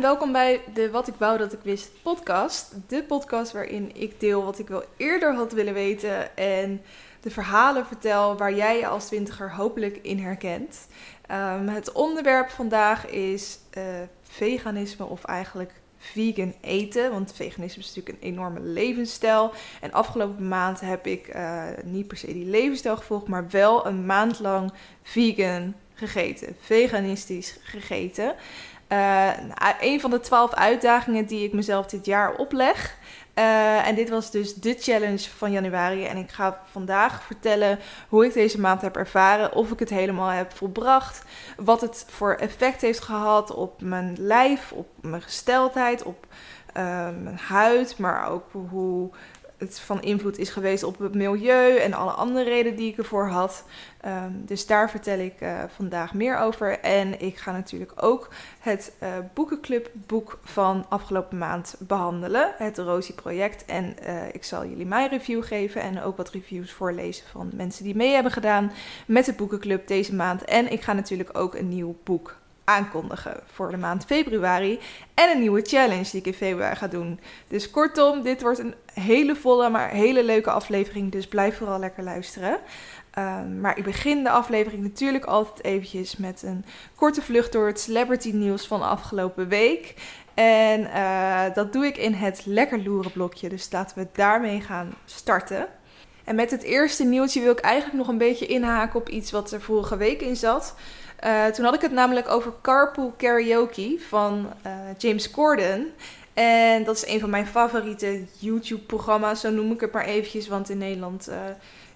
welkom 0.00 0.32
bij 0.32 0.60
de 0.74 0.90
Wat 0.90 1.08
ik 1.08 1.14
wou 1.18 1.38
dat 1.38 1.52
ik 1.52 1.58
wist 1.62 1.90
podcast. 2.02 2.74
De 2.86 3.02
podcast 3.02 3.52
waarin 3.52 3.96
ik 3.96 4.20
deel 4.20 4.44
wat 4.44 4.58
ik 4.58 4.68
wel 4.68 4.84
eerder 4.96 5.34
had 5.34 5.52
willen 5.52 5.74
weten 5.74 6.36
en 6.36 6.82
de 7.20 7.30
verhalen 7.30 7.86
vertel 7.86 8.36
waar 8.36 8.54
jij 8.54 8.78
je 8.78 8.86
als 8.86 9.06
twintiger 9.06 9.54
hopelijk 9.54 9.98
in 10.02 10.18
herkent. 10.18 10.86
Ehm, 11.26 11.66
het 11.66 11.92
onderwerp 11.92 12.50
vandaag 12.50 13.06
is 13.06 13.58
uh, 13.78 13.82
veganisme 14.22 15.04
of 15.04 15.24
eigenlijk 15.24 15.72
vegan 15.96 16.54
eten. 16.60 17.10
Want 17.10 17.32
veganisme 17.34 17.82
is 17.82 17.94
natuurlijk 17.94 18.22
een 18.22 18.28
enorme 18.28 18.60
levensstijl. 18.60 19.52
En 19.80 19.92
afgelopen 19.92 20.48
maand 20.48 20.80
heb 20.80 21.06
ik 21.06 21.34
uh, 21.34 21.64
niet 21.84 22.06
per 22.06 22.16
se 22.16 22.26
die 22.32 22.46
levensstijl 22.46 22.96
gevolgd, 22.96 23.28
maar 23.28 23.48
wel 23.50 23.86
een 23.86 24.06
maand 24.06 24.38
lang 24.38 24.72
vegan 25.02 25.74
gegeten. 25.94 26.56
Veganistisch 26.60 27.56
gegeten. 27.62 28.34
Uh, 28.88 29.28
een 29.80 30.00
van 30.00 30.10
de 30.10 30.20
twaalf 30.20 30.54
uitdagingen 30.54 31.26
die 31.26 31.44
ik 31.44 31.52
mezelf 31.52 31.86
dit 31.86 32.06
jaar 32.06 32.34
opleg. 32.34 32.96
Uh, 33.38 33.86
en 33.86 33.94
dit 33.94 34.08
was 34.08 34.30
dus 34.30 34.54
de 34.54 34.76
challenge 34.78 35.30
van 35.36 35.52
januari. 35.52 36.04
En 36.04 36.16
ik 36.16 36.30
ga 36.30 36.60
vandaag 36.70 37.22
vertellen 37.22 37.78
hoe 38.08 38.24
ik 38.24 38.32
deze 38.32 38.60
maand 38.60 38.80
heb 38.80 38.96
ervaren. 38.96 39.54
Of 39.54 39.70
ik 39.70 39.78
het 39.78 39.90
helemaal 39.90 40.28
heb 40.28 40.56
volbracht. 40.56 41.24
Wat 41.56 41.80
het 41.80 42.04
voor 42.08 42.34
effect 42.34 42.80
heeft 42.80 43.00
gehad 43.00 43.54
op 43.54 43.80
mijn 43.80 44.16
lijf, 44.18 44.72
op 44.72 44.88
mijn 45.00 45.22
gesteldheid, 45.22 46.02
op 46.02 46.26
uh, 46.76 47.08
mijn 47.22 47.38
huid. 47.48 47.98
Maar 47.98 48.30
ook 48.30 48.44
hoe 48.70 49.10
het 49.58 49.80
van 49.80 50.02
invloed 50.02 50.38
is 50.38 50.50
geweest 50.50 50.82
op 50.82 50.98
het 50.98 51.14
milieu 51.14 51.76
en 51.76 51.92
alle 51.92 52.10
andere 52.10 52.44
redenen 52.44 52.78
die 52.78 52.90
ik 52.90 52.98
ervoor 52.98 53.28
had. 53.28 53.64
Um, 54.06 54.42
dus 54.46 54.66
daar 54.66 54.90
vertel 54.90 55.18
ik 55.18 55.40
uh, 55.40 55.62
vandaag 55.68 56.14
meer 56.14 56.38
over. 56.38 56.80
En 56.80 57.20
ik 57.20 57.36
ga 57.36 57.52
natuurlijk 57.52 57.92
ook 57.96 58.28
het 58.58 58.92
uh, 59.02 59.08
boekenclubboek 59.34 60.38
van 60.42 60.86
afgelopen 60.88 61.38
maand 61.38 61.76
behandelen. 61.78 62.52
Het 62.56 62.78
Rosie 62.78 63.14
project. 63.14 63.64
En 63.64 63.96
uh, 64.06 64.28
ik 64.32 64.44
zal 64.44 64.66
jullie 64.66 64.86
mijn 64.86 65.08
review 65.08 65.44
geven 65.44 65.80
en 65.80 66.02
ook 66.02 66.16
wat 66.16 66.30
reviews 66.30 66.72
voorlezen 66.72 67.26
van 67.26 67.50
mensen 67.54 67.84
die 67.84 67.96
mee 67.96 68.14
hebben 68.14 68.32
gedaan 68.32 68.72
met 69.06 69.24
de 69.24 69.32
boekenclub 69.32 69.86
deze 69.86 70.14
maand. 70.14 70.44
En 70.44 70.72
ik 70.72 70.82
ga 70.82 70.92
natuurlijk 70.92 71.38
ook 71.38 71.54
een 71.54 71.68
nieuw 71.68 71.96
boek 72.04 72.36
aankondigen 72.68 73.40
voor 73.52 73.70
de 73.70 73.76
maand 73.76 74.04
februari. 74.04 74.80
En 75.14 75.30
een 75.30 75.40
nieuwe 75.40 75.62
challenge 75.62 76.10
die 76.10 76.20
ik 76.20 76.26
in 76.26 76.34
februari 76.34 76.76
ga 76.76 76.86
doen. 76.86 77.20
Dus 77.48 77.70
kortom, 77.70 78.22
dit 78.22 78.42
wordt 78.42 78.58
een 78.58 78.74
hele 78.92 79.36
volle, 79.36 79.70
maar 79.70 79.90
hele 79.90 80.24
leuke 80.24 80.50
aflevering. 80.50 81.12
Dus 81.12 81.28
blijf 81.28 81.56
vooral 81.56 81.78
lekker 81.78 82.02
luisteren. 82.04 82.58
Um, 83.18 83.60
maar 83.60 83.78
ik 83.78 83.84
begin 83.84 84.22
de 84.22 84.30
aflevering 84.30 84.82
natuurlijk 84.82 85.24
altijd 85.24 85.64
eventjes 85.64 86.16
met 86.16 86.42
een 86.42 86.64
korte 86.94 87.22
vlucht 87.22 87.52
door 87.52 87.66
het 87.66 87.80
celebrity 87.80 88.30
nieuws 88.30 88.66
van 88.66 88.82
afgelopen 88.82 89.48
week. 89.48 89.94
En 90.34 90.80
uh, 90.80 91.54
dat 91.54 91.72
doe 91.72 91.86
ik 91.86 91.96
in 91.96 92.12
het 92.12 92.42
lekker 92.46 92.82
loeren 92.82 93.12
blokje. 93.12 93.48
Dus 93.48 93.68
laten 93.70 93.98
we 93.98 94.06
daarmee 94.12 94.60
gaan 94.60 94.94
starten. 95.04 95.68
En 96.24 96.34
met 96.34 96.50
het 96.50 96.62
eerste 96.62 97.04
nieuwtje 97.04 97.40
wil 97.40 97.52
ik 97.52 97.58
eigenlijk 97.58 97.98
nog 97.98 98.08
een 98.08 98.18
beetje 98.18 98.46
inhaken 98.46 99.00
op 99.00 99.08
iets 99.08 99.30
wat 99.30 99.52
er 99.52 99.60
vorige 99.60 99.96
week 99.96 100.20
in 100.20 100.36
zat. 100.36 100.74
Uh, 101.24 101.46
toen 101.46 101.64
had 101.64 101.74
ik 101.74 101.80
het 101.80 101.92
namelijk 101.92 102.28
over 102.28 102.52
Carpool 102.62 103.14
Karaoke 103.16 103.96
van 104.08 104.52
uh, 104.66 104.72
James 104.98 105.30
Corden. 105.30 105.92
En 106.34 106.84
dat 106.84 106.96
is 106.96 107.06
een 107.06 107.20
van 107.20 107.30
mijn 107.30 107.46
favoriete 107.46 108.24
YouTube-programma's, 108.38 109.40
zo 109.40 109.50
noem 109.50 109.72
ik 109.72 109.80
het 109.80 109.92
maar 109.92 110.04
eventjes. 110.04 110.48
Want 110.48 110.70
in 110.70 110.78
Nederland 110.78 111.28
uh, 111.28 111.36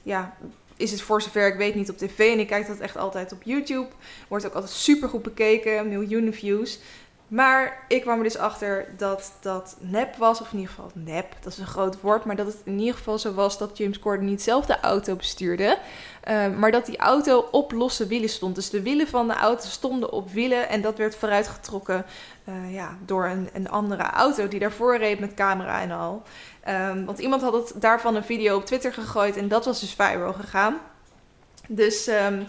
ja, 0.03 0.37
is 0.77 0.91
het 0.91 1.03
voor 1.03 1.23
zover 1.23 1.47
ik 1.47 1.57
weet 1.57 1.75
niet 1.75 1.91
op 1.91 1.99
tv. 1.99 2.33
En 2.33 2.39
ik 2.39 2.47
kijk 2.47 2.67
dat 2.67 2.79
echt 2.79 2.97
altijd 2.97 3.33
op 3.33 3.43
YouTube. 3.43 3.89
Wordt 4.29 4.47
ook 4.47 4.55
altijd 4.55 4.73
super 4.73 5.09
goed 5.09 5.23
bekeken, 5.23 5.89
miljoenen 5.89 6.35
views. 6.35 6.79
Maar 7.33 7.85
ik 7.89 8.01
kwam 8.01 8.19
er 8.19 8.25
dus 8.25 8.37
achter 8.37 8.87
dat 8.97 9.33
dat 9.41 9.77
nep 9.81 10.17
was, 10.17 10.41
of 10.41 10.53
in 10.53 10.59
ieder 10.59 10.75
geval 10.75 10.91
nep, 10.95 11.37
dat 11.41 11.53
is 11.53 11.59
een 11.59 11.67
groot 11.67 12.01
woord, 12.01 12.25
maar 12.25 12.37
dat 12.37 12.47
het 12.47 12.61
in 12.65 12.79
ieder 12.79 12.95
geval 12.95 13.19
zo 13.19 13.35
was 13.35 13.59
dat 13.59 13.79
James 13.79 13.99
Corden 13.99 14.27
niet 14.27 14.43
zelf 14.43 14.67
de 14.67 14.81
auto 14.81 15.17
bestuurde, 15.17 15.79
uh, 16.29 16.57
maar 16.57 16.71
dat 16.71 16.87
die 16.87 16.97
auto 16.97 17.49
op 17.51 17.73
losse 17.73 18.07
wielen 18.07 18.29
stond. 18.29 18.55
Dus 18.55 18.71
de 18.71 18.83
wielen 18.83 19.09
van 19.09 19.29
de 19.29 19.35
auto 19.35 19.67
stonden 19.67 20.13
op 20.13 20.31
wielen 20.31 20.69
en 20.69 20.81
dat 20.81 20.99
werd 20.99 21.17
vooruitgetrokken 21.17 22.05
uh, 22.49 22.75
ja, 22.75 22.97
door 23.05 23.27
een, 23.27 23.49
een, 23.53 23.69
andere 23.69 24.03
auto 24.03 24.49
die 24.49 24.61
daarvoor 24.61 24.97
reed 24.97 25.21
met 25.21 25.35
camera 25.35 25.81
en 25.81 25.91
al. 25.91 26.23
Um, 26.69 27.05
want 27.05 27.19
iemand 27.19 27.43
had 27.43 27.53
het 27.53 27.73
daarvan 27.81 28.15
een 28.15 28.25
video 28.25 28.57
op 28.57 28.67
Twitter 28.67 28.93
gegooid 28.93 29.37
en 29.37 29.49
dat 29.49 29.65
was 29.65 29.81
dus 29.81 29.95
viral 29.95 30.33
gegaan. 30.33 30.77
Dus 31.69 32.09
um, 32.09 32.47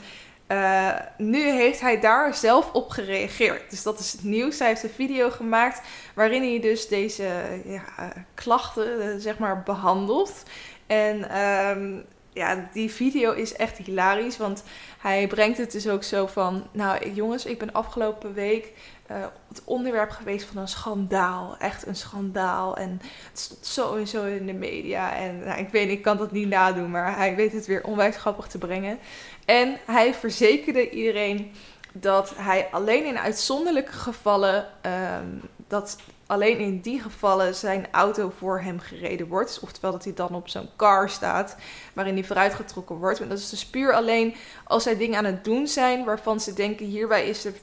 uh, 0.48 1.00
nu 1.18 1.52
heeft 1.52 1.80
hij 1.80 2.00
daar 2.00 2.36
zelf 2.36 2.74
op 2.74 2.90
gereageerd. 2.90 3.70
Dus 3.70 3.84
dat 3.84 4.00
is 4.00 4.12
het 4.12 4.24
nieuws. 4.24 4.60
Hij 4.60 4.68
heeft 4.68 4.84
een 4.84 4.90
video 4.90 5.30
gemaakt 5.30 5.82
waarin 6.14 6.42
hij 6.42 6.60
dus 6.60 6.88
deze 6.88 7.28
ja, 7.66 8.14
klachten 8.34 9.02
uh, 9.02 9.16
zeg 9.18 9.38
maar 9.38 9.64
behandelt. 9.64 10.44
En 10.88 11.40
um, 11.40 12.06
ja, 12.34 12.70
die 12.74 12.92
video 12.92 13.32
is 13.32 13.56
echt 13.56 13.78
hilarisch. 13.78 14.38
Want 14.38 14.64
hij 14.98 15.28
brengt 15.28 15.58
het 15.58 15.72
dus 15.72 15.88
ook 15.88 16.04
zo 16.04 16.28
van... 16.28 16.68
Nou 16.72 17.12
jongens, 17.14 17.46
ik 17.46 17.60
ben 17.60 17.72
afgelopen 17.72 18.34
week 18.34 18.72
uh, 19.12 19.18
het 19.48 19.62
onderwerp 19.64 20.10
geweest 20.10 20.46
van 20.46 20.62
een 20.62 20.68
schandaal. 20.68 21.56
Echt 21.60 21.88
een 21.88 21.96
schandaal. 21.96 22.78
En 22.78 23.02
het 23.30 23.40
stond 23.40 23.66
zo 23.66 23.96
en 23.96 24.08
zo 24.08 24.26
in 24.26 24.46
de 24.46 24.54
media. 24.54 25.16
En 25.16 25.40
nou, 25.40 25.60
ik 25.60 25.70
weet, 25.70 25.90
ik 25.90 26.02
kan 26.02 26.18
dat 26.18 26.32
niet 26.32 26.48
nadoen. 26.48 26.92
Maar 26.92 27.18
hij 27.18 27.36
weet 27.36 27.54
het 27.54 27.66
weer 27.66 27.84
onwijs 27.84 28.16
grappig 28.16 28.48
te 28.48 28.58
brengen. 28.58 29.00
En 29.46 29.78
hij 29.86 30.14
verzekerde 30.14 30.90
iedereen 30.90 31.52
dat 31.94 32.34
hij 32.36 32.68
alleen 32.72 33.06
in 33.06 33.20
uitzonderlijke 33.20 33.92
gevallen, 33.92 34.68
um, 34.86 35.42
dat 35.68 35.98
alleen 36.26 36.58
in 36.58 36.80
die 36.80 37.02
gevallen 37.02 37.56
zijn 37.56 37.88
auto 37.92 38.34
voor 38.38 38.62
hem 38.62 38.80
gereden 38.80 39.28
wordt. 39.28 39.60
Oftewel 39.62 39.92
dat 39.92 40.04
hij 40.04 40.14
dan 40.14 40.36
op 40.36 40.50
zo'n 40.50 40.70
car 40.76 41.10
staat 41.10 41.56
waarin 41.94 42.14
hij 42.14 42.24
vooruitgetrokken 42.24 42.96
wordt. 42.96 43.20
En 43.20 43.30
dat 43.30 43.38
is 43.38 43.50
dus 43.50 43.66
puur 43.66 43.94
alleen 43.94 44.36
als 44.64 44.84
zij 44.84 44.98
dingen 44.98 45.18
aan 45.18 45.26
het 45.26 45.44
doen 45.44 45.68
zijn 45.68 46.06
waarvan 46.06 46.40
ze 46.40 46.54
denken 46.54 46.86
hierbij 46.86 47.28
is, 47.28 47.46
er, 47.46 47.54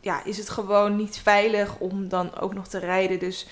ja, 0.00 0.24
is 0.24 0.36
het 0.36 0.48
gewoon 0.48 0.96
niet 0.96 1.18
veilig 1.18 1.78
om 1.78 2.08
dan 2.08 2.38
ook 2.38 2.54
nog 2.54 2.68
te 2.68 2.78
rijden. 2.78 3.18
Dus 3.18 3.46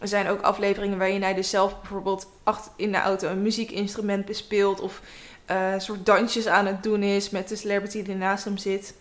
er 0.00 0.08
zijn 0.08 0.28
ook 0.28 0.40
afleveringen 0.40 0.98
waarin 0.98 1.22
hij 1.22 1.34
dus 1.34 1.50
zelf 1.50 1.80
bijvoorbeeld 1.80 2.28
achter 2.42 2.72
in 2.76 2.92
de 2.92 2.98
auto 2.98 3.28
een 3.28 3.42
muziekinstrument 3.42 4.24
bespeelt 4.24 4.80
of 4.80 5.00
uh, 5.50 5.74
soort 5.78 6.06
dansjes 6.06 6.46
aan 6.46 6.66
het 6.66 6.82
doen 6.82 7.02
is 7.02 7.30
met 7.30 7.48
de 7.48 7.56
celebrity 7.56 8.02
die 8.02 8.14
naast 8.14 8.44
hem 8.44 8.56
zit. 8.56 8.94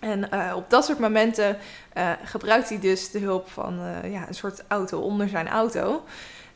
En 0.00 0.28
uh, 0.34 0.52
op 0.56 0.70
dat 0.70 0.84
soort 0.84 0.98
momenten 0.98 1.58
uh, 1.96 2.12
gebruikt 2.24 2.68
hij 2.68 2.80
dus 2.80 3.10
de 3.10 3.18
hulp 3.18 3.48
van 3.48 3.80
ja, 4.04 4.28
een 4.28 4.34
soort 4.34 4.64
auto 4.68 5.00
onder 5.00 5.28
zijn 5.28 5.48
auto. 5.48 6.04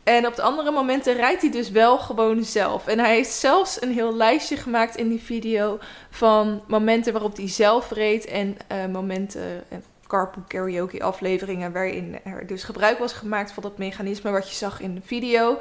En 0.03 0.27
op 0.27 0.37
de 0.37 0.43
andere 0.43 0.71
momenten 0.71 1.15
rijdt 1.15 1.43
hij 1.43 1.51
dus 1.51 1.71
wel 1.71 1.99
gewoon 1.99 2.45
zelf. 2.45 2.87
En 2.87 2.99
hij 2.99 3.15
heeft 3.15 3.33
zelfs 3.33 3.83
een 3.83 3.93
heel 3.93 4.15
lijstje 4.15 4.57
gemaakt 4.57 4.97
in 4.97 5.09
die 5.09 5.23
video 5.23 5.79
van 6.11 6.63
momenten 6.67 7.13
waarop 7.13 7.37
hij 7.37 7.49
zelf 7.49 7.91
reed 7.91 8.25
en 8.25 8.57
momenten, 8.91 9.65
carpool 10.07 10.43
karaoke 10.47 11.03
afleveringen 11.03 11.73
waarin 11.73 12.19
er 12.25 12.47
dus 12.47 12.63
gebruik 12.63 12.99
was 12.99 13.13
gemaakt 13.13 13.53
van 13.53 13.63
dat 13.63 13.79
mechanisme 13.79 14.31
wat 14.31 14.49
je 14.49 14.55
zag 14.55 14.81
in 14.81 14.95
de 14.95 15.01
video. 15.05 15.59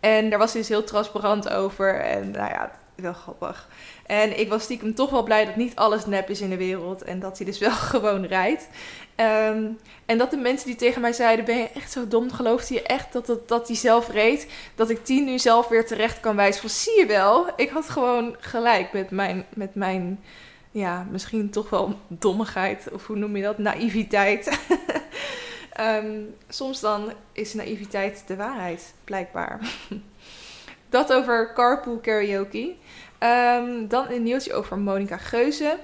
En 0.00 0.30
daar 0.30 0.38
was 0.38 0.52
hij 0.52 0.60
dus 0.60 0.70
heel 0.70 0.84
transparant 0.84 1.48
over. 1.48 2.00
En 2.00 2.30
nou 2.30 2.50
ja, 2.50 2.72
wel 2.94 3.12
grappig. 3.12 3.68
En 4.06 4.38
ik 4.40 4.48
was 4.48 4.62
stiekem 4.62 4.94
toch 4.94 5.10
wel 5.10 5.22
blij 5.22 5.44
dat 5.44 5.56
niet 5.56 5.76
alles 5.76 6.06
nep 6.06 6.30
is 6.30 6.40
in 6.40 6.50
de 6.50 6.56
wereld. 6.56 7.02
En 7.02 7.20
dat 7.20 7.36
hij 7.36 7.46
dus 7.46 7.58
wel 7.58 7.70
gewoon 7.92 8.24
rijdt. 8.24 8.68
Um, 9.16 9.78
en 10.06 10.18
dat 10.18 10.30
de 10.30 10.36
mensen 10.36 10.66
die 10.66 10.76
tegen 10.76 11.00
mij 11.00 11.12
zeiden: 11.12 11.44
Ben 11.44 11.56
je 11.56 11.68
echt 11.74 11.92
zo 11.92 12.08
dom? 12.08 12.32
Geloofde 12.32 12.74
je 12.74 12.82
echt 12.82 13.12
dat, 13.12 13.26
dat, 13.26 13.48
dat 13.48 13.66
hij 13.66 13.76
zelf 13.76 14.08
reed? 14.08 14.46
Dat 14.74 14.90
ik 14.90 15.06
die 15.06 15.22
nu 15.22 15.38
zelf 15.38 15.68
weer 15.68 15.86
terecht 15.86 16.20
kan 16.20 16.36
wijzen? 16.36 16.60
Van 16.60 16.70
zie 16.70 16.98
je 16.98 17.06
wel, 17.06 17.46
ik 17.56 17.70
had 17.70 17.88
gewoon 17.88 18.36
gelijk 18.40 18.92
met 18.92 19.10
mijn, 19.10 19.46
met 19.54 19.74
mijn 19.74 20.20
ja, 20.70 21.06
misschien 21.10 21.50
toch 21.50 21.70
wel 21.70 21.98
dommigheid. 22.08 22.88
Of 22.92 23.06
hoe 23.06 23.16
noem 23.16 23.36
je 23.36 23.42
dat? 23.42 23.58
Naïviteit. 23.58 24.58
um, 25.80 26.34
soms 26.48 26.80
dan 26.80 27.12
is 27.32 27.54
naïviteit 27.54 28.24
de 28.26 28.36
waarheid, 28.36 28.94
blijkbaar. 29.04 29.60
Dat 30.88 31.12
over 31.12 31.52
carpool 31.54 31.98
karaoke. 31.98 32.74
Um, 33.20 33.88
dan 33.88 34.10
een 34.10 34.22
nieuwtje 34.22 34.54
over 34.54 34.78
Monica 34.78 35.16
Geuze. 35.16 35.78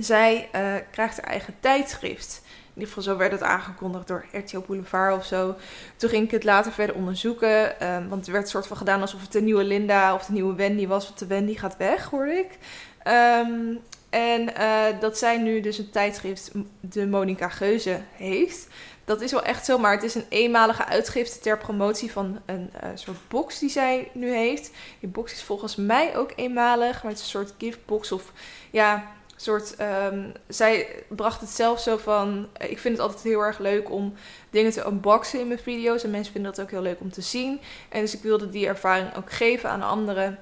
Zij 0.00 0.48
uh, 0.54 0.74
krijgt 0.90 1.20
haar 1.20 1.30
eigen 1.30 1.54
tijdschrift. 1.60 2.42
In 2.44 2.80
ieder 2.80 2.88
geval 2.88 3.12
zo 3.12 3.16
werd 3.16 3.32
het 3.32 3.42
aangekondigd 3.42 4.06
door 4.06 4.24
RTL 4.32 4.58
Boulevard 4.66 5.16
of 5.16 5.24
zo. 5.24 5.54
Toen 5.96 6.10
ging 6.10 6.24
ik 6.24 6.30
het 6.30 6.44
later 6.44 6.72
verder 6.72 6.96
onderzoeken. 6.96 7.86
Um, 7.92 8.08
want 8.08 8.26
er 8.26 8.32
werd 8.32 8.48
soort 8.48 8.66
van 8.66 8.76
gedaan 8.76 9.00
alsof 9.00 9.20
het 9.20 9.32
de 9.32 9.40
nieuwe 9.40 9.64
Linda 9.64 10.14
of 10.14 10.24
de 10.24 10.32
nieuwe 10.32 10.54
Wendy 10.54 10.86
was. 10.86 11.04
Want 11.04 11.18
de 11.18 11.26
Wendy 11.26 11.56
gaat 11.56 11.76
weg, 11.76 12.04
hoorde 12.04 12.32
ik. 12.32 12.58
Um, 13.06 13.80
en 14.10 14.48
uh, 14.58 15.00
dat 15.00 15.18
zij 15.18 15.38
nu 15.38 15.60
dus 15.60 15.78
een 15.78 15.90
tijdschrift, 15.90 16.50
de 16.80 17.06
Monica 17.06 17.48
Geuze, 17.48 18.00
heeft. 18.12 18.68
Dat 19.04 19.20
is 19.20 19.32
wel 19.32 19.42
echt 19.42 19.64
zo, 19.64 19.78
maar 19.78 19.92
het 19.92 20.02
is 20.02 20.14
een 20.14 20.26
eenmalige 20.28 20.84
uitgifte 20.84 21.38
ter 21.38 21.58
promotie 21.58 22.12
van 22.12 22.40
een 22.46 22.70
uh, 22.84 22.90
soort 22.94 23.28
box 23.28 23.58
die 23.58 23.68
zij 23.68 24.10
nu 24.12 24.34
heeft. 24.34 24.70
Die 25.00 25.08
box 25.08 25.32
is 25.32 25.42
volgens 25.42 25.76
mij 25.76 26.16
ook 26.16 26.32
eenmalig, 26.36 27.02
maar 27.02 27.12
het 27.12 27.20
is 27.20 27.24
een 27.24 27.40
soort 27.40 27.54
giftbox 27.58 28.12
of 28.12 28.32
ja, 28.70 29.12
soort, 29.44 29.76
ehm, 29.76 30.30
zij 30.48 30.86
bracht 31.08 31.40
het 31.40 31.50
zelf 31.50 31.80
zo 31.80 31.96
van, 31.96 32.48
ik 32.58 32.78
vind 32.78 32.96
het 32.96 33.06
altijd 33.06 33.22
heel 33.22 33.40
erg 33.40 33.58
leuk 33.58 33.90
om 33.90 34.14
dingen 34.50 34.72
te 34.72 34.86
unboxen 34.86 35.40
in 35.40 35.48
mijn 35.48 35.58
video's. 35.58 36.04
En 36.04 36.10
mensen 36.10 36.32
vinden 36.32 36.52
dat 36.52 36.64
ook 36.64 36.70
heel 36.70 36.82
leuk 36.82 37.00
om 37.00 37.12
te 37.12 37.20
zien. 37.20 37.60
En 37.88 38.00
dus 38.00 38.14
ik 38.14 38.22
wilde 38.22 38.50
die 38.50 38.66
ervaring 38.66 39.16
ook 39.16 39.32
geven 39.32 39.70
aan 39.70 39.82
anderen. 39.82 40.38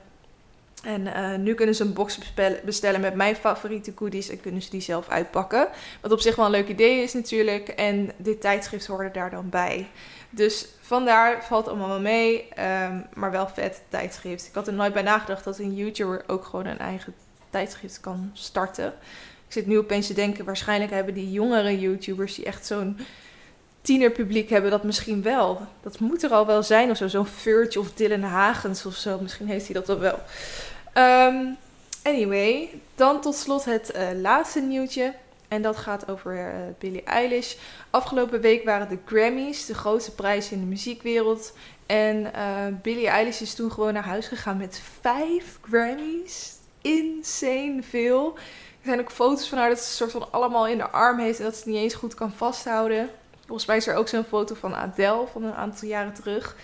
En 0.82 1.06
uh, 1.06 1.34
nu 1.34 1.54
kunnen 1.54 1.75
ze 1.75 1.82
een 1.82 1.93
box 1.93 2.19
bestellen 2.64 3.00
met 3.00 3.14
mijn 3.14 3.37
favoriete 3.37 3.93
goodies 3.96 4.28
en 4.28 4.40
kunnen 4.40 4.62
ze 4.62 4.70
die 4.70 4.81
zelf 4.81 5.08
uitpakken. 5.08 5.69
Wat 6.00 6.12
op 6.12 6.20
zich 6.20 6.37
wel 6.37 6.44
een 6.44 6.50
leuk 6.50 6.69
idee 6.69 7.02
is 7.02 7.12
natuurlijk. 7.12 7.69
En 7.69 8.12
dit 8.16 8.40
tijdschrift 8.40 8.87
hoorde 8.87 9.10
daar 9.10 9.31
dan 9.31 9.49
bij. 9.49 9.88
Dus 10.31 10.69
vandaar 10.81 11.44
valt 11.44 11.69
allemaal 11.69 12.00
mee, 12.00 12.49
um, 12.88 13.06
maar 13.14 13.31
wel 13.31 13.49
vet 13.49 13.82
tijdschrift. 13.88 14.46
Ik 14.46 14.54
had 14.54 14.66
er 14.66 14.72
nooit 14.72 14.93
bij 14.93 15.02
nagedacht 15.02 15.44
dat 15.44 15.58
een 15.58 15.75
YouTuber 15.75 16.25
ook 16.26 16.44
gewoon 16.44 16.66
een 16.66 16.78
eigen 16.78 17.14
tijdschrift 17.52 18.00
kan 18.00 18.31
starten. 18.32 18.87
Ik 19.46 19.52
zit 19.58 19.66
nu 19.66 19.78
opeens 19.78 20.06
te 20.06 20.14
denken, 20.14 20.44
waarschijnlijk 20.44 20.90
hebben 20.90 21.14
die 21.14 21.32
jongere 21.32 21.81
YouTubers 21.81 22.34
die 22.34 22.44
echt 22.44 22.66
zo'n 22.66 22.99
tienerpubliek 23.81 24.50
hebben 24.50 24.70
dat 24.70 24.82
misschien 24.84 25.22
wel. 25.22 25.60
Dat 25.82 25.99
moet 25.99 26.22
er 26.22 26.31
al 26.31 26.46
wel 26.46 26.62
zijn 26.62 26.90
of 26.90 26.96
zo. 26.96 27.08
Zo'n 27.08 27.26
Furtje 27.26 27.81
of 27.81 27.93
Dylan 27.93 28.22
Hagens 28.22 28.87
of 28.87 28.94
zo. 28.94 29.19
Misschien 29.20 29.49
heeft 29.49 29.64
hij 29.64 29.75
dat 29.75 29.88
al 29.88 29.99
wel. 29.99 30.19
Um, 30.94 31.56
anyway, 32.02 32.69
dan 32.94 33.20
tot 33.20 33.34
slot 33.34 33.64
het 33.64 33.93
uh, 33.96 34.20
laatste 34.20 34.60
nieuwtje. 34.60 35.14
En 35.49 35.62
dat 35.62 35.76
gaat 35.76 36.10
over 36.10 36.37
uh, 36.37 36.54
Billie 36.78 37.02
Eilish. 37.02 37.54
Afgelopen 37.90 38.40
week 38.40 38.64
waren 38.64 38.88
de 38.88 38.99
Grammys, 39.04 39.66
de 39.66 39.75
grootste 39.75 40.14
prijs 40.14 40.50
in 40.50 40.60
de 40.60 40.66
muziekwereld. 40.66 41.52
En 41.87 42.16
uh, 42.16 42.32
Billie 42.82 43.08
Eilish 43.08 43.40
is 43.40 43.54
toen 43.54 43.72
gewoon 43.72 43.93
naar 43.93 44.04
huis 44.04 44.26
gegaan 44.26 44.56
met 44.56 44.82
vijf 45.00 45.58
Grammys. 45.62 46.60
Insane 46.82 47.79
veel. 47.82 48.34
Er 48.37 48.88
zijn 48.88 49.00
ook 49.00 49.11
foto's 49.11 49.49
van 49.49 49.58
haar 49.58 49.69
dat 49.69 49.79
ze 49.79 49.84
een 49.84 50.11
soort 50.11 50.23
van 50.23 50.32
allemaal 50.32 50.67
in 50.67 50.79
de 50.79 50.90
arm 50.90 51.19
heeft 51.19 51.38
en 51.38 51.44
dat 51.44 51.55
ze 51.55 51.61
het 51.61 51.69
niet 51.69 51.82
eens 51.82 51.94
goed 51.94 52.14
kan 52.14 52.32
vasthouden. 52.32 53.11
Volgens 53.46 53.67
mij 53.67 53.76
is 53.76 53.87
er 53.87 53.96
ook 53.96 54.08
zo'n 54.08 54.25
foto 54.25 54.55
van 54.55 54.75
Adele 54.75 55.26
van 55.32 55.43
een 55.43 55.55
aantal 55.55 55.88
jaren 55.88 56.14
terug. 56.14 56.56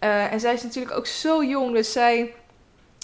Uh, 0.00 0.32
en 0.32 0.40
zij 0.40 0.54
is 0.54 0.62
natuurlijk 0.62 0.96
ook 0.96 1.06
zo 1.06 1.44
jong, 1.44 1.74
dus 1.74 1.92
zij 1.92 2.34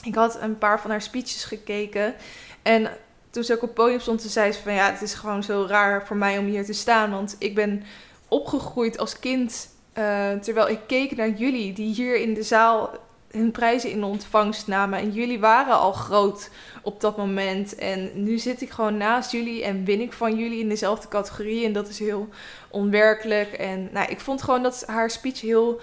ik 0.04 0.14
had 0.14 0.40
een 0.40 0.58
paar 0.58 0.80
van 0.80 0.90
haar 0.90 1.02
speeches 1.02 1.44
gekeken. 1.44 2.14
En 2.62 2.90
toen 3.30 3.44
ze 3.44 3.54
ook 3.54 3.62
op 3.62 3.74
podium 3.74 4.00
stond, 4.00 4.22
zei 4.22 4.52
ze 4.52 4.62
van 4.62 4.72
ja, 4.72 4.90
het 4.90 5.02
is 5.02 5.14
gewoon 5.14 5.42
zo 5.42 5.66
raar 5.68 6.06
voor 6.06 6.16
mij 6.16 6.38
om 6.38 6.46
hier 6.46 6.64
te 6.64 6.72
staan. 6.72 7.10
Want 7.10 7.36
ik 7.38 7.54
ben 7.54 7.82
opgegroeid 8.28 8.98
als 8.98 9.18
kind. 9.18 9.70
Uh, 9.98 10.30
terwijl 10.32 10.68
ik 10.68 10.78
keek 10.86 11.16
naar 11.16 11.30
jullie 11.30 11.72
die 11.72 11.94
hier 11.94 12.16
in 12.16 12.34
de 12.34 12.42
zaal 12.42 12.90
hun 13.32 13.50
prijzen 13.50 13.90
in 13.90 14.04
ontvangst 14.04 14.66
namen. 14.66 14.98
En 14.98 15.10
jullie 15.10 15.40
waren 15.40 15.78
al 15.78 15.92
groot 15.92 16.50
op 16.82 17.00
dat 17.00 17.16
moment. 17.16 17.74
En 17.74 18.10
nu 18.14 18.38
zit 18.38 18.60
ik 18.60 18.70
gewoon 18.70 18.96
naast 18.96 19.32
jullie 19.32 19.64
en 19.64 19.84
win 19.84 20.00
ik 20.00 20.12
van 20.12 20.36
jullie 20.36 20.60
in 20.60 20.68
dezelfde 20.68 21.08
categorie. 21.08 21.64
En 21.64 21.72
dat 21.72 21.88
is 21.88 21.98
heel 21.98 22.28
onwerkelijk. 22.70 23.52
En 23.52 23.88
nou, 23.92 24.10
ik 24.10 24.20
vond 24.20 24.42
gewoon 24.42 24.62
dat 24.62 24.84
haar 24.86 25.10
speech 25.10 25.40
heel 25.40 25.80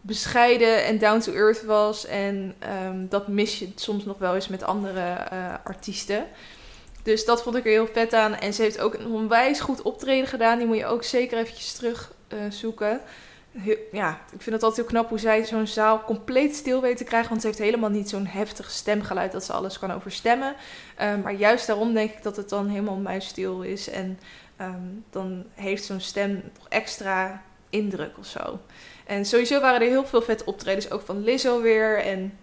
bescheiden 0.00 0.84
en 0.84 0.98
down 0.98 1.18
to 1.18 1.32
earth 1.32 1.64
was. 1.64 2.06
En 2.06 2.54
um, 2.86 3.06
dat 3.08 3.28
mis 3.28 3.58
je 3.58 3.68
soms 3.74 4.04
nog 4.04 4.18
wel 4.18 4.34
eens 4.34 4.48
met 4.48 4.62
andere 4.62 5.28
uh, 5.32 5.54
artiesten. 5.64 6.26
Dus 7.02 7.24
dat 7.24 7.42
vond 7.42 7.56
ik 7.56 7.64
er 7.64 7.70
heel 7.70 7.88
vet 7.92 8.12
aan. 8.12 8.34
En 8.34 8.54
ze 8.54 8.62
heeft 8.62 8.80
ook 8.80 8.94
een 8.94 9.06
onwijs 9.06 9.60
goed 9.60 9.82
optreden 9.82 10.28
gedaan. 10.28 10.58
Die 10.58 10.66
moet 10.66 10.76
je 10.76 10.86
ook 10.86 11.04
zeker 11.04 11.38
eventjes 11.38 11.72
terug 11.72 12.12
uh, 12.32 12.38
ja, 13.92 14.20
ik 14.32 14.42
vind 14.42 14.54
het 14.54 14.62
altijd 14.62 14.76
heel 14.76 14.84
knap 14.84 15.08
hoe 15.08 15.18
zij 15.18 15.44
zo'n 15.44 15.66
zaal 15.66 16.04
compleet 16.04 16.54
stil 16.54 16.80
weet 16.80 16.96
te 16.96 17.04
krijgen. 17.04 17.28
Want 17.28 17.40
ze 17.40 17.46
heeft 17.46 17.58
helemaal 17.58 17.90
niet 17.90 18.08
zo'n 18.08 18.26
heftig 18.26 18.70
stemgeluid 18.70 19.32
dat 19.32 19.44
ze 19.44 19.52
alles 19.52 19.78
kan 19.78 19.92
overstemmen. 19.92 20.54
Um, 21.02 21.20
maar 21.20 21.34
juist 21.34 21.66
daarom 21.66 21.94
denk 21.94 22.10
ik 22.10 22.22
dat 22.22 22.36
het 22.36 22.48
dan 22.48 22.68
helemaal 22.68 22.96
muisstil 22.96 23.62
is. 23.62 23.90
En 23.90 24.18
um, 24.60 25.04
dan 25.10 25.44
heeft 25.54 25.84
zo'n 25.84 26.00
stem 26.00 26.42
nog 26.58 26.68
extra 26.68 27.42
indruk 27.70 28.18
of 28.18 28.26
zo. 28.26 28.58
En 29.06 29.24
sowieso 29.24 29.60
waren 29.60 29.80
er 29.80 29.88
heel 29.88 30.06
veel 30.06 30.22
vet 30.22 30.44
optredens, 30.44 30.90
ook 30.90 31.02
van 31.02 31.24
Lizzo 31.24 31.60
weer 31.60 31.98
en 31.98 32.38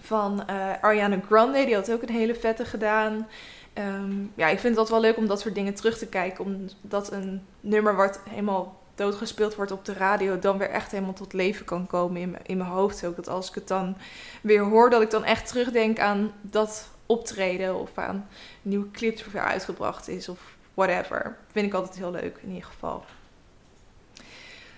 van 0.00 0.42
uh, 0.50 0.72
Ariana 0.80 1.20
Grande, 1.26 1.64
die 1.64 1.74
had 1.74 1.92
ook 1.92 2.02
een 2.02 2.14
hele 2.14 2.34
vette 2.34 2.64
gedaan. 2.64 3.28
Um, 3.74 4.32
ja, 4.34 4.48
ik 4.48 4.58
vind 4.58 4.76
altijd 4.76 5.00
wel 5.00 5.10
leuk 5.10 5.16
om 5.16 5.26
dat 5.26 5.40
soort 5.40 5.54
dingen 5.54 5.74
terug 5.74 5.98
te 5.98 6.06
kijken, 6.06 6.44
omdat 6.82 7.12
een 7.12 7.46
nummer 7.60 7.96
wat 7.96 8.20
helemaal 8.30 8.84
doodgespeeld 8.96 9.54
wordt 9.54 9.72
op 9.72 9.84
de 9.84 9.92
radio, 9.92 10.38
dan 10.38 10.58
weer 10.58 10.70
echt 10.70 10.90
helemaal 10.90 11.12
tot 11.12 11.32
leven 11.32 11.64
kan 11.64 11.86
komen 11.86 12.20
in, 12.20 12.36
in 12.42 12.56
mijn 12.56 12.70
hoofd. 12.70 13.04
Ook 13.04 13.16
dat 13.16 13.28
als 13.28 13.48
ik 13.48 13.54
het 13.54 13.68
dan 13.68 13.96
weer 14.40 14.62
hoor, 14.62 14.90
dat 14.90 15.02
ik 15.02 15.10
dan 15.10 15.24
echt 15.24 15.48
terugdenk 15.48 15.98
aan 15.98 16.32
dat 16.40 16.88
optreden 17.06 17.80
of 17.80 17.90
aan 17.98 18.28
nieuwe 18.62 18.90
clips 18.90 19.22
die 19.22 19.32
weer 19.32 19.42
uitgebracht 19.42 20.08
is 20.08 20.28
of 20.28 20.56
whatever. 20.74 21.36
Vind 21.52 21.66
ik 21.66 21.74
altijd 21.74 21.96
heel 21.96 22.10
leuk 22.10 22.38
in 22.42 22.48
ieder 22.48 22.68
geval. 22.68 23.04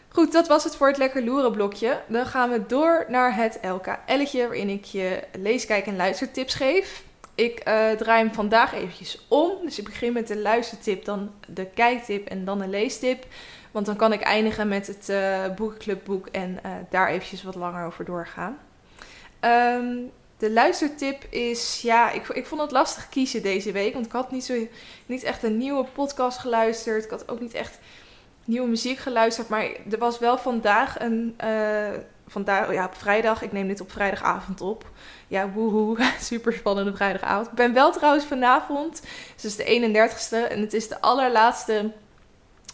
Goed, 0.08 0.32
dat 0.32 0.48
was 0.48 0.64
het 0.64 0.76
voor 0.76 0.88
het 0.88 0.96
lekker 0.96 1.24
loeren 1.24 1.52
blokje. 1.52 2.00
Dan 2.06 2.26
gaan 2.26 2.50
we 2.50 2.66
door 2.66 3.06
naar 3.08 3.34
het 3.34 3.58
LKL'tje 3.62 4.46
waarin 4.46 4.68
ik 4.68 4.84
je 4.84 5.22
lees, 5.32 5.66
kijk 5.66 5.86
en 5.86 5.96
luistertips 5.96 6.54
geef. 6.54 7.02
Ik 7.34 7.58
uh, 7.58 7.90
draai 7.90 8.24
hem 8.24 8.34
vandaag 8.34 8.74
eventjes 8.74 9.24
om. 9.28 9.50
Dus 9.62 9.78
ik 9.78 9.84
begin 9.84 10.12
met 10.12 10.28
de 10.28 10.38
luistertip, 10.38 11.04
dan 11.04 11.30
de 11.46 11.66
kijktip 11.66 12.28
en 12.28 12.44
dan 12.44 12.58
de 12.58 12.68
leestip. 12.68 13.26
Want 13.70 13.86
dan 13.86 13.96
kan 13.96 14.12
ik 14.12 14.20
eindigen 14.20 14.68
met 14.68 14.86
het 14.86 15.08
uh, 15.08 15.54
boekenclubboek 15.54 16.26
en 16.26 16.50
uh, 16.50 16.72
daar 16.90 17.08
eventjes 17.08 17.42
wat 17.42 17.54
langer 17.54 17.86
over 17.86 18.04
doorgaan. 18.04 18.58
Um, 19.40 20.10
de 20.38 20.50
luistertip 20.50 21.24
is, 21.30 21.80
ja, 21.82 22.10
ik, 22.10 22.28
ik 22.28 22.46
vond 22.46 22.60
het 22.60 22.70
lastig 22.70 23.08
kiezen 23.08 23.42
deze 23.42 23.72
week. 23.72 23.92
Want 23.92 24.06
ik 24.06 24.12
had 24.12 24.30
niet, 24.30 24.44
zo, 24.44 24.66
niet 25.06 25.22
echt 25.22 25.42
een 25.42 25.56
nieuwe 25.56 25.84
podcast 25.84 26.38
geluisterd. 26.38 27.04
Ik 27.04 27.10
had 27.10 27.28
ook 27.28 27.40
niet 27.40 27.54
echt 27.54 27.78
nieuwe 28.44 28.68
muziek 28.68 28.98
geluisterd. 28.98 29.48
Maar 29.48 29.64
er 29.90 29.98
was 29.98 30.18
wel 30.18 30.38
vandaag 30.38 31.00
een. 31.00 31.38
Uh, 31.44 31.88
vandaag, 32.26 32.72
ja, 32.72 32.84
op 32.84 32.94
vrijdag. 32.94 33.42
Ik 33.42 33.52
neem 33.52 33.68
dit 33.68 33.80
op 33.80 33.90
vrijdagavond 33.90 34.60
op. 34.60 34.90
Ja, 35.28 35.50
woehoe. 35.50 36.12
Super 36.20 36.52
spannende 36.52 36.96
vrijdagavond. 36.96 37.46
Ik 37.46 37.54
ben 37.54 37.72
wel 37.72 37.92
trouwens 37.92 38.24
vanavond. 38.24 39.02
Het 39.34 39.44
is 39.44 39.56
de 39.56 39.64
31ste. 39.64 40.50
En 40.50 40.60
het 40.60 40.72
is 40.72 40.88
de 40.88 41.00
allerlaatste 41.00 41.92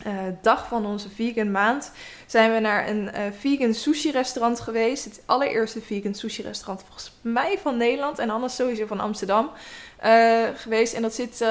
uh, 0.07 0.13
dag 0.41 0.69
van 0.69 0.87
onze 0.87 1.09
vegan 1.09 1.51
maand. 1.51 1.93
Zijn 2.27 2.53
we 2.53 2.59
naar 2.59 2.89
een 2.89 3.03
uh, 3.03 3.21
vegan 3.39 3.75
sushi 3.75 4.11
restaurant 4.11 4.61
geweest. 4.61 5.05
Het 5.05 5.23
allereerste 5.27 5.81
vegan 5.81 6.15
sushi 6.15 6.43
restaurant 6.43 6.83
volgens 6.83 7.13
mij 7.21 7.59
van 7.59 7.77
Nederland. 7.77 8.19
En 8.19 8.31
anders 8.31 8.55
sowieso 8.55 8.87
van 8.87 9.01
Amsterdam. 9.01 9.51
Uh, 10.05 10.45
geweest. 10.55 10.95
En 10.95 11.03
dat 11.03 11.15
zit 11.15 11.45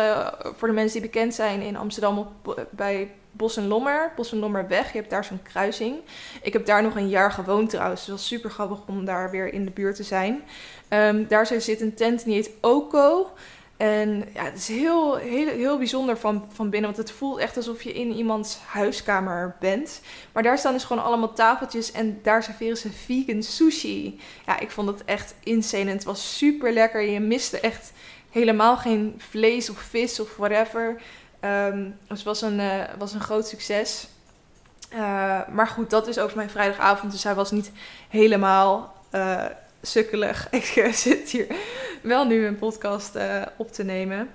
voor 0.55 0.67
de 0.67 0.74
mensen 0.74 1.01
die 1.01 1.10
bekend 1.10 1.33
zijn 1.33 1.62
in 1.62 1.75
Amsterdam 1.75 2.17
op, 2.17 2.67
bij 2.69 3.12
Bos 3.36 3.57
en 3.57 3.67
Lommer, 3.67 4.12
Bos 4.15 4.31
en 4.31 4.39
Lommer 4.39 4.67
weg. 4.67 4.91
Je 4.91 4.98
hebt 4.98 5.10
daar 5.10 5.24
zo'n 5.24 5.43
kruising. 5.43 5.95
Ik 6.41 6.53
heb 6.53 6.65
daar 6.65 6.83
nog 6.83 6.95
een 6.95 7.10
jaar 7.10 7.31
gewoond 7.31 7.69
trouwens. 7.69 8.00
Dus 8.00 8.10
het 8.10 8.19
was 8.19 8.27
super 8.27 8.50
grappig 8.50 8.79
om 8.88 9.05
daar 9.05 9.31
weer 9.31 9.53
in 9.53 9.65
de 9.65 9.72
buurt 9.72 9.95
te 9.95 10.03
zijn. 10.03 10.43
Um, 10.89 11.27
daar 11.27 11.45
zit 11.45 11.81
een 11.81 11.93
tent 11.93 12.25
die 12.25 12.33
heet 12.33 12.51
Oko. 12.62 13.31
En 13.77 14.30
ja, 14.34 14.44
het 14.44 14.58
is 14.58 14.68
heel, 14.68 15.15
heel, 15.15 15.48
heel 15.48 15.77
bijzonder 15.77 16.18
van, 16.18 16.46
van 16.51 16.70
binnen. 16.70 16.94
Want 16.94 17.08
het 17.08 17.18
voelt 17.18 17.39
echt 17.39 17.58
alsof 17.58 17.82
je 17.82 17.94
in 17.94 18.12
iemands 18.12 18.58
huiskamer 18.65 19.56
bent. 19.60 20.01
Maar 20.32 20.44
daar 20.44 20.58
staan 20.58 20.74
dus 20.74 20.84
gewoon 20.84 21.03
allemaal 21.03 21.34
tafeltjes. 21.34 21.92
En 21.92 22.20
daar 22.24 22.44
serveren 22.44 22.77
ze 22.77 22.92
vegan 22.92 23.44
sushi. 23.44 24.20
Ja, 24.46 24.60
ik 24.60 24.72
vond 24.72 24.88
het 24.88 25.06
echt 25.06 25.36
insane. 25.44 25.89
En 25.89 25.96
het 25.96 26.03
was 26.03 26.38
super 26.38 26.74
lekker. 26.74 27.01
Je 27.01 27.20
miste 27.20 27.60
echt 27.60 27.92
helemaal 28.30 28.77
geen 28.77 29.15
vlees 29.18 29.70
of 29.70 29.77
vis 29.77 30.20
of 30.20 30.36
whatever. 30.36 31.01
Um, 31.42 31.98
dus 32.08 32.18
het 32.18 32.24
was 32.24 32.42
een, 32.42 32.60
uh, 32.60 32.84
was 32.98 33.13
een 33.13 33.22
groot 33.22 33.48
succes. 33.48 34.08
Uh, 34.94 35.48
maar 35.48 35.68
goed, 35.68 35.89
dat 35.89 36.08
is 36.08 36.20
over 36.20 36.38
mijn 36.38 36.50
vrijdagavond. 36.50 37.12
Dus 37.12 37.24
hij 37.24 37.36
was 37.36 37.51
niet 37.51 37.72
helemaal 38.10 38.94
uh, 39.12 39.46
sukkelig. 39.88 40.48
Ik 40.52 40.90
zit 40.94 41.30
hier 41.30 41.48
wel 42.02 42.25
nu 42.25 42.46
een 42.46 42.58
podcast 42.58 43.18
op 43.58 43.72
te 43.72 43.84
nemen. 43.84 44.30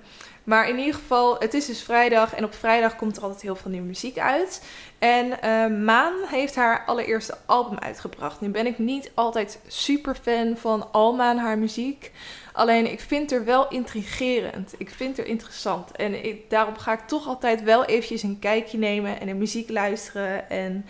Maar 0.49 0.69
in 0.69 0.77
ieder 0.77 0.93
geval, 0.93 1.35
het 1.39 1.53
is 1.53 1.65
dus 1.65 1.83
vrijdag 1.83 2.33
en 2.35 2.43
op 2.43 2.53
vrijdag 2.53 2.95
komt 2.95 3.17
er 3.17 3.23
altijd 3.23 3.41
heel 3.41 3.55
veel 3.55 3.71
nieuwe 3.71 3.87
muziek 3.87 4.17
uit. 4.17 4.63
En 4.99 5.25
uh, 5.25 5.77
Maan 5.83 6.13
heeft 6.25 6.55
haar 6.55 6.85
allereerste 6.85 7.37
album 7.45 7.77
uitgebracht. 7.77 8.41
Nu 8.41 8.49
ben 8.49 8.65
ik 8.65 8.77
niet 8.77 9.11
altijd 9.13 9.59
super 9.67 10.15
fan 10.15 10.57
van 10.57 10.91
Alma 10.91 11.31
en 11.31 11.37
haar 11.37 11.57
muziek. 11.57 12.11
Alleen 12.53 12.91
ik 12.91 12.99
vind 12.99 13.31
er 13.31 13.45
wel 13.45 13.67
intrigerend. 13.67 14.73
Ik 14.77 14.89
vind 14.89 15.17
er 15.17 15.25
interessant. 15.25 15.91
En 15.91 16.25
ik, 16.25 16.49
daarom 16.49 16.77
ga 16.77 16.93
ik 16.93 17.07
toch 17.07 17.27
altijd 17.27 17.63
wel 17.63 17.85
eventjes 17.85 18.23
een 18.23 18.39
kijkje 18.39 18.77
nemen 18.77 19.19
en 19.19 19.27
de 19.27 19.33
muziek 19.33 19.69
luisteren. 19.69 20.49
En 20.49 20.85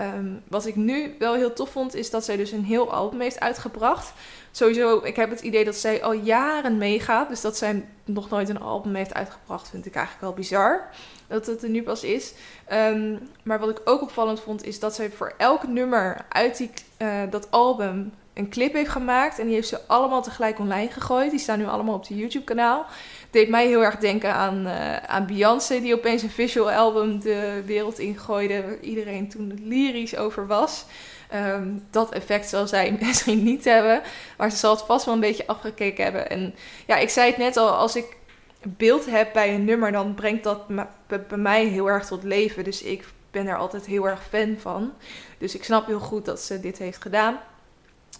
um, 0.00 0.42
wat 0.48 0.66
ik 0.66 0.76
nu 0.76 1.14
wel 1.18 1.34
heel 1.34 1.52
tof 1.52 1.70
vond, 1.70 1.94
is 1.94 2.10
dat 2.10 2.24
zij 2.24 2.36
dus 2.36 2.52
een 2.52 2.64
heel 2.64 2.92
album 2.92 3.20
heeft 3.20 3.40
uitgebracht. 3.40 4.12
Sowieso, 4.50 5.00
ik 5.04 5.16
heb 5.16 5.30
het 5.30 5.40
idee 5.40 5.64
dat 5.64 5.76
zij 5.76 6.02
al 6.02 6.12
jaren 6.12 6.78
meegaat. 6.78 7.28
Dus 7.28 7.40
dat 7.40 7.56
zij 7.56 7.84
nog 8.04 8.30
nooit 8.30 8.48
een 8.48 8.60
album 8.60 8.94
heeft 8.94 9.14
uitgebracht, 9.14 9.70
vind 9.70 9.86
ik 9.86 9.94
eigenlijk 9.94 10.24
wel 10.24 10.34
bizar. 10.34 10.88
Dat 11.26 11.46
het 11.46 11.62
er 11.62 11.68
nu 11.68 11.82
pas 11.82 12.02
is. 12.02 12.34
Um, 12.72 13.28
maar 13.42 13.58
wat 13.58 13.70
ik 13.70 13.80
ook 13.84 14.02
opvallend 14.02 14.40
vond, 14.40 14.64
is 14.64 14.80
dat 14.80 14.94
zij 14.94 15.10
voor 15.10 15.34
elk 15.38 15.66
nummer 15.66 16.24
uit 16.28 16.56
die, 16.56 16.70
uh, 16.98 17.20
dat 17.30 17.50
album 17.50 18.12
een 18.34 18.48
clip 18.48 18.72
heeft 18.72 18.90
gemaakt. 18.90 19.38
En 19.38 19.46
die 19.46 19.54
heeft 19.54 19.68
ze 19.68 19.80
allemaal 19.86 20.22
tegelijk 20.22 20.58
online 20.58 20.90
gegooid. 20.90 21.30
Die 21.30 21.40
staan 21.40 21.58
nu 21.58 21.66
allemaal 21.66 21.94
op 21.94 22.06
de 22.06 22.16
YouTube-kanaal. 22.16 22.86
Deed 23.32 23.48
mij 23.48 23.66
heel 23.66 23.84
erg 23.84 23.96
denken 23.96 24.34
aan, 24.34 24.66
uh, 24.66 24.96
aan 24.96 25.26
Beyoncé, 25.26 25.80
die 25.80 25.94
opeens 25.94 26.22
een 26.22 26.30
visual 26.30 26.70
album 26.70 27.20
de 27.20 27.62
wereld 27.66 27.98
ingooide. 27.98 28.62
Waar 28.62 28.80
iedereen 28.80 29.28
toen 29.28 29.60
lyrisch 29.62 30.16
over 30.16 30.46
was. 30.46 30.84
Ehm, 31.28 31.68
dat 31.90 32.12
effect 32.12 32.48
zal 32.48 32.66
zij 32.66 32.96
misschien 33.00 33.42
niet 33.42 33.64
hebben. 33.64 34.02
Maar 34.36 34.50
ze 34.50 34.56
zal 34.56 34.74
het 34.74 34.84
vast 34.84 35.04
wel 35.04 35.14
een 35.14 35.20
beetje 35.20 35.46
afgekeken 35.46 36.04
hebben. 36.04 36.30
En 36.30 36.54
ja, 36.86 36.96
ik 36.96 37.08
zei 37.08 37.28
het 37.28 37.36
net 37.36 37.56
al, 37.56 37.68
als 37.68 37.96
ik 37.96 38.16
beeld 38.62 39.06
heb 39.06 39.32
bij 39.32 39.54
een 39.54 39.64
nummer, 39.64 39.92
dan 39.92 40.14
brengt 40.14 40.44
dat 40.44 40.66
bij 41.06 41.38
mij 41.38 41.64
heel 41.64 41.86
erg 41.86 42.06
tot 42.06 42.22
leven. 42.22 42.64
Dus 42.64 42.82
ik 42.82 43.04
ben 43.30 43.46
er 43.46 43.56
altijd 43.56 43.86
heel 43.86 44.08
erg 44.08 44.22
fan 44.28 44.56
van. 44.58 44.92
Dus 45.38 45.54
ik 45.54 45.64
snap 45.64 45.86
heel 45.86 46.00
goed 46.00 46.24
dat 46.24 46.40
ze 46.40 46.60
dit 46.60 46.78
heeft 46.78 47.02
gedaan. 47.02 47.40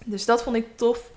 Dus 0.05 0.25
dat 0.25 0.43
vond 0.43 0.57
ik 0.57 0.67
tof. 0.77 1.11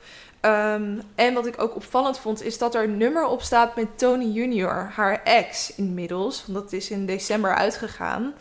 Ehm, 0.45 0.99
en 1.15 1.33
wat 1.33 1.45
ik 1.45 1.61
ook 1.61 1.75
opvallend 1.75 2.19
vond, 2.19 2.43
is 2.43 2.57
dat 2.57 2.75
er 2.75 2.83
een 2.83 2.97
nummer 2.97 3.25
op 3.25 3.41
staat 3.41 3.75
met 3.75 3.97
Tony 3.97 4.25
Junior, 4.25 4.91
haar 4.93 5.23
ex 5.23 5.75
inmiddels. 5.75 6.45
Want 6.45 6.59
dat 6.59 6.73
is 6.73 6.89
in 6.89 7.05
december 7.05 7.55
uitgegaan. 7.55 8.33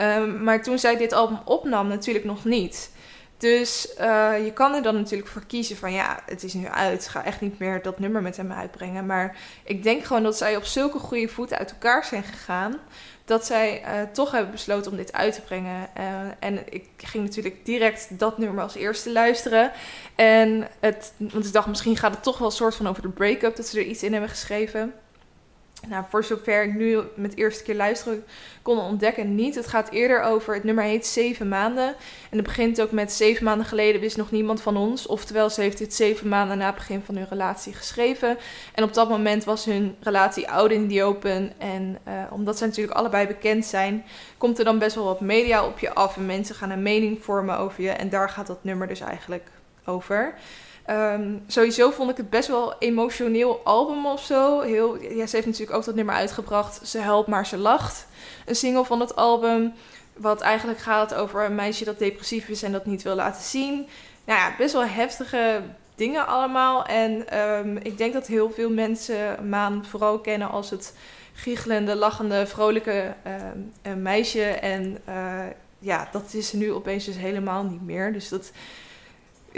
Um, 0.00 0.42
maar 0.42 0.62
toen 0.62 0.78
zij 0.78 0.96
dit 0.96 1.12
album 1.12 1.38
opnam, 1.44 1.88
natuurlijk 1.88 2.24
nog 2.24 2.44
niet. 2.44 2.90
Dus 3.36 3.94
uh, 4.00 4.44
je 4.44 4.52
kan 4.52 4.74
er 4.74 4.82
dan 4.82 4.94
natuurlijk 4.94 5.30
voor 5.30 5.46
kiezen 5.46 5.76
van 5.76 5.92
ja, 5.92 6.22
het 6.26 6.42
is 6.42 6.54
nu 6.54 6.66
uit. 6.66 7.08
Ga 7.08 7.24
echt 7.24 7.40
niet 7.40 7.58
meer 7.58 7.82
dat 7.82 7.98
nummer 7.98 8.22
met 8.22 8.36
hem 8.36 8.52
uitbrengen. 8.52 9.06
Maar 9.06 9.36
ik 9.64 9.82
denk 9.82 10.04
gewoon 10.04 10.22
dat 10.22 10.36
zij 10.36 10.56
op 10.56 10.64
zulke 10.64 10.98
goede 10.98 11.28
voeten 11.28 11.58
uit 11.58 11.70
elkaar 11.70 12.04
zijn 12.04 12.22
gegaan 12.22 12.76
dat 13.28 13.46
zij 13.46 13.82
uh, 13.82 14.02
toch 14.12 14.30
hebben 14.30 14.50
besloten 14.50 14.90
om 14.90 14.96
dit 14.96 15.12
uit 15.12 15.34
te 15.34 15.40
brengen. 15.40 15.88
Uh, 15.98 16.04
en 16.38 16.72
ik 16.72 16.84
ging 16.96 17.24
natuurlijk 17.24 17.64
direct 17.64 18.18
dat 18.18 18.38
nummer 18.38 18.62
als 18.62 18.74
eerste 18.74 19.12
luisteren. 19.12 19.72
En 20.14 20.68
het, 20.80 21.12
want 21.16 21.46
ik 21.46 21.52
dacht, 21.52 21.66
misschien 21.66 21.96
gaat 21.96 22.14
het 22.14 22.22
toch 22.22 22.38
wel 22.38 22.46
een 22.48 22.54
soort 22.54 22.74
van 22.74 22.88
over 22.88 23.02
de 23.02 23.08
break-up, 23.08 23.56
dat 23.56 23.66
ze 23.66 23.78
er 23.78 23.86
iets 23.86 24.02
in 24.02 24.12
hebben 24.12 24.30
geschreven. 24.30 24.94
Nou, 25.86 26.04
voor 26.08 26.24
zover 26.24 26.64
ik 26.64 26.74
nu 26.74 27.00
met 27.14 27.36
eerste 27.36 27.62
keer 27.62 27.74
luisteren 27.74 28.24
kon 28.62 28.78
ontdekken, 28.78 29.34
niet. 29.34 29.54
Het 29.54 29.66
gaat 29.66 29.90
eerder 29.90 30.22
over, 30.22 30.54
het 30.54 30.64
nummer 30.64 30.84
heet 30.84 31.06
Zeven 31.06 31.48
Maanden. 31.48 31.88
En 32.30 32.36
het 32.36 32.42
begint 32.42 32.80
ook 32.80 32.90
met 32.90 33.12
zeven 33.12 33.44
maanden 33.44 33.66
geleden 33.66 34.00
wist 34.00 34.16
nog 34.16 34.30
niemand 34.30 34.62
van 34.62 34.76
ons. 34.76 35.06
Oftewel, 35.06 35.50
ze 35.50 35.60
heeft 35.60 35.78
dit 35.78 35.94
zeven 35.94 36.28
maanden 36.28 36.58
na 36.58 36.66
het 36.66 36.74
begin 36.74 37.02
van 37.04 37.16
hun 37.16 37.26
relatie 37.30 37.72
geschreven. 37.72 38.38
En 38.74 38.84
op 38.84 38.94
dat 38.94 39.08
moment 39.08 39.44
was 39.44 39.64
hun 39.64 39.96
relatie 40.00 40.50
oud 40.50 40.70
in 40.70 40.86
die 40.86 41.02
open. 41.02 41.52
En 41.58 41.98
uh, 42.08 42.22
omdat 42.30 42.58
ze 42.58 42.66
natuurlijk 42.66 42.96
allebei 42.96 43.26
bekend 43.26 43.64
zijn, 43.64 44.04
komt 44.38 44.58
er 44.58 44.64
dan 44.64 44.78
best 44.78 44.94
wel 44.94 45.04
wat 45.04 45.20
media 45.20 45.66
op 45.66 45.78
je 45.78 45.94
af. 45.94 46.16
En 46.16 46.26
mensen 46.26 46.54
gaan 46.54 46.70
een 46.70 46.82
mening 46.82 47.24
vormen 47.24 47.58
over 47.58 47.82
je. 47.82 47.90
En 47.90 48.08
daar 48.08 48.30
gaat 48.30 48.46
dat 48.46 48.64
nummer 48.64 48.88
dus 48.88 49.00
eigenlijk 49.00 49.50
over. 49.84 50.34
Um, 50.90 51.42
sowieso 51.46 51.90
vond 51.90 52.10
ik 52.10 52.16
het 52.16 52.30
best 52.30 52.48
wel 52.48 52.74
emotioneel 52.78 53.60
album 53.64 54.06
of 54.06 54.24
zo. 54.24 54.60
Heel, 54.60 55.02
ja, 55.02 55.26
ze 55.26 55.36
heeft 55.36 55.46
natuurlijk 55.46 55.76
ook 55.76 55.84
dat 55.84 55.94
nummer 55.94 56.14
uitgebracht. 56.14 56.88
Ze 56.88 56.98
helpt, 56.98 57.28
maar 57.28 57.46
ze 57.46 57.56
lacht. 57.56 58.06
Een 58.46 58.54
single 58.54 58.84
van 58.84 59.00
het 59.00 59.16
album. 59.16 59.72
Wat 60.16 60.40
eigenlijk 60.40 60.78
gaat 60.78 61.14
over 61.14 61.44
een 61.44 61.54
meisje 61.54 61.84
dat 61.84 61.98
depressief 61.98 62.48
is 62.48 62.62
en 62.62 62.72
dat 62.72 62.86
niet 62.86 63.02
wil 63.02 63.14
laten 63.14 63.42
zien. 63.42 63.86
Nou 64.24 64.38
ja, 64.38 64.54
best 64.58 64.72
wel 64.72 64.84
heftige 64.84 65.62
dingen 65.94 66.26
allemaal. 66.26 66.84
En 66.84 67.38
um, 67.38 67.76
ik 67.76 67.98
denk 67.98 68.12
dat 68.12 68.26
heel 68.26 68.50
veel 68.50 68.70
mensen 68.70 69.48
Maan 69.48 69.84
vooral 69.84 70.18
kennen 70.18 70.50
als 70.50 70.70
het 70.70 70.94
giechelende, 71.34 71.94
lachende, 71.94 72.46
vrolijke 72.46 73.14
uh, 73.86 73.94
meisje. 73.94 74.44
En 74.44 74.98
uh, 75.08 75.40
ja, 75.78 76.08
dat 76.12 76.34
is 76.34 76.48
ze 76.48 76.56
nu 76.56 76.72
opeens 76.72 77.04
dus 77.04 77.16
helemaal 77.16 77.64
niet 77.64 77.82
meer. 77.82 78.12
Dus 78.12 78.28
dat 78.28 78.50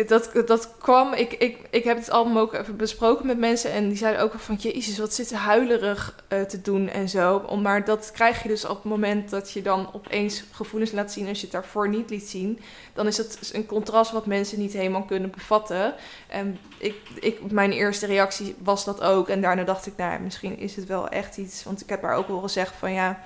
dat, 0.07 0.31
dat 0.47 0.75
kwam, 0.79 1.13
ik, 1.13 1.33
ik, 1.33 1.59
ik 1.71 1.85
heb 1.85 1.97
het 1.97 2.11
album 2.11 2.39
ook 2.39 2.55
even 2.55 2.77
besproken 2.77 3.27
met 3.27 3.39
mensen 3.39 3.73
en 3.73 3.89
die 3.89 3.97
zeiden 3.97 4.23
ook 4.23 4.33
van, 4.33 4.55
jezus, 4.55 4.99
wat 4.99 5.15
zit 5.15 5.29
ze 5.29 5.37
huilerig 5.37 6.25
uh, 6.29 6.41
te 6.43 6.61
doen 6.61 6.89
en 6.89 7.09
zo. 7.09 7.57
Maar 7.57 7.85
dat 7.85 8.11
krijg 8.13 8.43
je 8.43 8.49
dus 8.49 8.65
op 8.65 8.77
het 8.77 8.85
moment 8.85 9.31
dat 9.31 9.53
je 9.53 9.63
dan 9.63 9.91
opeens 9.93 10.45
gevoelens 10.51 10.93
laat 10.93 11.13
zien 11.13 11.29
als 11.29 11.39
je 11.39 11.43
het 11.43 11.53
daarvoor 11.53 11.89
niet 11.89 12.11
liet 12.11 12.29
zien. 12.29 12.61
Dan 12.93 13.07
is 13.07 13.17
het 13.17 13.51
een 13.53 13.67
contrast 13.67 14.11
wat 14.11 14.27
mensen 14.27 14.59
niet 14.59 14.73
helemaal 14.73 15.05
kunnen 15.05 15.31
bevatten. 15.31 15.95
En 16.29 16.59
ik, 16.79 16.95
ik, 17.21 17.51
mijn 17.51 17.73
eerste 17.73 18.07
reactie 18.07 18.55
was 18.63 18.85
dat 18.85 19.01
ook 19.01 19.29
en 19.29 19.41
daarna 19.41 19.65
dacht 19.65 19.87
ik, 19.87 19.97
nou 19.97 20.21
misschien 20.21 20.59
is 20.59 20.77
het 20.77 20.87
wel 20.87 21.09
echt 21.09 21.37
iets, 21.37 21.65
want 21.65 21.81
ik 21.81 21.89
heb 21.89 22.03
haar 22.03 22.17
ook 22.17 22.29
wel 22.29 22.41
gezegd 22.41 22.75
van 22.75 22.93
ja... 22.93 23.21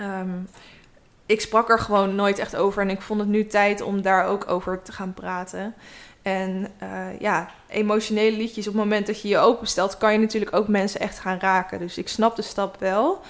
Um, 0.00 0.48
ik 1.26 1.40
sprak 1.40 1.70
er 1.70 1.78
gewoon 1.78 2.14
nooit 2.14 2.38
echt 2.38 2.56
over. 2.56 2.82
En 2.82 2.90
ik 2.90 3.00
vond 3.00 3.20
het 3.20 3.28
nu 3.28 3.46
tijd 3.46 3.80
om 3.80 4.02
daar 4.02 4.26
ook 4.26 4.50
over 4.50 4.82
te 4.82 4.92
gaan 4.92 5.14
praten. 5.14 5.74
En 6.22 6.66
uh, 6.82 7.20
ja, 7.20 7.50
emotionele 7.68 8.36
liedjes, 8.36 8.66
op 8.66 8.72
het 8.72 8.82
moment 8.82 9.06
dat 9.06 9.20
je 9.20 9.28
je 9.28 9.38
openstelt, 9.38 9.98
kan 9.98 10.12
je 10.12 10.18
natuurlijk 10.18 10.56
ook 10.56 10.68
mensen 10.68 11.00
echt 11.00 11.18
gaan 11.18 11.38
raken. 11.38 11.78
Dus 11.78 11.98
ik 11.98 12.08
snap 12.08 12.36
de 12.36 12.42
stap 12.42 12.76
wel. 12.78 13.20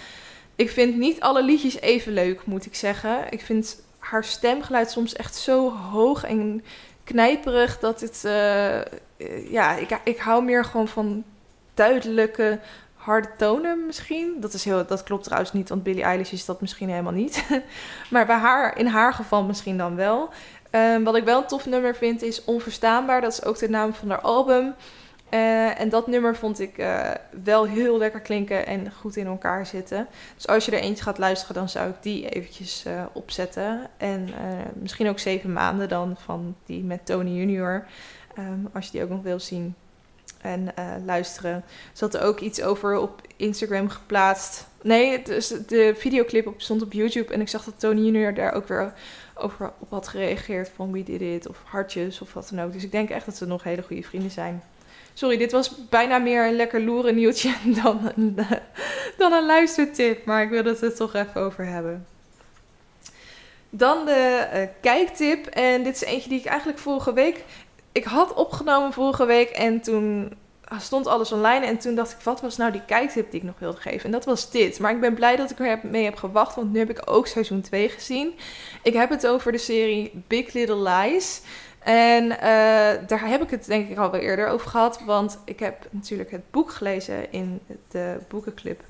Ik 0.56 0.70
vind 0.70 0.96
niet 0.96 1.20
alle 1.20 1.44
liedjes 1.44 1.80
even 1.80 2.12
leuk, 2.12 2.46
moet 2.46 2.66
ik 2.66 2.74
zeggen. 2.74 3.26
Ik 3.30 3.40
vind 3.40 3.82
haar 3.98 4.24
stemgeluid 4.24 4.90
soms 4.90 5.12
echt 5.12 5.36
zo 5.36 5.72
hoog 5.72 6.24
en 6.24 6.64
knijperig 7.04 7.78
dat 7.78 8.00
het. 8.00 8.22
Uh, 8.26 9.50
ja, 9.50 9.76
ik, 9.76 10.00
ik 10.04 10.18
hou 10.18 10.44
meer 10.44 10.64
gewoon 10.64 10.88
van 10.88 11.24
duidelijke 11.74 12.60
harde 13.04 13.28
tonen 13.36 13.86
misschien. 13.86 14.36
Dat, 14.40 14.52
is 14.52 14.64
heel, 14.64 14.86
dat 14.86 15.02
klopt 15.02 15.24
trouwens 15.24 15.52
niet, 15.52 15.68
want 15.68 15.82
Billie 15.82 16.02
Eilish 16.02 16.32
is 16.32 16.44
dat 16.44 16.60
misschien 16.60 16.88
helemaal 16.88 17.12
niet. 17.12 17.44
maar 18.10 18.26
bij 18.26 18.36
haar, 18.36 18.78
in 18.78 18.86
haar 18.86 19.12
geval 19.12 19.44
misschien 19.44 19.76
dan 19.76 19.96
wel. 19.96 20.30
Um, 20.70 21.04
wat 21.04 21.16
ik 21.16 21.24
wel 21.24 21.40
een 21.40 21.46
tof 21.46 21.66
nummer 21.66 21.94
vind 21.94 22.22
is 22.22 22.44
Onverstaanbaar. 22.44 23.20
Dat 23.20 23.32
is 23.32 23.44
ook 23.44 23.58
de 23.58 23.68
naam 23.68 23.94
van 23.94 24.10
haar 24.10 24.20
album. 24.20 24.74
Uh, 25.30 25.80
en 25.80 25.88
dat 25.88 26.06
nummer 26.06 26.36
vond 26.36 26.60
ik 26.60 26.78
uh, 26.78 27.10
wel 27.44 27.64
heel 27.64 27.98
lekker 27.98 28.20
klinken 28.20 28.66
en 28.66 28.92
goed 28.92 29.16
in 29.16 29.26
elkaar 29.26 29.66
zitten. 29.66 30.06
Dus 30.34 30.46
als 30.46 30.64
je 30.64 30.72
er 30.72 30.82
eentje 30.82 31.04
gaat 31.04 31.18
luisteren, 31.18 31.54
dan 31.54 31.68
zou 31.68 31.90
ik 31.90 31.96
die 32.00 32.28
eventjes 32.28 32.84
uh, 32.86 33.04
opzetten. 33.12 33.90
En 33.96 34.28
misschien 34.74 35.08
ook 35.08 35.18
zeven 35.18 35.52
maanden 35.52 35.88
dan 35.88 36.16
van 36.18 36.56
die 36.66 36.82
met 36.82 37.06
Tony 37.06 37.30
Junior. 37.30 37.86
Um, 38.38 38.68
als 38.72 38.84
je 38.84 38.92
die 38.92 39.02
ook 39.02 39.08
nog 39.08 39.22
wil 39.22 39.40
zien 39.40 39.74
en 40.44 40.72
uh, 40.78 40.94
luisteren. 41.06 41.64
Ze 41.92 42.04
had 42.04 42.14
er 42.14 42.22
ook 42.22 42.40
iets 42.40 42.62
over 42.62 42.96
op 42.96 43.20
Instagram 43.36 43.88
geplaatst. 43.88 44.66
Nee, 44.82 45.22
dus 45.22 45.48
de 45.48 45.94
videoclip 45.96 46.46
op, 46.46 46.60
stond 46.60 46.82
op 46.82 46.92
YouTube. 46.92 47.32
En 47.32 47.40
ik 47.40 47.48
zag 47.48 47.64
dat 47.64 47.80
Tony 47.80 48.00
Junior 48.00 48.34
daar 48.34 48.52
ook 48.52 48.68
weer 48.68 48.92
over 49.34 49.72
op 49.78 49.90
had 49.90 50.08
gereageerd. 50.08 50.70
Van 50.74 50.92
wie 50.92 51.04
dit 51.04 51.20
it 51.20 51.48
of 51.48 51.62
hartjes 51.64 52.20
of 52.20 52.32
wat 52.32 52.48
dan 52.50 52.64
ook. 52.64 52.72
Dus 52.72 52.84
ik 52.84 52.92
denk 52.92 53.10
echt 53.10 53.26
dat 53.26 53.36
ze 53.36 53.46
nog 53.46 53.62
hele 53.62 53.82
goede 53.82 54.02
vrienden 54.02 54.30
zijn. 54.30 54.62
Sorry, 55.14 55.36
dit 55.36 55.52
was 55.52 55.88
bijna 55.88 56.18
meer 56.18 56.46
een 56.46 56.56
lekker 56.56 56.80
loeren 56.80 57.14
nieuwtje 57.14 57.54
dan 57.82 58.12
een, 58.16 58.36
dan 59.18 59.32
een 59.32 59.46
luistertip. 59.46 60.24
Maar 60.24 60.42
ik 60.42 60.50
wil 60.50 60.64
het 60.64 60.82
er 60.82 60.94
toch 60.94 61.14
even 61.14 61.40
over 61.40 61.66
hebben. 61.66 62.06
Dan 63.70 64.04
de 64.04 64.48
uh, 64.54 64.60
kijktip. 64.80 65.46
En 65.46 65.82
dit 65.82 65.94
is 65.94 66.04
eentje 66.04 66.28
die 66.28 66.38
ik 66.38 66.44
eigenlijk 66.44 66.78
vorige 66.78 67.12
week 67.12 67.44
ik 67.94 68.04
had 68.04 68.34
opgenomen 68.34 68.92
vorige 68.92 69.24
week 69.24 69.50
en 69.50 69.80
toen 69.80 70.36
stond 70.78 71.06
alles 71.06 71.32
online. 71.32 71.66
En 71.66 71.78
toen 71.78 71.94
dacht 71.94 72.12
ik, 72.12 72.20
wat 72.20 72.40
was 72.40 72.56
nou 72.56 72.72
die 72.72 72.84
kijktip 72.86 73.30
die 73.30 73.40
ik 73.40 73.46
nog 73.46 73.58
wilde 73.58 73.80
geven? 73.80 74.04
En 74.04 74.10
dat 74.10 74.24
was 74.24 74.50
dit. 74.50 74.78
Maar 74.78 74.92
ik 74.92 75.00
ben 75.00 75.14
blij 75.14 75.36
dat 75.36 75.50
ik 75.50 75.58
er 75.58 75.80
mee 75.82 76.04
heb 76.04 76.16
gewacht, 76.16 76.54
want 76.54 76.72
nu 76.72 76.78
heb 76.78 76.90
ik 76.90 77.02
ook 77.04 77.26
seizoen 77.26 77.60
2 77.60 77.88
gezien. 77.88 78.34
Ik 78.82 78.92
heb 78.92 79.10
het 79.10 79.26
over 79.26 79.52
de 79.52 79.58
serie 79.58 80.24
Big 80.26 80.52
Little 80.52 80.90
Lies. 80.90 81.40
En 81.78 82.24
uh, 82.24 82.38
daar 83.06 83.26
heb 83.26 83.42
ik 83.42 83.50
het 83.50 83.66
denk 83.66 83.90
ik 83.90 83.98
al 83.98 84.10
wel 84.10 84.20
eerder 84.20 84.48
over 84.48 84.70
gehad. 84.70 85.00
Want 85.04 85.38
ik 85.44 85.60
heb 85.60 85.86
natuurlijk 85.90 86.30
het 86.30 86.50
boek 86.50 86.70
gelezen 86.70 87.32
in 87.32 87.60
de 87.88 88.16
boekenclub 88.28 88.80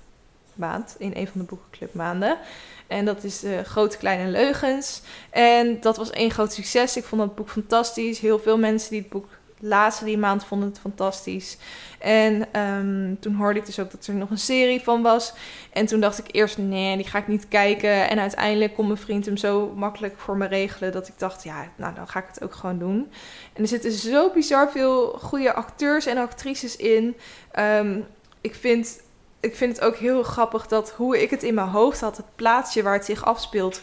maand. 0.55 0.95
In 0.99 1.13
een 1.15 1.27
van 1.27 1.41
de 1.41 1.47
boekenclub 1.47 1.95
maanden. 1.95 2.39
En 2.87 3.05
dat 3.05 3.25
is 3.25 3.41
de 3.41 3.65
Grote 3.65 3.97
Kleine 3.97 4.31
Leugens. 4.31 5.03
En 5.31 5.81
dat 5.81 5.97
was 5.97 6.11
één 6.11 6.31
groot 6.31 6.53
succes. 6.53 6.97
Ik 6.97 7.05
vond 7.05 7.21
dat 7.21 7.35
boek 7.35 7.51
fantastisch. 7.51 8.19
Heel 8.19 8.39
veel 8.39 8.59
mensen 8.59 8.91
die 8.91 9.01
het 9.01 9.09
boek 9.09 9.27
lazen 9.59 10.07
die 10.07 10.19
maand 10.19 10.45
vonden 10.45 10.69
het 10.69 10.79
fantastisch. 10.79 11.57
En 11.99 12.61
um, 12.61 13.17
toen 13.21 13.35
hoorde 13.35 13.59
ik 13.59 13.67
dus 13.67 13.79
ook 13.79 13.91
dat 13.91 14.07
er 14.07 14.15
nog 14.15 14.31
een 14.31 14.39
serie 14.39 14.81
van 14.81 15.03
was. 15.03 15.33
En 15.73 15.87
toen 15.87 16.01
dacht 16.01 16.19
ik 16.19 16.35
eerst, 16.35 16.59
nee, 16.59 16.97
die 16.97 17.07
ga 17.07 17.19
ik 17.19 17.29
niet 17.29 17.49
kijken. 17.49 18.09
En 18.09 18.19
uiteindelijk 18.19 18.75
kon 18.75 18.87
mijn 18.87 18.99
vriend 18.99 19.27
hem 19.27 19.37
zo 19.37 19.73
makkelijk 19.77 20.15
voor 20.19 20.37
me 20.37 20.47
regelen 20.47 20.93
dat 20.93 21.09
ik 21.09 21.19
dacht, 21.19 21.45
ja, 21.45 21.69
nou 21.77 21.95
dan 21.95 22.09
ga 22.09 22.19
ik 22.19 22.27
het 22.27 22.43
ook 22.43 22.55
gewoon 22.55 22.79
doen. 22.79 23.11
En 23.53 23.63
er 23.63 23.69
zitten 23.69 23.93
zo 23.93 24.31
bizar 24.31 24.71
veel 24.71 25.07
goede 25.07 25.55
acteurs 25.55 26.07
en 26.07 26.17
actrices 26.17 26.77
in. 26.77 27.17
Um, 27.59 28.07
ik 28.41 28.55
vind 28.55 29.01
ik 29.45 29.57
vind 29.57 29.77
het 29.77 29.85
ook 29.85 29.97
heel 29.97 30.23
grappig 30.23 30.67
dat 30.67 30.91
hoe 30.91 31.23
ik 31.23 31.31
het 31.31 31.43
in 31.43 31.55
mijn 31.55 31.69
hoofd 31.69 32.01
had, 32.01 32.17
het 32.17 32.27
plaatsje 32.35 32.83
waar 32.83 32.95
het 32.95 33.05
zich 33.05 33.25
afspeelt. 33.25 33.81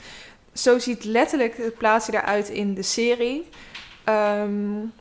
Zo 0.54 0.80
ziet 0.80 1.04
letterlijk 1.04 1.58
het 1.58 1.78
plaatsje 1.78 2.14
eruit 2.14 2.50
in 2.50 2.74
de 2.74 2.82
serie. 2.82 3.50
Um, 4.10 4.94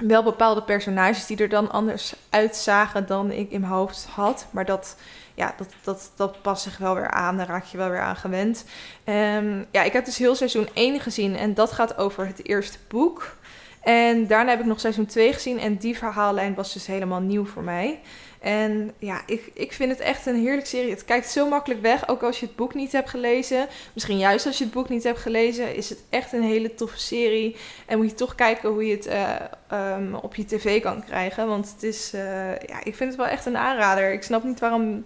wel 0.00 0.22
bepaalde 0.22 0.62
personages 0.62 1.26
die 1.26 1.36
er 1.36 1.48
dan 1.48 1.70
anders 1.70 2.14
uitzagen 2.30 3.06
dan 3.06 3.30
ik 3.30 3.50
in 3.50 3.60
mijn 3.60 3.72
hoofd 3.72 4.06
had. 4.10 4.46
Maar 4.50 4.64
dat, 4.64 4.96
ja, 5.34 5.54
dat, 5.56 5.68
dat, 5.82 6.12
dat 6.16 6.42
past 6.42 6.62
zich 6.62 6.78
wel 6.78 6.94
weer 6.94 7.10
aan. 7.10 7.36
Daar 7.36 7.46
raak 7.46 7.64
je 7.64 7.76
wel 7.76 7.90
weer 7.90 8.00
aan 8.00 8.16
gewend. 8.16 8.64
Um, 9.04 9.66
ja, 9.70 9.82
ik 9.82 9.92
heb 9.92 10.04
dus 10.04 10.18
heel 10.18 10.34
seizoen 10.34 10.68
1 10.74 11.00
gezien 11.00 11.36
en 11.36 11.54
dat 11.54 11.72
gaat 11.72 11.96
over 11.96 12.26
het 12.26 12.46
eerste 12.46 12.78
boek. 12.88 13.36
En 13.80 14.26
daarna 14.26 14.50
heb 14.50 14.60
ik 14.60 14.66
nog 14.66 14.80
seizoen 14.80 15.06
2 15.06 15.32
gezien 15.32 15.58
en 15.58 15.76
die 15.76 15.98
verhaallijn 15.98 16.54
was 16.54 16.72
dus 16.72 16.86
helemaal 16.86 17.20
nieuw 17.20 17.46
voor 17.46 17.62
mij. 17.62 18.00
En 18.40 18.92
ja, 18.98 19.22
ik, 19.26 19.50
ik 19.54 19.72
vind 19.72 19.90
het 19.90 20.00
echt 20.00 20.26
een 20.26 20.40
heerlijke 20.40 20.66
serie. 20.66 20.90
Het 20.90 21.04
kijkt 21.04 21.30
zo 21.30 21.48
makkelijk 21.48 21.80
weg, 21.80 22.08
ook 22.08 22.22
als 22.22 22.40
je 22.40 22.46
het 22.46 22.56
boek 22.56 22.74
niet 22.74 22.92
hebt 22.92 23.10
gelezen. 23.10 23.66
Misschien 23.92 24.18
juist 24.18 24.46
als 24.46 24.58
je 24.58 24.64
het 24.64 24.72
boek 24.72 24.88
niet 24.88 25.02
hebt 25.02 25.18
gelezen, 25.18 25.74
is 25.74 25.88
het 25.88 26.02
echt 26.08 26.32
een 26.32 26.42
hele 26.42 26.74
toffe 26.74 26.98
serie. 26.98 27.56
En 27.86 27.98
moet 27.98 28.10
je 28.10 28.14
toch 28.14 28.34
kijken 28.34 28.68
hoe 28.68 28.86
je 28.86 28.96
het 28.96 29.06
eh, 29.06 29.34
ehm, 29.68 30.14
op 30.14 30.34
je 30.34 30.44
tv 30.44 30.82
kan 30.82 31.04
krijgen. 31.04 31.46
Want 31.46 31.72
het 31.72 31.82
is, 31.82 32.14
uh, 32.14 32.20
ja, 32.56 32.84
ik 32.84 32.94
vind 32.94 33.10
het 33.10 33.16
wel 33.16 33.26
echt 33.26 33.46
een 33.46 33.56
aanrader. 33.56 34.12
Ik 34.12 34.22
snap 34.22 34.44
niet 34.44 34.60
waarom 34.60 35.04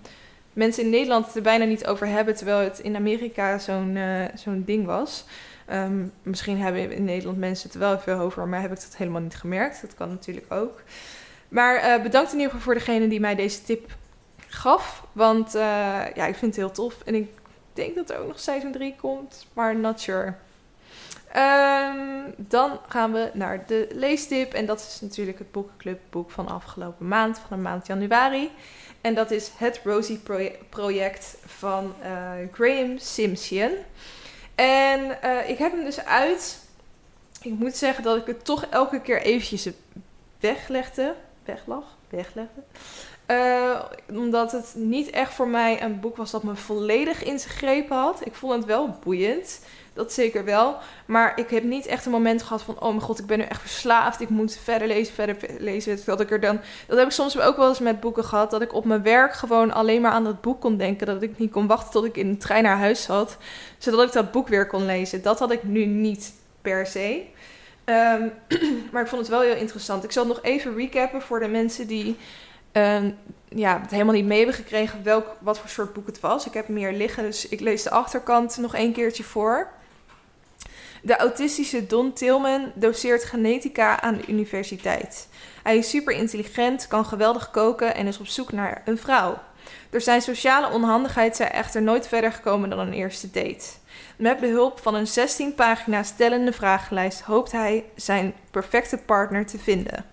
mensen 0.52 0.82
in 0.82 0.90
Nederland 0.90 1.26
het 1.26 1.36
er 1.36 1.42
bijna 1.42 1.64
niet 1.64 1.86
over 1.86 2.06
hebben, 2.06 2.34
terwijl 2.34 2.58
het 2.58 2.78
in 2.78 2.96
Amerika 2.96 3.58
zo'n 3.58 3.96
uh, 3.96 4.24
zo'n 4.34 4.62
ding 4.66 4.86
was. 4.86 5.24
Um, 5.72 6.12
misschien 6.22 6.58
hebben 6.58 6.92
in 6.92 7.04
Nederland 7.04 7.38
mensen 7.38 7.66
het 7.66 7.74
er 7.74 7.80
wel 7.80 7.98
veel 7.98 8.18
over, 8.18 8.48
maar 8.48 8.60
heb 8.60 8.72
ik 8.72 8.80
dat 8.80 8.96
helemaal 8.96 9.20
niet 9.20 9.36
gemerkt. 9.36 9.80
Dat 9.80 9.94
kan 9.94 10.08
natuurlijk 10.08 10.52
ook. 10.52 10.82
Maar 11.54 11.96
uh, 11.99 12.02
bedankt 12.02 12.32
in 12.32 12.38
ieder 12.38 12.52
geval 12.52 12.64
voor 12.64 12.75
degene 12.75 13.08
die 13.08 13.20
mij 13.20 13.34
deze 13.34 13.62
tip 13.62 13.96
gaf. 14.46 15.04
Want 15.12 15.54
uh, 15.54 15.62
ja, 16.14 16.26
ik 16.26 16.34
vind 16.34 16.40
het 16.40 16.56
heel 16.56 16.70
tof. 16.70 17.00
En 17.04 17.14
ik 17.14 17.28
denk 17.73 17.94
dat 17.94 18.11
er 18.11 18.18
ook 18.18 18.26
nog 18.26 18.40
seizoen 18.40 18.73
3 18.73 18.94
komt, 19.00 19.46
maar 19.52 19.76
not 19.76 20.00
sure. 20.00 20.34
Um, 21.37 22.34
dan 22.37 22.78
gaan 22.88 23.12
we 23.12 23.30
naar 23.32 23.66
de 23.66 23.88
leestip. 23.92 24.52
En 24.52 24.66
dat 24.66 24.80
is 24.80 24.99
natuurlijk 25.00 25.38
het 25.38 25.52
boekenclubboek 25.52 26.30
van 26.30 26.49
afgelopen 26.49 27.08
maand, 27.08 27.38
van 27.38 27.56
de 27.56 27.62
maand 27.62 27.87
januari. 27.87 28.50
En 29.00 29.14
dat 29.14 29.30
is 29.30 29.50
het 29.56 29.80
Rosie 29.84 30.20
project 30.68 31.37
van 31.46 31.94
uh, 32.02 32.30
Graham 32.52 32.99
Simpson. 32.99 33.70
En 34.54 35.18
ik 35.46 35.58
heb 35.58 35.73
hem 35.73 35.84
dus 35.84 36.04
uit. 36.04 36.58
Ik 37.42 37.52
moet 37.52 37.76
zeggen 37.76 38.04
dat 38.04 38.16
ik 38.16 38.26
het 38.26 38.44
toch 38.44 38.64
elke 38.64 39.00
keer 39.00 39.23
eventjes 39.23 39.68
weglegde 40.40 41.14
weglag, 41.44 41.84
weglegde. 42.08 42.62
Uh, 43.30 43.80
omdat 44.08 44.52
het 44.52 44.72
niet 44.76 45.10
echt 45.10 45.34
voor 45.34 45.48
mij 45.48 45.82
een 45.82 46.00
boek 46.00 46.16
was 46.16 46.30
dat 46.30 46.42
me 46.42 46.54
volledig 46.54 47.24
in 47.24 47.38
zijn 47.38 47.54
greep 47.54 47.88
had. 47.88 48.26
Ik 48.26 48.34
vond 48.34 48.52
het 48.52 48.64
wel 48.64 48.96
boeiend, 49.02 49.60
dat 49.92 50.12
zeker 50.12 50.44
wel. 50.44 50.76
Maar 51.06 51.38
ik 51.38 51.50
heb 51.50 51.62
niet 51.62 51.86
echt 51.86 52.06
een 52.06 52.12
moment 52.12 52.42
gehad 52.42 52.62
van... 52.62 52.80
oh 52.80 52.88
mijn 52.88 53.00
god, 53.00 53.18
ik 53.18 53.26
ben 53.26 53.38
nu 53.38 53.44
echt 53.44 53.60
verslaafd. 53.60 54.20
Ik 54.20 54.28
moet 54.28 54.58
verder 54.62 54.88
lezen, 54.88 55.14
verder 55.14 55.36
lezen. 55.58 55.98
Dat, 56.04 56.20
ik 56.20 56.30
er 56.30 56.40
dan, 56.40 56.60
dat 56.86 56.98
heb 56.98 57.06
ik 57.06 57.12
soms 57.12 57.40
ook 57.40 57.56
wel 57.56 57.68
eens 57.68 57.78
met 57.78 58.00
boeken 58.00 58.24
gehad. 58.24 58.50
Dat 58.50 58.62
ik 58.62 58.74
op 58.74 58.84
mijn 58.84 59.02
werk 59.02 59.34
gewoon 59.34 59.72
alleen 59.72 60.00
maar 60.00 60.12
aan 60.12 60.24
dat 60.24 60.40
boek 60.40 60.60
kon 60.60 60.76
denken. 60.76 61.06
Dat 61.06 61.22
ik 61.22 61.38
niet 61.38 61.52
kon 61.52 61.66
wachten 61.66 61.90
tot 61.92 62.04
ik 62.04 62.16
in 62.16 62.32
de 62.32 62.36
trein 62.36 62.62
naar 62.62 62.78
huis 62.78 63.02
zat. 63.02 63.36
Zodat 63.78 64.06
ik 64.06 64.12
dat 64.12 64.32
boek 64.32 64.48
weer 64.48 64.66
kon 64.66 64.86
lezen. 64.86 65.22
Dat 65.22 65.38
had 65.38 65.50
ik 65.50 65.62
nu 65.62 65.84
niet 65.84 66.32
per 66.62 66.86
se. 66.86 67.24
Um, 67.84 68.32
maar 68.92 69.02
ik 69.02 69.08
vond 69.08 69.20
het 69.20 69.30
wel 69.30 69.40
heel 69.40 69.56
interessant. 69.56 70.04
Ik 70.04 70.12
zal 70.12 70.26
nog 70.26 70.42
even 70.42 70.76
recappen 70.76 71.22
voor 71.22 71.40
de 71.40 71.48
mensen 71.48 71.86
die 71.86 72.16
um, 72.72 73.16
ja, 73.48 73.80
het 73.80 73.90
helemaal 73.90 74.14
niet 74.14 74.24
mee 74.24 74.38
hebben 74.38 74.56
gekregen 74.56 75.02
welk, 75.02 75.36
wat 75.40 75.58
voor 75.58 75.68
soort 75.68 75.92
boek 75.92 76.06
het 76.06 76.20
was. 76.20 76.46
Ik 76.46 76.54
heb 76.54 76.68
meer 76.68 76.92
liggen, 76.92 77.22
dus 77.22 77.48
ik 77.48 77.60
lees 77.60 77.82
de 77.82 77.90
achterkant 77.90 78.56
nog 78.56 78.74
een 78.74 78.92
keertje 78.92 79.22
voor. 79.22 79.68
De 81.02 81.16
autistische 81.16 81.86
Don 81.86 82.12
Tillman 82.12 82.72
doseert 82.74 83.24
genetica 83.24 84.00
aan 84.00 84.16
de 84.16 84.26
universiteit. 84.26 85.28
Hij 85.62 85.76
is 85.76 85.90
super 85.90 86.14
intelligent, 86.14 86.86
kan 86.86 87.04
geweldig 87.04 87.50
koken 87.50 87.94
en 87.94 88.06
is 88.06 88.18
op 88.18 88.26
zoek 88.26 88.52
naar 88.52 88.82
een 88.84 88.98
vrouw. 88.98 89.38
Door 89.90 90.00
zijn 90.00 90.22
sociale 90.22 90.70
onhandigheid 90.70 91.36
zijn 91.36 91.50
echter 91.50 91.82
nooit 91.82 92.08
verder 92.08 92.32
gekomen 92.32 92.70
dan 92.70 92.78
een 92.78 92.92
eerste 92.92 93.30
date. 93.30 93.64
Met 94.16 94.40
behulp 94.40 94.81
van 94.81 94.94
een 94.94 95.07
16 95.07 95.55
pagina's 95.55 96.09
stellende 96.09 96.53
vragenlijst 96.53 97.20
hoopt 97.20 97.53
hij 97.53 97.85
zijn 97.94 98.35
perfecte 98.50 98.98
partner 98.98 99.46
te 99.46 99.59
vinden. 99.59 100.05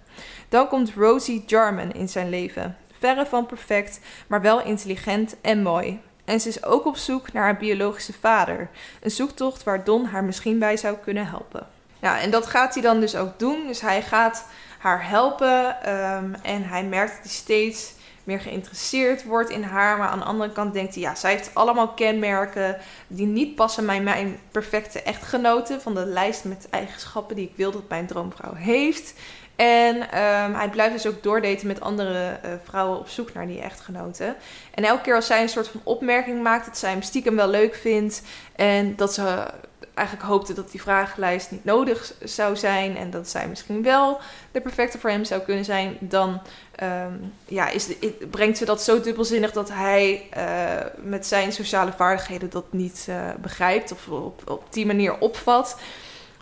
Dan 0.50 0.68
komt 0.68 0.94
Rosie 0.96 1.44
Jarman 1.46 1.92
in 1.92 2.10
zijn 2.10 2.30
leven. 2.30 2.78
Verre 3.00 3.26
van 3.26 3.46
perfect, 3.46 4.00
maar 4.28 4.42
wel 4.42 4.62
intelligent 4.62 5.36
en 5.42 5.62
mooi. 5.62 6.00
En 6.26 6.40
ze 6.40 6.50
is 6.50 6.64
ook 6.64 6.86
op 6.86 6.98
zoek 6.98 7.34
naar 7.34 7.44
haar 7.44 7.58
biologische 7.58 8.14
vader. 8.14 8.70
Een 9.02 9.12
zoektocht 9.12 9.64
waar 9.64 9.84
Don 9.84 10.06
haar 10.06 10.24
misschien 10.24 10.60
bij 10.60 10.78
zou 10.78 10.98
kunnen 10.98 11.28
helpen. 11.28 11.68
Ja, 12.00 12.20
en 12.20 12.32
dat 12.32 12.46
gaat 12.46 12.74
hij 12.74 12.84
dan 12.84 13.00
dus 13.00 13.16
ook 13.16 13.40
doen. 13.40 13.68
Dus 13.68 13.82
hij 13.82 14.02
gaat 14.02 14.46
haar 14.80 15.08
helpen 15.10 15.90
um, 15.94 16.36
en 16.42 16.64
hij 16.64 16.84
merkt 16.84 17.12
dat 17.12 17.24
hij 17.24 17.32
steeds 17.32 17.94
meer 18.32 18.40
geïnteresseerd 18.40 19.24
wordt 19.24 19.50
in 19.50 19.64
haar. 19.64 19.98
Maar 19.98 20.08
aan 20.08 20.20
de 20.20 20.26
andere 20.26 20.52
kant 20.52 20.74
denkt 20.74 20.94
hij, 20.94 21.04
ja, 21.04 21.16
zij 21.16 21.32
heeft 21.32 21.52
allemaal 21.54 21.94
kenmerken 21.94 22.78
die 23.08 23.26
niet 23.26 23.56
passen 23.56 23.86
bij 23.86 24.02
mijn 24.02 24.40
perfecte 24.52 25.02
echtgenote. 25.02 25.80
Van 25.80 25.94
de 25.94 26.06
lijst 26.06 26.44
met 26.44 26.68
eigenschappen 26.70 27.36
die 27.36 27.48
ik 27.48 27.56
wil 27.56 27.72
dat 27.72 27.90
mijn 27.90 28.08
droomvrouw 28.08 28.54
heeft. 28.54 29.14
En 29.56 29.96
um, 29.96 30.56
hij 30.56 30.70
blijft 30.72 30.94
dus 30.94 31.08
ook 31.08 31.24
doordaten 31.24 31.68
met 31.68 31.82
andere 31.82 32.40
uh, 32.46 32.52
vrouwen 32.64 33.00
op 33.00 33.08
zoek 33.08 33.34
naar 33.34 33.48
die 33.48 33.62
echtgenoten. 33.62 34.36
En 34.74 34.84
elke 34.84 35.02
keer 35.02 35.16
als 35.16 35.26
zij 35.26 35.42
een 35.42 35.50
soort 35.50 35.68
van 35.68 35.82
opmerking 35.84 36.44
maakt 36.44 36.66
dat 36.66 36.78
zij 36.78 36.92
hem 36.92 37.02
stiekem 37.02 37.36
wel 37.36 37.50
leuk 37.50 37.76
vindt. 37.76 38.22
En 38.56 38.96
dat 38.96 39.14
ze 39.14 39.48
eigenlijk 39.94 40.28
hoopte 40.28 40.54
dat 40.54 40.72
die 40.72 40.82
vragenlijst 40.82 41.52
niet 41.52 41.66
nodig 41.66 42.14
zou 42.24 42.56
zijn. 42.56 42.98
En 42.98 43.10
dat 43.10 43.30
zij 43.30 43.48
misschien 43.48 43.84
wel 43.84 44.20
de 44.52 44.62
perfecte 44.62 45.00
voor 45.00 45.10
hem 45.10 45.26
zou 45.26 45.42
kunnen 45.42 45.66
zijn. 45.66 45.98
Dan 46.00 46.42
um, 46.84 47.34
ja, 47.46 47.70
is 47.70 47.88
brengt 48.30 48.58
ze 48.58 48.66
dat 48.66 48.82
zo 48.82 49.02
dubbelzinnig 49.02 49.52
dat 49.52 49.70
hij 49.72 50.30
uh, 50.38 51.04
met 51.04 51.26
zijn 51.26 51.52
sociale 51.52 51.92
vaardigheden 51.92 52.50
dat 52.50 52.66
niet 52.70 53.06
uh, 53.10 53.16
begrijpt. 53.42 53.92
Of 53.92 54.08
op, 54.08 54.50
op 54.50 54.64
die 54.70 54.86
manier 54.86 55.18
opvat. 55.18 55.78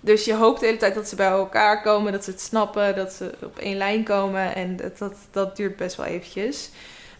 Dus 0.01 0.25
je 0.25 0.33
hoopt 0.33 0.59
de 0.59 0.65
hele 0.65 0.77
tijd 0.77 0.95
dat 0.95 1.07
ze 1.07 1.15
bij 1.15 1.27
elkaar 1.27 1.81
komen, 1.81 2.11
dat 2.11 2.23
ze 2.23 2.31
het 2.31 2.41
snappen, 2.41 2.95
dat 2.95 3.13
ze 3.13 3.31
op 3.43 3.57
één 3.57 3.77
lijn 3.77 4.03
komen. 4.03 4.55
En 4.55 4.75
dat, 4.75 4.97
dat, 4.97 5.15
dat 5.31 5.55
duurt 5.55 5.75
best 5.75 5.95
wel 5.95 6.05
eventjes. 6.05 6.69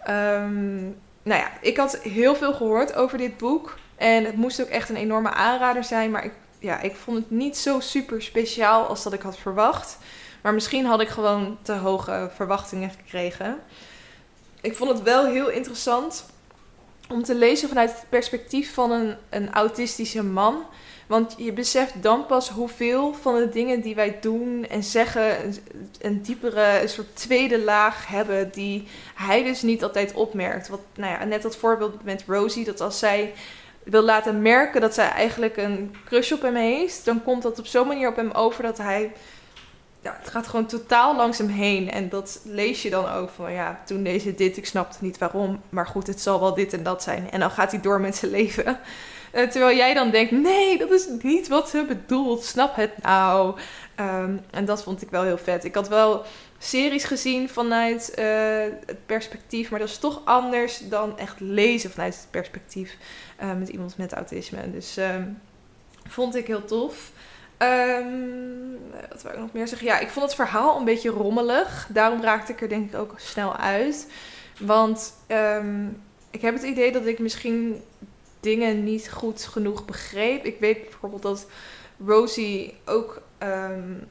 Um, 0.10 0.98
nou 1.24 1.42
ja, 1.42 1.52
ik 1.62 1.78
had 1.78 2.00
heel 2.00 2.36
veel 2.36 2.54
gehoord 2.54 2.96
over 2.96 3.18
dit 3.18 3.38
boek. 3.38 3.78
En 3.96 4.26
het 4.26 4.36
moest 4.36 4.62
ook 4.62 4.68
echt 4.68 4.90
een 4.90 4.96
enorme 4.96 5.30
aanrader 5.30 5.84
zijn. 5.84 6.12
Maar 6.12 6.26
ik, 6.26 6.34
ja, 6.60 6.82
ik 6.82 6.96
vond 6.96 7.18
het 7.18 7.32
niet 7.32 7.58
zo 7.58 7.80
super 7.80 8.22
speciaal 8.22 8.86
als 8.86 9.04
dat 9.04 9.14
ik 9.14 9.22
had 9.22 9.38
verwacht. 9.38 9.98
Maar 10.42 10.54
misschien 10.54 10.86
had 10.86 11.02
ik 11.02 11.08
gewoon 11.08 11.58
te 11.62 11.74
hoge 11.74 12.30
verwachtingen 12.36 12.90
gekregen. 12.90 13.60
Ik 14.62 14.76
vond 14.76 14.90
het 14.90 15.02
wel 15.02 15.26
heel 15.26 15.50
interessant 15.50 16.26
om 17.10 17.24
te 17.24 17.36
lezen 17.36 17.68
vanuit 17.68 17.92
het 17.92 18.10
perspectief 18.10 18.74
van 18.74 18.92
een, 18.92 19.16
een 19.30 19.54
autistische 19.54 20.24
man. 20.24 20.66
Want 21.10 21.36
je 21.38 21.54
beseft 21.54 22.04
dan 22.04 22.26
pas 22.26 22.50
hoeveel 22.50 23.14
van 23.22 23.36
de 23.36 23.50
dingen 23.50 23.82
die 23.82 23.96
wij 23.96 24.18
doen 24.22 24.66
en 24.70 24.84
zeggen 24.84 25.54
een, 26.02 26.22
diepere, 26.22 26.82
een 26.82 26.90
soort 26.90 27.16
tweede 27.16 27.60
laag 27.64 28.08
hebben 28.08 28.52
die 28.52 28.88
hij 29.16 29.44
dus 29.44 29.62
niet 29.62 29.84
altijd 29.84 30.14
opmerkt. 30.14 30.68
Wat, 30.68 30.80
nou 30.96 31.12
ja, 31.12 31.26
net 31.26 31.42
dat 31.42 31.56
voorbeeld 31.56 32.04
met 32.04 32.24
Rosie, 32.28 32.66
dat 32.66 32.82
als 32.82 33.00
zij 33.00 33.34
wil 33.84 34.02
laten 34.02 34.42
merken 34.42 34.82
dat 34.82 34.94
zij 34.94 35.10
eigenlijk 35.10 35.58
een 35.58 35.96
crush 36.06 36.32
op 36.32 36.42
hem 36.42 36.56
heeft, 36.56 37.06
dan 37.06 37.24
komt 37.24 37.42
dat 37.42 37.60
op 37.60 37.66
zo'n 37.66 37.88
manier 37.88 38.08
op 38.08 38.16
hem 38.16 38.32
over 38.32 38.64
dat 38.64 38.78
hij. 38.78 39.12
Ja, 40.02 40.18
het 40.20 40.30
gaat 40.30 40.48
gewoon 40.48 40.66
totaal 40.66 41.16
langs 41.16 41.38
hem 41.38 41.48
heen. 41.48 41.92
En 41.92 42.10
dat 42.10 42.40
lees 42.44 42.82
je 42.82 42.90
dan 42.90 43.10
ook 43.10 43.30
van 43.30 43.52
ja, 43.52 43.82
toen 43.86 44.04
deze 44.04 44.36
dit, 44.36 44.58
ik 44.58 44.66
snapte 44.66 44.98
niet 45.02 45.18
waarom. 45.18 45.62
Maar 45.70 45.88
goed, 45.88 46.08
het 46.08 46.22
zal 46.22 46.40
wel 46.40 46.54
dit 46.54 46.74
en 46.74 46.84
dat 46.84 47.04
zijn. 47.04 47.32
En 47.32 47.40
dan 47.40 47.52
gaat 47.52 47.72
hij 47.72 47.82
door 47.82 48.02
met 48.02 48.16
zijn 48.16 48.32
leven. 48.32 48.80
Uh, 49.34 49.48
terwijl 49.48 49.78
jij 49.78 49.94
dan 49.94 50.10
denkt, 50.10 50.32
nee, 50.32 50.78
dat 50.78 50.92
is 50.92 51.08
niet 51.22 51.48
wat 51.48 51.70
ze 51.70 51.86
bedoelt. 51.88 52.44
Snap 52.44 52.76
het 52.76 53.02
nou. 53.02 53.60
Um, 54.00 54.42
en 54.52 54.66
dat 54.66 54.84
vond 54.84 55.02
ik 55.02 55.10
wel 55.10 55.24
heel 55.24 55.38
vet. 55.38 55.64
Ik 55.64 55.76
had 55.76 55.88
wel 55.88 56.24
series 56.58 57.04
gezien 57.04 57.50
vanuit 57.50 58.16
uh, 58.20 58.26
het 58.86 59.06
perspectief, 59.06 59.70
maar 59.70 59.80
dat 59.80 59.90
is 59.90 59.98
toch 59.98 60.22
anders 60.26 60.80
dan 60.90 61.18
echt 61.18 61.40
lezen 61.40 61.92
vanuit 61.92 62.16
het 62.16 62.28
perspectief 62.30 62.98
uh, 63.42 63.54
met 63.54 63.70
iemand 63.70 63.98
met 63.98 64.14
autisme. 64.14 64.72
Dus 64.72 64.98
um, 64.98 65.42
vond 66.08 66.36
ik 66.36 66.48
heel 66.48 66.66
tof. 66.66 67.12
Um, 67.58 68.78
wat 69.10 69.22
wil 69.22 69.32
ik 69.32 69.40
nog 69.40 69.54
meer 69.54 69.68
zeggen? 69.68 69.88
Ja, 69.88 70.00
ik 70.00 70.10
vond 70.10 70.26
het 70.26 70.36
verhaal 70.36 70.78
een 70.78 70.86
beetje 70.86 71.10
rommelig. 71.10 71.88
Daarom 71.92 72.22
raakte 72.22 72.52
ik 72.52 72.62
er 72.62 72.70
denk 72.70 72.94
ik 72.94 73.00
ook 73.00 73.14
snel 73.16 73.56
uit. 73.56 74.12
Want 74.60 75.14
ik 76.32 76.42
heb 76.42 76.54
het 76.54 76.64
idee 76.64 76.92
dat 76.92 77.06
ik 77.06 77.20
misschien 77.20 77.82
dingen 78.40 78.84
niet 78.84 79.12
goed 79.12 79.44
genoeg 79.44 79.86
begreep. 79.86 80.46
Ik 80.46 80.60
weet 80.60 80.82
bijvoorbeeld 80.82 81.22
dat 81.22 81.48
Rosie 82.06 82.78
ook 82.86 83.22
um, 83.44 84.08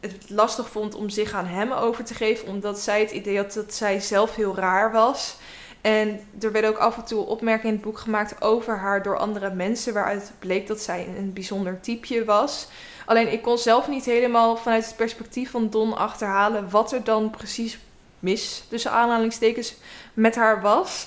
het 0.00 0.30
lastig 0.30 0.70
vond 0.70 0.94
om 0.94 1.08
zich 1.08 1.32
aan 1.32 1.46
hem 1.46 1.72
over 1.72 2.04
te 2.04 2.14
geven, 2.14 2.48
omdat 2.48 2.80
zij 2.80 3.00
het 3.00 3.10
idee 3.10 3.36
had 3.36 3.52
dat 3.52 3.74
zij 3.74 4.00
zelf 4.00 4.34
heel 4.34 4.56
raar 4.56 4.92
was. 4.92 5.36
En 5.80 6.20
er 6.40 6.52
werden 6.52 6.70
ook 6.70 6.78
af 6.78 6.96
en 6.96 7.04
toe 7.04 7.26
opmerkingen 7.26 7.68
in 7.68 7.74
het 7.74 7.90
boek 7.90 7.98
gemaakt 7.98 8.42
over 8.42 8.78
haar 8.78 9.02
door 9.02 9.18
andere 9.18 9.54
mensen, 9.54 9.94
waaruit 9.94 10.32
bleek 10.38 10.66
dat 10.66 10.80
zij 10.80 11.08
een 11.18 11.32
bijzonder 11.32 11.80
typeje 11.80 12.24
was. 12.24 12.68
Alleen 13.06 13.32
ik 13.32 13.42
kon 13.42 13.58
zelf 13.58 13.88
niet 13.88 14.04
helemaal 14.04 14.56
vanuit 14.56 14.86
het 14.86 14.96
perspectief 14.96 15.50
van 15.50 15.70
Don 15.70 15.96
achterhalen 15.96 16.70
wat 16.70 16.92
er 16.92 17.04
dan 17.04 17.30
precies 17.30 17.78
mis, 18.18 18.64
tussen 18.68 18.90
aanhalingstekens, 18.90 19.74
met 20.14 20.34
haar 20.34 20.60
was. 20.60 21.06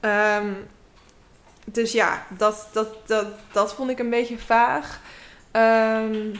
Um, 0.00 0.56
dus 1.72 1.92
ja, 1.92 2.26
dat, 2.36 2.68
dat, 2.72 2.88
dat, 3.06 3.26
dat 3.52 3.74
vond 3.74 3.90
ik 3.90 3.98
een 3.98 4.10
beetje 4.10 4.38
vaag. 4.38 5.00
Um, 5.52 6.32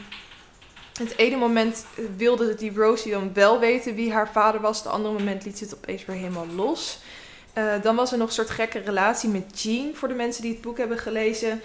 Het 0.91 1.17
ene 1.17 1.35
moment 1.35 1.85
wilde 2.17 2.55
die 2.55 2.73
Rosie 2.75 3.11
dan 3.11 3.33
wel 3.33 3.59
weten 3.59 3.95
wie 3.95 4.11
haar 4.11 4.31
vader 4.31 4.61
was. 4.61 4.77
Het 4.77 4.87
andere 4.87 5.13
moment 5.13 5.45
liet 5.45 5.57
ze 5.57 5.63
het 5.63 5.75
opeens 5.75 6.05
weer 6.05 6.15
helemaal 6.15 6.47
los. 6.47 6.99
Uh, 7.57 7.73
dan 7.81 7.95
was 7.95 8.11
er 8.11 8.17
nog 8.17 8.27
een 8.27 8.33
soort 8.33 8.49
gekke 8.49 8.79
relatie 8.79 9.29
met 9.29 9.61
Jean, 9.61 9.95
voor 9.95 10.07
de 10.07 10.13
mensen 10.13 10.41
die 10.41 10.51
het 10.51 10.61
boek 10.61 10.77
hebben 10.77 10.97
gelezen. 10.97 11.61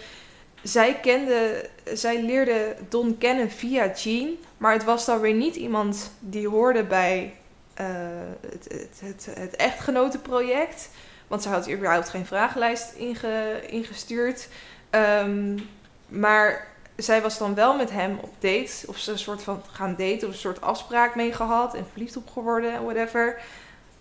Zij 0.62 1.00
kende, 1.00 1.68
zij 1.92 2.22
leerde 2.22 2.76
Don 2.88 3.18
kennen 3.18 3.50
via 3.50 3.92
Jean, 3.92 4.36
maar 4.56 4.72
het 4.72 4.84
was 4.84 5.04
dan 5.04 5.20
weer 5.20 5.34
niet 5.34 5.56
iemand 5.56 6.10
die 6.18 6.48
hoorde 6.48 6.84
bij 6.84 7.34
het, 7.74 8.66
het, 8.68 9.00
het, 9.00 9.28
het 9.38 9.56
echtgenotenproject. 9.56 10.88
Want 11.26 11.42
ze 11.42 11.48
had 11.48 11.70
überhaupt 11.70 12.08
geen 12.08 12.26
vragenlijst 12.26 12.92
inge, 12.92 13.60
ingestuurd. 13.68 14.48
Um, 14.90 15.68
maar 16.08 16.66
zij 16.96 17.22
was 17.22 17.38
dan 17.38 17.54
wel 17.54 17.76
met 17.76 17.90
hem 17.90 18.18
op 18.20 18.32
date. 18.38 18.86
Of 18.86 18.98
ze 18.98 19.12
een 19.12 19.18
soort 19.18 19.42
van 19.42 19.62
gaan 19.72 19.94
daten. 19.98 20.28
Of 20.28 20.34
een 20.34 20.40
soort 20.40 20.60
afspraak 20.60 21.14
mee 21.14 21.32
gehad. 21.32 21.74
En 21.74 21.86
verliefd 21.90 22.16
op 22.16 22.30
geworden. 22.30 22.84
Whatever. 22.84 23.40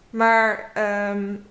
Maar 0.10 0.72
um, 1.12 1.46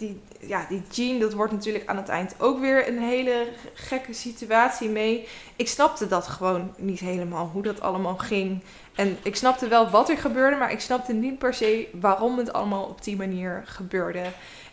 die, 0.00 0.20
ja, 0.40 0.66
die 0.68 0.82
Jean, 0.90 1.18
dat 1.18 1.32
wordt 1.32 1.52
natuurlijk 1.52 1.86
aan 1.86 1.96
het 1.96 2.08
eind 2.08 2.34
ook 2.38 2.60
weer 2.60 2.88
een 2.88 2.98
hele 2.98 3.48
gekke 3.74 4.12
situatie 4.12 4.88
mee. 4.88 5.28
Ik 5.56 5.68
snapte 5.68 6.08
dat 6.08 6.26
gewoon 6.26 6.74
niet 6.76 7.00
helemaal, 7.00 7.46
hoe 7.52 7.62
dat 7.62 7.80
allemaal 7.80 8.16
ging. 8.16 8.62
En 8.94 9.18
ik 9.22 9.36
snapte 9.36 9.68
wel 9.68 9.90
wat 9.90 10.08
er 10.08 10.18
gebeurde, 10.18 10.56
maar 10.56 10.72
ik 10.72 10.80
snapte 10.80 11.12
niet 11.12 11.38
per 11.38 11.54
se 11.54 11.88
waarom 11.92 12.38
het 12.38 12.52
allemaal 12.52 12.84
op 12.84 13.04
die 13.04 13.16
manier 13.16 13.62
gebeurde. 13.66 14.22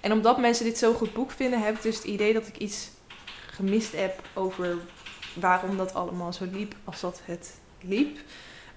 En 0.08 0.14
omdat 0.14 0.38
mensen 0.38 0.66
dit 0.66 0.78
zo 0.78 0.94
goed 0.94 1.14
boek 1.14 1.32
vinden, 1.32 1.62
heb 1.62 1.76
ik 1.76 1.82
dus 1.82 1.96
het 1.96 2.04
idee 2.04 2.34
dat 2.34 2.48
ik 2.48 2.58
iets 2.58 2.90
gemist 3.52 3.96
heb 3.96 4.22
over 4.34 4.78
waarom 5.34 5.78
dat 5.78 5.94
allemaal 5.94 6.34
zo 6.34 6.46
liep 6.52 6.76
als 6.84 7.00
dat 7.00 7.22
het 7.26 7.54
liep. 7.82 8.18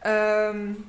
Um, 0.06 0.86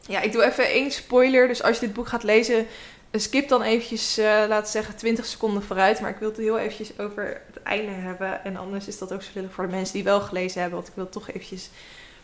ja, 0.00 0.20
ik 0.20 0.32
doe 0.32 0.44
even 0.44 0.68
één 0.68 0.90
spoiler. 0.90 1.48
Dus 1.48 1.62
als 1.62 1.78
je 1.78 1.86
dit 1.86 1.94
boek 1.94 2.08
gaat 2.08 2.22
lezen, 2.22 2.66
skip 3.12 3.48
dan 3.48 3.62
eventjes, 3.62 4.18
uh, 4.18 4.24
laten 4.48 4.70
zeggen, 4.70 4.96
20 4.96 5.24
seconden 5.24 5.62
vooruit. 5.62 6.00
Maar 6.00 6.10
ik 6.10 6.18
wil 6.18 6.28
het 6.28 6.38
heel 6.38 6.58
eventjes 6.58 6.98
over 6.98 7.42
het 7.46 7.62
einde 7.62 7.92
hebben. 7.92 8.44
En 8.44 8.56
anders 8.56 8.86
is 8.86 8.98
dat 8.98 9.12
ook 9.12 9.22
zo 9.22 9.30
voor 9.50 9.66
de 9.66 9.72
mensen 9.72 9.94
die 9.94 10.04
wel 10.04 10.20
gelezen 10.20 10.60
hebben. 10.60 10.78
Want 10.78 10.88
ik 10.88 10.94
wil 10.94 11.04
het 11.04 11.12
toch 11.12 11.28
eventjes 11.28 11.70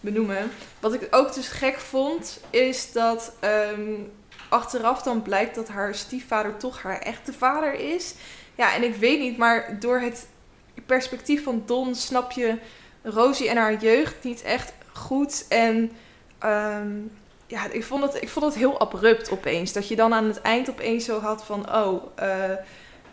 benoemen. 0.00 0.50
Wat 0.80 0.94
ik 0.94 1.06
ook 1.10 1.34
dus 1.34 1.48
gek 1.48 1.78
vond, 1.78 2.40
is 2.50 2.92
dat 2.92 3.32
um, 3.74 4.12
achteraf 4.50 5.02
dan 5.02 5.22
blijkt 5.22 5.54
dat 5.54 5.68
haar 5.68 5.94
stiefvader 5.94 6.56
toch 6.56 6.82
haar 6.82 6.98
echte 6.98 7.32
vader 7.32 7.74
is. 7.74 8.14
Ja, 8.54 8.74
en 8.74 8.82
ik 8.82 8.94
weet 8.94 9.20
niet, 9.20 9.36
maar 9.36 9.76
door 9.80 10.00
het 10.00 10.26
perspectief 10.86 11.42
van 11.42 11.62
Don 11.66 11.94
snap 11.94 12.32
je 12.32 12.58
Rosie 13.02 13.48
en 13.48 13.56
haar 13.56 13.76
jeugd 13.76 14.24
niet 14.24 14.42
echt 14.42 14.72
goed. 14.92 15.46
En 15.48 15.90
um, 16.44 17.12
ja, 17.46 17.70
ik 17.70 17.84
vond, 17.84 18.02
het, 18.02 18.22
ik 18.22 18.28
vond 18.28 18.44
het 18.44 18.54
heel 18.54 18.80
abrupt 18.80 19.30
opeens. 19.30 19.72
Dat 19.72 19.88
je 19.88 19.96
dan 19.96 20.14
aan 20.14 20.24
het 20.24 20.40
eind 20.40 20.70
opeens 20.70 21.04
zo 21.04 21.20
had 21.20 21.44
van, 21.44 21.74
oh, 21.74 22.04
uh, 22.22 22.50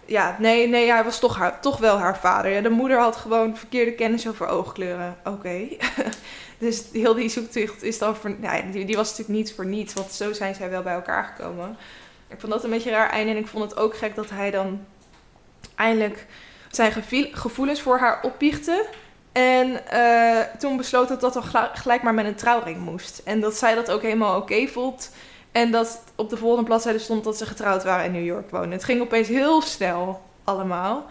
ja, 0.05 0.35
nee, 0.39 0.67
nee, 0.67 0.91
hij 0.91 1.03
was 1.03 1.19
toch, 1.19 1.35
haar, 1.37 1.61
toch 1.61 1.77
wel 1.77 1.97
haar 1.97 2.17
vader. 2.17 2.51
Ja, 2.51 2.61
de 2.61 2.69
moeder 2.69 2.99
had 2.99 3.15
gewoon 3.15 3.57
verkeerde 3.57 3.93
kennis 3.93 4.27
over 4.27 4.47
oogkleuren. 4.47 5.17
Oké. 5.23 5.67
dus 6.57 6.83
heel 6.91 7.13
die 7.13 7.29
zoektocht 7.29 7.83
is 7.83 7.97
dan 7.97 8.15
voor, 8.15 8.35
nou, 8.39 8.71
die, 8.71 8.85
die 8.85 8.95
was 8.95 9.09
natuurlijk 9.09 9.37
niet 9.37 9.53
voor 9.53 9.65
niets, 9.65 9.93
want 9.93 10.11
zo 10.11 10.33
zijn 10.33 10.55
zij 10.55 10.69
wel 10.69 10.81
bij 10.81 10.93
elkaar 10.93 11.23
gekomen. 11.23 11.77
Ik 12.27 12.39
vond 12.39 12.51
dat 12.51 12.63
een 12.63 12.69
beetje 12.69 12.91
raar 12.91 13.09
einde 13.09 13.31
en 13.31 13.37
ik 13.37 13.47
vond 13.47 13.63
het 13.63 13.79
ook 13.79 13.97
gek 13.97 14.15
dat 14.15 14.29
hij 14.29 14.51
dan 14.51 14.85
eindelijk 15.75 16.25
zijn 16.71 16.91
gevoelens 17.31 17.81
voor 17.81 17.97
haar 17.97 18.19
opbiechte. 18.21 18.85
En 19.31 19.81
uh, 19.93 20.39
toen 20.59 20.77
besloot 20.77 21.07
dat 21.07 21.21
dat 21.21 21.33
dan 21.33 21.43
gelijk 21.73 22.03
maar 22.03 22.13
met 22.13 22.25
een 22.25 22.35
trouwring 22.35 22.77
moest. 22.77 23.21
En 23.25 23.39
dat 23.39 23.55
zij 23.57 23.75
dat 23.75 23.91
ook 23.91 24.01
helemaal 24.01 24.37
oké 24.37 24.67
vond. 24.67 25.11
En 25.51 25.71
dat 25.71 26.03
op 26.15 26.29
de 26.29 26.37
volgende 26.37 26.65
bladzijde 26.65 26.99
stond 26.99 27.23
dat 27.23 27.37
ze 27.37 27.45
getrouwd 27.45 27.83
waren 27.83 28.05
in 28.05 28.11
New 28.11 28.25
York 28.25 28.49
wonen. 28.49 28.71
Het 28.71 28.83
ging 28.83 29.01
opeens 29.01 29.27
heel 29.27 29.61
snel 29.61 30.21
allemaal. 30.43 31.05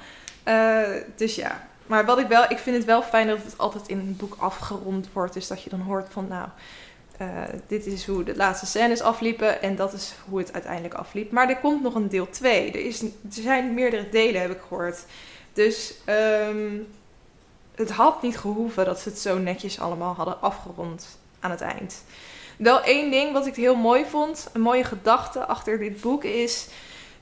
Uh, 0.48 0.80
dus 1.16 1.34
ja. 1.34 1.68
Maar 1.86 2.04
wat 2.04 2.18
ik 2.18 2.26
wel, 2.26 2.44
ik 2.48 2.58
vind 2.58 2.76
het 2.76 2.84
wel 2.84 3.02
fijn 3.02 3.26
dat 3.26 3.38
het 3.44 3.58
altijd 3.58 3.88
in 3.88 3.98
een 3.98 4.16
boek 4.16 4.36
afgerond 4.38 5.08
wordt. 5.12 5.34
Dus 5.34 5.46
dat 5.46 5.62
je 5.62 5.70
dan 5.70 5.80
hoort 5.80 6.06
van 6.10 6.26
nou, 6.28 6.48
uh, 7.20 7.42
dit 7.66 7.86
is 7.86 8.06
hoe 8.06 8.24
de 8.24 8.36
laatste 8.36 8.66
scènes 8.66 9.00
afliepen. 9.00 9.62
En 9.62 9.76
dat 9.76 9.92
is 9.92 10.14
hoe 10.28 10.38
het 10.38 10.52
uiteindelijk 10.52 10.94
afliep. 10.94 11.30
Maar 11.30 11.48
er 11.48 11.58
komt 11.58 11.82
nog 11.82 11.94
een 11.94 12.08
deel 12.08 12.28
2. 12.30 12.72
Er, 12.72 12.86
er 12.86 13.10
zijn 13.30 13.74
meerdere 13.74 14.08
delen, 14.08 14.40
heb 14.40 14.50
ik 14.50 14.60
gehoord. 14.68 15.04
Dus 15.52 15.94
um, 16.48 16.86
het 17.74 17.90
had 17.90 18.22
niet 18.22 18.38
gehoeven 18.38 18.84
dat 18.84 19.00
ze 19.00 19.08
het 19.08 19.18
zo 19.18 19.38
netjes 19.38 19.80
allemaal 19.80 20.14
hadden 20.14 20.40
afgerond 20.40 21.18
aan 21.40 21.50
het 21.50 21.60
eind. 21.60 22.02
Wel 22.58 22.82
één 22.82 23.10
ding 23.10 23.32
wat 23.32 23.46
ik 23.46 23.56
heel 23.56 23.74
mooi 23.74 24.04
vond, 24.04 24.48
een 24.52 24.60
mooie 24.60 24.84
gedachte 24.84 25.46
achter 25.46 25.78
dit 25.78 26.00
boek 26.00 26.24
is, 26.24 26.68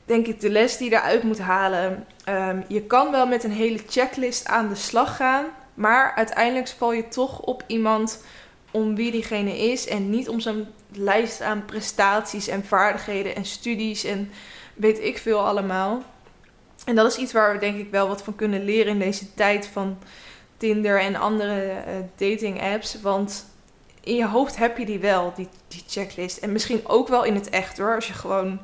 denk 0.04 0.26
ik, 0.26 0.40
de 0.40 0.50
les 0.50 0.76
die 0.76 0.90
je 0.90 0.96
eruit 0.96 1.22
moet 1.22 1.38
halen. 1.38 2.06
Um, 2.28 2.64
je 2.68 2.82
kan 2.82 3.10
wel 3.10 3.26
met 3.26 3.44
een 3.44 3.52
hele 3.52 3.80
checklist 3.88 4.46
aan 4.46 4.68
de 4.68 4.74
slag 4.74 5.16
gaan, 5.16 5.44
maar 5.74 6.12
uiteindelijk 6.14 6.68
val 6.68 6.92
je 6.92 7.08
toch 7.08 7.40
op 7.40 7.64
iemand 7.66 8.24
om 8.70 8.94
wie 8.94 9.10
diegene 9.10 9.58
is 9.58 9.86
en 9.86 10.10
niet 10.10 10.28
om 10.28 10.40
zo'n 10.40 10.66
lijst 10.92 11.40
aan 11.40 11.64
prestaties 11.64 12.48
en 12.48 12.64
vaardigheden 12.64 13.36
en 13.36 13.44
studies 13.44 14.04
en 14.04 14.30
weet 14.74 15.02
ik 15.02 15.18
veel 15.18 15.46
allemaal. 15.46 16.02
En 16.84 16.94
dat 16.94 17.12
is 17.12 17.16
iets 17.16 17.32
waar 17.32 17.52
we 17.52 17.58
denk 17.58 17.78
ik 17.78 17.90
wel 17.90 18.08
wat 18.08 18.22
van 18.22 18.34
kunnen 18.34 18.64
leren 18.64 18.92
in 18.92 18.98
deze 18.98 19.34
tijd 19.34 19.66
van 19.66 19.98
Tinder 20.56 21.00
en 21.00 21.16
andere 21.16 21.70
uh, 21.70 21.94
dating 22.16 22.62
apps. 22.62 23.00
Want 23.00 23.46
in 24.00 24.16
je 24.16 24.26
hoofd 24.26 24.56
heb 24.56 24.78
je 24.78 24.86
die 24.86 24.98
wel, 24.98 25.32
die, 25.36 25.48
die 25.68 25.82
checklist. 25.86 26.38
En 26.38 26.52
misschien 26.52 26.88
ook 26.88 27.08
wel 27.08 27.24
in 27.24 27.34
het 27.34 27.50
echt 27.50 27.78
hoor. 27.78 27.94
Als 27.94 28.06
je 28.06 28.12
gewoon 28.12 28.60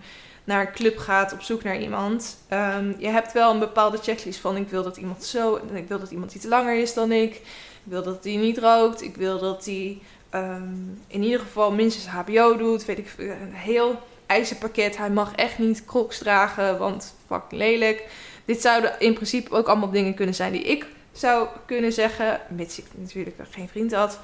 naar 0.51 0.67
een 0.67 0.73
club 0.73 0.99
gaat 0.99 1.33
op 1.33 1.43
zoek 1.43 1.63
naar 1.63 1.81
iemand. 1.81 2.37
Um, 2.53 2.95
je 2.99 3.09
hebt 3.09 3.33
wel 3.33 3.53
een 3.53 3.59
bepaalde 3.59 3.99
checklist 3.99 4.41
van 4.41 4.57
ik 4.57 4.69
wil 4.69 4.83
dat 4.83 4.97
iemand 4.97 5.25
zo. 5.25 5.61
Ik 5.73 5.89
wil 5.89 5.99
dat 5.99 6.11
iemand 6.11 6.35
iets 6.35 6.45
langer 6.45 6.77
is 6.77 6.95
dan 6.95 7.13
ik. 7.13 7.35
Ik 7.35 7.43
wil 7.83 8.03
dat 8.03 8.25
hij 8.25 8.37
niet 8.37 8.59
rookt. 8.59 9.03
Ik 9.03 9.17
wil 9.17 9.39
dat 9.39 9.65
hij 9.65 9.99
um, 10.35 11.01
in 11.07 11.23
ieder 11.23 11.41
geval 11.41 11.73
minstens 11.73 12.07
HBO 12.07 12.57
doet. 12.57 12.85
Weet 12.85 12.99
ik 12.99 13.15
een 13.19 13.53
heel 13.53 14.03
ijzerpakket. 14.27 14.97
Hij 14.97 15.11
mag 15.11 15.35
echt 15.35 15.59
niet 15.59 15.85
crocs 15.85 16.19
dragen, 16.19 16.79
want 16.79 17.15
fucking 17.27 17.61
lelijk. 17.61 18.09
Dit 18.45 18.61
zouden 18.61 19.01
in 19.01 19.15
principe 19.15 19.55
ook 19.55 19.69
allemaal 19.69 19.91
dingen 19.91 20.15
kunnen 20.15 20.35
zijn 20.35 20.53
die 20.53 20.63
ik 20.63 20.87
zou 21.13 21.49
kunnen 21.67 21.93
zeggen. 21.93 22.41
Mits 22.49 22.79
ik 22.79 22.87
natuurlijk 22.95 23.37
geen 23.51 23.69
vriend 23.69 23.93
had. 23.95 24.19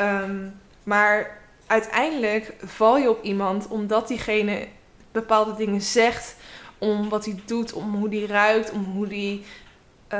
Um, 0.00 0.60
maar 0.82 1.38
uiteindelijk 1.66 2.54
val 2.64 2.96
je 2.96 3.10
op 3.10 3.22
iemand 3.22 3.68
omdat 3.68 4.08
diegene 4.08 4.66
bepaalde 5.12 5.54
dingen 5.54 5.80
zegt. 5.80 6.36
Om 6.78 7.08
wat 7.08 7.24
hij 7.24 7.40
doet, 7.44 7.72
om 7.72 7.94
hoe 7.94 8.08
hij 8.08 8.26
ruikt, 8.26 8.70
om 8.70 8.84
hoe 8.84 9.06
hij 9.06 9.42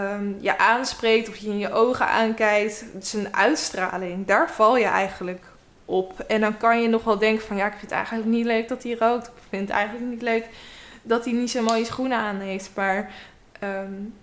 um, 0.00 0.36
je 0.40 0.58
aanspreekt. 0.58 1.28
Of 1.28 1.36
je 1.36 1.48
in 1.48 1.58
je 1.58 1.72
ogen 1.72 2.06
aankijkt. 2.06 2.84
Zijn 2.98 3.34
uitstraling. 3.34 4.26
Daar 4.26 4.50
val 4.50 4.76
je 4.76 4.84
eigenlijk 4.84 5.44
op. 5.84 6.20
En 6.20 6.40
dan 6.40 6.56
kan 6.56 6.82
je 6.82 6.88
nog 6.88 7.04
wel 7.04 7.18
denken 7.18 7.46
van 7.46 7.56
ja, 7.56 7.66
ik 7.66 7.70
vind 7.70 7.82
het 7.82 7.90
eigenlijk 7.90 8.28
niet 8.28 8.46
leuk 8.46 8.68
dat 8.68 8.82
hij 8.82 8.96
rookt. 8.98 9.26
Ik 9.26 9.42
vind 9.48 9.68
het 9.68 9.76
eigenlijk 9.76 10.10
niet 10.10 10.22
leuk 10.22 10.46
dat 11.02 11.24
hij 11.24 11.34
niet 11.34 11.50
zo 11.50 11.62
mooie 11.62 11.84
schoenen 11.84 12.18
aan 12.18 12.40
heeft. 12.40 12.70
Maar 12.74 13.12
um, 13.64 14.14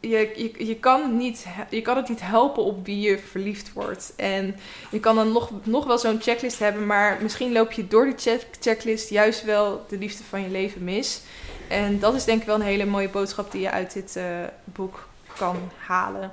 je, 0.00 0.52
je, 0.58 0.76
kan 0.76 1.16
niet, 1.16 1.46
je 1.70 1.82
kan 1.82 1.96
het 1.96 2.08
niet 2.08 2.20
helpen 2.20 2.64
op 2.64 2.86
wie 2.86 3.00
je 3.00 3.18
verliefd 3.18 3.72
wordt. 3.72 4.12
En 4.16 4.56
je 4.90 5.00
kan 5.00 5.14
dan 5.14 5.32
nog, 5.32 5.50
nog 5.62 5.86
wel 5.86 5.98
zo'n 5.98 6.20
checklist 6.20 6.58
hebben, 6.58 6.86
maar 6.86 7.18
misschien 7.22 7.52
loop 7.52 7.72
je 7.72 7.88
door 7.88 8.04
die 8.04 8.18
check, 8.18 8.46
checklist 8.60 9.08
juist 9.08 9.44
wel 9.44 9.84
de 9.88 9.98
liefde 9.98 10.24
van 10.24 10.42
je 10.42 10.48
leven 10.48 10.84
mis. 10.84 11.20
En 11.68 11.98
dat 11.98 12.14
is 12.14 12.24
denk 12.24 12.40
ik 12.40 12.46
wel 12.46 12.54
een 12.54 12.60
hele 12.60 12.86
mooie 12.86 13.08
boodschap 13.08 13.52
die 13.52 13.60
je 13.60 13.70
uit 13.70 13.92
dit 13.92 14.14
uh, 14.16 14.24
boek 14.64 15.08
kan 15.36 15.56
halen. 15.76 16.30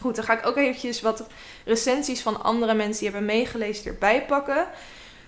Goed, 0.00 0.16
dan 0.16 0.24
ga 0.24 0.38
ik 0.38 0.46
ook 0.46 0.56
eventjes 0.56 1.00
wat 1.00 1.26
recensies 1.64 2.20
van 2.20 2.42
andere 2.42 2.74
mensen 2.74 3.02
die 3.02 3.12
hebben 3.12 3.36
meegelezen 3.36 3.86
erbij 3.86 4.24
pakken. 4.24 4.66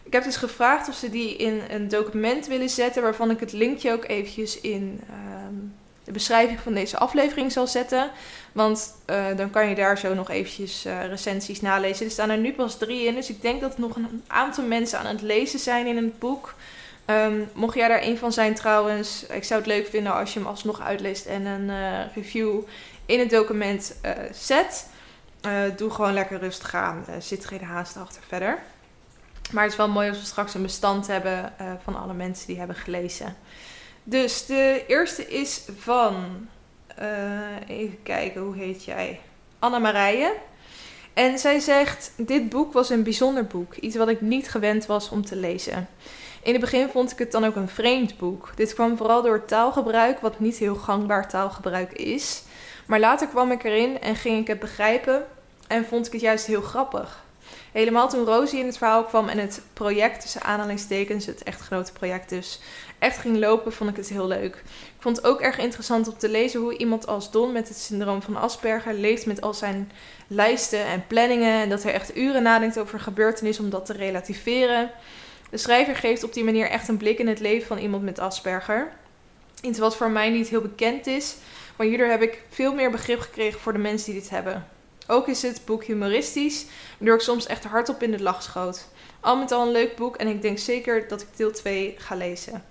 Ik 0.03 0.13
heb 0.13 0.25
dus 0.25 0.37
gevraagd 0.37 0.89
of 0.89 0.95
ze 0.95 1.11
die 1.11 1.37
in 1.37 1.63
een 1.69 1.89
document 1.89 2.47
willen 2.47 2.69
zetten, 2.69 3.03
waarvan 3.03 3.31
ik 3.31 3.41
het 3.41 3.53
linkje 3.53 3.93
ook 3.93 4.05
eventjes 4.05 4.61
in 4.61 5.01
um, 5.11 5.75
de 6.09 6.15
beschrijving 6.15 6.61
van 6.61 6.75
deze 6.75 6.99
aflevering 6.99 7.53
zal 7.53 7.67
zetten. 7.67 8.11
Want 8.53 8.95
uh, 9.11 9.27
dan 9.37 9.51
kan 9.51 9.69
je 9.69 9.75
daar 9.75 9.99
zo 9.99 10.15
nog 10.15 10.31
eventjes 10.31 10.87
uh, 10.87 11.07
recensies 11.07 11.61
nalezen. 11.61 12.07
Er 12.07 12.13
staan 12.13 12.31
er 12.31 12.39
nu 12.39 12.53
pas 12.53 12.79
drie 12.79 13.07
in, 13.07 13.15
dus 13.15 13.31
ik 13.31 13.43
denk 13.43 13.61
dat 13.61 13.75
er 13.75 13.81
nog 13.81 13.97
een 13.97 14.25
aantal 14.27 14.65
mensen 14.65 14.99
aan 14.99 15.07
het 15.07 15.23
lezen 15.23 15.59
zijn 15.59 15.87
in 15.87 15.97
het 15.97 16.19
boek. 16.19 16.55
Um, 17.07 17.51
mocht 17.55 17.75
jij 17.75 17.89
daar 17.89 18.03
een 18.03 18.19
van 18.19 18.33
zijn 18.33 18.55
trouwens, 18.55 19.27
ik 19.27 19.45
zou 19.45 19.61
het 19.61 19.69
leuk 19.69 19.87
vinden 19.87 20.15
als 20.15 20.33
je 20.33 20.39
hem 20.39 20.49
alsnog 20.49 20.81
uitleest 20.81 21.27
en 21.27 21.47
een 21.47 21.69
uh, 21.69 22.15
review 22.15 22.61
in 23.07 23.19
het 23.19 23.31
document 23.31 23.97
zet. 24.33 24.87
doe 25.77 25.91
gewoon 25.91 26.13
lekker 26.13 26.39
rustig 26.39 26.75
aan, 26.75 27.05
zit 27.19 27.47
geen 27.47 27.63
haast 27.63 27.97
achter 27.97 28.23
verder. 28.29 28.59
Maar 29.53 29.63
het 29.63 29.73
is 29.73 29.79
wel 29.79 29.89
mooi 29.89 30.09
als 30.09 30.19
we 30.19 30.25
straks 30.25 30.55
een 30.55 30.63
bestand 30.63 31.07
hebben 31.07 31.53
van 31.85 31.97
alle 32.03 32.15
mensen 32.15 32.47
die 32.47 32.59
hebben 32.59 32.77
gelezen. 32.77 33.37
Dus 34.11 34.47
de 34.47 34.85
eerste 34.87 35.27
is 35.27 35.63
van, 35.79 36.15
uh, 37.01 37.79
even 37.79 38.03
kijken, 38.03 38.41
hoe 38.41 38.57
heet 38.57 38.85
jij? 38.85 39.21
Anna 39.59 39.79
Marije. 39.79 40.35
En 41.15 41.39
zij 41.39 41.59
zegt: 41.59 42.13
Dit 42.17 42.49
boek 42.49 42.73
was 42.73 42.91
een 42.91 43.03
bijzonder 43.03 43.47
boek, 43.47 43.75
iets 43.75 43.97
wat 43.97 44.09
ik 44.09 44.21
niet 44.21 44.51
gewend 44.51 44.87
was 44.87 45.11
om 45.11 45.25
te 45.25 45.37
lezen. 45.37 45.89
In 46.43 46.53
het 46.53 46.61
begin 46.61 46.89
vond 46.89 47.13
ik 47.13 47.19
het 47.19 47.33
dan 47.33 47.45
ook 47.45 47.57
een 47.57 47.69
vreemd 47.69 48.19
boek. 48.19 48.53
Dit 48.55 48.75
kwam 48.75 48.97
vooral 48.97 49.23
door 49.23 49.45
taalgebruik, 49.45 50.21
wat 50.21 50.41
niet 50.41 50.57
heel 50.57 50.75
gangbaar 50.75 51.29
taalgebruik 51.29 51.93
is. 51.93 52.43
Maar 52.87 53.01
later 53.01 53.27
kwam 53.27 53.51
ik 53.51 53.65
erin 53.65 54.01
en 54.01 54.17
ging 54.17 54.41
ik 54.41 54.47
het 54.47 54.59
begrijpen 54.59 55.27
en 55.67 55.85
vond 55.85 56.07
ik 56.07 56.13
het 56.13 56.21
juist 56.21 56.47
heel 56.47 56.63
grappig. 56.63 57.27
Helemaal 57.73 58.09
toen 58.09 58.25
Rosie 58.25 58.59
in 58.59 58.67
het 58.67 58.79
verhaal 58.79 59.05
kwam 59.05 59.29
en 59.29 59.39
het 59.39 59.63
project, 59.73 60.21
tussen 60.21 60.43
aanhalingstekens, 60.43 61.27
het 61.27 61.43
echt 61.43 61.61
grote 61.61 61.93
project 61.93 62.29
dus, 62.29 62.61
echt 62.99 63.19
ging 63.19 63.39
lopen, 63.39 63.73
vond 63.73 63.91
ik 63.91 63.97
het 63.97 64.09
heel 64.09 64.27
leuk. 64.27 64.55
Ik 64.67 65.03
vond 65.03 65.17
het 65.17 65.27
ook 65.27 65.41
erg 65.41 65.59
interessant 65.59 66.09
om 66.09 66.19
te 66.19 66.29
lezen 66.29 66.61
hoe 66.61 66.77
iemand 66.77 67.07
als 67.07 67.31
Don 67.31 67.53
met 67.53 67.69
het 67.69 67.79
syndroom 67.79 68.23
van 68.23 68.37
Asperger 68.37 68.95
leeft 68.95 69.27
met 69.27 69.41
al 69.41 69.55
zijn 69.55 69.91
lijsten 70.27 70.85
en 70.85 71.07
planningen. 71.07 71.63
En 71.63 71.69
dat 71.69 71.83
hij 71.83 71.93
echt 71.93 72.17
uren 72.17 72.43
nadenkt 72.43 72.79
over 72.79 73.01
gebeurtenissen 73.01 73.65
om 73.65 73.71
dat 73.71 73.87
te 73.87 73.93
relativeren. 73.93 74.91
De 75.51 75.57
schrijver 75.57 75.97
geeft 75.97 76.25
op 76.25 76.33
die 76.33 76.45
manier 76.45 76.69
echt 76.69 76.89
een 76.89 76.97
blik 76.97 77.19
in 77.19 77.29
het 77.29 77.41
leven 77.41 77.67
van 77.67 77.79
iemand 77.79 78.03
met 78.03 78.19
Asperger. 78.19 78.93
Iets 79.61 79.79
wat 79.79 79.97
voor 79.97 80.11
mij 80.11 80.31
niet 80.31 80.49
heel 80.49 80.61
bekend 80.61 81.07
is, 81.07 81.37
maar 81.77 81.87
hierdoor 81.87 82.07
heb 82.07 82.23
ik 82.23 82.43
veel 82.49 82.75
meer 82.75 82.91
begrip 82.91 83.21
gekregen 83.21 83.61
voor 83.61 83.73
de 83.73 83.79
mensen 83.79 84.13
die 84.13 84.21
dit 84.21 84.31
hebben. 84.31 84.67
Ook 85.07 85.29
is 85.29 85.43
het 85.43 85.63
boek 85.65 85.85
humoristisch, 85.85 86.67
waardoor 86.99 87.17
ik 87.17 87.23
soms 87.23 87.47
echt 87.47 87.65
hardop 87.65 88.03
in 88.03 88.11
de 88.11 88.23
lach 88.23 88.43
schoot. 88.43 88.89
Al 89.21 89.37
met 89.37 89.53
al 89.53 89.67
een 89.67 89.73
leuk 89.73 89.97
boek 89.97 90.17
en 90.17 90.27
ik 90.27 90.43
denk 90.43 90.59
zeker 90.59 91.09
dat 91.09 91.21
ik 91.21 91.29
deel 91.37 91.53
2 91.53 91.95
ga 91.99 92.15
lezen. 92.15 92.65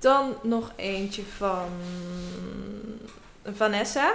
Dan 0.00 0.36
nog 0.42 0.72
eentje 0.76 1.22
van 1.36 1.68
Vanessa. 3.44 4.12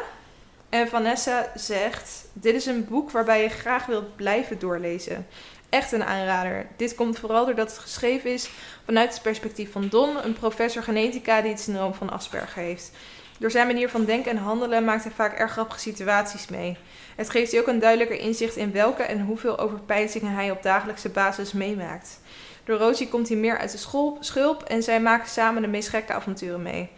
En 0.70 0.88
Vanessa 0.88 1.52
zegt: 1.56 2.26
Dit 2.34 2.56
is 2.56 2.66
een 2.66 2.86
boek 2.86 3.12
waarbij 3.12 3.42
je 3.42 3.50
graag 3.50 3.86
wilt 3.86 4.16
blijven 4.16 4.60
doorlezen. 4.60 5.28
Echt 5.70 5.92
een 5.92 6.04
aanrader. 6.04 6.68
Dit 6.76 6.96
komt 6.96 7.20
vooral 7.20 7.46
doordat 7.46 7.70
het 7.70 7.80
geschreven 7.80 8.34
is 8.34 8.50
vanuit 8.86 9.14
het 9.14 9.22
perspectief 9.22 9.72
van 9.72 9.88
Don, 9.90 10.26
een 10.26 10.34
professor 10.34 10.84
genetica 10.84 11.42
die 11.42 11.52
het 11.52 11.60
syndroom 11.60 11.94
van 11.94 12.10
Asperger 12.10 12.64
heeft. 12.64 12.92
Door 13.40 13.52
zijn 13.52 13.68
manier 13.68 13.90
van 13.90 14.06
denken 14.06 14.32
en 14.32 14.38
handelen 14.38 14.84
maakt 14.84 15.04
hij 15.04 15.12
vaak 15.12 15.38
erg 15.38 15.52
grappige 15.52 15.80
situaties 15.80 16.48
mee. 16.48 16.78
Het 17.16 17.30
geeft 17.30 17.52
je 17.52 17.60
ook 17.60 17.68
een 17.68 17.80
duidelijker 17.80 18.20
inzicht 18.20 18.56
in 18.56 18.72
welke 18.72 19.04
en 19.04 19.22
hoeveel 19.22 19.58
overpeinzingen 19.58 20.34
hij 20.34 20.52
op 20.52 20.64
dagelijkse 20.64 21.10
basis 21.10 21.52
meemaakt. 21.52 22.20
Door 22.66 22.78
Rosie 22.78 23.08
komt 23.08 23.28
hij 23.28 23.38
meer 23.38 23.58
uit 23.58 23.72
de 23.72 24.14
schulp 24.20 24.64
en 24.64 24.84
zij 24.84 25.02
maken 25.02 25.30
samen 25.30 25.62
de 25.62 25.68
meest 25.68 25.90
gekke 25.90 26.14
avonturen 26.14 26.62
mee. 26.62 26.90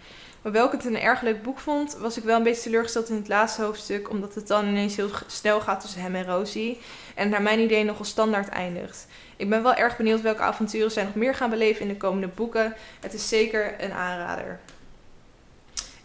Hoewel 0.41 0.65
ik 0.65 0.71
het 0.71 0.85
een 0.85 0.99
erg 0.99 1.21
leuk 1.21 1.43
boek 1.43 1.59
vond, 1.59 1.93
was 1.93 2.17
ik 2.17 2.23
wel 2.23 2.37
een 2.37 2.43
beetje 2.43 2.61
teleurgesteld 2.61 3.09
in 3.09 3.15
het 3.15 3.27
laatste 3.27 3.61
hoofdstuk, 3.61 4.09
omdat 4.09 4.35
het 4.35 4.47
dan 4.47 4.67
ineens 4.67 4.95
heel 4.95 5.09
snel 5.27 5.61
gaat 5.61 5.81
tussen 5.81 6.01
hem 6.01 6.15
en 6.15 6.25
Rosie. 6.25 6.79
En 7.15 7.29
naar 7.29 7.41
mijn 7.41 7.59
idee 7.59 7.83
nogal 7.83 8.05
standaard 8.05 8.49
eindigt. 8.49 9.07
Ik 9.37 9.49
ben 9.49 9.63
wel 9.63 9.73
erg 9.73 9.97
benieuwd 9.97 10.21
welke 10.21 10.41
avonturen 10.41 10.91
zij 10.91 11.03
nog 11.03 11.15
meer 11.15 11.35
gaan 11.35 11.49
beleven 11.49 11.81
in 11.81 11.87
de 11.87 11.97
komende 11.97 12.27
boeken. 12.27 12.75
Het 12.99 13.13
is 13.13 13.27
zeker 13.27 13.83
een 13.83 13.91
aanrader. 13.91 14.59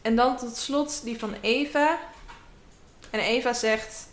En 0.02 0.16
dan 0.16 0.36
tot 0.36 0.56
slot 0.56 1.04
die 1.04 1.18
van 1.18 1.34
Eva. 1.40 1.98
En 3.10 3.20
Eva 3.20 3.52
zegt: 3.52 4.08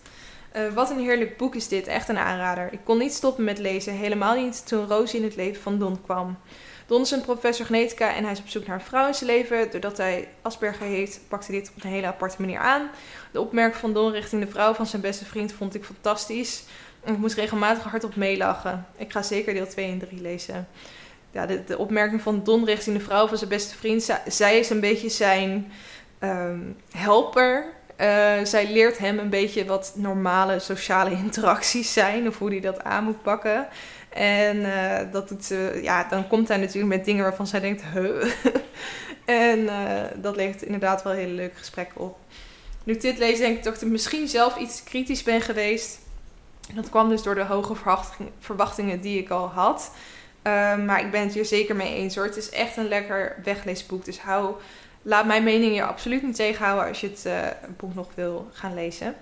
uh, 0.56 0.74
Wat 0.74 0.90
een 0.90 1.00
heerlijk 1.00 1.38
boek 1.38 1.56
is 1.56 1.68
dit, 1.68 1.88
echt 1.88 2.10
een 2.10 2.18
aanrader. 2.18 2.74
Ik 2.74 2.80
kon 2.84 2.98
niet 2.98 3.14
stoppen 3.14 3.44
met 3.44 3.58
lezen, 3.58 3.94
helemaal 3.94 4.36
niet 4.36 4.68
toen 4.68 4.88
Rosie 4.88 5.20
in 5.20 5.26
het 5.26 5.36
leven 5.36 5.62
van 5.62 5.80
Don 5.80 6.02
kwam. 6.02 6.38
Don 6.90 7.02
is 7.02 7.12
een 7.12 7.22
professor 7.22 7.66
genetica 7.66 8.16
en 8.16 8.24
hij 8.24 8.32
is 8.32 8.40
op 8.40 8.48
zoek 8.48 8.68
naar 8.68 8.76
een 8.76 8.86
vrouw 8.86 9.08
in 9.08 9.14
zijn 9.14 9.30
leven. 9.30 9.72
Doordat 9.72 9.98
hij 9.98 10.28
Asperger 10.42 10.86
heeft, 10.86 11.20
pakt 11.28 11.48
hij 11.48 11.60
dit 11.60 11.72
op 11.76 11.84
een 11.84 11.90
hele 11.90 12.08
aparte 12.08 12.36
manier 12.40 12.60
aan. 12.60 12.90
De 13.32 13.42
opmerking 13.42 13.80
van 13.80 13.94
Don 13.94 14.12
richting 14.12 14.42
de 14.42 14.52
vrouw 14.52 14.74
van 14.74 14.86
zijn 14.86 15.02
beste 15.02 15.26
vriend 15.26 15.54
vond 15.54 15.76
ik 15.76 15.84
fantastisch. 15.84 16.64
Ik 17.06 17.18
moest 17.18 17.36
regelmatig 17.36 17.84
hardop 17.84 18.16
meelachen. 18.16 18.86
Ik 18.98 19.12
ga 19.12 19.22
zeker 19.22 19.54
deel 19.54 19.68
2 19.68 19.92
en 19.92 20.00
3 20.00 20.22
lezen. 20.22 20.68
Ja, 21.32 21.46
de, 21.46 21.78
opmerking 21.78 22.22
van 22.22 22.44
Don 22.44 22.66
richting 22.66 22.98
de 22.98 23.04
vrouw 23.04 23.28
van 23.28 23.38
zijn 23.38 23.50
beste 23.50 23.76
vriend. 23.76 24.18
Zij, 24.28 24.60
is 24.60 24.70
een 24.70 24.80
beetje 24.80 25.10
zijn 25.10 25.72
um, 26.20 26.78
helper. 26.92 27.74
Uh, 28.02 28.06
zij 28.44 28.72
leert 28.72 28.98
hem 28.98 29.20
een 29.20 29.30
beetje 29.30 29.66
wat 29.66 29.94
normale 29.96 30.60
sociale 30.60 31.12
interacties 31.26 31.94
zijn. 31.94 32.28
Of 32.28 32.38
hoe 32.38 32.50
hij 32.50 32.60
dat 32.60 32.84
aan 32.84 33.04
moet 33.04 33.22
pakken. 33.22 33.68
En 34.10 34.58
uh, 34.58 35.00
dat 35.12 35.30
doet 35.30 35.46
ze, 35.46 35.80
ja, 35.84 36.04
dan 36.10 36.28
komt 36.28 36.48
hij 36.48 36.58
natuurlijk 36.58 36.96
met 36.96 37.06
dingen 37.06 37.24
waarvan 37.24 37.48
zij 37.48 37.60
denkt, 37.60 37.84
huh. 37.94 38.34
en 39.26 39.70
dat 40.22 40.36
levert 40.36 40.62
inderdaad 40.62 41.04
wel 41.04 41.14
hele 41.14 41.34
leuke 41.34 41.58
gesprekken 41.58 42.02
op. 42.02 42.18
Nu 42.84 42.94
ik 42.94 43.02
dit 43.02 43.18
lees, 43.18 43.38
denk 43.38 43.58
ik 43.58 43.64
dat 43.64 43.82
ik 43.82 43.88
misschien 43.88 44.28
zelf 44.28 44.58
iets 44.58 44.84
kritisch 44.84 45.24
ben 45.24 45.42
geweest. 45.42 46.00
Dat 46.74 46.90
kwam 46.90 47.10
dus 47.10 47.24
door 47.24 47.36
de 47.36 47.44
hoge 47.44 47.76
verwachtingen 48.40 49.02
die 49.02 49.20
ik 49.20 49.30
al 49.30 49.48
had. 49.48 49.92
Maar 50.86 51.00
ik 51.00 51.12
ben 51.12 51.22
het 51.22 51.34
hier 51.34 51.46
zeker 51.46 51.76
mee 51.76 51.96
eens 51.96 52.16
hoor. 52.16 52.26
Het 52.26 52.38
is 52.38 52.50
echt 52.50 52.78
een 52.78 52.88
lekker 52.88 53.36
wegleesboek. 53.44 54.06
Dus 54.06 54.20
hou, 54.20 54.56
laat 55.10 55.26
mijn 55.26 55.44
mening 55.44 55.76
je 55.76 55.84
absoluut 55.84 56.24
niet 56.24 56.36
tegenhouden 56.36 56.88
als 56.88 57.02
je 57.02 57.08
het 57.08 57.24
uh, 57.28 57.34
boek 57.78 57.96
nog 57.96 58.08
wil 58.16 58.48
gaan 58.54 58.74
lezen. 58.74 59.16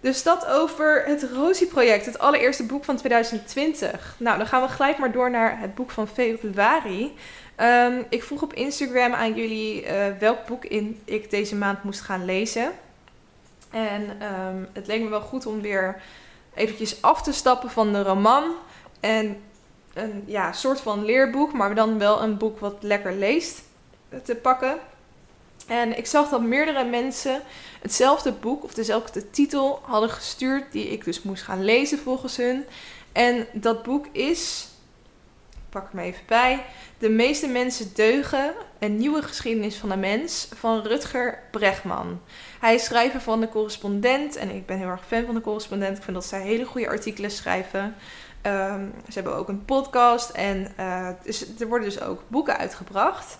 Dus 0.00 0.22
dat 0.22 0.46
over 0.46 1.04
het 1.06 1.22
Rosie-project, 1.32 2.06
het 2.06 2.18
allereerste 2.18 2.66
boek 2.66 2.84
van 2.84 2.96
2020. 2.96 4.14
Nou, 4.18 4.38
dan 4.38 4.46
gaan 4.46 4.62
we 4.62 4.68
gelijk 4.68 4.98
maar 4.98 5.12
door 5.12 5.30
naar 5.30 5.60
het 5.60 5.74
boek 5.74 5.90
van 5.90 6.08
februari. 6.08 7.14
Um, 7.56 8.04
ik 8.08 8.22
vroeg 8.22 8.42
op 8.42 8.52
Instagram 8.52 9.12
aan 9.12 9.34
jullie 9.34 9.84
uh, 9.84 10.06
welk 10.18 10.46
boek 10.46 10.64
in 10.64 11.00
ik 11.04 11.30
deze 11.30 11.56
maand 11.56 11.82
moest 11.82 12.00
gaan 12.00 12.24
lezen. 12.24 12.70
En 13.70 14.02
um, 14.02 14.68
het 14.72 14.86
leek 14.86 15.02
me 15.02 15.08
wel 15.08 15.20
goed 15.20 15.46
om 15.46 15.60
weer 15.60 16.02
eventjes 16.54 17.02
af 17.02 17.22
te 17.22 17.32
stappen 17.32 17.70
van 17.70 17.92
de 17.92 18.02
roman. 18.02 18.44
En 19.00 19.36
een 19.94 20.22
ja, 20.26 20.52
soort 20.52 20.80
van 20.80 21.04
leerboek, 21.04 21.52
maar 21.52 21.74
dan 21.74 21.98
wel 21.98 22.22
een 22.22 22.36
boek 22.36 22.58
wat 22.60 22.76
lekker 22.80 23.12
leest 23.12 23.66
te 24.22 24.34
pakken. 24.34 24.78
En 25.66 25.98
ik 25.98 26.06
zag 26.06 26.28
dat 26.28 26.42
meerdere 26.42 26.84
mensen 26.84 27.42
hetzelfde 27.80 28.32
boek 28.32 28.64
of 28.64 28.74
dezelfde 28.74 29.30
titel 29.30 29.80
hadden 29.82 30.10
gestuurd, 30.10 30.72
die 30.72 30.88
ik 30.88 31.04
dus 31.04 31.22
moest 31.22 31.42
gaan 31.42 31.64
lezen 31.64 31.98
volgens 31.98 32.36
hun. 32.36 32.64
En 33.12 33.46
dat 33.52 33.82
boek 33.82 34.06
is, 34.12 34.68
ik 35.52 35.58
pak 35.68 35.88
hem 35.92 36.00
even 36.00 36.22
bij, 36.26 36.64
De 36.98 37.08
meeste 37.08 37.48
mensen 37.48 37.94
deugen, 37.94 38.54
een 38.78 38.96
nieuwe 38.96 39.22
geschiedenis 39.22 39.76
van 39.76 39.88
de 39.88 39.96
mens, 39.96 40.48
van 40.54 40.82
Rutger 40.82 41.38
Bregman. 41.50 42.20
Hij 42.60 42.74
is 42.74 42.84
schrijver 42.84 43.20
van 43.20 43.40
de 43.40 43.48
correspondent 43.48 44.36
en 44.36 44.50
ik 44.50 44.66
ben 44.66 44.78
heel 44.78 44.88
erg 44.88 45.06
fan 45.06 45.24
van 45.24 45.34
de 45.34 45.40
correspondent. 45.40 45.96
Ik 45.96 46.02
vind 46.02 46.16
dat 46.16 46.26
zij 46.26 46.40
hele 46.40 46.64
goede 46.64 46.88
artikelen 46.88 47.30
schrijven. 47.30 47.94
Um, 48.42 48.92
ze 49.06 49.14
hebben 49.14 49.34
ook 49.34 49.48
een 49.48 49.64
podcast 49.64 50.30
en 50.30 50.72
uh, 50.78 51.06
er 51.58 51.68
worden 51.68 51.88
dus 51.88 52.00
ook 52.00 52.22
boeken 52.28 52.56
uitgebracht. 52.56 53.38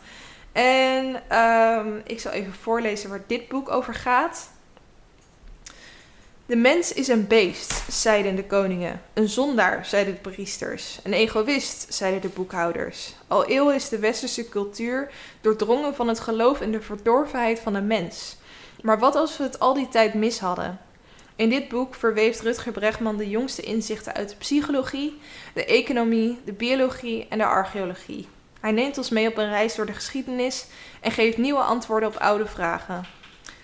En 0.59 1.23
um, 1.39 2.03
ik 2.05 2.21
zal 2.21 2.33
even 2.33 2.53
voorlezen 2.53 3.11
waar 3.11 3.23
dit 3.27 3.49
boek 3.49 3.71
over 3.71 3.95
gaat. 3.95 4.51
De 6.47 6.57
mens 6.57 6.93
is 6.93 7.09
een 7.09 7.27
beest, 7.27 7.93
zeiden 7.93 8.37
de 8.37 8.45
koningen. 8.45 9.01
Een 9.13 9.29
zondaar, 9.29 9.87
zeiden 9.87 10.15
de 10.15 10.31
priesters. 10.31 10.99
Een 11.03 11.13
egoïst, 11.13 11.95
zeiden 11.95 12.21
de 12.21 12.29
boekhouders. 12.29 13.15
Al 13.27 13.47
eeuwen 13.47 13.75
is 13.75 13.89
de 13.89 13.99
westerse 13.99 14.49
cultuur 14.49 15.11
doordrongen 15.41 15.95
van 15.95 16.09
het 16.09 16.21
geloof 16.21 16.61
in 16.61 16.73
de 16.73 16.81
verdorvenheid 16.81 17.59
van 17.59 17.73
de 17.73 17.81
mens. 17.81 18.37
Maar 18.83 18.99
wat 18.99 19.15
als 19.15 19.37
we 19.37 19.43
het 19.43 19.59
al 19.59 19.75
die 19.75 19.89
tijd 19.89 20.15
mis 20.15 20.39
hadden? 20.39 20.81
In 21.37 21.49
dit 21.49 21.69
boek 21.69 21.95
verweeft 21.95 22.41
Rutger 22.41 22.73
Bregman 22.73 23.17
de 23.17 23.29
jongste 23.29 23.63
inzichten 23.63 24.15
uit 24.15 24.29
de 24.29 24.37
psychologie, 24.37 25.19
de 25.55 25.65
economie, 25.65 26.39
de 26.45 26.53
biologie 26.53 27.27
en 27.29 27.39
de 27.39 27.45
archeologie. 27.45 28.29
Hij 28.61 28.73
neemt 28.73 28.99
ons 28.99 29.11
mee 29.11 29.29
op 29.29 29.37
een 29.37 29.51
reis 29.51 29.75
door 29.75 29.87
de 29.87 29.93
geschiedenis 29.93 30.67
en 31.01 31.11
geeft 31.11 31.37
nieuwe 31.37 31.61
antwoorden 31.61 32.09
op 32.09 32.17
oude 32.17 32.47
vragen. 32.47 33.07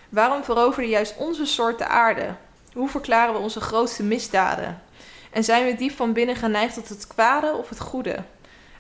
Waarom 0.09 0.45
veroverde 0.45 0.89
juist 0.89 1.17
onze 1.17 1.47
soort 1.47 1.79
de 1.79 1.87
aarde? 1.87 2.35
Hoe 2.73 2.89
verklaren 2.89 3.35
we 3.35 3.41
onze 3.41 3.61
grootste 3.61 4.03
misdaden? 4.03 4.83
En 5.31 5.45
zijn 5.45 5.67
we 5.67 5.75
diep 5.75 5.97
van 5.97 6.13
binnen 6.13 6.37
geneigd 6.37 6.75
tot 6.75 6.89
het 6.89 7.07
kwade 7.07 7.53
of 7.53 7.69
het 7.69 7.81
goede? 7.81 8.23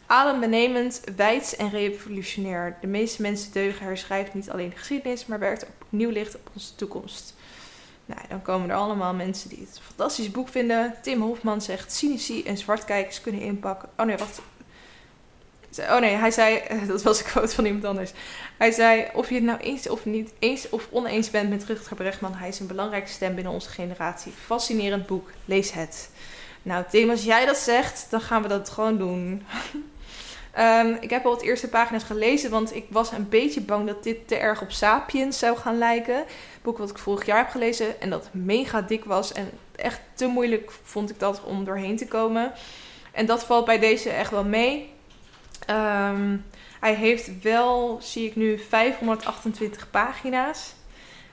Adembenemend, 0.07 1.01
wijds 1.17 1.57
en 1.57 1.71
revolutionair. 1.71 2.77
De 2.81 2.87
meeste 2.87 3.23
mensen 3.23 3.53
deugen 3.53 3.87
herschrijft 3.87 4.35
niet 4.35 4.51
alleen 4.51 4.71
de 4.71 4.77
geschiedenis, 4.77 5.27
maar 5.27 5.39
werkt 5.39 5.65
ook 5.65 5.87
nieuw 5.89 6.11
licht 6.11 6.35
op 6.35 6.51
onze 6.55 6.75
toekomst. 6.75 7.35
Nou, 8.07 8.21
dan 8.29 8.43
komen 8.43 8.71
er 8.71 8.77
allemaal 8.77 9.15
mensen 9.15 9.49
die 9.49 9.67
het 9.71 9.81
fantastisch 9.83 10.31
boek 10.31 10.49
vinden. 10.49 10.95
Tim 11.03 11.23
Hofman 11.23 11.63
zegt: 11.63 11.93
cynici 11.93 12.43
en 12.43 12.59
zwartkijkers 12.59 13.21
kunnen 13.21 13.41
inpakken. 13.41 13.89
Oh 13.97 14.07
nee, 14.07 14.17
wacht. 14.17 14.41
Oh 15.79 15.99
nee, 16.01 16.15
hij 16.15 16.31
zei, 16.31 16.63
dat 16.87 17.03
was 17.03 17.19
een 17.19 17.25
quote 17.25 17.55
van 17.55 17.65
iemand 17.65 17.85
anders. 17.85 18.13
Hij 18.57 18.71
zei, 18.71 19.07
of 19.13 19.29
je 19.29 19.35
het 19.35 19.45
nou 19.45 19.59
eens 19.59 19.89
of 19.89 20.05
niet 20.05 20.33
eens 20.39 20.69
of 20.69 20.89
oneens 20.91 21.31
bent 21.31 21.51
met 21.51 21.65
Rutger 21.65 21.97
Bregman, 21.97 22.35
hij 22.35 22.49
is 22.49 22.61
een 22.61 22.67
belangrijke 22.67 23.09
stem 23.09 23.35
binnen 23.35 23.53
onze 23.53 23.71
generatie. 23.71 24.33
Fascinerend 24.45 25.07
boek, 25.07 25.31
lees 25.45 25.73
het. 25.73 26.11
Nou 26.63 26.85
Tim, 26.91 27.11
als 27.11 27.25
jij 27.25 27.47
dat 27.47 27.57
zegt, 27.57 28.07
dan 28.11 28.21
gaan 28.21 28.43
we 28.43 28.49
dat 28.49 28.71
gewoon 28.71 28.99
doen. 28.99 29.43
Ehm, 30.55 30.97
ik 31.01 31.11
heb 31.11 31.25
al 31.25 31.33
het 31.33 31.43
eerste 31.43 31.69
pagina's 31.69 32.03
gelezen, 32.03 32.51
want 32.51 32.75
ik 32.75 32.85
was 32.89 33.13
een 33.13 33.29
beetje 33.29 33.61
bang 33.61 33.87
dat 33.87 34.03
dit 34.03 34.29
te 34.29 34.37
erg 34.37 34.63
op 34.63 34.71
Sapiens 34.71 35.39
zou 35.39 35.57
gaan 35.57 35.79
lijken. 35.79 36.17
Het 36.17 36.63
boek 36.63 36.79
wat 36.79 36.91
ik 36.91 36.99
vorig 36.99 37.27
jaar 37.27 37.39
heb 37.39 37.49
gelezen 37.49 38.01
en 38.01 38.11
dat 38.11 38.29
mega 38.33 38.83
dik 38.83 39.05
was. 39.05 39.33
En 39.33 39.51
echt 39.77 40.01
te 40.15 40.27
moeilijk 40.27 40.71
vond 40.83 41.11
ik 41.11 41.19
dat 41.19 41.43
om 41.45 41.65
doorheen 41.65 41.97
te 41.97 42.07
komen. 42.07 42.53
En 43.13 43.27
dat 43.27 43.45
valt 43.45 43.65
bij 43.65 43.79
deze 43.79 44.11
echt 44.11 44.31
wel 44.31 44.45
mee. 44.45 44.94
Ehm, 45.67 46.37
hij 46.81 46.95
heeft 46.95 47.43
wel, 47.43 47.99
zie 48.03 48.27
ik 48.27 48.37
nu, 48.37 48.59
528 48.59 49.91
pagina's. 49.91 50.75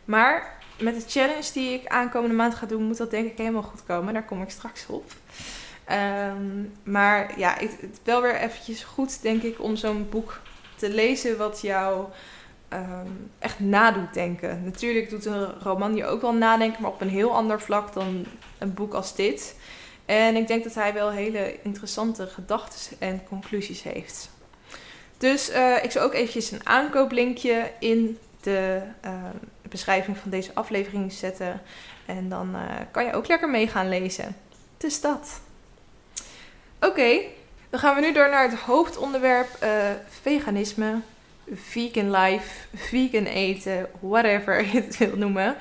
Maar 0.05 0.59
met 0.79 0.95
de 0.95 1.09
challenge 1.09 1.49
die 1.53 1.73
ik 1.73 1.87
aankomende 1.87 2.35
maand 2.35 2.55
ga 2.55 2.65
doen, 2.65 2.83
moet 2.83 2.97
dat 2.97 3.11
denk 3.11 3.31
ik 3.31 3.37
helemaal 3.37 3.61
goed 3.61 3.83
komen. 3.85 4.13
Daar 4.13 4.25
kom 4.25 4.41
ik 4.41 4.49
straks 4.49 4.85
op. 4.87 5.11
Ehm, 5.85 6.63
maar 6.83 7.39
ja, 7.39 7.53
het, 7.53 7.77
is 7.81 7.97
wel 8.03 8.21
weer 8.21 8.35
eventjes 8.35 8.83
goed, 8.83 9.21
denk 9.21 9.41
ik, 9.43 9.61
om 9.61 9.75
zo'n 9.75 10.07
boek 10.09 10.39
te 10.75 10.89
lezen 10.89 11.37
wat 11.37 11.61
jou 11.61 12.05
ehm, 12.67 13.07
echt 13.39 13.59
nadoet 13.59 14.13
denken. 14.13 14.63
Natuurlijk 14.63 15.09
doet 15.09 15.25
een 15.25 15.59
roman 15.59 15.95
je 15.95 16.05
ook 16.05 16.21
wel 16.21 16.33
nadenken, 16.33 16.81
maar 16.81 16.91
op 16.91 17.01
een 17.01 17.09
heel 17.09 17.35
ander 17.35 17.61
vlak 17.61 17.93
dan 17.93 18.25
een 18.57 18.73
boek 18.73 18.93
als 18.93 19.15
dit. 19.15 19.55
En 20.11 20.35
ik 20.35 20.47
denk 20.47 20.63
dat 20.63 20.73
hij 20.73 20.93
wel 20.93 21.11
hele 21.11 21.55
interessante 21.61 22.27
gedachten 22.27 22.97
en 22.99 23.23
conclusies 23.27 23.83
heeft. 23.83 24.29
Dus 25.17 25.49
uh, 25.49 25.83
ik 25.83 25.91
zal 25.91 26.01
ook 26.01 26.13
eventjes 26.13 26.51
een 26.51 26.67
aankooplinkje 26.67 27.71
in 27.79 28.17
de 28.41 28.81
uh, 29.05 29.13
beschrijving 29.61 30.17
van 30.17 30.31
deze 30.31 30.51
aflevering 30.53 31.11
zetten. 31.13 31.61
En 32.05 32.29
dan 32.29 32.49
uh, 32.55 32.61
kan 32.91 33.05
je 33.05 33.13
ook 33.13 33.27
lekker 33.27 33.49
mee 33.49 33.67
gaan 33.67 33.89
lezen. 33.89 34.35
Dus 34.77 35.01
dat. 35.01 35.41
Oké, 36.79 37.19
dan 37.69 37.79
gaan 37.79 37.95
we 37.95 38.01
nu 38.01 38.13
door 38.13 38.29
naar 38.29 38.49
het 38.49 38.59
hoofdonderwerp 38.59 39.65
veganisme, 40.21 40.99
vegan 41.53 42.11
life, 42.11 42.67
vegan 42.75 43.25
eten, 43.25 43.89
whatever 43.99 44.65
je 44.65 44.81
het 44.81 44.97
wil 44.97 45.17
noemen. 45.17 45.55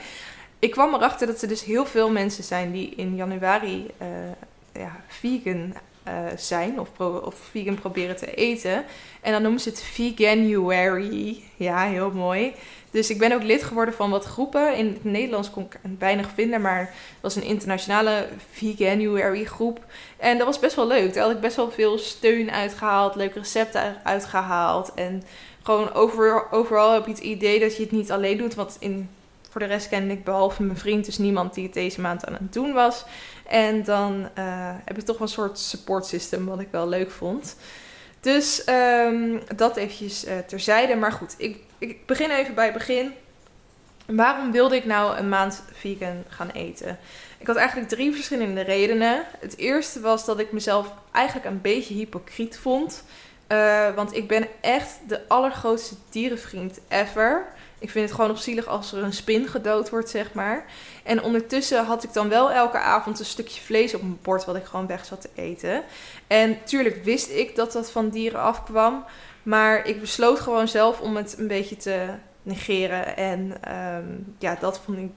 Ik 0.61 0.71
kwam 0.71 0.95
erachter 0.95 1.27
dat 1.27 1.43
er 1.43 1.49
dus 1.49 1.65
heel 1.65 1.87
veel 1.87 2.11
mensen 2.11 2.45
zijn 2.45 2.73
die 2.73 2.95
in 2.97 3.17
januari 3.17 3.87
ja, 4.73 5.01
vegan 5.07 5.75
uh, 6.09 6.37
zijn 6.37 6.81
of, 6.81 6.89
of 6.99 7.35
vegan 7.51 7.75
proberen 7.75 8.17
te 8.17 8.35
eten. 8.35 8.85
En 9.21 9.33
dan 9.33 9.43
noemen 9.43 9.61
ze 9.61 9.69
het 9.69 9.83
Veganuary. 9.83 11.43
Ja, 11.57 11.87
heel 11.87 12.11
mooi. 12.11 12.55
Dus 12.91 13.11
ik 13.11 13.19
ben 13.19 13.33
ook 13.33 13.43
lid 13.43 13.63
geworden 13.63 13.95
van 13.95 14.11
wat 14.11 14.25
groepen. 14.25 14.77
In 14.77 14.87
het 14.87 15.05
Nederlands 15.05 15.51
kon 15.51 15.63
ik 15.63 15.81
weinig 15.99 16.29
vinden, 16.35 16.61
maar 16.61 16.81
het 16.81 17.21
was 17.21 17.37
een 17.37 17.43
internationale 17.43 18.29
Veganuary 18.53 19.45
groep. 19.45 19.85
En 20.17 20.39
dat 20.39 20.47
was 20.47 20.59
best 20.59 20.77
wel 20.77 20.87
leuk. 20.87 21.15
Daar 21.15 21.23
had 21.23 21.33
ik 21.33 21.41
best 21.41 21.57
wel 21.57 21.71
veel 21.71 21.99
steun 21.99 22.51
uitgehaald, 22.51 23.15
leuke 23.15 23.39
recepten 23.39 23.97
uitgehaald. 24.05 24.95
En 24.95 25.23
gewoon 25.63 25.93
over, 25.93 26.51
overal 26.51 26.93
heb 26.93 27.05
je 27.05 27.11
het 27.11 27.21
idee 27.21 27.61
dat 27.61 27.77
je 27.77 27.83
het 27.83 27.93
niet 27.93 28.11
alleen 28.11 28.39
doet. 28.39 28.55
Want 28.55 28.77
in, 28.81 29.09
voor 29.51 29.61
de 29.61 29.67
rest 29.67 29.89
kende 29.89 30.15
ik 30.15 30.25
behalve 30.25 30.63
mijn 30.63 30.79
vriend 30.79 31.05
dus 31.05 31.19
niemand 31.19 31.55
die 31.55 31.65
het 31.65 31.75
deze 31.75 32.01
maand 32.01 32.27
aan 32.27 32.33
het 32.33 32.53
doen 32.53 32.73
was. 32.73 33.05
En 33.47 33.85
dan 33.85 34.29
uh, 34.39 34.75
heb 34.85 34.99
ik 34.99 35.05
toch 35.05 35.19
wel 35.19 35.27
een 35.27 35.33
soort 35.33 35.59
support 35.59 36.07
system, 36.07 36.47
wat 36.47 36.61
ik 36.61 36.69
wel 36.71 36.89
leuk 36.89 37.11
vond. 37.11 37.57
Dus 38.21 38.69
um, 38.69 39.41
dat 39.57 39.77
eventjes 39.77 40.27
uh, 40.27 40.39
terzijde. 40.39 40.97
Maar 40.97 41.13
goed, 41.13 41.35
ik, 41.39 41.59
ik 41.79 42.07
begin 42.07 42.31
even 42.31 42.55
bij 42.55 42.65
het 42.65 42.75
begin. 42.75 43.13
Waarom 44.07 44.53
wilde 44.53 44.77
ik 44.77 44.85
nou 44.85 45.17
een 45.17 45.29
maand 45.29 45.63
vegan 45.73 46.25
gaan 46.29 46.51
eten? 46.51 46.99
Ik 47.39 47.47
had 47.47 47.57
eigenlijk 47.57 47.89
drie 47.89 48.13
verschillende 48.13 48.61
redenen. 48.61 49.25
Het 49.39 49.57
eerste 49.57 50.01
was 50.01 50.25
dat 50.25 50.39
ik 50.39 50.53
mezelf 50.53 50.95
eigenlijk 51.13 51.47
een 51.47 51.61
beetje 51.61 51.95
hypocriet 51.95 52.59
vond. 52.59 53.05
Uh, 53.49 53.95
want 53.95 54.17
ik 54.17 54.29
ben 54.29 54.47
echt 54.61 54.99
de 55.09 55.29
allergrootste 55.29 55.95
dierenvriend 56.11 56.81
ever. 56.89 57.47
Ik 57.81 57.91
vind 57.91 58.09
het 58.09 58.15
gewoon 58.15 58.39
zielig 58.39 58.67
als 58.67 58.93
er 58.93 59.03
een 59.03 59.13
spin 59.13 59.49
gedood 59.49 59.91
wordt, 59.91 60.09
zeg 60.09 60.33
maar. 60.33 60.65
En 61.05 61.23
ondertussen 61.23 61.85
had 61.85 62.05
ik 62.05 62.13
dan 62.13 62.29
wel 62.29 62.53
elke 62.53 62.79
avond 62.79 63.19
een 63.19 63.25
stukje 63.25 63.61
vlees 63.61 63.95
op 63.95 64.03
mijn 64.03 64.19
bord, 64.23 64.45
wat 64.45 64.57
ik 64.57 64.65
gewoon 64.65 64.87
weg 64.87 65.05
zat 65.05 65.21
te 65.21 65.29
eten. 65.35 65.83
En 66.27 66.65
tuurlijk 66.65 67.05
wist 67.05 67.31
ik 67.31 67.57
dat 67.57 67.73
dat 67.73 67.91
van 67.91 68.09
dieren 68.09 68.41
afkwam. 68.41 69.05
Maar 69.43 69.87
ik 69.87 70.01
besloot 70.01 70.41
gewoon 70.41 70.69
zelf 70.69 71.01
om 71.01 71.17
het 71.17 71.39
een 71.39 71.47
beetje 71.47 71.77
te 71.77 72.09
negeren. 72.43 73.17
En 73.17 73.55
um, 73.77 74.35
ja, 74.39 74.57
dat 74.61 74.81
vond 74.85 74.99
ik 74.99 75.03
een 75.03 75.15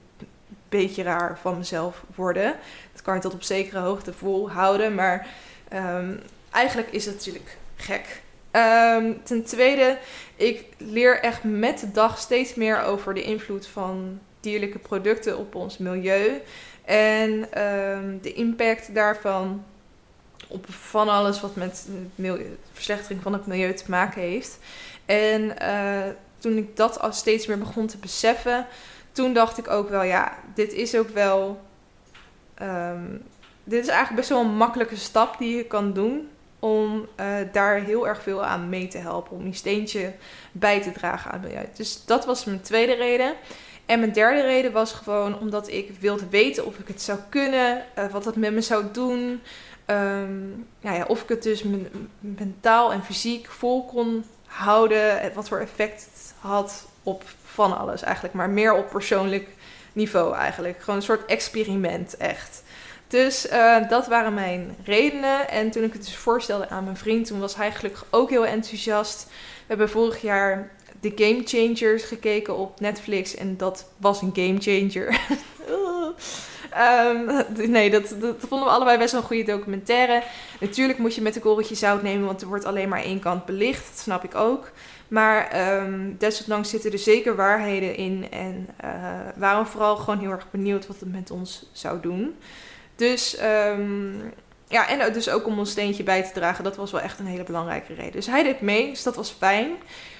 beetje 0.68 1.02
raar 1.02 1.38
van 1.38 1.58
mezelf 1.58 2.04
worden. 2.14 2.54
Dat 2.92 3.02
kan 3.02 3.14
je 3.14 3.20
tot 3.20 3.34
op 3.34 3.42
zekere 3.42 3.78
hoogte 3.78 4.12
volhouden. 4.12 4.94
Maar 4.94 5.26
um, 5.72 6.20
eigenlijk 6.50 6.90
is 6.90 7.06
het 7.06 7.14
natuurlijk 7.14 7.56
gek. 7.76 8.22
Um, 8.56 9.22
ten 9.22 9.44
tweede, 9.44 9.98
ik 10.36 10.64
leer 10.78 11.20
echt 11.20 11.44
met 11.44 11.78
de 11.78 11.90
dag 11.90 12.18
steeds 12.18 12.54
meer 12.54 12.82
over 12.82 13.14
de 13.14 13.22
invloed 13.22 13.66
van 13.66 14.20
dierlijke 14.40 14.78
producten 14.78 15.38
op 15.38 15.54
ons 15.54 15.78
milieu. 15.78 16.40
En 16.84 17.62
um, 17.62 18.18
de 18.22 18.32
impact 18.32 18.94
daarvan 18.94 19.64
op 20.48 20.66
van 20.68 21.08
alles 21.08 21.40
wat 21.40 21.56
met 21.56 21.88
verslechtering 22.72 23.22
van 23.22 23.32
het 23.32 23.46
milieu 23.46 23.74
te 23.74 23.90
maken 23.90 24.22
heeft. 24.22 24.58
En 25.04 25.54
uh, 25.62 26.02
toen 26.38 26.56
ik 26.56 26.76
dat 26.76 27.00
al 27.00 27.12
steeds 27.12 27.46
meer 27.46 27.58
begon 27.58 27.86
te 27.86 27.98
beseffen, 27.98 28.66
toen 29.12 29.32
dacht 29.32 29.58
ik 29.58 29.70
ook 29.70 29.88
wel, 29.88 30.02
ja, 30.02 30.36
dit 30.54 30.72
is 30.72 30.96
ook 30.96 31.08
wel. 31.08 31.60
Um, 32.62 33.22
dit 33.64 33.82
is 33.82 33.88
eigenlijk 33.88 34.16
best 34.16 34.28
wel 34.28 34.40
een 34.40 34.56
makkelijke 34.56 34.96
stap 34.96 35.38
die 35.38 35.56
je 35.56 35.64
kan 35.64 35.92
doen 35.92 36.28
om 36.64 37.08
uh, 37.20 37.26
daar 37.52 37.80
heel 37.80 38.08
erg 38.08 38.22
veel 38.22 38.44
aan 38.44 38.68
mee 38.68 38.88
te 38.88 38.98
helpen. 38.98 39.36
Om 39.36 39.44
die 39.44 39.54
steentje 39.54 40.12
bij 40.52 40.82
te 40.82 40.92
dragen 40.92 41.30
aan 41.30 41.40
het 41.40 41.48
milieu. 41.50 41.68
Dus 41.76 42.04
dat 42.04 42.24
was 42.24 42.44
mijn 42.44 42.60
tweede 42.60 42.94
reden. 42.94 43.34
En 43.86 43.98
mijn 44.00 44.12
derde 44.12 44.40
reden 44.40 44.72
was 44.72 44.92
gewoon 44.92 45.38
omdat 45.38 45.68
ik 45.68 45.90
wilde 46.00 46.28
weten 46.28 46.66
of 46.66 46.78
ik 46.78 46.88
het 46.88 47.02
zou 47.02 47.18
kunnen, 47.28 47.84
uh, 47.98 48.06
wat 48.10 48.24
dat 48.24 48.36
met 48.36 48.52
me 48.52 48.60
zou 48.60 48.84
doen. 48.92 49.42
Nou 50.80 50.96
ja, 50.96 51.04
of 51.06 51.22
ik 51.22 51.28
het 51.28 51.42
dus 51.42 51.64
mentaal 52.20 52.92
en 52.92 53.04
fysiek 53.04 53.46
vol 53.46 53.84
kon 53.84 54.24
houden. 54.46 55.32
Wat 55.34 55.48
voor 55.48 55.58
effect 55.58 56.08
het 56.12 56.34
had 56.38 56.86
op 57.02 57.22
van 57.44 57.78
alles 57.78 58.02
eigenlijk. 58.02 58.34
Maar 58.34 58.50
meer 58.50 58.74
op 58.74 58.90
persoonlijk 58.90 59.48
niveau 59.92 60.34
eigenlijk. 60.34 60.80
Gewoon 60.80 60.96
een 60.96 61.02
soort 61.02 61.26
experiment 61.26 62.16
echt. 62.16 62.62
Dus 63.08 63.50
uh, 63.50 63.88
dat 63.88 64.06
waren 64.06 64.34
mijn 64.34 64.76
redenen. 64.84 65.48
En 65.50 65.70
toen 65.70 65.82
ik 65.82 65.92
het 65.92 66.04
dus 66.04 66.16
voorstelde 66.16 66.68
aan 66.68 66.84
mijn 66.84 66.96
vriend, 66.96 67.26
toen 67.26 67.40
was 67.40 67.56
hij 67.56 67.72
gelukkig 67.72 68.06
ook 68.10 68.30
heel 68.30 68.46
enthousiast. 68.46 69.26
We 69.28 69.64
hebben 69.66 69.90
vorig 69.90 70.22
jaar 70.22 70.70
The 71.00 71.12
Game 71.14 71.40
Changers 71.44 72.02
gekeken 72.02 72.56
op 72.56 72.80
Netflix 72.80 73.34
en 73.34 73.56
dat 73.56 73.88
was 73.96 74.22
een 74.22 74.32
game 74.34 74.60
changer. 74.60 75.20
um, 77.08 77.70
nee, 77.70 77.90
dat, 77.90 78.14
dat, 78.20 78.36
vonden 78.38 78.68
we 78.68 78.74
allebei 78.74 78.98
best 78.98 79.12
wel 79.12 79.20
een 79.20 79.26
goede 79.26 79.44
documentaire. 79.44 80.22
Natuurlijk 80.60 80.98
moet 80.98 81.14
je 81.14 81.20
met 81.20 81.36
een 81.36 81.42
korreltje 81.42 81.74
zout 81.74 82.02
nemen, 82.02 82.26
want 82.26 82.42
er 82.42 82.48
wordt 82.48 82.64
alleen 82.64 82.88
maar 82.88 83.02
één 83.02 83.20
kant 83.20 83.44
belicht. 83.44 83.86
Dat 83.90 83.98
snap 83.98 84.24
ik 84.24 84.34
ook. 84.34 84.70
Maar 85.08 85.70
um, 85.82 86.16
desondanks 86.18 86.70
zitten 86.70 86.92
er 86.92 86.98
zeker 86.98 87.36
waarheden 87.36 87.96
in. 87.96 88.26
En 88.30 88.68
uh, 88.84 88.90
waren 89.36 89.66
vooral 89.66 89.96
gewoon 89.96 90.18
heel 90.18 90.30
erg 90.30 90.50
benieuwd 90.50 90.86
wat 90.86 91.00
het 91.00 91.12
met 91.12 91.30
ons 91.30 91.66
zou 91.72 92.00
doen. 92.00 92.36
Dus 92.96 93.36
um, 93.42 94.32
ja, 94.68 94.88
en 94.88 95.12
dus 95.12 95.28
ook 95.28 95.46
om 95.46 95.58
ons 95.58 95.70
steentje 95.70 96.02
bij 96.02 96.22
te 96.22 96.32
dragen. 96.32 96.64
Dat 96.64 96.76
was 96.76 96.90
wel 96.90 97.00
echt 97.00 97.18
een 97.18 97.26
hele 97.26 97.42
belangrijke 97.42 97.94
reden. 97.94 98.12
Dus 98.12 98.26
hij 98.26 98.42
deed 98.42 98.60
mee, 98.60 98.90
dus 98.90 99.02
dat 99.02 99.16
was 99.16 99.30
fijn. 99.30 99.76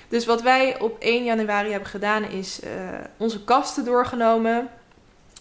Dus 0.08 0.26
wat 0.26 0.42
wij 0.42 0.80
op 0.80 0.96
1 0.98 1.24
januari 1.24 1.70
hebben 1.70 1.88
gedaan 1.88 2.22
is 2.22 2.60
uh, 2.64 2.70
onze 3.16 3.44
kasten 3.44 3.84
doorgenomen. 3.84 4.68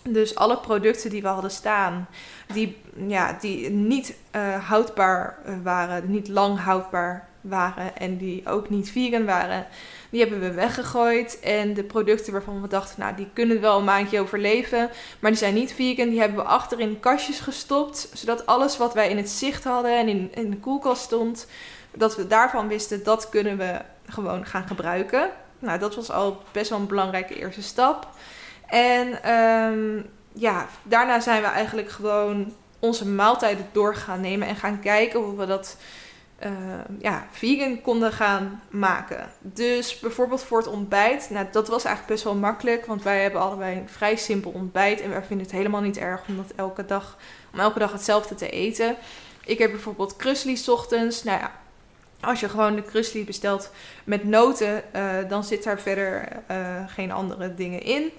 Dus 0.03 0.35
alle 0.35 0.57
producten 0.57 1.09
die 1.09 1.21
we 1.21 1.27
hadden 1.27 1.51
staan, 1.51 2.07
die, 2.53 2.77
ja, 3.07 3.37
die 3.39 3.69
niet 3.69 4.15
uh, 4.35 4.69
houdbaar 4.69 5.37
waren, 5.63 6.11
niet 6.11 6.27
lang 6.27 6.59
houdbaar 6.59 7.29
waren 7.43 7.97
en 7.97 8.17
die 8.17 8.47
ook 8.47 8.69
niet 8.69 8.91
vegan 8.91 9.25
waren, 9.25 9.67
die 10.09 10.21
hebben 10.21 10.39
we 10.39 10.51
weggegooid. 10.51 11.39
En 11.39 11.73
de 11.73 11.83
producten 11.83 12.33
waarvan 12.33 12.61
we 12.61 12.67
dachten, 12.67 12.99
nou 12.99 13.15
die 13.15 13.27
kunnen 13.33 13.61
wel 13.61 13.77
een 13.77 13.83
maandje 13.83 14.19
overleven, 14.19 14.89
maar 15.19 15.31
die 15.31 15.39
zijn 15.39 15.53
niet 15.53 15.73
vegan, 15.73 16.09
die 16.09 16.19
hebben 16.19 16.37
we 16.37 16.43
achter 16.43 16.79
in 16.79 16.99
kastjes 16.99 17.39
gestopt. 17.39 18.09
Zodat 18.13 18.45
alles 18.45 18.77
wat 18.77 18.93
wij 18.93 19.09
in 19.09 19.17
het 19.17 19.29
zicht 19.29 19.63
hadden 19.63 19.97
en 19.97 20.07
in, 20.07 20.31
in 20.33 20.49
de 20.49 20.57
koelkast 20.57 21.01
stond, 21.01 21.47
dat 21.91 22.15
we 22.15 22.27
daarvan 22.27 22.67
wisten, 22.67 23.03
dat 23.03 23.29
kunnen 23.29 23.57
we 23.57 23.81
gewoon 24.07 24.45
gaan 24.45 24.67
gebruiken. 24.67 25.29
Nou, 25.59 25.79
dat 25.79 25.95
was 25.95 26.11
al 26.11 26.43
best 26.51 26.69
wel 26.69 26.79
een 26.79 26.87
belangrijke 26.87 27.35
eerste 27.35 27.61
stap. 27.61 28.07
En 28.65 29.31
um, 29.33 30.05
ja, 30.33 30.67
daarna 30.83 31.19
zijn 31.19 31.41
we 31.41 31.47
eigenlijk 31.47 31.89
gewoon 31.89 32.53
onze 32.79 33.07
maaltijden 33.07 33.65
door 33.71 33.95
gaan 33.95 34.21
nemen 34.21 34.47
en 34.47 34.55
gaan 34.55 34.79
kijken 34.79 35.19
hoe 35.19 35.37
we 35.37 35.45
dat 35.45 35.77
uh, 36.45 36.51
ja, 36.99 37.27
vegan 37.31 37.81
konden 37.81 38.11
gaan 38.11 38.61
maken. 38.69 39.29
Dus 39.39 39.99
bijvoorbeeld 39.99 40.43
voor 40.43 40.57
het 40.57 40.67
ontbijt, 40.67 41.27
nou, 41.29 41.45
dat 41.51 41.67
was 41.67 41.83
eigenlijk 41.83 42.13
best 42.15 42.23
wel 42.23 42.35
makkelijk, 42.35 42.85
want 42.85 43.03
wij 43.03 43.21
hebben 43.21 43.41
allebei 43.41 43.77
een 43.77 43.89
vrij 43.89 44.15
simpel 44.15 44.51
ontbijt 44.51 45.01
en 45.01 45.09
wij 45.09 45.23
vinden 45.23 45.45
het 45.45 45.55
helemaal 45.55 45.81
niet 45.81 45.97
erg 45.97 46.21
om 46.27 46.37
dat 46.37 46.51
elke 46.55 46.85
dag, 46.85 47.17
om 47.53 47.59
elke 47.59 47.79
dag 47.79 47.91
hetzelfde 47.91 48.35
te 48.35 48.49
eten. 48.49 48.95
Ik 49.45 49.57
heb 49.57 49.71
bijvoorbeeld 49.71 50.15
krusli 50.15 50.61
ochtends. 50.67 51.23
Nou 51.23 51.39
ja, 51.39 51.51
Als 52.19 52.39
je 52.39 52.49
gewoon 52.49 52.75
de 52.75 52.81
krusli 52.81 53.25
bestelt 53.25 53.71
met 54.03 54.23
noten, 54.23 54.83
dan 55.29 55.43
zit 55.43 55.63
daar 55.63 55.79
verder 55.79 56.27
geen 56.87 57.11
andere 57.11 57.53
dingen 57.53 57.81
in. 57.81 58.11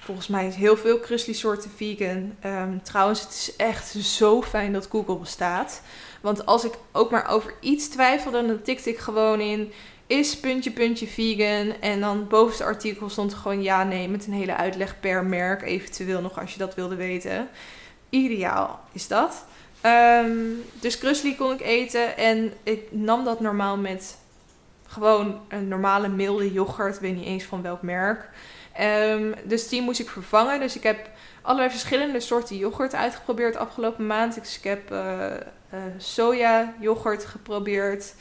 Volgens 0.00 0.28
mij 0.28 0.46
is 0.46 0.54
heel 0.54 0.76
veel 0.76 0.98
krusli 0.98 1.34
soorten 1.34 1.70
vegan. 1.76 2.36
Ehm, 2.40 2.78
trouwens, 2.82 3.20
het 3.20 3.30
is 3.30 3.56
echt 3.56 3.88
zo 3.88 4.42
fijn 4.42 4.72
dat 4.72 4.88
Google 4.90 5.16
bestaat. 5.16 5.82
Want 6.20 6.46
als 6.46 6.64
ik 6.64 6.72
ook 6.92 7.10
maar 7.10 7.28
over 7.30 7.54
iets 7.60 7.88
twijfel, 7.88 8.30
dan 8.30 8.62
tikte 8.62 8.90
ik 8.90 8.98
gewoon 8.98 9.40
in 9.40 9.72
is 10.06 10.40
puntje 10.40 10.70
puntje 10.70 11.06
vegan. 11.06 11.80
En 11.80 12.00
dan 12.00 12.28
bovenste 12.28 12.64
artikel 12.64 13.08
stond 13.08 13.34
gewoon 13.34 13.62
ja, 13.62 13.84
nee, 13.84 14.08
met 14.08 14.26
een 14.26 14.32
hele 14.32 14.56
uitleg 14.56 15.00
per 15.00 15.24
merk. 15.24 15.62
Eventueel 15.62 16.20
nog 16.20 16.40
als 16.40 16.52
je 16.52 16.58
dat 16.58 16.74
wilde 16.74 16.94
weten. 16.94 17.48
Ideaal 18.08 18.80
is 18.92 19.08
dat. 19.08 19.44
Um, 20.24 20.64
dus 20.80 20.98
krusli 20.98 21.36
kon 21.36 21.52
ik 21.52 21.60
eten 21.60 22.16
en 22.16 22.52
ik 22.62 22.86
nam 22.90 23.24
dat 23.24 23.40
normaal 23.40 23.76
met 23.76 24.18
gewoon 24.86 25.40
een 25.48 25.68
normale 25.68 26.08
milde 26.08 26.52
yoghurt. 26.52 26.94
Ik 26.94 27.00
weet 27.00 27.16
niet 27.16 27.26
eens 27.26 27.44
van 27.44 27.62
welk 27.62 27.82
merk. 27.82 28.28
Um, 28.80 29.34
dus 29.44 29.68
die 29.68 29.82
moest 29.82 30.00
ik 30.00 30.08
vervangen. 30.08 30.60
Dus 30.60 30.76
ik 30.76 30.82
heb 30.82 31.10
allerlei 31.42 31.70
verschillende 31.70 32.20
soorten 32.20 32.56
yoghurt 32.56 32.94
uitgeprobeerd 32.94 33.56
afgelopen 33.56 34.06
maand. 34.06 34.34
Dus 34.34 34.56
ik 34.56 34.64
heb 34.64 34.92
uh, 34.92 35.26
uh, 35.74 35.80
soja 35.96 36.74
yoghurt 36.80 37.24
geprobeerd. 37.24 38.14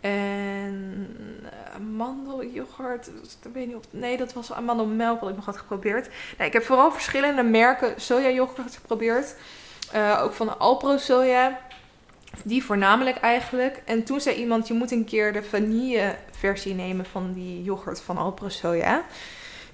En 0.00 1.06
uh, 1.42 1.74
amandelyoghurt. 1.74 3.06
Ik 3.06 3.52
weet 3.52 3.66
niet 3.66 3.76
of. 3.76 3.82
Nee, 3.90 4.16
dat 4.16 4.32
was 4.32 4.52
amandelmelk 4.52 5.20
wat 5.20 5.30
ik 5.30 5.36
nog 5.36 5.44
had 5.44 5.56
geprobeerd. 5.56 6.08
Nee, 6.38 6.46
ik 6.46 6.52
heb 6.52 6.62
vooral 6.62 6.92
verschillende 6.92 7.42
merken 7.42 8.00
soja 8.00 8.28
yoghurt 8.28 8.76
geprobeerd. 8.76 9.34
ook 10.20 10.32
van 10.32 10.58
Alpro 10.58 10.96
soja. 10.96 11.60
Die 12.44 12.64
voornamelijk 12.64 13.16
eigenlijk. 13.16 13.82
En 13.84 14.04
toen 14.04 14.20
zei 14.20 14.36
iemand: 14.36 14.68
je 14.68 14.74
moet 14.74 14.90
een 14.90 15.04
keer 15.04 15.32
de 15.32 15.42
vanille 15.42 16.16
versie 16.30 16.74
nemen 16.74 17.06
van 17.06 17.32
die 17.32 17.62
yoghurt 17.62 18.00
van 18.00 18.16
Alpro 18.16 18.48
soja. 18.48 19.04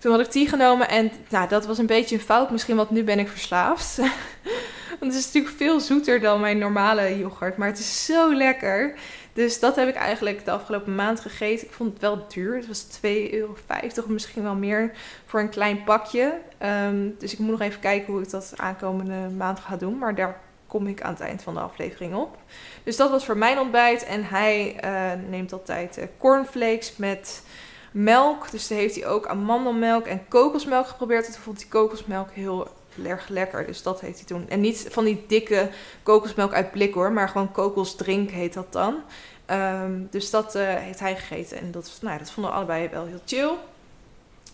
Toen 0.03 0.13
had 0.13 0.21
ik 0.21 0.33
die 0.33 0.49
genomen 0.49 0.89
en 0.89 1.11
nou, 1.29 1.49
dat 1.49 1.67
was 1.67 1.79
een 1.79 1.87
beetje 1.87 2.15
een 2.15 2.23
fout 2.23 2.51
misschien, 2.51 2.77
want 2.77 2.91
nu 2.91 3.05
ben 3.05 3.19
ik 3.19 3.29
verslaafd. 3.29 3.97
want 5.01 5.13
het 5.13 5.15
is 5.15 5.25
natuurlijk 5.25 5.57
veel 5.57 5.81
zoeter 5.81 6.21
dan 6.21 6.41
mijn 6.41 6.59
normale 6.59 7.19
yoghurt, 7.19 7.57
maar 7.57 7.69
het 7.69 7.79
is 7.79 8.05
zo 8.05 8.35
lekker. 8.35 8.95
Dus 9.33 9.61
dat 9.61 9.77
heb 9.77 9.89
ik 9.89 9.95
eigenlijk 9.95 10.45
de 10.45 10.51
afgelopen 10.51 10.95
maand 10.95 11.21
gegeten. 11.21 11.67
Ik 11.67 11.73
vond 11.73 11.93
het 11.93 12.01
wel 12.01 12.25
duur. 12.29 12.57
Het 12.57 12.67
was 12.67 12.87
2,50 13.07 13.31
euro 13.31 13.57
misschien 14.07 14.43
wel 14.43 14.55
meer 14.55 14.93
voor 15.27 15.41
een 15.41 15.49
klein 15.49 15.85
pakje. 15.85 16.39
Ehm, 16.59 17.09
dus 17.19 17.33
ik 17.33 17.39
moet 17.39 17.51
nog 17.51 17.61
even 17.61 17.81
kijken 17.81 18.13
hoe 18.13 18.23
ik 18.23 18.31
dat 18.31 18.53
aankomende 18.57 19.35
maand 19.37 19.61
ga 19.61 19.77
doen. 19.77 19.99
Maar 19.99 20.15
daar 20.15 20.41
kom 20.67 20.87
ik 20.87 21.03
aan 21.03 21.13
het 21.13 21.23
eind 21.23 21.43
van 21.43 21.55
de 21.55 21.61
aflevering 21.61 22.15
op. 22.15 22.39
Dus 22.83 22.97
dat 22.97 23.11
was 23.11 23.25
voor 23.25 23.37
mijn 23.37 23.59
ontbijt. 23.59 24.05
En 24.05 24.25
hij 24.25 24.77
uh, 24.85 25.29
neemt 25.29 25.53
altijd 25.53 25.99
uh, 25.99 26.05
cornflakes 26.19 26.97
met 26.97 27.43
melk. 27.93 28.51
Dus 28.51 28.67
toen 28.67 28.77
heeft 28.77 28.95
hij 28.95 29.07
ook 29.07 29.27
amandelmelk 29.27 30.07
en 30.07 30.29
kokosmelk 30.29 30.87
geprobeerd. 30.87 31.27
En 31.27 31.33
toen 31.33 31.43
vond 31.43 31.61
hij 31.61 31.69
kokosmelk 31.69 32.31
heel 32.31 32.69
erg 33.05 33.29
lekker. 33.29 33.67
Dus 33.67 33.83
dat 33.83 34.01
heeft 34.01 34.19
hij 34.19 34.27
toen. 34.27 34.49
En 34.49 34.61
niet 34.61 34.87
van 34.91 35.05
die 35.05 35.25
dikke 35.29 35.71
kokosmelk 36.03 36.53
uit 36.53 36.71
blik 36.71 36.95
hoor. 36.95 37.13
Maar 37.13 37.29
gewoon 37.29 37.53
kokosdrink 37.53 38.31
heet 38.31 38.55
dat 38.55 38.73
dan. 38.73 39.03
Ehm, 39.47 39.93
dus 40.11 40.31
dat 40.31 40.57
uh, 40.57 40.63
heeft 40.75 41.01
hij 41.01 41.17
gegeten. 41.17 41.59
En 41.59 41.71
dat, 41.71 41.99
nou, 42.01 42.19
dat 42.19 42.31
vonden 42.31 42.53
we 42.53 42.59
allebei 42.59 42.89
wel 42.89 43.07
heel 43.07 43.21
chill. 43.27 43.51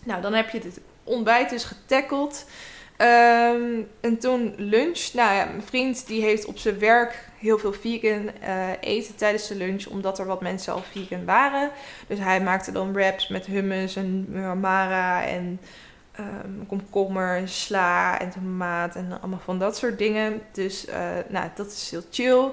Nou, 0.03 0.21
dan 0.21 0.33
heb 0.33 0.49
je 0.49 0.59
dit 0.59 0.79
ontbijt 1.03 1.49
dus 1.49 1.63
getackeld. 1.63 2.45
Um, 3.01 3.87
en 4.01 4.17
toen 4.17 4.53
lunch. 4.57 5.09
Nou 5.13 5.33
ja, 5.33 5.45
mijn 5.45 5.63
vriend 5.63 6.07
die 6.07 6.21
heeft 6.21 6.45
op 6.45 6.57
zijn 6.57 6.79
werk 6.79 7.27
heel 7.37 7.57
veel 7.57 7.73
vegan 7.73 8.31
uh, 8.43 8.69
eten 8.79 9.15
tijdens 9.15 9.47
de 9.47 9.55
lunch, 9.55 9.85
omdat 9.85 10.19
er 10.19 10.25
wat 10.25 10.41
mensen 10.41 10.73
al 10.73 10.83
vegan 10.91 11.25
waren. 11.25 11.71
Dus 12.07 12.19
hij 12.19 12.41
maakte 12.41 12.71
dan 12.71 12.93
wraps 12.93 13.27
met 13.27 13.45
hummus 13.45 13.95
en 13.95 14.27
mara 14.59 15.25
en 15.25 15.59
um, 16.19 16.65
komkommer 16.67 17.37
en 17.37 17.47
sla 17.47 18.19
en 18.19 18.29
tomaat 18.29 18.95
en 18.95 19.17
allemaal 19.19 19.41
van 19.43 19.59
dat 19.59 19.77
soort 19.77 19.97
dingen. 19.97 20.41
Dus 20.51 20.87
uh, 20.87 20.95
nou, 21.27 21.49
dat 21.55 21.67
is 21.67 21.91
heel 21.91 22.03
chill. 22.11 22.51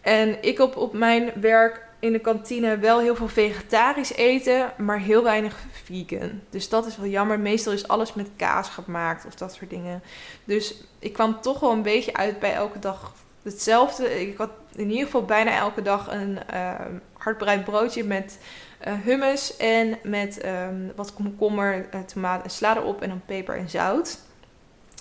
En 0.00 0.42
ik 0.42 0.58
op, 0.58 0.76
op 0.76 0.92
mijn 0.92 1.32
werk 1.40 1.80
in 2.02 2.12
de 2.12 2.18
kantine 2.18 2.78
wel 2.78 3.00
heel 3.00 3.16
veel 3.16 3.28
vegetarisch 3.28 4.12
eten, 4.12 4.72
maar 4.78 4.98
heel 4.98 5.22
weinig 5.22 5.56
vegan. 5.84 6.40
Dus 6.50 6.68
dat 6.68 6.86
is 6.86 6.96
wel 6.96 7.06
jammer. 7.06 7.40
Meestal 7.40 7.72
is 7.72 7.88
alles 7.88 8.14
met 8.14 8.28
kaas 8.36 8.68
gemaakt 8.68 9.26
of 9.26 9.34
dat 9.34 9.54
soort 9.54 9.70
dingen. 9.70 10.02
Dus 10.44 10.74
ik 10.98 11.12
kwam 11.12 11.40
toch 11.40 11.60
wel 11.60 11.70
een 11.70 11.82
beetje 11.82 12.14
uit 12.14 12.38
bij 12.40 12.54
elke 12.54 12.78
dag 12.78 13.14
hetzelfde. 13.42 14.20
Ik 14.20 14.36
had 14.36 14.50
in 14.74 14.90
ieder 14.90 15.04
geval 15.04 15.24
bijna 15.24 15.56
elke 15.56 15.82
dag 15.82 16.12
een 16.12 16.38
uh, 16.54 16.74
hardbreid 17.12 17.64
broodje 17.64 18.04
met 18.04 18.38
uh, 18.86 18.92
hummus 19.04 19.56
en 19.56 19.98
met 20.02 20.44
um, 20.44 20.92
wat 20.96 21.14
komkommer, 21.14 21.88
uh, 21.94 22.00
tomaat 22.00 22.44
en 22.44 22.50
sla 22.50 22.76
erop 22.76 23.02
en 23.02 23.08
dan 23.08 23.22
peper 23.26 23.56
en 23.56 23.70
zout. 23.70 24.18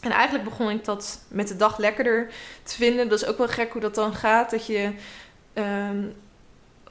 En 0.01 0.11
eigenlijk 0.11 0.49
begon 0.49 0.69
ik 0.69 0.85
dat 0.85 1.19
met 1.27 1.47
de 1.47 1.55
dag 1.55 1.77
lekkerder 1.77 2.31
te 2.63 2.75
vinden. 2.75 3.09
Dat 3.09 3.21
is 3.21 3.27
ook 3.27 3.37
wel 3.37 3.47
gek 3.47 3.71
hoe 3.71 3.81
dat 3.81 3.95
dan 3.95 4.13
gaat. 4.13 4.51
Dat 4.51 4.65
je 4.65 4.91
um, 5.53 6.13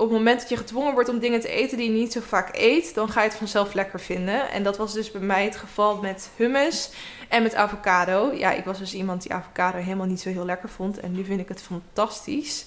op 0.01 0.09
het 0.09 0.19
moment 0.19 0.41
dat 0.41 0.49
je 0.49 0.57
gedwongen 0.57 0.93
wordt 0.93 1.09
om 1.09 1.19
dingen 1.19 1.41
te 1.41 1.49
eten 1.49 1.77
die 1.77 1.93
je 1.93 1.99
niet 1.99 2.13
zo 2.13 2.21
vaak 2.21 2.49
eet, 2.53 2.95
dan 2.95 3.09
ga 3.09 3.23
je 3.23 3.29
het 3.29 3.39
vanzelf 3.39 3.75
lekker 3.75 4.01
vinden. 4.01 4.51
En 4.51 4.63
dat 4.63 4.77
was 4.77 4.93
dus 4.93 5.11
bij 5.11 5.21
mij 5.21 5.45
het 5.45 5.57
geval 5.57 5.97
met 5.97 6.31
hummus 6.37 6.91
en 7.29 7.43
met 7.43 7.55
avocado. 7.55 8.33
Ja, 8.35 8.53
ik 8.53 8.65
was 8.65 8.79
dus 8.79 8.95
iemand 8.95 9.23
die 9.23 9.33
avocado 9.33 9.79
helemaal 9.79 10.07
niet 10.07 10.21
zo 10.21 10.29
heel 10.29 10.45
lekker 10.45 10.69
vond. 10.69 11.01
En 11.01 11.13
nu 11.13 11.25
vind 11.25 11.41
ik 11.41 11.49
het 11.49 11.63
fantastisch. 11.63 12.67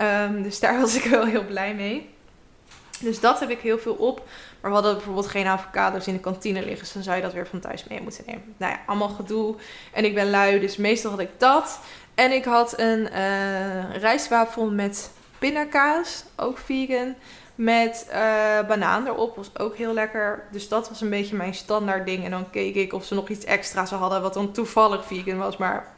Um, 0.00 0.42
dus 0.42 0.60
daar 0.60 0.80
was 0.80 0.96
ik 0.96 1.04
wel 1.04 1.24
heel 1.24 1.44
blij 1.44 1.74
mee. 1.74 2.10
Dus 3.00 3.20
dat 3.20 3.40
heb 3.40 3.50
ik 3.50 3.60
heel 3.60 3.78
veel 3.78 3.94
op. 3.94 4.28
Maar 4.60 4.70
we 4.70 4.76
hadden 4.76 4.94
bijvoorbeeld 4.94 5.26
geen 5.26 5.46
avocado's 5.46 6.06
in 6.06 6.14
de 6.14 6.20
kantine 6.20 6.60
liggen. 6.60 6.78
Dus 6.78 6.92
dan 6.92 7.02
zou 7.02 7.16
je 7.16 7.22
dat 7.22 7.32
weer 7.32 7.46
van 7.46 7.60
thuis 7.60 7.84
mee 7.84 8.00
moeten 8.00 8.24
nemen. 8.26 8.54
Nou 8.56 8.72
ja, 8.72 8.80
allemaal 8.86 9.08
gedoe. 9.08 9.56
En 9.92 10.04
ik 10.04 10.14
ben 10.14 10.30
lui, 10.30 10.60
dus 10.60 10.76
meestal 10.76 11.10
had 11.10 11.20
ik 11.20 11.30
dat. 11.36 11.80
En 12.14 12.32
ik 12.32 12.44
had 12.44 12.78
een 12.78 13.08
uh, 13.12 13.96
rijstwafel 13.96 14.70
met 14.70 15.10
pindakaas, 15.38 16.24
ook 16.36 16.58
vegan. 16.58 17.14
Met 17.54 18.06
uh, 18.10 18.16
banaan 18.66 19.06
erop, 19.06 19.36
was 19.36 19.58
ook 19.58 19.76
heel 19.76 19.92
lekker. 19.92 20.44
Dus 20.50 20.68
dat 20.68 20.88
was 20.88 21.00
een 21.00 21.10
beetje 21.10 21.36
mijn 21.36 21.54
standaard 21.54 22.06
ding. 22.06 22.24
En 22.24 22.30
dan 22.30 22.50
keek 22.50 22.74
ik 22.74 22.92
of 22.92 23.04
ze 23.04 23.14
nog 23.14 23.28
iets 23.28 23.44
extra's 23.44 23.90
hadden, 23.90 24.22
wat 24.22 24.34
dan 24.34 24.52
toevallig 24.52 25.06
vegan 25.06 25.38
was, 25.38 25.56
maar 25.56 25.94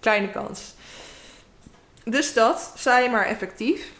kleine 0.00 0.30
kans. 0.30 0.74
Dus 2.04 2.32
dat, 2.32 2.72
saai 2.74 3.08
maar 3.08 3.26
effectief. 3.26 3.92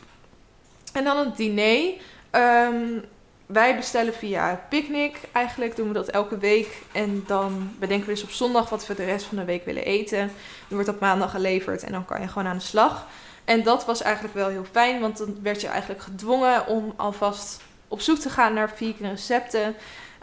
En 0.93 1.05
dan 1.05 1.19
het 1.19 1.37
diner. 1.37 1.93
Um, 2.31 3.05
wij 3.47 3.77
bestellen 3.77 4.15
via 4.15 4.67
Picnic. 4.69 5.17
Eigenlijk 5.33 5.77
doen 5.77 5.89
we 5.89 5.95
dat 5.95 6.09
elke 6.09 6.39
week. 6.39 6.83
En 6.93 7.25
dan 7.27 7.75
bedenken 7.79 8.07
we 8.07 8.13
dus 8.13 8.23
op 8.23 8.31
zondag 8.31 8.69
wat 8.69 8.87
we 8.87 8.95
de 8.95 9.05
rest 9.05 9.27
van 9.27 9.37
de 9.37 9.45
week 9.45 9.65
willen 9.65 9.85
eten. 9.85 10.19
Dan 10.19 10.29
wordt 10.69 10.89
op 10.89 11.01
maandag 11.01 11.31
geleverd 11.31 11.83
en 11.83 11.93
dan 11.93 12.05
kan 12.05 12.21
je 12.21 12.29
gewoon 12.29 12.47
aan 12.47 12.57
de 12.57 12.63
slag. 12.63 13.07
En 13.51 13.63
dat 13.63 13.85
was 13.85 14.03
eigenlijk 14.03 14.35
wel 14.35 14.49
heel 14.49 14.67
fijn, 14.71 15.01
want 15.01 15.19
dan 15.19 15.37
werd 15.43 15.61
je 15.61 15.67
eigenlijk 15.67 16.03
gedwongen 16.03 16.67
om 16.67 16.93
alvast 16.97 17.61
op 17.89 18.01
zoek 18.01 18.19
te 18.19 18.31
gaan 18.31 18.55
naar 18.55 18.71
vegan 18.77 19.11
recepten. 19.11 19.75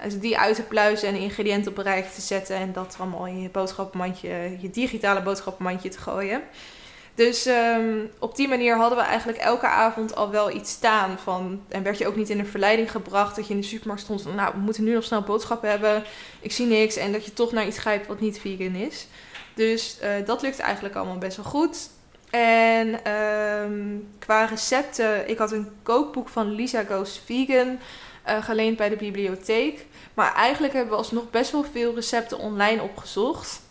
Dus 0.04 0.20
die 0.20 0.38
uit 0.38 0.56
te 0.56 0.64
pluizen 0.64 1.08
en 1.08 1.16
ingrediënten 1.16 1.72
op 1.72 1.78
een 1.78 2.04
te 2.16 2.22
zetten. 2.22 2.56
En 2.56 2.74
dat 2.74 2.96
allemaal 3.00 3.28
in 3.28 3.42
je 3.42 3.50
boodschappenmandje, 3.50 4.58
je 4.60 4.70
digitale 4.70 5.22
boodschappenmandje 5.22 5.90
te 5.90 5.98
gooien. 5.98 6.42
Dus 7.16 7.48
um, 7.48 8.10
op 8.20 8.36
die 8.36 8.48
manier 8.48 8.78
hadden 8.78 8.98
we 8.98 9.04
eigenlijk 9.04 9.38
elke 9.38 9.68
avond 9.68 10.16
al 10.16 10.30
wel 10.30 10.52
iets 10.52 10.72
staan 10.72 11.18
van. 11.18 11.62
En 11.68 11.84
werd 11.84 11.98
je 11.98 12.08
ook 12.08 12.16
niet 12.16 12.30
in 12.30 12.38
de 12.38 12.46
verleiding 12.46 12.92
gebracht 12.92 13.36
dat 13.36 13.48
je 13.48 13.54
in 13.54 13.60
de 13.60 13.66
supermarkt 13.66 14.02
stond 14.02 14.22
van. 14.22 14.36
Nou, 14.36 14.54
we 14.54 14.60
moeten 14.60 14.84
nu 14.84 14.94
nog 14.94 15.04
snel 15.04 15.22
boodschappen 15.22 15.70
hebben. 15.70 16.04
Ik 16.40 16.52
zie 16.52 16.66
niks. 16.66 16.96
En 16.96 17.12
dat 17.12 17.26
je 17.26 17.34
toch 17.34 17.52
naar 17.52 17.68
iets 17.68 17.78
grijpt 17.78 18.08
wat 18.08 18.20
niet 18.20 18.40
vegan 18.40 18.76
is. 18.76 19.08
Dus 19.54 19.98
uh, 20.04 20.26
dat 20.26 20.42
lukt 20.42 20.60
eigenlijk 20.60 20.96
allemaal 20.96 21.18
best 21.18 21.38
wel 21.38 21.46
goed. 21.46 21.96
En 22.38 23.12
um, 23.14 24.08
qua 24.20 24.46
recepten, 24.46 25.30
ik 25.30 25.38
had 25.38 25.52
een 25.52 25.70
kookboek 25.84 26.30
van 26.30 26.52
Lisa 26.52 26.84
Goes 26.84 27.22
Vegan 27.26 27.80
uh, 28.28 28.44
geleend 28.44 28.78
bij 28.78 28.90
de 28.90 28.96
bibliotheek. 28.96 29.86
Maar 30.14 30.36
eigenlijk 30.36 30.74
hebben 30.74 30.92
we 30.92 30.98
alsnog 30.98 31.30
best 31.30 31.52
wel 31.52 31.64
veel 31.72 31.96
recepten 31.96 32.40
online 32.40 32.82
opgezocht. 32.82 33.62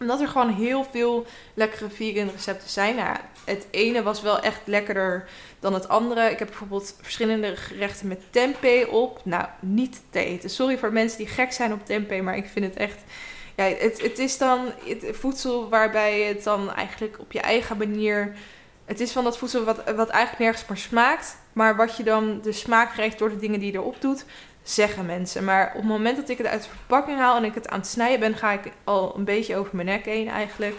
Omdat 0.00 0.20
er 0.20 0.28
gewoon 0.28 0.54
heel 0.54 0.86
veel 0.90 1.26
lekkere 1.54 1.90
vegan 1.90 2.30
recepten 2.30 2.70
zijn. 2.70 2.96
Nou, 2.96 3.16
het 3.44 3.66
ene 3.70 4.02
was 4.02 4.22
wel 4.22 4.40
echt 4.40 4.60
lekkerder 4.64 5.28
dan 5.60 5.74
het 5.74 5.88
andere. 5.88 6.30
Ik 6.30 6.38
heb 6.38 6.48
bijvoorbeeld 6.48 6.96
verschillende 7.00 7.56
gerechten 7.56 8.08
met 8.08 8.22
tempeh 8.30 8.92
op. 8.92 9.20
Nou, 9.24 9.46
niet 9.60 10.02
te. 10.10 10.38
Sorry 10.44 10.78
voor 10.78 10.92
mensen 10.92 11.18
die 11.18 11.26
gek 11.26 11.52
zijn 11.52 11.72
op 11.72 11.86
tempeh, 11.86 12.22
maar 12.22 12.36
ik 12.36 12.46
vind 12.46 12.64
het 12.64 12.76
echt 12.76 12.98
ja, 13.56 13.64
het, 13.64 14.02
het 14.02 14.18
is 14.18 14.38
dan 14.38 14.72
het 14.84 15.04
voedsel 15.16 15.68
waarbij 15.68 16.20
het 16.20 16.44
dan 16.44 16.72
eigenlijk 16.72 17.18
op 17.18 17.32
je 17.32 17.40
eigen 17.40 17.76
manier. 17.76 18.34
Het 18.84 19.00
is 19.00 19.12
van 19.12 19.24
dat 19.24 19.38
voedsel 19.38 19.64
wat, 19.64 19.76
wat 19.84 20.08
eigenlijk 20.08 20.38
nergens 20.38 20.68
maar 20.68 20.78
smaakt. 20.78 21.36
Maar 21.52 21.76
wat 21.76 21.96
je 21.96 22.02
dan 22.02 22.40
de 22.42 22.52
smaak 22.52 22.92
krijgt 22.92 23.18
door 23.18 23.28
de 23.28 23.38
dingen 23.38 23.60
die 23.60 23.72
je 23.72 23.78
erop 23.78 24.00
doet, 24.00 24.24
zeggen 24.62 25.06
mensen. 25.06 25.44
Maar 25.44 25.66
op 25.68 25.80
het 25.80 25.90
moment 25.90 26.16
dat 26.16 26.28
ik 26.28 26.38
het 26.38 26.46
uit 26.46 26.62
de 26.62 26.68
verpakking 26.68 27.18
haal 27.18 27.36
en 27.36 27.44
ik 27.44 27.54
het 27.54 27.68
aan 27.68 27.78
het 27.78 27.88
snijden 27.88 28.20
ben, 28.20 28.34
ga 28.34 28.52
ik 28.52 28.72
al 28.84 29.16
een 29.16 29.24
beetje 29.24 29.56
over 29.56 29.76
mijn 29.76 29.88
nek 29.88 30.04
heen 30.04 30.28
eigenlijk. 30.28 30.76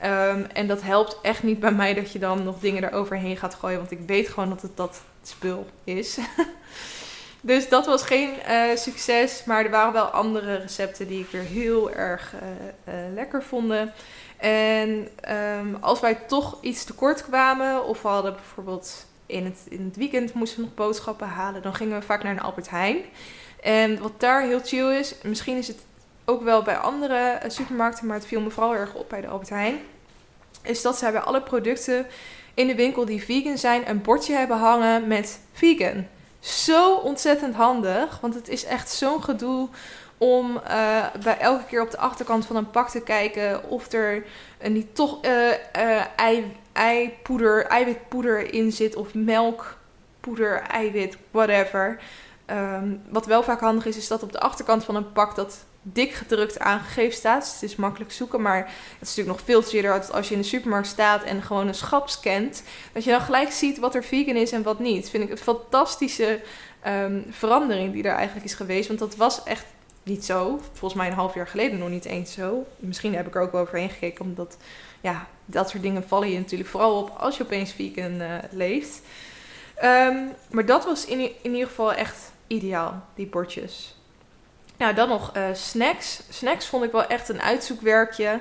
Ehm, 0.00 0.44
en 0.52 0.66
dat 0.66 0.82
helpt 0.82 1.18
echt 1.22 1.42
niet 1.42 1.60
bij 1.60 1.72
mij 1.72 1.94
dat 1.94 2.12
je 2.12 2.18
dan 2.18 2.42
nog 2.42 2.58
dingen 2.60 2.84
eroverheen 2.84 3.36
gaat 3.36 3.54
gooien. 3.54 3.78
Want 3.78 3.90
ik 3.90 4.00
weet 4.06 4.28
gewoon 4.28 4.48
dat 4.48 4.62
het 4.62 4.76
dat 4.76 5.02
spul 5.22 5.66
is. 5.84 6.18
dus 7.44 7.68
dat 7.68 7.86
was 7.86 8.02
geen 8.02 8.30
uh, 8.48 8.76
succes. 8.76 9.44
Maar 9.44 9.64
er 9.64 9.70
waren 9.70 9.92
wel 9.92 10.04
andere 10.04 10.54
recepten 10.54 11.08
die 11.08 11.20
ik 11.20 11.30
weer 11.30 11.42
heel 11.42 11.90
erg 11.90 12.34
uh, 12.34 12.94
lekker 13.14 13.42
vonden. 13.42 13.92
En 14.36 15.08
um, 15.58 15.76
als 15.80 16.00
wij 16.00 16.14
toch 16.14 16.58
iets 16.60 16.84
tekort 16.84 17.24
kwamen, 17.24 17.84
of 17.84 18.02
we 18.02 18.08
hadden 18.08 18.34
bijvoorbeeld 18.34 19.06
in 19.26 19.44
het, 19.44 19.58
in 19.68 19.84
het 19.84 19.96
weekend 19.96 20.34
moesten 20.34 20.58
we 20.58 20.64
nog 20.64 20.74
boodschappen 20.74 21.28
halen, 21.28 21.62
dan 21.62 21.74
gingen 21.74 21.98
we 21.98 22.06
vaak 22.06 22.22
naar 22.22 22.32
een 22.32 22.40
Albert 22.40 22.70
Heijn. 22.70 22.96
En 23.62 24.00
wat 24.00 24.20
daar 24.20 24.42
heel 24.42 24.60
chill 24.64 24.98
is, 24.98 25.14
misschien 25.22 25.56
is 25.56 25.68
het 25.68 25.78
ook 26.24 26.42
wel 26.42 26.62
bij 26.62 26.76
andere 26.76 27.40
supermarkten, 27.46 28.06
maar 28.06 28.16
het 28.16 28.26
viel 28.26 28.40
me 28.40 28.50
vooral 28.50 28.74
erg 28.74 28.94
op 28.94 29.08
bij 29.08 29.20
de 29.20 29.26
Albert 29.26 29.48
Heijn, 29.50 29.78
is 30.62 30.82
dat 30.82 30.98
zij 30.98 31.12
bij 31.12 31.20
alle 31.20 31.42
producten 31.42 32.06
in 32.54 32.66
de 32.66 32.74
winkel 32.74 33.04
die 33.04 33.24
vegan 33.24 33.58
zijn 33.58 33.88
een 33.88 34.02
bordje 34.02 34.34
hebben 34.34 34.58
hangen 34.58 35.06
met 35.06 35.40
vegan. 35.52 36.06
Zo 36.42 36.94
ontzettend 36.94 37.54
handig, 37.54 38.20
want 38.20 38.34
het 38.34 38.48
is 38.48 38.64
echt 38.64 38.90
zo'n 38.90 39.22
gedoe 39.22 39.68
om 40.18 40.60
uh, 40.68 41.06
bij 41.22 41.38
elke 41.38 41.64
keer 41.64 41.82
op 41.82 41.90
de 41.90 41.98
achterkant 41.98 42.46
van 42.46 42.56
een 42.56 42.70
pak 42.70 42.88
te 42.88 43.00
kijken 43.00 43.68
of 43.68 43.92
er 43.92 44.24
niet 44.68 44.94
toch 44.94 45.24
uh, 45.24 46.16
ei, 46.16 46.56
eipoeder, 46.72 47.66
eiwitpoeder 47.66 48.54
in 48.54 48.72
zit 48.72 48.96
of 48.96 49.14
melkpoeder, 49.14 50.60
eiwit, 50.60 51.16
whatever. 51.30 52.00
Um, 52.46 53.02
wat 53.08 53.26
wel 53.26 53.42
vaak 53.42 53.60
handig 53.60 53.86
is, 53.86 53.96
is 53.96 54.08
dat 54.08 54.22
op 54.22 54.32
de 54.32 54.40
achterkant 54.40 54.84
van 54.84 54.96
een 54.96 55.12
pak 55.12 55.34
dat 55.34 55.64
dik 55.82 56.12
gedrukt 56.12 56.58
aangegeven 56.58 57.16
staat. 57.16 57.42
Dus 57.42 57.52
het 57.52 57.62
is 57.62 57.76
makkelijk 57.76 58.12
zoeken, 58.12 58.42
maar 58.42 58.58
het 58.58 58.68
is 59.00 59.16
natuurlijk 59.16 59.36
nog 59.36 59.46
veel 59.46 59.62
chiller 59.62 60.10
als 60.12 60.28
je 60.28 60.34
in 60.34 60.40
de 60.40 60.46
supermarkt 60.46 60.86
staat 60.86 61.22
en 61.22 61.42
gewoon 61.42 61.68
een 61.68 61.74
schap 61.74 62.08
scant. 62.08 62.62
Dat 62.92 63.04
je 63.04 63.10
dan 63.10 63.20
gelijk 63.20 63.50
ziet 63.50 63.78
wat 63.78 63.94
er 63.94 64.04
vegan 64.04 64.36
is 64.36 64.52
en 64.52 64.62
wat 64.62 64.78
niet. 64.78 65.00
Dat 65.00 65.10
vind 65.10 65.24
ik 65.24 65.30
een 65.30 65.38
fantastische 65.38 66.40
um, 66.86 67.24
verandering 67.30 67.92
die 67.92 68.02
er 68.02 68.14
eigenlijk 68.14 68.46
is 68.46 68.54
geweest. 68.54 68.88
Want 68.88 68.98
dat 68.98 69.16
was 69.16 69.42
echt 69.42 69.64
niet 70.02 70.24
zo. 70.24 70.60
Volgens 70.72 70.94
mij 70.94 71.06
een 71.06 71.16
half 71.16 71.34
jaar 71.34 71.48
geleden 71.48 71.78
nog 71.78 71.88
niet 71.88 72.04
eens 72.04 72.32
zo. 72.32 72.66
Misschien 72.76 73.14
heb 73.14 73.26
ik 73.26 73.34
er 73.34 73.42
ook 73.42 73.52
wel 73.52 73.60
overheen 73.60 73.90
gekeken, 73.90 74.24
omdat 74.24 74.56
ja, 75.00 75.26
dat 75.44 75.70
soort 75.70 75.82
dingen 75.82 76.08
vallen 76.08 76.30
je 76.30 76.38
natuurlijk 76.38 76.70
vooral 76.70 76.98
op 76.98 77.10
als 77.18 77.36
je 77.36 77.42
opeens 77.42 77.72
vegan 77.72 78.20
uh, 78.20 78.34
leeft. 78.50 79.00
Um, 79.84 80.30
maar 80.50 80.66
dat 80.66 80.84
was 80.84 81.04
in, 81.04 81.20
in 81.20 81.52
ieder 81.52 81.68
geval 81.68 81.92
echt 81.92 82.32
ideaal, 82.46 83.02
die 83.14 83.26
bordjes. 83.26 83.96
Nou, 84.82 84.94
dan 84.94 85.08
nog 85.08 85.36
uh, 85.36 85.42
snacks. 85.52 86.20
Snacks 86.28 86.66
vond 86.66 86.84
ik 86.84 86.92
wel 86.92 87.06
echt 87.06 87.28
een 87.28 87.40
uitzoekwerkje. 87.40 88.40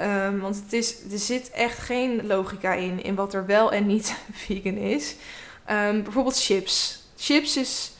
Um, 0.00 0.40
want 0.40 0.56
het 0.56 0.72
is, 0.72 1.02
er 1.12 1.18
zit 1.18 1.50
echt 1.50 1.78
geen 1.78 2.26
logica 2.26 2.72
in, 2.72 3.02
in 3.02 3.14
wat 3.14 3.34
er 3.34 3.46
wel 3.46 3.72
en 3.72 3.86
niet 3.86 4.16
vegan 4.46 4.76
is. 4.76 5.16
Um, 5.70 6.02
bijvoorbeeld 6.02 6.42
chips. 6.42 7.02
Chips 7.16 7.56
is 7.56 7.92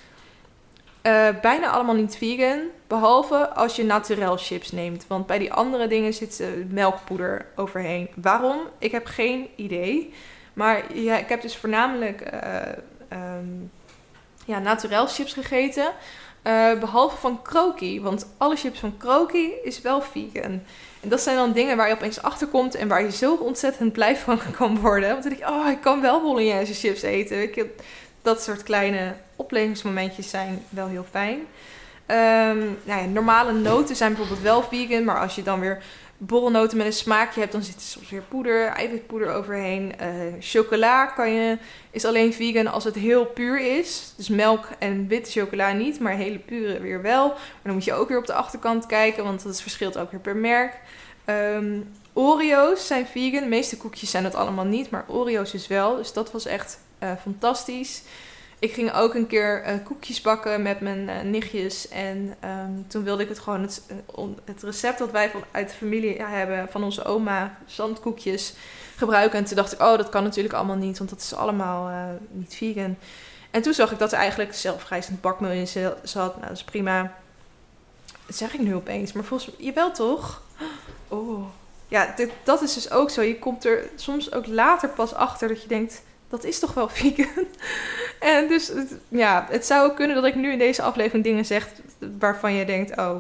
uh, 1.03 1.29
bijna 1.41 1.71
allemaal 1.71 1.95
niet 1.95 2.17
vegan. 2.17 2.61
Behalve 2.87 3.49
als 3.49 3.77
je 3.77 3.85
naturel 3.85 4.37
chips 4.37 4.73
neemt. 4.73 5.05
Want 5.07 5.27
bij 5.27 5.39
die 5.39 5.53
andere 5.53 5.87
dingen 5.87 6.15
zit 6.15 6.41
uh, 6.41 6.49
melkpoeder 6.71 7.47
overheen. 7.57 8.09
Waarom? 8.15 8.59
Ik 8.79 8.91
heb 8.91 9.07
geen 9.07 9.49
idee. 9.57 10.15
Maar 10.53 10.95
ja, 10.95 11.17
ik 11.17 11.29
heb 11.29 11.43
dus 11.43 11.57
voornamelijk 11.57 12.31
um, 13.13 13.71
ja, 14.45 14.59
naturel 14.59 15.07
chips 15.07 15.33
gegeten. 15.33 15.93
Behalve 16.81 17.17
van 17.17 17.43
Kroki. 17.43 18.01
Want 18.01 18.27
alle 18.37 18.57
chips 18.57 18.79
van 18.79 18.97
Kroki 18.97 19.53
is 19.63 19.81
wel 19.81 20.01
vegan. 20.01 20.63
En 21.01 21.09
dat 21.09 21.21
zijn 21.21 21.37
dan 21.37 21.53
dingen 21.53 21.77
waar 21.77 21.89
je 21.89 21.95
opeens 21.95 22.23
achter 22.23 22.47
komt 22.47 22.75
en 22.75 22.89
waar 22.89 23.03
je 23.03 23.13
zo 23.13 23.35
ontzettend 23.35 23.93
blij 23.93 24.17
van 24.17 24.41
kan 24.59 24.81
worden. 24.81 25.11
Want 25.11 25.23
dan 25.23 25.33
denk 25.33 25.45
ik, 25.45 25.55
oh, 25.55 25.71
ik 25.71 25.81
kan 25.81 26.01
wel 26.01 26.21
bolognese 26.21 26.75
chips 26.75 27.03
eten. 27.03 27.51
Dat 28.23 28.43
soort 28.43 28.63
kleine 28.63 29.15
oplevingsmomentjes 29.37 30.31
zijn 30.31 30.65
wel 30.69 30.89
heel 30.89 31.07
fijn. 31.11 31.39
Um, 32.11 32.79
nou 32.85 33.01
ja, 33.01 33.07
normale 33.07 33.53
noten 33.53 33.97
zijn 33.97 34.11
bijvoorbeeld 34.13 34.43
wel 34.43 34.63
vegan, 34.63 35.05
maar 35.05 35.21
als 35.21 35.35
je 35.35 35.43
dan 35.43 35.61
weer 35.61 35.83
borrelnoten 36.19 36.77
met 36.77 36.87
een 36.87 36.93
smaakje 36.93 37.41
hebt, 37.41 37.53
dan 37.53 37.63
zit 37.63 37.75
er 37.75 37.81
soms 37.81 38.11
weer 38.11 38.23
poeder, 38.23 38.67
eiwitpoeder 38.67 39.35
overheen. 39.35 39.93
Uh, 40.01 40.07
chocola 40.41 41.07
kan 41.07 41.31
je, 41.31 41.59
is 41.91 42.05
alleen 42.05 42.33
vegan 42.33 42.67
als 42.67 42.85
het 42.85 42.95
heel 42.95 43.25
puur 43.25 43.79
is. 43.79 44.13
Dus 44.17 44.29
melk 44.29 44.69
en 44.79 45.09
witte 45.09 45.31
chocola 45.31 45.73
niet, 45.73 46.01
maar 46.01 46.13
hele 46.13 46.39
pure 46.39 46.81
weer 46.81 47.03
wel. 47.03 47.29
Maar 47.29 47.63
dan 47.63 47.73
moet 47.73 47.85
je 47.85 47.95
ook 47.95 48.09
weer 48.09 48.19
op 48.19 48.27
de 48.27 48.33
achterkant 48.33 48.87
kijken, 48.87 49.25
want 49.25 49.43
dat 49.43 49.63
verschilt 49.63 49.99
ook 49.99 50.11
weer 50.11 50.21
per 50.21 50.37
merk. 50.37 50.81
Um, 51.27 51.93
Oreo's 52.13 52.87
zijn 52.87 53.07
vegan. 53.07 53.41
De 53.41 53.49
meeste 53.49 53.77
koekjes 53.77 54.11
zijn 54.11 54.23
dat 54.23 54.35
allemaal 54.35 54.65
niet, 54.65 54.91
maar 54.91 55.05
Oreo's 55.09 55.55
is 55.55 55.67
wel. 55.67 55.97
Dus 55.97 56.13
dat 56.13 56.33
was 56.33 56.47
echt 56.47 56.79
uh, 57.03 57.11
fantastisch. 57.23 58.03
Ik 58.59 58.73
ging 58.73 58.93
ook 58.93 59.15
een 59.15 59.27
keer 59.27 59.63
uh, 59.67 59.85
koekjes 59.85 60.21
bakken 60.21 60.63
met 60.63 60.81
mijn 60.81 61.09
uh, 61.09 61.21
nichtjes. 61.21 61.89
En 61.89 62.35
um, 62.45 62.85
toen 62.89 63.05
wilde 63.05 63.23
ik 63.23 63.29
het 63.29 63.39
gewoon, 63.39 63.63
het, 63.63 63.83
het 64.45 64.63
recept 64.63 64.99
dat 64.99 65.11
wij 65.11 65.31
van, 65.31 65.45
uit 65.51 65.69
de 65.69 65.75
familie 65.75 66.23
hebben 66.23 66.69
van 66.71 66.85
onze 66.85 67.05
oma, 67.05 67.59
zandkoekjes, 67.67 68.55
gebruiken. 68.97 69.39
En 69.39 69.45
toen 69.45 69.57
dacht 69.57 69.73
ik, 69.73 69.81
oh, 69.81 69.97
dat 69.97 70.09
kan 70.09 70.23
natuurlijk 70.23 70.55
allemaal 70.55 70.77
niet, 70.77 70.99
want 70.99 71.11
dat 71.11 71.21
is 71.21 71.35
allemaal 71.35 72.11
niet 72.31 72.55
vegan. 72.55 72.97
En 73.51 73.63
toen 73.63 73.75
zag 73.75 73.93
ik 73.93 73.99
dat 73.99 74.13
er 74.13 74.19
eigenlijk 74.19 74.55
zelfrijzend 74.55 75.21
bakmeel 75.21 75.51
in 75.51 75.67
zat. 75.67 76.13
Nou, 76.13 76.41
dat 76.41 76.51
is 76.51 76.65
prima. 76.65 77.13
Dat 78.27 78.37
zeg 78.37 78.55
ik 78.55 78.61
nu 78.61 78.75
opeens, 78.75 79.13
maar 79.13 79.25
volgens 79.25 79.51
mij, 79.51 79.67
jawel 79.67 79.93
toch? 79.93 80.43
Oh. 81.09 81.47
Ja, 81.89 82.15
dat 82.45 82.63
is 82.63 82.75
dus 82.75 82.91
ook 82.91 83.11
zo. 83.11 83.23
Je 83.23 83.39
komt 83.39 83.65
er 83.65 83.89
soms 83.95 84.33
ook 84.33 84.47
later 84.47 84.89
pas 84.89 85.15
achter 85.15 85.49
dat 85.49 85.63
je 85.63 85.69
denkt 85.69 86.03
dat 86.29 86.45
is 86.45 86.59
toch 86.59 86.75
wel 86.75 86.89
vegan? 86.99 87.47
en 88.21 88.49
dus 88.49 88.73
ja, 89.09 89.47
het 89.51 89.67
zou 89.67 89.91
ook 89.91 89.97
kunnen 89.97 90.17
dat 90.17 90.25
ik 90.25 90.35
nu 90.35 90.53
in 90.53 90.59
deze 90.59 90.83
aflevering 90.83 91.25
dingen 91.25 91.45
zeg 91.45 91.69
waarvan 92.19 92.53
je 92.53 92.65
denkt, 92.65 92.99
oh, 92.99 93.17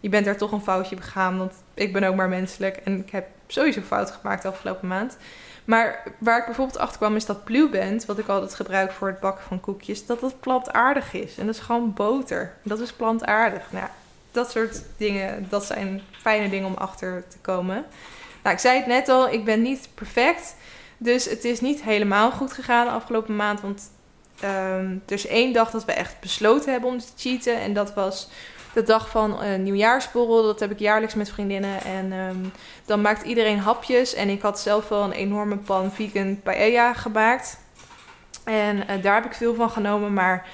je 0.00 0.08
bent 0.08 0.26
er 0.26 0.36
toch 0.36 0.52
een 0.52 0.62
foutje 0.62 0.96
begaan, 0.96 1.38
want 1.38 1.52
ik 1.74 1.92
ben 1.92 2.04
ook 2.04 2.14
maar 2.14 2.28
menselijk 2.28 2.76
en 2.76 2.98
ik 2.98 3.10
heb 3.10 3.26
sowieso 3.46 3.80
fouten 3.80 4.14
gemaakt 4.14 4.42
de 4.42 4.48
afgelopen 4.48 4.88
maand. 4.88 5.16
Maar 5.64 6.02
waar 6.18 6.38
ik 6.38 6.44
bijvoorbeeld 6.44 6.78
achter 6.78 6.98
kwam 6.98 7.16
is 7.16 7.26
dat 7.26 7.44
Blue 7.44 7.68
Band, 7.68 8.04
wat 8.04 8.18
ik 8.18 8.28
altijd 8.28 8.54
gebruik 8.54 8.92
voor 8.92 9.08
het 9.08 9.20
bakken 9.20 9.44
van 9.44 9.60
koekjes, 9.60 10.06
dat 10.06 10.20
dat 10.20 10.40
plantaardig 10.40 11.12
is. 11.12 11.38
En 11.38 11.46
dat 11.46 11.54
is 11.54 11.60
gewoon 11.60 11.92
boter. 11.92 12.54
Dat 12.62 12.80
is 12.80 12.92
plantaardig. 12.92 13.72
Nou, 13.72 13.86
dat 14.32 14.50
soort 14.50 14.82
dingen, 14.96 15.46
dat 15.48 15.64
zijn 15.64 16.02
fijne 16.20 16.48
dingen 16.48 16.66
om 16.66 16.74
achter 16.74 17.24
te 17.28 17.36
komen. 17.40 17.84
Nou, 18.42 18.54
ik 18.54 18.60
zei 18.60 18.76
het 18.76 18.86
net 18.86 19.08
al, 19.08 19.30
ik 19.30 19.44
ben 19.44 19.62
niet 19.62 19.88
perfect. 19.94 20.54
Dus 21.02 21.24
het 21.24 21.44
is 21.44 21.60
niet 21.60 21.82
helemaal 21.82 22.30
goed 22.30 22.52
gegaan 22.52 22.84
de 22.86 22.92
afgelopen 22.92 23.36
maand. 23.36 23.60
Want 23.60 23.90
um, 24.44 25.02
er 25.06 25.14
is 25.14 25.26
één 25.26 25.52
dag 25.52 25.70
dat 25.70 25.84
we 25.84 25.92
echt 25.92 26.20
besloten 26.20 26.72
hebben 26.72 26.90
om 26.90 26.98
te 26.98 27.06
cheaten. 27.16 27.60
En 27.60 27.72
dat 27.72 27.94
was 27.94 28.28
de 28.74 28.82
dag 28.82 29.10
van 29.10 29.42
een 29.42 29.62
nieuwjaarsborrel. 29.62 30.42
Dat 30.42 30.60
heb 30.60 30.70
ik 30.70 30.78
jaarlijks 30.78 31.14
met 31.14 31.30
vriendinnen. 31.30 31.84
En 31.84 32.12
um, 32.12 32.52
dan 32.84 33.00
maakt 33.00 33.22
iedereen 33.22 33.58
hapjes. 33.58 34.14
En 34.14 34.28
ik 34.28 34.42
had 34.42 34.60
zelf 34.60 34.88
wel 34.88 35.02
een 35.02 35.12
enorme 35.12 35.56
pan 35.56 35.92
vegan 35.92 36.40
paella 36.42 36.94
gemaakt. 36.94 37.58
En 38.44 38.76
uh, 38.76 39.02
daar 39.02 39.14
heb 39.14 39.24
ik 39.24 39.34
veel 39.34 39.54
van 39.54 39.70
genomen. 39.70 40.12
Maar 40.12 40.48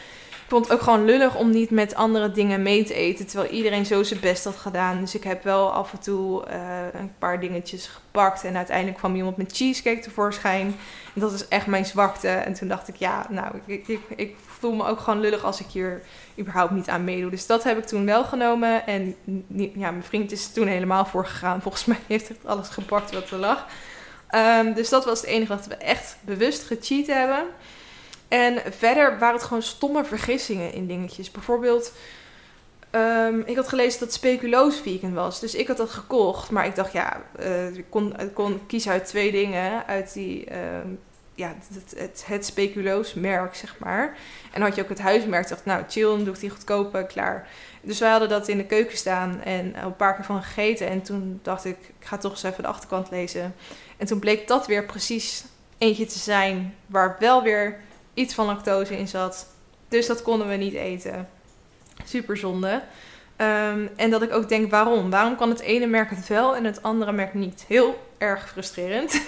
ik 0.46 0.52
vond 0.52 0.64
het 0.64 0.74
ook 0.74 0.82
gewoon 0.82 1.04
lullig 1.04 1.36
om 1.36 1.50
niet 1.50 1.70
met 1.70 1.94
andere 1.94 2.32
dingen 2.32 2.62
mee 2.62 2.84
te 2.84 2.94
eten. 2.94 3.26
Terwijl 3.26 3.50
iedereen 3.50 3.86
zo 3.86 4.02
zijn 4.02 4.20
best 4.20 4.44
had 4.44 4.56
gedaan. 4.56 5.00
Dus 5.00 5.14
ik 5.14 5.24
heb 5.24 5.42
wel 5.42 5.72
af 5.72 5.92
en 5.92 6.00
toe 6.00 6.44
uh, 6.50 7.00
een 7.00 7.12
paar 7.18 7.40
dingetjes 7.40 7.86
gepakt. 7.86 8.44
En 8.44 8.56
uiteindelijk 8.56 8.96
kwam 8.96 9.14
iemand 9.14 9.36
met 9.36 9.56
cheesecake 9.56 10.00
tevoorschijn. 10.00 10.66
En 11.14 11.20
dat 11.20 11.32
is 11.32 11.48
echt 11.48 11.66
mijn 11.66 11.84
zwakte. 11.84 12.28
En 12.28 12.54
toen 12.54 12.68
dacht 12.68 12.88
ik, 12.88 12.96
ja, 12.96 13.26
nou, 13.30 13.54
ik, 13.66 13.88
ik, 13.88 14.00
ik 14.16 14.36
voel 14.46 14.74
me 14.74 14.86
ook 14.86 15.00
gewoon 15.00 15.20
lullig 15.20 15.44
als 15.44 15.60
ik 15.60 15.66
hier 15.66 16.02
überhaupt 16.38 16.72
niet 16.72 16.88
aan 16.88 17.04
meedoe. 17.04 17.30
Dus 17.30 17.46
dat 17.46 17.64
heb 17.64 17.78
ik 17.78 17.84
toen 17.84 18.04
wel 18.04 18.24
genomen. 18.24 18.86
En 18.86 19.14
ja, 19.74 19.90
mijn 19.90 20.02
vriend 20.02 20.32
is 20.32 20.52
toen 20.52 20.66
helemaal 20.66 21.06
voor 21.06 21.26
gegaan. 21.26 21.62
Volgens 21.62 21.84
mij 21.84 21.98
heeft 22.06 22.28
het 22.28 22.38
alles 22.44 22.68
gepakt 22.68 23.12
wat 23.12 23.30
er 23.30 23.38
lag. 23.38 23.66
Um, 24.30 24.74
dus 24.74 24.88
dat 24.88 25.04
was 25.04 25.20
het 25.20 25.28
enige 25.28 25.56
wat 25.56 25.66
we 25.66 25.74
echt 25.74 26.16
bewust 26.20 26.62
gecheat 26.62 27.06
hebben. 27.06 27.44
En 28.28 28.62
verder 28.72 29.18
waren 29.18 29.34
het 29.34 29.44
gewoon 29.44 29.62
stomme 29.62 30.04
vergissingen 30.04 30.72
in 30.72 30.86
dingetjes. 30.86 31.30
Bijvoorbeeld, 31.30 31.92
um, 32.90 33.42
ik 33.46 33.56
had 33.56 33.68
gelezen 33.68 34.00
dat 34.00 34.12
speculoos 34.12 34.80
vegan 34.80 35.14
was. 35.14 35.40
Dus 35.40 35.54
ik 35.54 35.68
had 35.68 35.76
dat 35.76 35.90
gekocht. 35.90 36.50
Maar 36.50 36.66
ik 36.66 36.74
dacht, 36.74 36.92
ja, 36.92 37.22
uh, 37.40 37.76
ik, 37.76 37.86
kon, 37.88 38.14
kon 38.32 38.66
kiezen 38.66 38.92
uit 38.92 39.06
twee 39.06 39.32
dingen. 39.32 39.86
Uit 39.86 40.12
die, 40.12 40.56
um, 40.56 40.98
ja, 41.34 41.54
het, 41.96 42.24
het, 42.26 42.46
speculoos 42.46 43.14
merk, 43.14 43.54
zeg 43.54 43.78
maar. 43.78 44.16
En 44.52 44.62
had 44.62 44.74
je 44.74 44.82
ook 44.82 44.88
het 44.88 45.00
huismerk. 45.00 45.48
Dacht, 45.48 45.64
nou, 45.64 45.84
chill, 45.88 46.08
dan 46.08 46.24
doe 46.24 46.34
ik 46.34 46.40
die 46.40 46.50
goedkope, 46.50 47.06
klaar. 47.08 47.48
Dus 47.80 47.98
wij 47.98 48.10
hadden 48.10 48.28
dat 48.28 48.48
in 48.48 48.56
de 48.56 48.66
keuken 48.66 48.96
staan 48.96 49.42
en 49.42 49.84
een 49.84 49.96
paar 49.96 50.14
keer 50.14 50.24
van 50.24 50.42
gegeten. 50.42 50.88
En 50.88 51.02
toen 51.02 51.40
dacht 51.42 51.64
ik, 51.64 51.76
ik 51.98 52.06
ga 52.06 52.18
toch 52.18 52.32
eens 52.32 52.42
even 52.42 52.62
de 52.62 52.68
achterkant 52.68 53.10
lezen. 53.10 53.54
En 53.96 54.06
toen 54.06 54.18
bleek 54.18 54.48
dat 54.48 54.66
weer 54.66 54.84
precies 54.84 55.44
eentje 55.78 56.06
te 56.06 56.18
zijn 56.18 56.74
waar 56.86 57.16
wel 57.18 57.42
weer 57.42 57.80
iets 58.16 58.34
van 58.34 58.46
lactose 58.46 58.98
in 58.98 59.08
zat. 59.08 59.46
Dus 59.88 60.06
dat 60.06 60.22
konden 60.22 60.48
we 60.48 60.54
niet 60.54 60.74
eten. 60.74 61.28
Super 62.04 62.36
zonde. 62.36 62.82
Ehm, 63.36 63.86
en 63.96 64.10
dat 64.10 64.22
ik 64.22 64.32
ook 64.32 64.48
denk, 64.48 64.70
waarom? 64.70 65.10
Waarom 65.10 65.36
kan 65.36 65.48
het 65.48 65.60
ene 65.60 65.86
merk 65.86 66.10
het 66.10 66.28
wel 66.28 66.56
en 66.56 66.64
het 66.64 66.82
andere 66.82 67.12
merk 67.12 67.34
niet? 67.34 67.64
Heel 67.68 67.98
erg 68.18 68.48
frustrerend. 68.48 69.20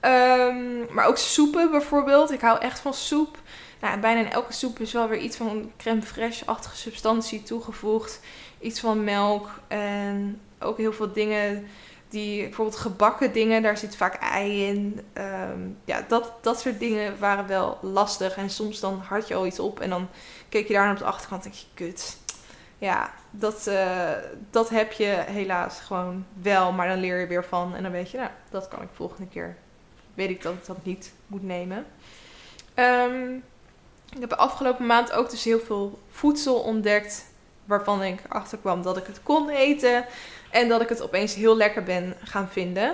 Ehm, 0.00 0.94
maar 0.94 1.06
ook 1.06 1.16
soepen 1.16 1.70
bijvoorbeeld. 1.70 2.32
Ik 2.32 2.40
hou 2.40 2.60
echt 2.60 2.80
van 2.80 2.94
soep. 2.94 3.38
Nou, 3.80 4.00
bijna 4.00 4.20
in 4.20 4.30
elke 4.30 4.52
soep 4.52 4.78
is 4.78 4.92
wel 4.92 5.08
weer 5.08 5.18
iets 5.18 5.36
van 5.36 5.72
crème 5.76 6.02
fraîche-achtige 6.02 6.76
substantie 6.76 7.42
toegevoegd. 7.42 8.20
Iets 8.60 8.80
van 8.80 9.04
melk 9.04 9.48
en 9.68 10.40
ook 10.58 10.78
heel 10.78 10.92
veel 10.92 11.12
dingen 11.12 11.68
die, 12.10 12.42
bijvoorbeeld 12.42 12.78
gebakken 12.78 13.32
dingen, 13.32 13.62
daar 13.62 13.76
zit 13.76 13.96
vaak 13.96 14.14
ei 14.14 14.66
in. 14.66 15.00
Ehm, 15.12 15.60
ja, 15.84 16.04
dat, 16.08 16.32
dat 16.40 16.60
soort 16.60 16.78
dingen 16.78 17.18
waren 17.18 17.46
wel 17.46 17.78
lastig. 17.82 18.36
En 18.36 18.50
soms 18.50 18.80
dan 18.80 19.02
had 19.08 19.28
je 19.28 19.34
al 19.34 19.46
iets 19.46 19.58
op 19.58 19.80
en 19.80 19.90
dan 19.90 20.08
keek 20.48 20.66
je 20.66 20.72
daar 20.72 20.90
op 20.90 20.98
de 20.98 21.04
achterkant 21.04 21.44
en 21.44 21.50
denk 21.50 21.62
je, 21.62 21.84
kut. 21.84 22.18
Ja, 22.78 23.10
dat, 23.30 23.66
uh, 23.68 24.10
dat 24.50 24.68
heb 24.68 24.92
je 24.92 25.24
helaas 25.26 25.80
gewoon 25.80 26.26
wel, 26.42 26.72
maar 26.72 26.88
dan 26.88 27.00
leer 27.00 27.20
je 27.20 27.26
weer 27.26 27.44
van. 27.44 27.74
En 27.74 27.82
dan 27.82 27.92
weet 27.92 28.10
je, 28.10 28.16
nou, 28.16 28.30
dat 28.50 28.68
kan 28.68 28.82
ik 28.82 28.88
volgende 28.92 29.28
keer. 29.28 29.56
Weet 30.14 30.30
ik 30.30 30.42
dat 30.42 30.52
ik 30.52 30.66
dat 30.66 30.84
niet 30.84 31.12
moet 31.26 31.42
nemen. 31.42 31.86
Um, 32.74 33.44
ik 34.14 34.20
heb 34.20 34.28
de 34.28 34.36
afgelopen 34.36 34.86
maand 34.86 35.12
ook 35.12 35.30
dus 35.30 35.44
heel 35.44 35.60
veel 35.60 35.98
voedsel 36.10 36.60
ontdekt. 36.60 37.28
Waarvan 37.64 38.02
ik 38.02 38.20
achterkwam 38.28 38.82
dat 38.82 38.96
ik 38.96 39.06
het 39.06 39.22
kon 39.22 39.48
eten. 39.48 40.04
En 40.50 40.68
dat 40.68 40.80
ik 40.80 40.88
het 40.88 41.02
opeens 41.02 41.34
heel 41.34 41.56
lekker 41.56 41.82
ben 41.82 42.14
gaan 42.22 42.48
vinden. 42.48 42.88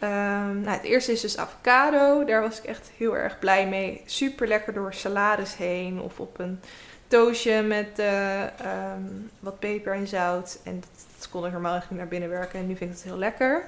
Um, 0.00 0.60
nou, 0.60 0.76
het 0.76 0.82
eerste 0.82 1.12
is 1.12 1.20
dus 1.20 1.36
avocado. 1.36 2.24
Daar 2.24 2.40
was 2.40 2.58
ik 2.58 2.64
echt 2.64 2.90
heel 2.96 3.16
erg 3.16 3.38
blij 3.38 3.68
mee. 3.68 4.02
Super 4.04 4.48
lekker 4.48 4.72
door 4.72 4.94
salades 4.94 5.56
heen. 5.56 6.00
Of 6.00 6.20
op 6.20 6.38
een 6.38 6.60
toastje 7.06 7.62
met 7.62 7.98
uh, 7.98 8.42
um, 8.42 9.30
wat 9.40 9.58
peper 9.58 9.92
en 9.92 10.06
zout. 10.06 10.58
En 10.64 10.80
dat, 10.80 11.28
kon 11.30 11.46
ik 11.46 11.52
normaal 11.52 11.72
eigenlijk 11.72 12.00
naar 12.00 12.10
binnen 12.10 12.30
werken. 12.30 12.58
En 12.58 12.66
nu 12.66 12.76
vind 12.76 12.90
ik 12.90 12.96
het 12.96 13.06
heel 13.06 13.18
lekker. 13.18 13.64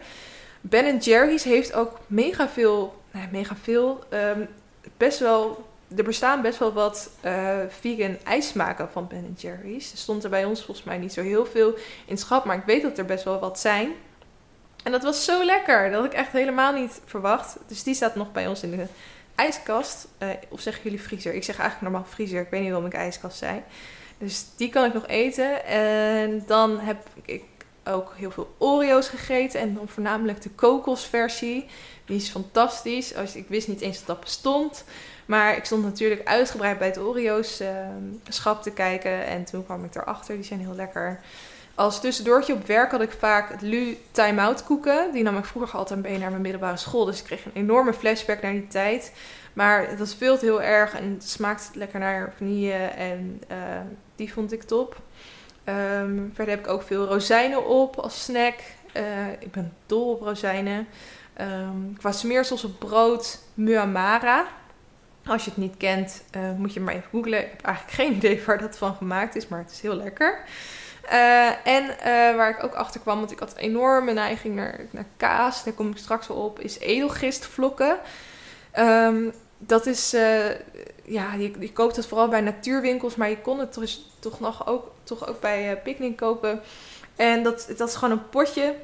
Ben 0.60 0.96
Jerry's 0.96 1.44
heeft 1.44 1.72
ook 1.72 1.98
mega 2.06 2.48
veel. 2.48 3.02
Nou, 3.10 3.26
mega 3.32 3.56
veel. 3.62 4.04
Um, 4.10 4.48
best 4.96 5.18
wel 5.18 5.67
er 5.96 6.04
bestaan 6.04 6.42
best 6.42 6.58
wel 6.58 6.72
wat 6.72 7.10
uh, 7.24 7.58
vegan 7.68 8.16
ijsmaken 8.24 8.90
van 8.90 9.06
Ben 9.06 9.34
Jerry's. 9.38 9.92
Er 9.92 9.98
stond 9.98 10.24
er 10.24 10.30
bij 10.30 10.44
ons 10.44 10.64
volgens 10.64 10.86
mij 10.86 10.98
niet 10.98 11.12
zo 11.12 11.22
heel 11.22 11.46
veel 11.46 11.74
in 12.06 12.18
schap, 12.18 12.44
maar 12.44 12.56
ik 12.56 12.64
weet 12.66 12.82
dat 12.82 12.98
er 12.98 13.04
best 13.04 13.24
wel 13.24 13.38
wat 13.38 13.58
zijn. 13.58 13.92
En 14.84 14.92
dat 14.92 15.02
was 15.02 15.24
zo 15.24 15.44
lekker. 15.44 15.90
Dat 15.90 16.04
ik 16.04 16.12
echt 16.12 16.32
helemaal 16.32 16.72
niet 16.72 17.00
verwacht. 17.04 17.56
Dus 17.66 17.82
die 17.82 17.94
staat 17.94 18.14
nog 18.14 18.32
bij 18.32 18.46
ons 18.46 18.62
in 18.62 18.70
de 18.70 18.86
ijskast. 19.34 20.08
Uh, 20.18 20.28
of 20.48 20.60
zeggen 20.60 20.82
jullie 20.82 21.02
vriezer? 21.02 21.34
Ik 21.34 21.44
zeg 21.44 21.58
eigenlijk 21.58 21.92
normaal 21.92 22.10
vriezer. 22.10 22.40
Ik 22.40 22.50
weet 22.50 22.60
niet 22.60 22.70
waarom 22.70 22.88
ik 22.88 22.94
ijskast 22.94 23.38
zei. 23.38 23.62
Dus 24.18 24.46
die 24.56 24.68
kan 24.68 24.84
ik 24.84 24.94
nog 24.94 25.06
eten. 25.06 25.64
En 25.64 26.42
dan 26.46 26.78
heb 26.78 27.06
ik 27.24 27.44
ook 27.84 28.12
heel 28.16 28.30
veel 28.30 28.54
Oreo's 28.58 29.08
gegeten. 29.08 29.60
En 29.60 29.74
dan 29.74 29.88
voornamelijk 29.88 30.42
de 30.42 30.50
kokosversie. 30.50 31.66
Die 32.04 32.16
is 32.16 32.28
fantastisch. 32.28 33.14
Als, 33.14 33.36
ik 33.36 33.48
wist 33.48 33.68
niet 33.68 33.80
eens 33.80 33.98
dat 33.98 34.06
dat 34.06 34.20
bestond. 34.20 34.84
Maar 35.28 35.56
ik 35.56 35.64
stond 35.64 35.84
natuurlijk 35.84 36.28
uitgebreid 36.28 36.78
bij 36.78 36.86
het 36.86 36.98
Oreo's 36.98 37.60
uh, 37.60 37.68
schap 38.28 38.62
te 38.62 38.70
kijken. 38.70 39.26
En 39.26 39.44
toen 39.44 39.64
kwam 39.64 39.84
ik 39.84 39.94
erachter. 39.94 40.34
Die 40.34 40.44
zijn 40.44 40.60
heel 40.60 40.74
lekker. 40.74 41.20
Als 41.74 42.00
tussendoortje 42.00 42.52
op 42.52 42.66
werk 42.66 42.90
had 42.90 43.00
ik 43.00 43.12
vaak 43.12 43.50
het 43.50 43.62
Lu 43.62 43.98
Time-out 44.10 44.64
koeken. 44.64 45.12
Die 45.12 45.22
nam 45.22 45.38
ik 45.38 45.44
vroeger 45.44 45.78
altijd 45.78 46.02
mee 46.02 46.18
naar 46.18 46.30
mijn 46.30 46.42
middelbare 46.42 46.76
school. 46.76 47.04
Dus 47.04 47.18
ik 47.18 47.24
kreeg 47.24 47.44
een 47.44 47.52
enorme 47.54 47.92
flashback 47.92 48.42
naar 48.42 48.52
die 48.52 48.66
tijd. 48.66 49.12
Maar 49.52 49.88
veel 50.16 50.38
te 50.38 50.44
heel 50.44 50.62
erg 50.62 50.94
en 50.94 51.10
het 51.12 51.28
smaakt 51.28 51.70
lekker 51.74 51.98
naar 51.98 52.32
vanille. 52.36 52.72
En 52.86 53.42
uh, 53.50 53.56
die 54.16 54.32
vond 54.32 54.52
ik 54.52 54.62
top. 54.62 55.00
Um, 55.64 56.32
verder 56.34 56.54
heb 56.54 56.64
ik 56.64 56.72
ook 56.72 56.82
veel 56.82 57.06
rozijnen 57.06 57.66
op 57.66 57.96
als 57.96 58.24
snack. 58.24 58.54
Uh, 58.96 59.02
ik 59.38 59.52
ben 59.52 59.72
dol 59.86 60.10
op 60.10 60.20
rozijnen. 60.20 60.88
Um, 61.40 61.96
qua 61.98 62.12
smeersels 62.12 62.64
op 62.64 62.78
brood, 62.78 63.38
muamara. 63.54 64.46
Als 65.28 65.44
je 65.44 65.50
het 65.50 65.58
niet 65.58 65.76
kent, 65.76 66.22
uh, 66.36 66.42
moet 66.56 66.74
je 66.74 66.80
maar 66.80 66.94
even 66.94 67.08
googlen. 67.10 67.38
Ik 67.38 67.50
heb 67.50 67.64
eigenlijk 67.64 67.94
geen 67.94 68.14
idee 68.16 68.42
waar 68.46 68.58
dat 68.58 68.78
van 68.78 68.94
gemaakt 68.94 69.36
is, 69.36 69.48
maar 69.48 69.58
het 69.58 69.70
is 69.70 69.80
heel 69.80 69.94
lekker. 69.94 70.40
Uh, 71.12 71.66
en 71.66 71.84
uh, 71.84 72.36
waar 72.36 72.50
ik 72.50 72.64
ook 72.64 72.74
achter 72.74 73.00
kwam, 73.00 73.18
want 73.18 73.30
ik 73.30 73.38
had 73.38 73.50
een 73.50 73.62
enorme 73.62 74.12
neiging 74.12 74.54
naar, 74.54 74.80
kaas, 75.16 75.64
daar 75.64 75.74
kom 75.74 75.90
ik 75.90 75.96
straks 75.96 76.28
op, 76.28 76.60
is 76.60 76.78
edelgistvlokken. 76.78 77.98
Um, 78.78 79.32
dat 79.58 79.86
is, 79.86 80.10
ja, 81.04 81.34
je, 81.34 81.52
je, 81.58 81.72
koopt 81.72 81.96
het 81.96 82.06
vooral 82.06 82.28
bij 82.28 82.40
natuurwinkels, 82.40 83.16
maar 83.16 83.28
je 83.28 83.40
kon 83.40 83.58
het 83.58 83.74
dus 83.74 84.10
toch 84.18 84.40
nog 84.40 84.66
ook, 84.66 84.92
toch 85.02 85.28
ook 85.28 85.40
bij 85.40 85.80
Picnic 85.84 86.16
kopen. 86.16 86.60
En 87.16 87.42
dat, 87.42 87.72
dat 87.76 87.88
is 87.88 87.94
gewoon 87.94 88.18
een 88.18 88.28
potje 88.28 88.74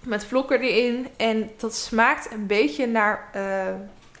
met 0.00 0.24
vlokken 0.24 0.60
erin. 0.60 1.08
En 1.16 1.50
dat 1.56 1.74
smaakt 1.74 2.32
een 2.32 2.46
beetje 2.46 2.86
naar 2.86 3.30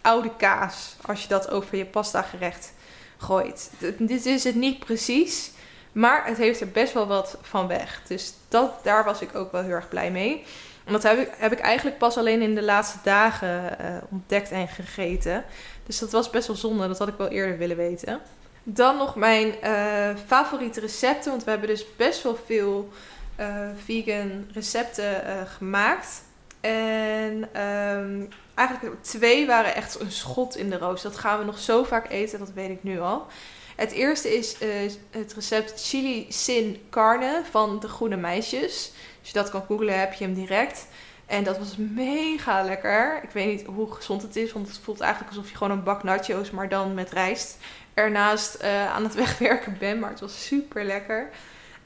oude 0.06 0.30
kaas 0.36 0.96
als 1.06 1.22
je 1.22 1.28
dat 1.28 1.50
over 1.50 1.76
je 1.76 1.84
pasta 1.84 2.22
gerecht 2.22 2.72
gooit. 3.16 3.70
Dit 3.98 4.26
is 4.26 4.44
het 4.44 4.54
niet 4.54 4.78
precies, 4.78 5.50
maar 5.92 6.26
het 6.26 6.36
heeft 6.36 6.60
er 6.60 6.68
best 6.68 6.92
wel 6.92 7.06
wat 7.06 7.38
van 7.42 7.66
weg. 7.66 8.02
Dus 8.06 8.34
dat, 8.48 8.84
daar 8.84 9.04
was 9.04 9.20
ik 9.20 9.34
ook 9.34 9.52
wel 9.52 9.62
heel 9.62 9.70
erg 9.70 9.88
blij 9.88 10.10
mee. 10.10 10.44
En 10.84 10.92
dat 10.92 11.02
heb 11.02 11.18
ik, 11.18 11.30
heb 11.36 11.52
ik 11.52 11.58
eigenlijk 11.58 11.98
pas 11.98 12.16
alleen 12.16 12.42
in 12.42 12.54
de 12.54 12.62
laatste 12.62 12.98
dagen 13.02 13.76
uh, 13.80 13.86
ontdekt 14.10 14.50
en 14.50 14.68
gegeten. 14.68 15.44
Dus 15.86 15.98
dat 15.98 16.12
was 16.12 16.30
best 16.30 16.46
wel 16.46 16.56
zonde. 16.56 16.88
Dat 16.88 16.98
had 16.98 17.08
ik 17.08 17.16
wel 17.16 17.28
eerder 17.28 17.58
willen 17.58 17.76
weten. 17.76 18.20
Dan 18.62 18.96
nog 18.96 19.14
mijn 19.14 19.54
uh, 19.64 20.16
favoriete 20.26 20.80
recepten. 20.80 21.30
Want 21.30 21.44
we 21.44 21.50
hebben 21.50 21.68
dus 21.68 21.96
best 21.96 22.22
wel 22.22 22.38
veel 22.46 22.88
uh, 23.40 23.68
vegan 23.84 24.50
recepten 24.52 25.46
gemaakt. 25.46 26.22
En 26.60 27.60
um, 27.62 28.28
eigenlijk 28.56 29.02
twee 29.02 29.46
waren 29.46 29.74
echt 29.74 30.00
een 30.00 30.12
schot 30.12 30.56
in 30.56 30.70
de 30.70 30.78
roos. 30.78 31.02
Dat 31.02 31.16
gaan 31.16 31.38
we 31.38 31.44
nog 31.44 31.58
zo 31.58 31.84
vaak 31.84 32.10
eten, 32.10 32.38
dat 32.38 32.52
weet 32.52 32.70
ik 32.70 32.82
nu 32.82 33.00
al. 33.00 33.26
Het 33.76 33.92
eerste 33.92 34.36
is 34.36 34.56
uh, 34.60 34.68
het 35.10 35.34
recept 35.34 35.86
chili 35.86 36.26
sin 36.28 36.86
carne 36.90 37.42
van 37.50 37.80
de 37.80 37.88
Groene 37.88 38.16
Meisjes. 38.16 38.92
Als 39.18 39.28
je 39.28 39.32
dat 39.32 39.50
kan 39.50 39.64
googlen, 39.66 39.98
heb 39.98 40.12
je 40.12 40.24
hem 40.24 40.34
direct. 40.34 40.86
En 41.26 41.44
dat 41.44 41.58
was 41.58 41.76
mega 41.76 42.62
lekker. 42.62 43.20
Ik 43.22 43.30
weet 43.30 43.46
niet 43.46 43.66
hoe 43.66 43.92
gezond 43.92 44.22
het 44.22 44.36
is, 44.36 44.52
want 44.52 44.68
het 44.68 44.78
voelt 44.78 45.00
eigenlijk 45.00 45.32
alsof 45.34 45.50
je 45.50 45.56
gewoon 45.56 45.72
een 45.72 45.82
bak 45.82 46.02
nachos, 46.02 46.50
maar 46.50 46.68
dan 46.68 46.94
met 46.94 47.10
rijst, 47.10 47.56
ernaast 47.94 48.62
uh, 48.62 48.92
aan 48.92 49.04
het 49.04 49.14
wegwerken 49.24 49.76
bent. 49.78 50.00
Maar 50.00 50.10
het 50.10 50.20
was 50.20 50.46
super 50.46 50.84
lekker. 50.84 51.30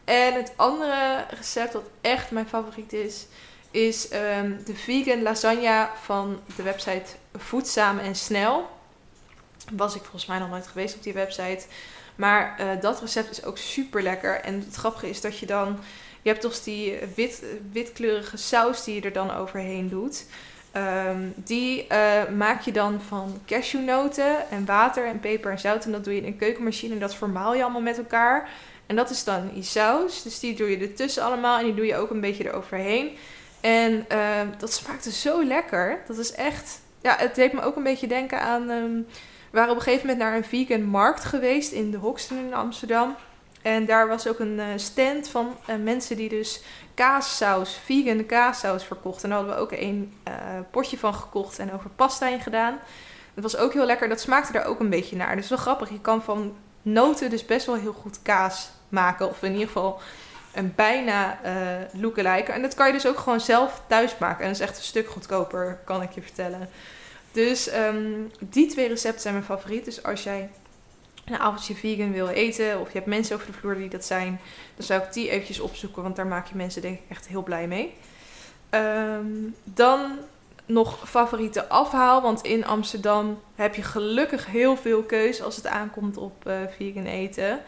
En 0.04 0.34
het 0.34 0.52
andere 0.56 1.24
recept, 1.30 1.72
wat 1.72 1.90
echt 2.00 2.30
mijn 2.30 2.48
favoriet 2.48 2.92
is, 2.92 3.26
is 3.70 4.12
um, 4.12 4.60
de 4.64 4.74
vegan 4.74 5.22
lasagne 5.22 5.88
van 6.02 6.40
de 6.56 6.62
website 6.62 7.10
Voedzaam 7.36 7.98
en 7.98 8.14
Snel. 8.14 8.68
Was 9.72 9.94
ik 9.94 10.00
volgens 10.00 10.26
mij 10.26 10.38
nog 10.38 10.50
nooit 10.50 10.66
geweest 10.66 10.94
op 10.94 11.02
die 11.02 11.12
website. 11.12 11.66
Maar 12.16 12.60
uh, 12.60 12.80
dat 12.80 13.00
recept 13.00 13.30
is 13.30 13.44
ook 13.44 13.58
super 13.58 14.02
lekker. 14.02 14.40
En 14.40 14.64
het 14.66 14.74
grappige 14.74 15.08
is 15.08 15.20
dat 15.20 15.38
je 15.38 15.46
dan. 15.46 15.78
Je 16.22 16.28
hebt 16.28 16.40
toch 16.42 16.62
die 16.62 16.98
wit, 17.14 17.42
witkleurige 17.72 18.36
saus 18.36 18.84
die 18.84 18.94
je 18.94 19.00
er 19.00 19.12
dan 19.12 19.30
overheen 19.30 19.88
doet. 19.88 20.26
Um, 20.76 21.32
die 21.36 21.86
maak 22.36 22.60
je 22.60 22.72
dan 22.72 23.00
van 23.00 23.40
cashewnoten 23.46 24.50
en 24.50 24.64
water 24.64 25.06
en 25.06 25.20
peper 25.20 25.50
en 25.50 25.58
zout. 25.58 25.84
En 25.84 25.92
dat 25.92 26.04
doe 26.04 26.14
je 26.14 26.20
in 26.20 26.26
een 26.26 26.36
keukenmachine 26.36 26.94
en 26.94 27.00
dat 27.00 27.14
vermaal 27.14 27.54
je 27.54 27.62
allemaal 27.62 27.80
met 27.80 27.98
elkaar. 27.98 28.48
En 28.86 28.96
dat 28.96 29.10
is 29.10 29.24
dan 29.24 29.50
die 29.54 29.62
saus. 29.62 30.22
Dus 30.22 30.40
die 30.40 30.54
doe 30.54 30.70
je 30.70 30.78
ertussen 30.78 31.22
allemaal 31.22 31.58
en 31.58 31.64
die 31.64 31.74
doe 31.74 31.86
je 31.86 31.96
ook 31.96 32.10
een 32.10 32.20
beetje 32.20 32.44
eroverheen. 32.44 33.16
En 33.60 34.06
uh, 34.12 34.40
dat 34.58 34.72
smaakte 34.72 35.12
zo 35.12 35.44
lekker. 35.44 35.98
Dat 36.06 36.18
is 36.18 36.32
echt. 36.32 36.80
Ja, 37.02 37.16
het 37.18 37.34
deed 37.34 37.52
me 37.52 37.62
ook 37.62 37.76
een 37.76 37.82
beetje 37.82 38.06
denken 38.06 38.40
aan. 38.40 38.70
Um, 38.70 39.06
we 39.50 39.56
waren 39.56 39.70
op 39.70 39.76
een 39.76 39.82
gegeven 39.82 40.06
moment 40.06 40.24
naar 40.24 40.36
een 40.36 40.44
vegan 40.44 40.82
markt 40.82 41.24
geweest 41.24 41.72
in 41.72 41.90
de 41.90 41.96
Hoxton 41.96 42.38
in 42.38 42.54
Amsterdam. 42.54 43.16
En 43.62 43.86
daar 43.86 44.08
was 44.08 44.28
ook 44.28 44.38
een 44.38 44.58
uh, 44.58 44.64
stand 44.76 45.28
van 45.28 45.56
uh, 45.68 45.76
mensen 45.76 46.16
die 46.16 46.28
dus 46.28 46.62
kaassaus, 46.94 47.80
vegan 47.84 48.26
kaassaus 48.26 48.84
verkochten. 48.84 49.22
En 49.22 49.28
daar 49.28 49.38
hadden 49.38 49.56
we 49.56 49.62
ook 49.62 49.80
een 49.80 50.14
uh, 50.28 50.34
potje 50.70 50.98
van 50.98 51.14
gekocht 51.14 51.58
en 51.58 51.72
over 51.72 51.90
pasta 51.90 52.28
in 52.28 52.40
gedaan. 52.40 52.78
Dat 53.34 53.52
was 53.52 53.56
ook 53.56 53.72
heel 53.72 53.84
lekker. 53.84 54.08
Dat 54.08 54.20
smaakte 54.20 54.52
daar 54.52 54.64
ook 54.64 54.80
een 54.80 54.90
beetje 54.90 55.16
naar. 55.16 55.36
Dus 55.36 55.48
wel 55.48 55.58
grappig. 55.58 55.90
Je 55.90 56.00
kan 56.00 56.22
van 56.22 56.56
noten 56.82 57.30
dus 57.30 57.44
best 57.44 57.66
wel 57.66 57.74
heel 57.74 57.92
goed 57.92 58.22
kaas 58.22 58.70
maken. 58.88 59.28
Of 59.28 59.42
in 59.42 59.52
ieder 59.52 59.66
geval 59.66 60.00
een 60.52 60.72
bijna 60.74 61.38
uh, 61.44 62.00
lookalike. 62.00 62.52
En 62.52 62.62
dat 62.62 62.74
kan 62.74 62.86
je 62.86 62.92
dus 62.92 63.06
ook 63.06 63.18
gewoon 63.18 63.40
zelf 63.40 63.82
thuis 63.86 64.18
maken. 64.18 64.44
En 64.44 64.46
dat 64.52 64.60
is 64.60 64.66
echt 64.66 64.76
een 64.76 64.84
stuk 64.84 65.08
goedkoper, 65.08 65.78
kan 65.84 66.02
ik 66.02 66.10
je 66.12 66.22
vertellen. 66.22 66.68
Dus 67.32 67.74
um, 67.74 68.30
die 68.38 68.66
twee 68.66 68.88
recepten 68.88 69.20
zijn 69.20 69.34
mijn 69.34 69.46
favoriet. 69.46 69.84
Dus 69.84 70.02
als 70.02 70.22
jij 70.22 70.50
een 71.24 71.38
avondje 71.38 71.74
vegan 71.74 72.12
wil 72.12 72.28
eten, 72.28 72.80
of 72.80 72.86
je 72.86 72.94
hebt 72.94 73.06
mensen 73.06 73.34
over 73.34 73.46
de 73.46 73.52
vloer 73.52 73.74
die 73.74 73.88
dat 73.88 74.04
zijn, 74.04 74.40
dan 74.76 74.86
zou 74.86 75.02
ik 75.02 75.12
die 75.12 75.30
eventjes 75.30 75.60
opzoeken, 75.60 76.02
want 76.02 76.16
daar 76.16 76.26
maak 76.26 76.46
je 76.46 76.56
mensen 76.56 76.82
denk 76.82 76.98
ik 76.98 77.10
echt 77.10 77.28
heel 77.28 77.42
blij 77.42 77.66
mee. 77.66 77.94
Um, 78.70 79.54
dan 79.64 80.18
nog 80.66 81.08
favoriete 81.08 81.68
afhaal, 81.68 82.22
want 82.22 82.42
in 82.42 82.66
Amsterdam 82.66 83.40
heb 83.54 83.74
je 83.74 83.82
gelukkig 83.82 84.46
heel 84.46 84.76
veel 84.76 85.02
keus 85.02 85.42
als 85.42 85.56
het 85.56 85.66
aankomt 85.66 86.16
op 86.16 86.46
uh, 86.46 86.54
vegan 86.76 87.06
eten. 87.06 87.60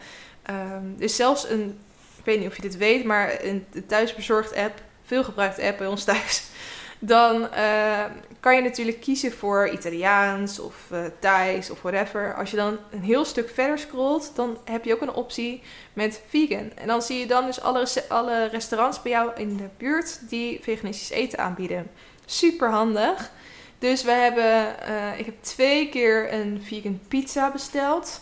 Um, 0.49 0.95
dus 0.97 1.15
zelfs 1.15 1.49
een 1.49 1.79
ik 2.23 2.29
weet 2.29 2.39
niet 2.39 2.47
of 2.47 2.55
je 2.55 2.61
dit 2.61 2.77
weet, 2.77 3.03
maar 3.03 3.39
de 3.71 3.85
thuisbezorgd 3.85 4.55
app, 4.55 4.81
veel 5.03 5.23
gebruikte 5.23 5.61
app 5.61 5.77
bij 5.77 5.87
ons 5.87 6.03
thuis, 6.03 6.43
dan 6.99 7.41
uh, 7.41 8.05
kan 8.39 8.55
je 8.55 8.61
natuurlijk 8.61 9.01
kiezen 9.01 9.31
voor 9.31 9.69
Italiaans 9.69 10.59
of 10.59 10.75
uh, 10.91 11.05
Thais 11.19 11.69
of 11.69 11.81
whatever. 11.81 12.33
Als 12.35 12.51
je 12.51 12.55
dan 12.55 12.77
een 12.91 13.01
heel 13.01 13.25
stuk 13.25 13.49
verder 13.49 13.79
scrolt, 13.79 14.31
dan 14.35 14.57
heb 14.65 14.85
je 14.85 14.93
ook 14.93 15.01
een 15.01 15.13
optie 15.13 15.61
met 15.93 16.21
vegan. 16.27 16.71
En 16.75 16.87
dan 16.87 17.01
zie 17.01 17.19
je 17.19 17.27
dan 17.27 17.45
dus 17.45 17.61
alle, 17.61 17.87
alle 18.09 18.45
restaurants 18.45 19.01
bij 19.01 19.11
jou 19.11 19.31
in 19.35 19.57
de 19.57 19.69
buurt 19.77 20.29
die 20.29 20.59
veganistisch 20.61 21.09
eten 21.09 21.39
aanbieden. 21.39 21.91
Super 22.25 22.69
handig. 22.69 23.31
Dus 23.79 24.03
we 24.03 24.11
hebben, 24.11 24.75
uh, 24.89 25.19
ik 25.19 25.25
heb 25.25 25.35
twee 25.41 25.89
keer 25.89 26.33
een 26.33 26.61
vegan 26.65 26.99
pizza 27.07 27.51
besteld. 27.51 28.19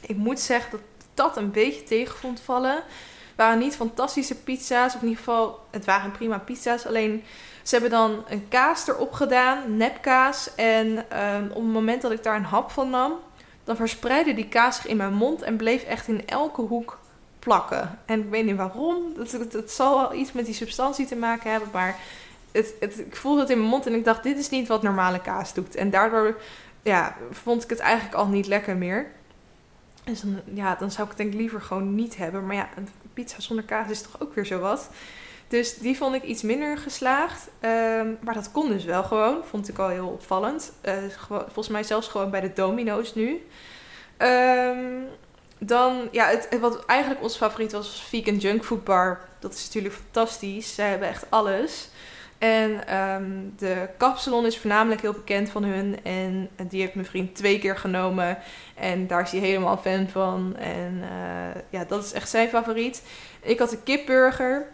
Ik 0.00 0.16
moet 0.16 0.40
zeggen 0.40 0.70
dat 0.70 0.80
dat 1.14 1.36
een 1.36 1.50
beetje 1.50 1.82
tegen 1.82 2.16
vond 2.16 2.40
vallen. 2.40 2.82
Waren 3.36 3.58
niet 3.58 3.76
fantastische 3.76 4.34
pizza's, 4.34 4.94
of 4.94 5.00
in 5.00 5.08
ieder 5.08 5.24
geval, 5.24 5.60
het 5.70 5.84
waren 5.84 6.10
prima 6.10 6.38
pizza's. 6.38 6.86
Alleen 6.86 7.24
ze 7.62 7.74
hebben 7.74 7.90
dan 7.90 8.24
een 8.28 8.48
kaas 8.48 8.88
erop 8.88 9.12
gedaan, 9.12 9.76
nepkaas. 9.76 10.54
En 10.54 10.86
um, 10.88 11.48
op 11.48 11.62
het 11.62 11.72
moment 11.72 12.02
dat 12.02 12.12
ik 12.12 12.22
daar 12.22 12.36
een 12.36 12.44
hap 12.44 12.70
van 12.70 12.90
nam, 12.90 13.12
dan 13.64 13.76
verspreidde 13.76 14.34
die 14.34 14.48
kaas 14.48 14.76
zich 14.76 14.86
in 14.86 14.96
mijn 14.96 15.14
mond 15.14 15.42
en 15.42 15.56
bleef 15.56 15.82
echt 15.82 16.08
in 16.08 16.26
elke 16.26 16.60
hoek 16.60 16.98
plakken. 17.38 17.98
En 18.04 18.20
ik 18.20 18.30
weet 18.30 18.44
niet 18.44 18.56
waarom. 18.56 18.96
Het, 19.52 19.70
zal 19.70 19.98
wel 20.00 20.14
iets 20.14 20.32
met 20.32 20.44
die 20.44 20.54
substantie 20.54 21.06
te 21.06 21.16
maken 21.16 21.50
hebben, 21.50 21.68
maar 21.72 21.96
het, 22.52 22.74
het, 22.80 22.98
ik 22.98 23.16
voelde 23.16 23.40
het 23.40 23.50
in 23.50 23.58
mijn 23.58 23.70
mond 23.70 23.86
en 23.86 23.94
ik 23.94 24.04
dacht, 24.04 24.22
dit 24.22 24.38
is 24.38 24.48
niet 24.48 24.68
wat 24.68 24.82
normale 24.82 25.20
kaas 25.20 25.54
doet. 25.54 25.74
En 25.74 25.90
daardoor 25.90 26.40
ja, 26.82 27.16
vond 27.30 27.62
ik 27.64 27.70
het 27.70 27.78
eigenlijk 27.78 28.14
al 28.14 28.26
niet 28.26 28.46
lekker 28.46 28.76
meer. 28.76 29.10
Dus 30.04 30.20
dan, 30.20 30.40
ja, 30.54 30.74
dan 30.74 30.90
zou 30.90 31.02
ik 31.02 31.08
het 31.08 31.16
denk 31.16 31.32
ik 31.32 31.38
liever 31.38 31.60
gewoon 31.60 31.94
niet 31.94 32.16
hebben. 32.16 32.46
Maar 32.46 32.56
ja, 32.56 32.68
pizza 33.14 33.40
zonder 33.40 33.64
kaas 33.64 33.90
is 33.90 34.02
toch 34.02 34.20
ook 34.20 34.34
weer 34.34 34.46
zo 34.46 34.58
wat. 34.58 34.90
Dus 35.48 35.78
die 35.78 35.96
vond 35.96 36.14
ik 36.14 36.22
iets 36.22 36.42
minder 36.42 36.78
geslaagd. 36.78 37.48
Ehm, 37.60 38.08
maar 38.20 38.34
dat 38.34 38.52
kon 38.52 38.68
dus 38.68 38.84
wel 38.84 39.02
gewoon. 39.02 39.44
Vond 39.44 39.68
ik 39.68 39.78
al 39.78 39.88
heel 39.88 40.08
opvallend. 40.08 40.72
Uh, 40.84 40.92
volgens 41.28 41.68
mij 41.68 41.82
zelfs 41.82 42.08
gewoon 42.08 42.30
bij 42.30 42.40
de 42.40 42.52
Domino's 42.52 43.14
nu. 43.14 43.46
Um, 44.18 45.06
dan, 45.58 46.08
ja, 46.10 46.26
het, 46.26 46.58
wat 46.60 46.84
eigenlijk 46.84 47.22
ons 47.22 47.36
favoriet 47.36 47.72
was, 47.72 47.86
was 47.86 48.02
Vegan 48.02 48.36
Junk 48.36 48.64
Food 48.64 48.84
Bar. 48.84 49.28
Dat 49.38 49.54
is 49.54 49.64
natuurlijk 49.64 49.94
fantastisch. 49.94 50.74
Zij 50.74 50.88
hebben 50.88 51.08
echt 51.08 51.26
alles. 51.28 51.88
En 52.42 52.96
um, 52.98 53.54
de 53.56 53.88
kapsalon 53.96 54.46
is 54.46 54.58
voornamelijk 54.58 55.00
heel 55.00 55.12
bekend 55.12 55.50
van 55.50 55.64
hun. 55.64 55.98
En 56.02 56.50
die 56.68 56.80
heeft 56.80 56.94
mijn 56.94 57.06
vriend 57.06 57.34
twee 57.34 57.58
keer 57.58 57.76
genomen. 57.76 58.38
En 58.74 59.06
daar 59.06 59.22
is 59.22 59.30
hij 59.30 59.40
helemaal 59.40 59.76
fan 59.76 60.08
van. 60.08 60.56
En 60.56 61.00
uh, 61.02 61.60
ja, 61.70 61.84
dat 61.84 62.04
is 62.04 62.12
echt 62.12 62.28
zijn 62.28 62.48
favoriet. 62.48 63.02
Ik 63.42 63.58
had 63.58 63.72
een 63.72 63.82
kipburger. 63.82 64.66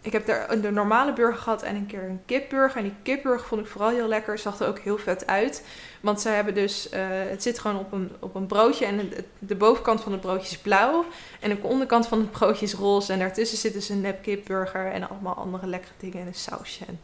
Ik 0.00 0.12
heb 0.12 0.26
daar 0.26 0.50
een 0.50 0.74
normale 0.74 1.12
burger 1.12 1.40
gehad 1.42 1.62
en 1.62 1.76
een 1.76 1.86
keer 1.86 2.02
een 2.02 2.22
kipburger. 2.26 2.76
En 2.76 2.82
die 2.82 2.94
kipburger 3.02 3.46
vond 3.46 3.60
ik 3.60 3.66
vooral 3.66 3.90
heel 3.90 4.08
lekker. 4.08 4.38
Zag 4.38 4.60
er 4.60 4.68
ook 4.68 4.78
heel 4.78 4.98
vet 4.98 5.26
uit. 5.26 5.66
Want 6.00 6.20
ze 6.20 6.28
hebben 6.28 6.54
dus, 6.54 6.92
uh, 6.92 7.00
het 7.08 7.42
zit 7.42 7.58
gewoon 7.58 7.78
op 7.78 7.92
een, 7.92 8.12
op 8.18 8.34
een 8.34 8.46
broodje. 8.46 8.84
En 8.84 8.96
de, 8.96 9.24
de, 9.38 9.54
bovenkant 9.54 10.00
van 10.00 10.12
het 10.12 10.20
broodje 10.20 10.50
is 10.50 10.58
blauw. 10.58 11.04
En 11.40 11.50
de 11.50 11.58
onderkant 11.62 12.06
van 12.06 12.18
het 12.18 12.30
broodje 12.30 12.66
is 12.66 12.74
roze. 12.74 13.12
En 13.12 13.18
daartussen 13.18 13.58
zit 13.58 13.72
dus 13.72 13.88
een 13.88 14.00
nep 14.00 14.22
kipburger. 14.22 14.92
En 14.92 15.08
allemaal 15.08 15.34
andere 15.34 15.66
lekkere 15.66 15.94
dingen 15.98 16.20
en 16.20 16.26
een 16.26 16.34
sausje. 16.34 16.84
En 16.84 17.00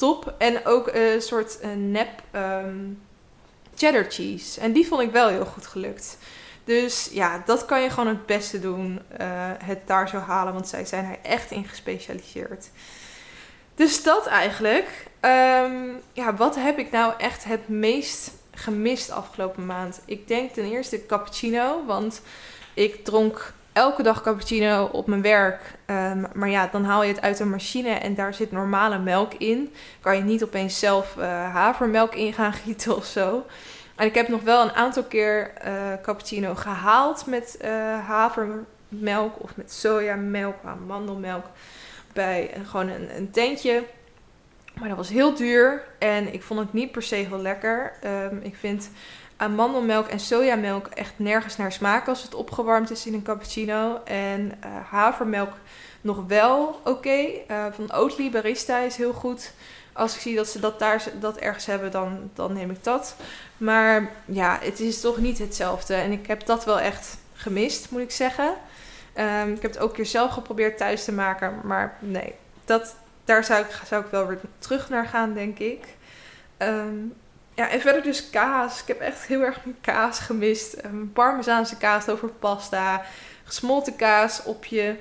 top. 0.00 0.34
En 0.38 0.66
ook 0.66 0.90
een 0.92 1.22
soort 1.22 1.58
nep 1.76 2.22
um, 2.34 3.02
cheddar 3.74 4.06
cheese. 4.08 4.60
En 4.60 4.72
die 4.72 4.86
vond 4.86 5.02
ik 5.02 5.10
wel 5.10 5.28
heel 5.28 5.44
goed 5.44 5.66
gelukt. 5.66 6.18
Dus 6.64 7.08
ja, 7.12 7.42
dat 7.46 7.64
kan 7.64 7.82
je 7.82 7.90
gewoon 7.90 8.08
het 8.08 8.26
beste 8.26 8.60
doen. 8.60 9.00
Uh, 9.20 9.26
het 9.64 9.86
daar 9.86 10.08
zo 10.08 10.16
halen, 10.16 10.52
want 10.52 10.68
zij 10.68 10.84
zijn 10.84 11.04
er 11.04 11.18
echt 11.22 11.50
in 11.50 11.64
gespecialiseerd. 11.64 12.68
Dus 13.74 14.02
dat 14.02 14.26
eigenlijk. 14.26 14.86
Um, 15.20 16.00
ja, 16.12 16.34
wat 16.34 16.54
heb 16.54 16.78
ik 16.78 16.90
nou 16.90 17.12
echt 17.18 17.44
het 17.44 17.68
meest 17.68 18.30
gemist 18.54 19.10
afgelopen 19.10 19.66
maand? 19.66 20.00
Ik 20.04 20.28
denk 20.28 20.52
ten 20.52 20.64
eerste 20.64 21.06
cappuccino, 21.06 21.84
want 21.86 22.20
ik 22.74 23.04
dronk 23.04 23.52
elke 23.72 24.02
dag 24.02 24.22
cappuccino 24.22 24.88
op 24.92 25.06
mijn 25.06 25.22
werk. 25.22 25.60
Um, 25.86 26.26
maar 26.34 26.48
ja, 26.48 26.68
dan 26.72 26.84
haal 26.84 27.02
je 27.02 27.12
het 27.12 27.20
uit 27.20 27.40
een 27.40 27.50
machine 27.50 27.90
en 27.90 28.14
daar 28.14 28.34
zit 28.34 28.52
normale 28.52 28.98
melk 28.98 29.34
in. 29.34 29.74
Kan 30.00 30.16
je 30.16 30.22
niet 30.22 30.44
opeens 30.44 30.78
zelf 30.78 31.16
uh, 31.18 31.24
havermelk 31.52 32.14
in 32.14 32.32
gaan 32.32 32.52
gieten 32.52 32.96
of 32.96 33.04
zo. 33.04 33.46
En 33.96 34.06
ik 34.06 34.14
heb 34.14 34.28
nog 34.28 34.42
wel 34.42 34.62
een 34.62 34.72
aantal 34.72 35.02
keer 35.02 35.52
uh, 35.66 35.72
cappuccino 36.02 36.54
gehaald 36.54 37.26
met 37.26 37.58
uh, 37.64 37.70
havermelk 38.06 39.42
of 39.42 39.56
met 39.56 39.72
sojamelk, 39.72 40.56
amandelmelk. 40.64 41.44
Bij 42.12 42.50
gewoon 42.64 42.88
een, 42.88 43.30
tentje. 43.30 43.84
Maar 44.74 44.88
dat 44.88 44.96
was 44.96 45.08
heel 45.08 45.34
duur 45.34 45.84
en 45.98 46.32
ik 46.32 46.42
vond 46.42 46.60
het 46.60 46.72
niet 46.72 46.92
per 46.92 47.02
se 47.02 47.14
heel 47.14 47.40
lekker. 47.40 47.92
Um, 48.04 48.40
ik 48.42 48.56
vind 48.56 48.90
amandelmelk 49.40 50.06
en 50.06 50.20
sojamelk 50.20 50.86
echt 50.86 51.12
nergens 51.16 51.56
naar 51.56 51.72
smaken 51.72 52.08
als 52.08 52.22
het 52.22 52.34
opgewarmd 52.34 52.90
is 52.90 53.06
in 53.06 53.14
een 53.14 53.22
cappuccino. 53.22 54.00
En 54.04 54.40
uh, 54.40 54.70
havermelk 54.90 55.52
nog 56.00 56.24
wel 56.26 56.80
oké. 56.84 57.26
Uh, 57.50 57.66
van 57.70 57.92
Oatly 57.92 58.30
Barista 58.30 58.78
is 58.78 58.96
heel 58.96 59.12
goed. 59.12 59.52
Als 59.92 60.14
ik 60.14 60.20
zie 60.20 60.36
dat 60.36 60.48
ze 60.48 60.60
dat 60.60 60.78
daar 60.78 61.04
dat 61.20 61.36
ergens 61.36 61.66
hebben, 61.66 61.90
dan, 61.90 62.30
dan 62.34 62.52
neem 62.52 62.70
ik 62.70 62.84
dat. 62.84 63.16
Maar 63.56 64.10
ja, 64.24 64.58
het 64.60 64.80
is 64.80 65.00
toch 65.00 65.18
niet 65.18 65.38
hetzelfde. 65.38 65.94
En 65.94 66.12
ik 66.12 66.26
heb 66.26 66.46
dat 66.46 66.64
wel 66.64 66.80
echt 66.80 67.16
gemist, 67.34 67.90
moet 67.90 68.00
ik 68.00 68.10
zeggen. 68.10 68.54
Um, 69.18 69.52
ik 69.52 69.62
heb 69.62 69.72
het 69.72 69.80
ook 69.80 69.88
een 69.88 69.96
keer 69.96 70.06
zelf 70.06 70.32
geprobeerd 70.32 70.78
thuis 70.78 71.04
te 71.04 71.12
maken. 71.12 71.60
Maar 71.64 71.96
nee, 71.98 72.34
dat, 72.64 72.94
daar 73.24 73.44
zou 73.44 73.60
ik, 73.60 73.80
zou 73.86 74.04
ik 74.04 74.10
wel 74.10 74.26
weer 74.26 74.40
terug 74.58 74.88
naar 74.88 75.06
gaan, 75.06 75.34
denk 75.34 75.58
ik. 75.58 75.84
Um, 76.58 77.14
ja, 77.60 77.68
en 77.68 77.80
verder 77.80 78.02
dus 78.02 78.30
kaas. 78.30 78.80
Ik 78.80 78.86
heb 78.86 79.00
echt 79.00 79.26
heel 79.26 79.42
erg 79.42 79.64
mijn 79.64 79.76
kaas 79.80 80.18
gemist. 80.18 80.84
Um, 80.84 81.12
parmezaanse 81.12 81.76
kaas 81.76 82.08
over 82.08 82.28
pasta. 82.28 83.02
Gesmolten 83.44 83.96
kaas 83.96 84.42
op 84.42 84.64
je 84.64 84.96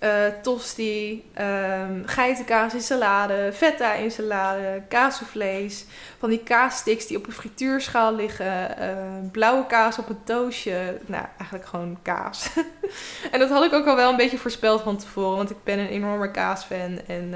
uh, 0.00 0.26
tosti, 0.42 1.24
um, 1.38 2.02
geitenkaas 2.06 2.74
in 2.74 2.80
salade, 2.80 3.50
feta 3.54 3.92
in 3.92 4.10
salade, 4.10 4.82
kaasvlees, 4.88 5.84
van 6.18 6.30
die 6.30 6.42
kaassticks 6.42 7.06
die 7.06 7.16
op 7.16 7.26
een 7.26 7.32
frituurschaal 7.32 8.14
liggen, 8.14 8.76
uh, 8.80 9.30
blauwe 9.32 9.66
kaas 9.66 9.98
op 9.98 10.08
een 10.08 10.24
toastje, 10.24 11.00
nou 11.06 11.24
eigenlijk 11.38 11.68
gewoon 11.68 11.98
kaas. 12.02 12.48
en 13.32 13.38
dat 13.38 13.50
had 13.50 13.64
ik 13.64 13.72
ook 13.72 13.86
al 13.86 13.96
wel 13.96 14.10
een 14.10 14.16
beetje 14.16 14.38
voorspeld 14.38 14.82
van 14.82 14.96
tevoren, 14.96 15.36
want 15.36 15.50
ik 15.50 15.64
ben 15.64 15.78
een 15.78 15.88
enorme 15.88 16.30
kaasfan 16.30 17.00
en 17.06 17.34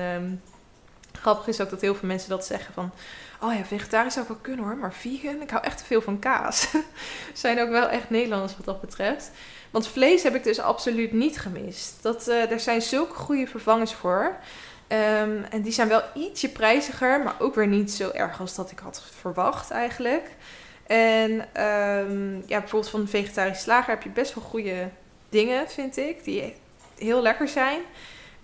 grappig 1.20 1.46
is 1.46 1.60
ook 1.60 1.70
dat 1.70 1.80
heel 1.80 1.94
veel 1.94 2.08
mensen 2.08 2.28
dat 2.28 2.46
zeggen 2.46 2.74
van, 2.74 2.92
oh 3.40 3.54
ja, 3.54 3.64
vegetarisch 3.64 4.12
zou 4.12 4.26
ik 4.26 4.32
wel 4.32 4.40
kunnen 4.42 4.64
hoor, 4.64 4.76
maar 4.76 4.92
vegan, 4.92 5.42
ik 5.42 5.50
hou 5.50 5.64
echt 5.64 5.78
te 5.78 5.84
veel 5.84 6.02
van 6.02 6.18
kaas. 6.18 6.68
Zijn 7.32 7.60
ook 7.60 7.68
wel 7.68 7.88
echt 7.88 8.10
Nederlands 8.10 8.56
wat 8.56 8.64
dat 8.64 8.80
betreft. 8.80 9.30
Want 9.70 9.88
vlees 9.88 10.22
heb 10.22 10.34
ik 10.34 10.44
dus 10.44 10.60
absoluut 10.60 11.12
niet 11.12 11.40
gemist. 11.40 12.02
Dat, 12.02 12.28
uh, 12.28 12.50
er 12.50 12.60
zijn 12.60 12.82
zulke 12.82 13.14
goede 13.14 13.46
vervangers 13.46 13.92
voor. 13.92 14.36
Um, 14.88 15.44
en 15.50 15.62
die 15.62 15.72
zijn 15.72 15.88
wel 15.88 16.02
ietsje 16.14 16.48
prijziger, 16.48 17.22
maar 17.22 17.34
ook 17.38 17.54
weer 17.54 17.66
niet 17.66 17.92
zo 17.92 18.10
erg 18.10 18.40
als 18.40 18.54
dat 18.54 18.70
ik 18.70 18.78
had 18.78 19.02
verwacht 19.20 19.70
eigenlijk. 19.70 20.30
En 20.86 21.30
um, 21.64 22.42
ja, 22.46 22.58
bijvoorbeeld 22.58 22.90
van 22.90 23.00
de 23.00 23.06
vegetarische 23.06 23.62
slager 23.62 23.90
heb 23.90 24.02
je 24.02 24.08
best 24.08 24.34
wel 24.34 24.44
goede 24.44 24.88
dingen, 25.28 25.68
vind 25.68 25.96
ik, 25.96 26.24
die 26.24 26.54
heel 26.98 27.22
lekker 27.22 27.48
zijn. 27.48 27.80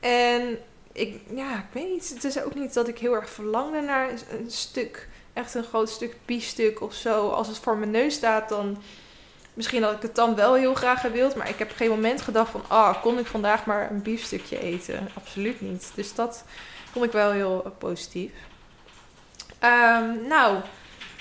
En 0.00 0.58
ik, 0.97 1.20
ja, 1.34 1.55
ik 1.55 1.72
weet 1.72 1.90
niet, 1.90 2.09
het 2.09 2.24
is 2.24 2.42
ook 2.42 2.55
niet 2.55 2.74
dat 2.74 2.88
ik 2.88 2.99
heel 2.99 3.14
erg 3.14 3.30
verlangde 3.30 3.80
naar 3.80 4.11
een 4.11 4.51
stuk, 4.51 5.09
echt 5.32 5.55
een 5.55 5.64
groot 5.64 5.90
stuk 5.90 6.16
biefstuk 6.24 6.80
of 6.80 6.94
zo. 6.94 7.28
Als 7.28 7.49
het 7.49 7.59
voor 7.59 7.76
mijn 7.76 7.90
neus 7.90 8.14
staat, 8.14 8.49
dan 8.49 8.82
misschien 9.55 9.82
had 9.82 9.92
ik 9.92 10.03
het 10.03 10.14
dan 10.14 10.34
wel 10.34 10.55
heel 10.55 10.74
graag 10.74 11.01
gewild. 11.01 11.34
Maar 11.34 11.49
ik 11.49 11.59
heb 11.59 11.72
geen 11.76 11.90
moment 11.90 12.20
gedacht 12.20 12.51
van, 12.51 12.62
ah, 12.68 13.03
kon 13.03 13.18
ik 13.18 13.26
vandaag 13.26 13.66
maar 13.66 13.90
een 13.90 14.03
biefstukje 14.03 14.61
eten? 14.61 15.09
Absoluut 15.14 15.61
niet. 15.61 15.90
Dus 15.94 16.14
dat 16.14 16.44
vond 16.92 17.05
ik 17.05 17.12
wel 17.12 17.30
heel 17.30 17.62
uh, 17.66 17.72
positief. 17.78 18.32
Um, 19.64 20.26
nou, 20.26 20.61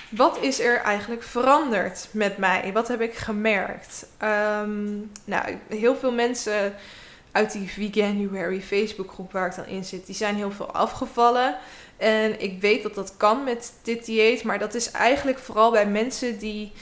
wat 0.08 0.38
is 0.40 0.60
er 0.60 0.76
eigenlijk 0.80 1.22
veranderd 1.22 2.08
met 2.10 2.36
mij? 2.36 2.70
Wat 2.72 2.88
heb 2.88 3.00
ik 3.00 3.14
gemerkt? 3.14 4.06
Um, 4.22 5.12
nou, 5.24 5.58
heel 5.68 5.96
veel 5.96 6.12
mensen 6.12 6.74
uit 7.36 7.52
die 7.52 7.68
Veganuary 7.68 8.62
Facebookgroep 8.62 9.32
waar 9.32 9.46
ik 9.46 9.56
dan 9.56 9.66
in 9.66 9.84
zit, 9.84 10.06
die 10.06 10.14
zijn 10.14 10.34
heel 10.34 10.50
veel 10.50 10.72
afgevallen. 10.72 11.56
En 11.96 12.40
ik 12.40 12.60
weet 12.60 12.82
dat 12.82 12.94
dat 12.94 13.16
kan 13.16 13.44
met 13.44 13.72
dit 13.82 14.04
dieet, 14.04 14.42
maar 14.42 14.58
dat 14.58 14.74
is 14.74 14.90
eigenlijk 14.90 15.38
vooral 15.38 15.70
bij 15.70 15.86
mensen 15.86 16.38
die 16.38 16.72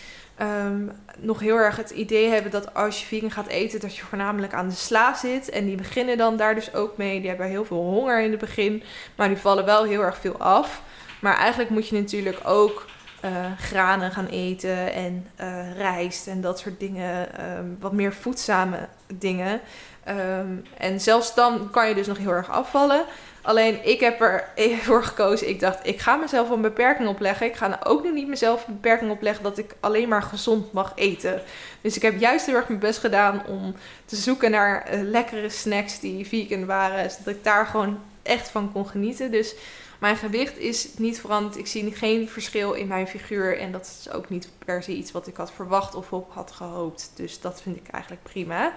um, 0.40 0.92
nog 1.18 1.40
heel 1.40 1.56
erg 1.56 1.76
het 1.76 1.90
idee 1.90 2.28
hebben 2.28 2.50
dat 2.50 2.74
als 2.74 3.00
je 3.00 3.06
vegan 3.06 3.30
gaat 3.30 3.46
eten, 3.46 3.80
dat 3.80 3.96
je 3.96 4.04
voornamelijk 4.04 4.52
aan 4.52 4.68
de 4.68 4.74
sla 4.74 5.14
zit. 5.14 5.50
En 5.50 5.66
die 5.66 5.76
beginnen 5.76 6.16
dan 6.18 6.36
daar 6.36 6.54
dus 6.54 6.74
ook 6.74 6.96
mee. 6.96 7.20
Die 7.20 7.28
hebben 7.28 7.46
heel 7.46 7.64
veel 7.64 7.82
honger 7.82 8.20
in 8.20 8.30
het 8.30 8.40
begin, 8.40 8.82
maar 9.16 9.28
die 9.28 9.36
vallen 9.36 9.64
wel 9.64 9.84
heel 9.84 10.02
erg 10.02 10.18
veel 10.18 10.38
af. 10.38 10.82
Maar 11.20 11.36
eigenlijk 11.36 11.70
moet 11.70 11.88
je 11.88 12.00
natuurlijk 12.00 12.40
ook 12.44 12.86
eh, 13.24 13.52
granen 13.58 14.10
gaan 14.10 14.26
eten 14.26 14.92
en 14.92 15.26
uh, 15.40 15.76
rijst 15.76 16.26
en 16.26 16.40
dat 16.40 16.58
soort 16.58 16.80
dingen. 16.80 17.38
Ehm, 17.38 17.66
wat 17.80 17.92
meer 17.92 18.12
voedzame 18.12 18.88
dingen. 19.18 19.60
Ehm, 20.04 20.56
en 20.78 21.00
zelfs 21.00 21.34
dan 21.34 21.70
kan 21.70 21.88
je 21.88 21.94
dus 21.94 22.06
nog 22.06 22.18
heel 22.18 22.32
erg 22.32 22.50
afvallen. 22.50 23.04
Alleen 23.44 23.86
ik 23.88 24.00
heb 24.00 24.20
er 24.20 24.48
voor 24.82 25.04
gekozen. 25.04 25.48
Ik 25.48 25.60
dacht, 25.60 25.86
ik 25.86 26.00
ga 26.00 26.16
mezelf 26.16 26.50
een 26.50 26.60
beperking 26.60 27.08
opleggen. 27.08 27.46
Ik 27.46 27.56
ga 27.56 27.66
nou 27.66 27.84
ook 27.84 28.02
nu 28.02 28.12
niet 28.12 28.28
mezelf 28.28 28.66
een 28.66 28.74
beperking 28.74 29.10
opleggen 29.10 29.42
dat 29.42 29.58
ik 29.58 29.74
alleen 29.80 30.08
maar 30.08 30.22
gezond 30.22 30.72
mag 30.72 30.92
eten. 30.94 31.42
Dus 31.80 31.96
ik 31.96 32.02
heb 32.02 32.20
juist 32.20 32.46
heel 32.46 32.54
erg 32.54 32.68
mijn 32.68 32.80
best 32.80 32.98
gedaan 32.98 33.46
om 33.46 33.74
te 34.04 34.16
zoeken 34.16 34.50
naar 34.50 34.82
eh, 34.82 35.00
lekkere 35.02 35.48
snacks 35.48 36.00
die 36.00 36.26
vegan 36.26 36.66
waren. 36.66 37.10
Zodat 37.10 37.34
ik 37.34 37.44
daar 37.44 37.66
gewoon 37.66 37.98
echt 38.22 38.48
van 38.48 38.72
kon 38.72 38.86
genieten. 38.86 39.30
Dus 39.30 39.54
mijn 39.98 40.16
gewicht 40.16 40.58
is 40.58 40.88
niet 40.96 41.20
veranderd. 41.20 41.56
Ik 41.56 41.66
zie 41.66 41.92
geen 41.92 42.28
verschil 42.28 42.72
in 42.72 42.86
mijn 42.86 43.06
figuur. 43.06 43.58
En 43.58 43.72
dat 43.72 43.98
is 44.00 44.12
ook 44.12 44.28
niet 44.28 44.48
per 44.64 44.82
se 44.82 44.92
iets 44.92 45.12
wat 45.12 45.26
ik 45.26 45.36
had 45.36 45.52
verwacht 45.52 45.94
of 45.94 46.12
op 46.12 46.32
had 46.32 46.52
gehoopt. 46.52 47.12
Dus 47.14 47.40
dat 47.40 47.62
vind 47.62 47.76
ik 47.76 47.88
eigenlijk 47.88 48.22
prima. 48.22 48.74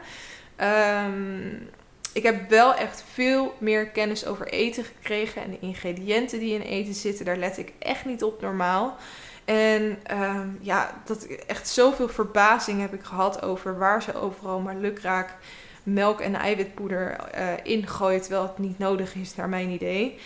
Um, 0.62 1.70
ik 2.14 2.24
heb 2.24 2.50
wel 2.50 2.74
echt 2.74 3.04
veel 3.14 3.54
meer 3.58 3.88
kennis 3.88 4.26
over 4.26 4.48
eten 4.48 4.84
gekregen. 4.84 5.44
En 5.44 5.50
de 5.50 5.60
ingrediënten 5.60 6.40
die 6.40 6.54
in 6.54 6.62
eten 6.62 6.94
zitten, 6.94 7.26
daar 7.26 7.38
let 7.38 7.58
ik 7.58 7.74
echt 7.80 8.06
niet 8.06 8.24
op 8.24 8.42
normaal. 8.42 8.98
En 9.46 10.00
um, 10.12 10.58
ja, 10.62 11.02
dat 11.06 11.24
echt 11.26 11.68
zoveel 11.68 12.10
verbazing 12.10 12.82
heb 12.82 12.94
ik 12.94 13.04
gehad 13.04 13.42
over 13.42 13.78
waar 13.78 14.04
ze 14.04 14.16
overal 14.16 14.60
maar 14.60 14.76
lukraak 14.76 15.36
melk 15.84 16.22
en 16.22 16.36
eiwitpoeder 16.36 17.18
uh, 17.38 17.54
ingooit, 17.64 18.22
terwijl 18.22 18.44
het 18.44 18.58
niet 18.58 18.80
nodig 18.80 19.16
is, 19.16 19.36
naar 19.36 19.50
mijn 19.50 19.70
idee. 19.70 20.20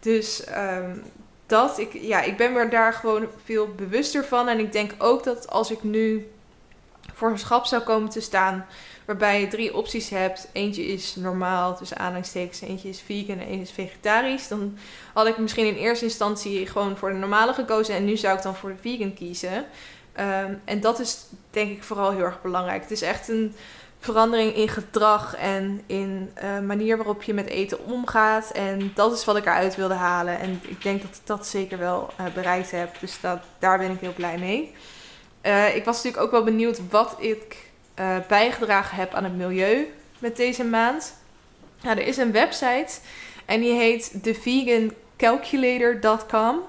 Dus 0.00 0.44
um, 0.48 1.02
dat, 1.46 1.78
ik, 1.78 1.92
ja, 1.92 2.22
ik 2.22 2.36
ben 2.36 2.52
me 2.52 2.68
daar 2.68 2.92
gewoon 2.92 3.26
veel 3.44 3.68
bewuster 3.74 4.24
van. 4.24 4.48
En 4.48 4.58
ik 4.58 4.72
denk 4.72 4.90
ook 4.98 5.24
dat 5.24 5.50
als 5.50 5.70
ik 5.70 5.82
nu 5.82 6.28
voor 7.14 7.30
een 7.30 7.38
schap 7.38 7.64
zou 7.64 7.82
komen 7.82 8.08
te 8.08 8.20
staan, 8.20 8.66
waarbij 9.04 9.40
je 9.40 9.48
drie 9.48 9.74
opties 9.74 10.08
hebt. 10.08 10.48
Eentje 10.52 10.86
is 10.86 11.16
normaal, 11.16 11.76
tussen 11.76 11.98
aanhalingstekens, 11.98 12.60
eentje 12.60 12.88
is 12.88 13.00
vegan 13.00 13.38
en 13.38 13.46
eentje 13.46 13.60
is 13.60 13.70
vegetarisch. 13.70 14.48
Dan 14.48 14.78
had 15.12 15.26
ik 15.26 15.38
misschien 15.38 15.66
in 15.66 15.74
eerste 15.74 16.04
instantie 16.04 16.66
gewoon 16.66 16.96
voor 16.96 17.10
de 17.10 17.18
normale 17.18 17.52
gekozen 17.52 17.94
en 17.94 18.04
nu 18.04 18.16
zou 18.16 18.36
ik 18.36 18.42
dan 18.42 18.56
voor 18.56 18.70
de 18.70 18.80
vegan 18.80 19.14
kiezen. 19.14 19.66
Ehm, 20.12 20.54
en 20.64 20.80
dat 20.80 20.98
is 20.98 21.26
denk 21.50 21.70
ik 21.70 21.82
vooral 21.82 22.10
heel 22.10 22.24
erg 22.24 22.42
belangrijk. 22.42 22.82
Het 22.82 22.90
is 22.90 23.02
echt 23.02 23.28
een 23.28 23.54
verandering 23.98 24.54
in 24.54 24.68
gedrag 24.68 25.36
en 25.36 25.80
in 25.86 26.32
uh, 26.42 26.58
manier 26.58 26.96
waarop 26.96 27.22
je 27.22 27.34
met 27.34 27.46
eten 27.46 27.84
omgaat. 27.84 28.50
En 28.50 28.92
dat 28.94 29.12
is 29.12 29.24
wat 29.24 29.36
ik 29.36 29.44
eruit 29.46 29.76
wilde 29.76 29.94
halen. 29.94 30.38
En 30.38 30.60
ik 30.62 30.82
denk 30.82 31.02
dat 31.02 31.10
ik 31.10 31.26
dat 31.26 31.46
zeker 31.46 31.78
wel 31.78 32.10
uh, 32.20 32.26
bereikt 32.34 32.70
heb. 32.70 33.00
Dus 33.00 33.20
dat, 33.20 33.38
daar 33.58 33.78
ben 33.78 33.90
ik 33.90 34.00
heel 34.00 34.12
blij 34.12 34.38
mee. 34.38 34.74
Uh, 35.46 35.76
ik 35.76 35.84
was 35.84 35.96
natuurlijk 35.96 36.22
ook 36.22 36.30
wel 36.30 36.44
benieuwd 36.44 36.80
wat 36.90 37.16
ik 37.18 37.56
uh, 38.00 38.16
bijgedragen 38.28 38.96
heb 38.96 39.14
aan 39.14 39.24
het 39.24 39.36
milieu 39.36 39.92
met 40.18 40.36
deze 40.36 40.64
maand. 40.64 41.14
Nou, 41.82 41.98
er 41.98 42.06
is 42.06 42.16
een 42.16 42.32
website 42.32 42.98
en 43.44 43.60
die 43.60 43.72
heet 43.72 44.18
thevegancalculator.com. 44.22 46.60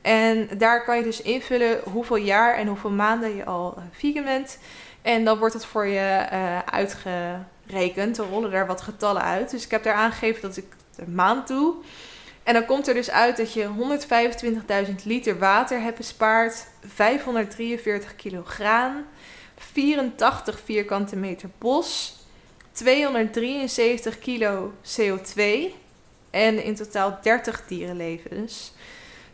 En 0.00 0.48
daar 0.58 0.84
kan 0.84 0.96
je 0.96 1.02
dus 1.02 1.22
invullen 1.22 1.80
hoeveel 1.84 2.16
jaar 2.16 2.54
en 2.54 2.66
hoeveel 2.66 2.90
maanden 2.90 3.36
je 3.36 3.44
al 3.44 3.74
uh, 3.76 3.82
vegan 3.92 4.24
bent. 4.24 4.58
En 5.02 5.24
dan 5.24 5.38
wordt 5.38 5.54
het 5.54 5.64
voor 5.64 5.86
je 5.86 6.26
uitgerekend. 6.64 8.18
Er 8.18 8.28
rollen 8.30 8.50
daar 8.50 8.66
wat 8.66 8.80
getallen 8.80 9.22
uit. 9.22 9.50
Dus 9.50 9.64
ik 9.64 9.70
heb 9.70 9.82
daar 9.82 9.94
aangegeven 9.94 10.42
dat 10.42 10.56
ik 10.56 10.66
de 10.96 11.08
maand 11.08 11.48
doe. 11.48 11.74
En 12.50 12.56
dan 12.56 12.64
komt 12.64 12.88
er 12.88 12.94
dus 12.94 13.10
uit 13.10 13.36
dat 13.36 13.52
je 13.52 13.68
125.000 14.88 14.94
liter 15.04 15.38
water 15.38 15.80
hebt 15.80 15.96
bespaard, 15.96 16.66
543 16.86 18.16
kilo 18.16 18.42
graan, 18.44 19.06
84 19.56 20.60
vierkante 20.64 21.16
meter 21.16 21.50
bos, 21.58 22.16
273 22.72 24.18
kilo 24.18 24.72
CO2 24.82 25.42
en 26.30 26.64
in 26.64 26.74
totaal 26.74 27.18
30 27.22 27.62
dierenlevens. 27.66 28.72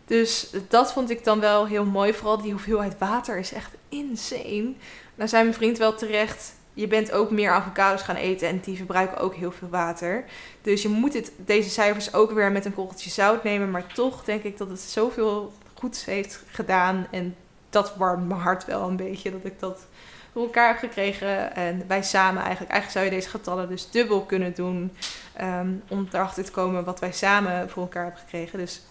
Dus 0.04 0.50
dat 0.68 0.92
vond 0.92 1.10
ik 1.10 1.24
dan 1.24 1.40
wel 1.40 1.66
heel 1.66 1.84
mooi. 1.84 2.12
Vooral 2.12 2.42
die 2.42 2.52
hoeveelheid 2.52 2.98
water 2.98 3.38
is 3.38 3.52
echt 3.52 3.74
insane. 3.88 4.72
Nou 5.14 5.28
zijn 5.28 5.44
mijn 5.44 5.56
vriend 5.56 5.78
wel 5.78 5.94
terecht. 5.94 6.54
Je 6.76 6.86
bent 6.86 7.12
ook 7.12 7.30
meer 7.30 7.50
avocados 7.50 8.02
gaan 8.02 8.16
eten 8.16 8.48
en 8.48 8.60
die 8.60 8.76
verbruiken 8.76 9.18
ook 9.18 9.34
heel 9.34 9.52
veel 9.52 9.68
water. 9.68 10.24
Dus 10.62 10.82
je 10.82 10.88
moet 10.88 11.14
het, 11.14 11.32
deze 11.36 11.70
cijfers 11.70 12.14
ook 12.14 12.30
weer 12.30 12.52
met 12.52 12.64
een 12.64 12.74
korreltje 12.74 13.10
zout 13.10 13.44
nemen. 13.44 13.70
Maar 13.70 13.86
toch 13.86 14.24
denk 14.24 14.42
ik 14.42 14.58
dat 14.58 14.68
het 14.68 14.80
zoveel 14.80 15.52
goeds 15.74 16.04
heeft 16.04 16.42
gedaan. 16.50 17.06
En 17.10 17.36
dat 17.70 17.96
warmt 17.96 18.28
mijn 18.28 18.40
hart 18.40 18.64
wel 18.64 18.88
een 18.88 18.96
beetje 18.96 19.30
dat 19.30 19.44
ik 19.44 19.60
dat 19.60 19.86
voor 20.32 20.42
elkaar 20.42 20.68
heb 20.68 20.78
gekregen. 20.78 21.54
En 21.54 21.84
wij 21.86 22.02
samen 22.02 22.42
eigenlijk, 22.42 22.72
eigenlijk 22.72 22.92
zou 22.92 23.04
je 23.04 23.20
deze 23.20 23.36
getallen 23.38 23.68
dus 23.68 23.90
dubbel 23.90 24.22
kunnen 24.22 24.54
doen. 24.54 24.92
Um, 25.40 25.82
om 25.88 26.08
erachter 26.12 26.44
te 26.44 26.50
komen 26.50 26.84
wat 26.84 27.00
wij 27.00 27.12
samen 27.12 27.70
voor 27.70 27.82
elkaar 27.82 28.02
hebben 28.02 28.20
gekregen. 28.20 28.58
Dus 28.58 28.82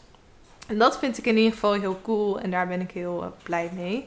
en 0.68 0.78
dat 0.78 0.98
vind 0.98 1.18
ik 1.18 1.26
in 1.26 1.38
ieder 1.38 1.54
geval 1.54 1.74
heel 1.74 2.00
cool 2.02 2.40
en 2.40 2.52
daar 2.52 2.68
ben 2.68 2.82
ik 2.82 2.92
heel 2.92 3.24
uh, 3.24 3.30
blij 3.44 3.70
mee. 3.74 4.06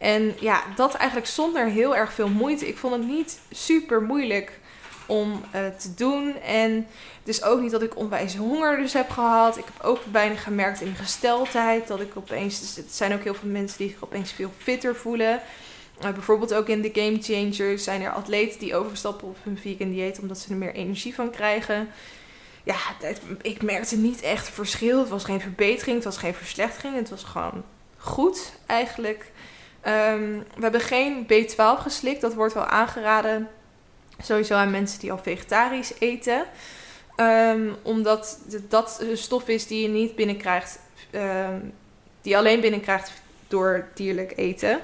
En 0.00 0.34
ja, 0.38 0.62
dat 0.76 0.94
eigenlijk 0.94 1.30
zonder 1.30 1.66
heel 1.66 1.96
erg 1.96 2.12
veel 2.12 2.28
moeite. 2.28 2.68
Ik 2.68 2.76
vond 2.76 2.94
het 2.94 3.06
niet 3.06 3.40
super 3.50 4.02
moeilijk 4.02 4.58
om 5.06 5.32
uh, 5.54 5.66
te 5.66 5.94
doen. 5.94 6.40
En 6.40 6.86
het 7.18 7.28
is 7.28 7.42
ook 7.42 7.60
niet 7.60 7.70
dat 7.70 7.82
ik 7.82 7.96
onwijs 7.96 8.36
honger 8.36 8.76
dus 8.76 8.92
heb 8.92 9.10
gehad. 9.10 9.56
Ik 9.56 9.64
heb 9.64 9.84
ook 9.84 10.04
bijna 10.04 10.34
gemerkt 10.34 10.80
in 10.80 10.94
gesteldheid 10.94 11.86
dat 11.86 12.00
ik 12.00 12.16
opeens... 12.16 12.60
Dus 12.60 12.76
het 12.76 12.94
zijn 12.94 13.12
ook 13.14 13.22
heel 13.22 13.34
veel 13.34 13.48
mensen 13.48 13.78
die 13.78 13.88
zich 13.88 14.02
opeens 14.02 14.32
veel 14.32 14.52
fitter 14.56 14.96
voelen. 14.96 15.40
Uh, 16.04 16.10
bijvoorbeeld 16.10 16.54
ook 16.54 16.68
in 16.68 16.82
de 16.82 16.90
Game 16.92 17.22
Changers 17.22 17.84
zijn 17.84 18.02
er 18.02 18.12
atleten 18.12 18.58
die 18.58 18.76
overstappen 18.76 19.28
op 19.28 19.36
hun 19.42 19.58
vegan 19.58 19.90
dieet 19.90 20.18
omdat 20.20 20.38
ze 20.38 20.50
er 20.50 20.56
meer 20.56 20.74
energie 20.74 21.14
van 21.14 21.30
krijgen. 21.30 21.88
Ja, 22.62 22.76
ik 23.42 23.62
merkte 23.62 23.96
niet 23.96 24.20
echt 24.20 24.48
verschil. 24.48 24.98
Het 24.98 25.08
was 25.08 25.24
geen 25.24 25.40
verbetering, 25.40 25.96
het 25.96 26.04
was 26.04 26.16
geen 26.16 26.34
verslechtering. 26.34 26.96
Het 26.96 27.10
was 27.10 27.24
gewoon 27.24 27.64
goed 27.96 28.52
eigenlijk. 28.66 29.32
Um, 29.86 30.44
we 30.54 30.62
hebben 30.62 30.80
geen 30.80 31.26
B12 31.26 31.82
geslikt. 31.82 32.20
Dat 32.20 32.34
wordt 32.34 32.54
wel 32.54 32.66
aangeraden. 32.66 33.48
Sowieso 34.22 34.54
aan 34.54 34.70
mensen 34.70 35.00
die 35.00 35.12
al 35.12 35.18
vegetarisch 35.18 35.92
eten. 35.98 36.44
Um, 37.16 37.76
omdat 37.82 38.38
dat 38.68 38.98
een 39.00 39.16
stof 39.16 39.48
is 39.48 39.66
die 39.66 39.82
je 39.82 39.88
niet 39.88 40.16
binnenkrijgt. 40.16 40.78
Um, 41.12 41.72
die 42.22 42.32
je 42.32 42.38
alleen 42.38 42.60
binnenkrijgt 42.60 43.12
door 43.48 43.88
dierlijk 43.94 44.32
eten. 44.36 44.80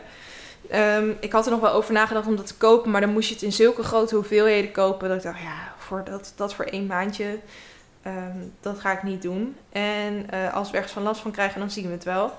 Ik 1.20 1.32
had 1.32 1.44
er 1.44 1.50
nog 1.50 1.60
wel 1.60 1.72
over 1.72 1.92
nagedacht 1.92 2.26
om 2.26 2.36
dat 2.36 2.46
te 2.46 2.56
kopen, 2.56 2.90
maar 2.90 3.00
dan 3.00 3.12
moest 3.12 3.28
je 3.28 3.34
het 3.34 3.42
in 3.42 3.52
zulke 3.52 3.82
grote 3.82 4.14
hoeveelheden 4.14 4.72
kopen. 4.72 5.08
Dat 5.08 5.16
ik 5.16 5.22
dacht, 5.22 5.40
ja, 5.40 5.74
voor 5.78 6.04
dat, 6.04 6.32
dat 6.36 6.54
voor 6.54 6.64
één 6.64 6.86
maandje, 6.86 7.38
dat 8.60 8.80
ga 8.80 8.92
ik 8.92 9.02
niet 9.02 9.22
doen. 9.22 9.56
En 9.72 10.26
uh, 10.34 10.54
als 10.54 10.70
we 10.70 10.76
ergens 10.76 10.92
van 10.92 11.02
last 11.02 11.20
van 11.20 11.30
krijgen, 11.30 11.60
dan 11.60 11.70
zien 11.70 11.86
we 11.86 11.92
het 11.92 12.04
wel. 12.04 12.38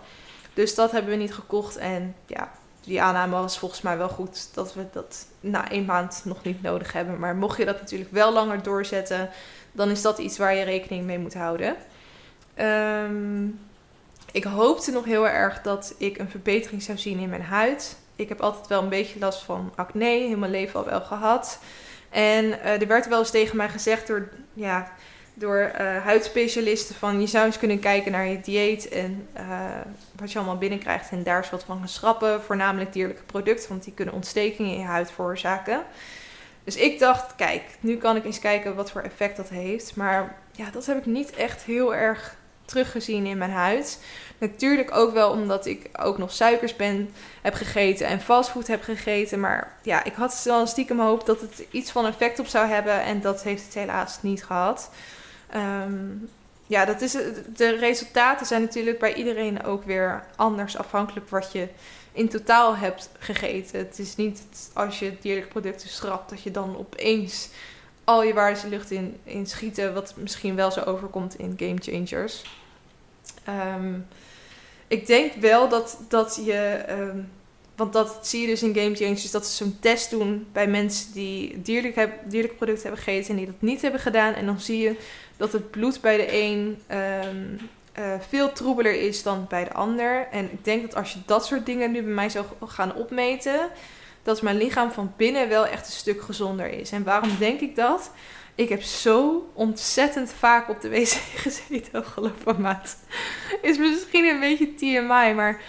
Dus 0.58 0.76
dat 0.76 0.92
hebben 0.92 1.12
we 1.12 1.18
niet 1.18 1.34
gekocht. 1.34 1.78
En 1.78 2.16
ja, 2.26 2.52
die 2.82 3.02
aanname 3.02 3.36
was 3.36 3.60
volgens 3.60 3.82
mij 3.82 3.98
wel 3.98 4.10
goed 4.10 4.50
dat 4.54 4.74
we 4.74 4.86
dat 4.92 5.26
na 5.40 5.70
één 5.70 5.86
maand 5.86 6.22
nog 6.26 6.44
niet 6.44 6.62
nodig 6.62 6.94
hebben. 6.94 7.20
Maar 7.20 7.36
mocht 7.36 7.58
je 7.58 7.66
dat 7.66 7.80
natuurlijk 7.80 8.12
wel 8.12 8.34
langer 8.34 8.64
doorzetten, 8.64 9.30
dan 9.72 9.90
is 9.90 10.02
dat 10.02 10.18
iets 10.18 10.38
waar 10.38 10.56
je 10.56 10.64
rekening 10.64 11.06
mee 11.06 11.20
moet 11.20 11.34
houden. 11.34 11.76
Um, 12.60 13.60
ik 14.32 14.44
hoopte 14.44 14.92
nog 14.92 15.06
heel 15.06 15.28
erg 15.28 15.62
dat 15.62 15.96
ik 15.98 16.18
een 16.18 16.30
verbetering 16.30 16.82
zou 16.82 16.98
zien 16.98 17.20
in 17.20 17.30
mijn 17.30 17.42
huid 17.42 17.98
ik 18.18 18.30
heb 18.30 18.42
altijd 18.42 18.68
wel 18.68 18.82
een 18.82 18.90
beetje 18.90 19.20
last 19.20 19.44
van 19.44 19.74
acne, 19.76 20.06
heel 20.06 20.38
mijn 20.38 20.52
leven 20.52 20.80
al 20.80 20.86
wel 20.86 21.02
gehad. 21.02 21.60
En 22.10 22.46
uh, 22.46 22.82
er 22.82 22.88
werd 22.88 23.08
wel 23.08 23.20
eens 23.20 23.32
tegen 23.32 23.58
mij 23.58 23.70
gezegd 23.70 24.08
door, 24.08 24.30
ja, 24.54 24.92
door 25.40 25.72
uh, 25.80 26.04
huidspecialisten 26.04 26.96
van 26.96 27.22
je 27.22 27.28
zou 27.28 27.46
eens 27.46 27.58
kunnen 27.58 27.80
kijken 27.80 28.12
naar 28.12 28.28
je 28.28 28.40
dieet 28.40 28.90
en 28.90 29.28
uh, 29.38 29.60
wat 30.16 30.32
je 30.32 30.38
allemaal 30.38 30.58
binnenkrijgt 30.58 31.12
en 31.12 31.24
daar 31.24 31.38
eens 31.38 31.50
wat 31.50 31.64
van 31.64 31.78
gaan 31.78 31.88
schrappen. 31.88 32.44
Voornamelijk 32.44 32.94
dierlijke 32.94 33.24
producten, 33.24 33.70
want 33.70 33.84
die 33.84 33.94
kunnen 33.94 34.14
ontstekingen 34.14 34.72
in 34.72 34.80
je 34.80 34.86
huid 34.86 35.12
veroorzaken. 35.12 35.84
Dus 36.64 36.76
ik 36.76 37.00
dacht, 37.00 37.36
kijk, 37.36 37.64
nu 37.80 37.98
kan 37.98 38.16
ik 38.16 38.26
eens 38.26 38.40
kijken 38.40 38.76
wat 38.76 38.92
voor 38.92 39.02
effect 39.02 39.38
dat 39.38 39.50
heeft. 39.50 39.96
Maar 39.96 40.36
ja, 40.52 40.70
dat 40.72 40.86
heb 40.86 40.98
ik 40.98 41.06
niet 41.06 41.32
echt 41.32 41.64
heel 41.64 41.96
erg 41.96 42.36
teruggezien 42.66 43.26
in 43.26 43.38
mijn 43.38 43.52
huid. 43.52 44.00
Natuurlijk 44.38 44.96
ook 44.96 45.14
wel 45.14 45.32
omdat 45.32 45.66
ik 45.66 45.90
ook 46.00 46.18
nog 46.18 46.32
suikers 46.32 46.76
ben, 46.76 47.14
heb 47.42 47.54
gegeten 47.54 48.08
en 48.08 48.22
fastfood 48.22 48.68
heb 48.68 48.84
gegeten. 48.84 49.40
Maar 49.40 49.78
ja, 49.82 50.04
ik 50.04 50.14
had 50.14 50.42
wel 50.44 50.68
stiekem 50.68 51.00
hoop 51.00 51.26
dat 51.26 51.42
het 51.42 51.64
iets 51.72 51.92
van 51.92 52.06
effect 52.06 52.40
op 52.40 52.48
zou 52.48 52.68
hebben. 52.68 53.02
En 53.02 53.22
dat 53.22 53.44
heeft 53.44 53.64
het 53.64 53.74
helaas 53.74 54.22
niet 54.22 54.44
gehad. 54.44 54.90
Um, 55.56 56.30
ja, 56.68 56.86
dat 56.86 57.02
is, 57.02 57.12
de 57.56 57.76
resultaten 57.80 58.46
zijn 58.46 58.62
natuurlijk 58.62 59.00
bij 59.00 59.14
iedereen 59.14 59.64
ook 59.64 59.84
weer 59.84 60.24
anders 60.36 60.78
afhankelijk 60.78 61.30
wat 61.30 61.52
je 61.52 61.68
in 62.12 62.30
totaal 62.30 62.76
hebt 62.76 63.10
gegeten. 63.20 63.80
Het 63.80 64.00
is 64.00 64.16
niet 64.16 64.42
als 64.74 65.00
je 65.00 65.18
dierlijke 65.22 65.50
producten 65.50 65.90
schrapt 65.90 66.30
dat 66.30 66.42
je 66.42 66.52
dan 66.52 66.78
opeens 66.78 67.50
al 68.04 68.24
je 68.24 68.34
waardes 68.34 68.62
de 68.62 68.70
lucht 68.70 68.92
in, 68.92 69.18
in 69.24 69.46
schieten. 69.46 69.94
Wat 69.94 70.14
misschien 70.18 70.56
wel 70.56 70.72
zo 70.72 70.82
overkomt 70.82 71.40
in 71.40 71.54
Game 71.58 71.78
Changers. 71.80 72.44
Um, 73.76 74.08
ik 74.88 75.08
denk 75.08 75.34
wel 75.34 75.70
dat, 75.70 76.00
dat 76.08 76.42
je. 76.46 76.54
ehm, 76.88 77.20
want 77.76 77.94
dat 77.94 78.28
zie 78.28 78.42
je 78.42 78.48
dus 78.48 78.64
in 78.64 78.76
Game 78.76 78.96
Changers, 78.96 79.32
dat 79.32 79.48
ze 79.48 79.56
zo'n 79.56 79.78
test 79.80 80.10
doen 80.10 80.48
bij 80.52 80.68
mensen 80.68 81.14
die 81.14 81.62
dierlijk, 81.62 82.10
dierlijke 82.26 82.56
producten 82.56 82.84
hebben 82.84 83.04
gegeten 83.04 83.30
en 83.30 83.36
die 83.36 83.46
dat 83.46 83.62
niet 83.62 83.82
hebben 83.82 84.02
gedaan. 84.02 84.34
En 84.34 84.46
dan 84.46 84.60
zie 84.60 84.78
je 84.78 84.96
dat 85.38 85.52
het 85.52 85.72
bloed 85.72 86.02
bij 86.02 86.18
de 86.18 86.42
een 86.42 86.82
ehm, 86.88 87.46
eh, 87.94 88.14
veel 88.30 88.52
troebeler 88.52 89.02
is 89.02 89.24
dan 89.24 89.46
bij 89.50 89.64
de 89.64 89.74
ander. 89.74 90.28
En 90.32 90.52
ik 90.52 90.66
denk 90.66 90.82
dat 90.82 90.96
als 90.96 91.14
je 91.14 91.20
dat 91.26 91.46
soort 91.46 91.66
dingen 91.66 91.92
nu 91.92 92.04
bij 92.04 92.14
mij 92.14 92.30
zou 92.30 92.46
gaan 92.66 92.96
opmeten, 92.96 93.70
dat 94.24 94.42
mijn 94.42 94.58
lichaam 94.58 94.92
van 94.92 95.14
binnen 95.18 95.50
wel 95.50 95.66
echt 95.66 95.86
een 95.86 95.94
stuk 95.94 96.22
gezonder 96.22 96.70
is. 96.70 96.92
En 96.92 97.04
waarom 97.04 97.30
denk 97.40 97.60
ik 97.60 97.76
dat? 97.76 98.12
Ik 98.56 98.70
heb 98.70 98.82
zo 98.82 99.50
ontzettend 99.54 100.34
vaak 100.34 100.70
op 100.70 100.82
de 100.82 100.90
wc 100.90 101.08
gezeten 101.44 102.00
afgelopen 102.00 102.62
maand. 102.62 102.98
Is 103.62 103.78
misschien 103.78 104.26
een 104.26 104.40
beetje 104.40 104.74
TMI, 104.74 105.34
maar 105.34 105.62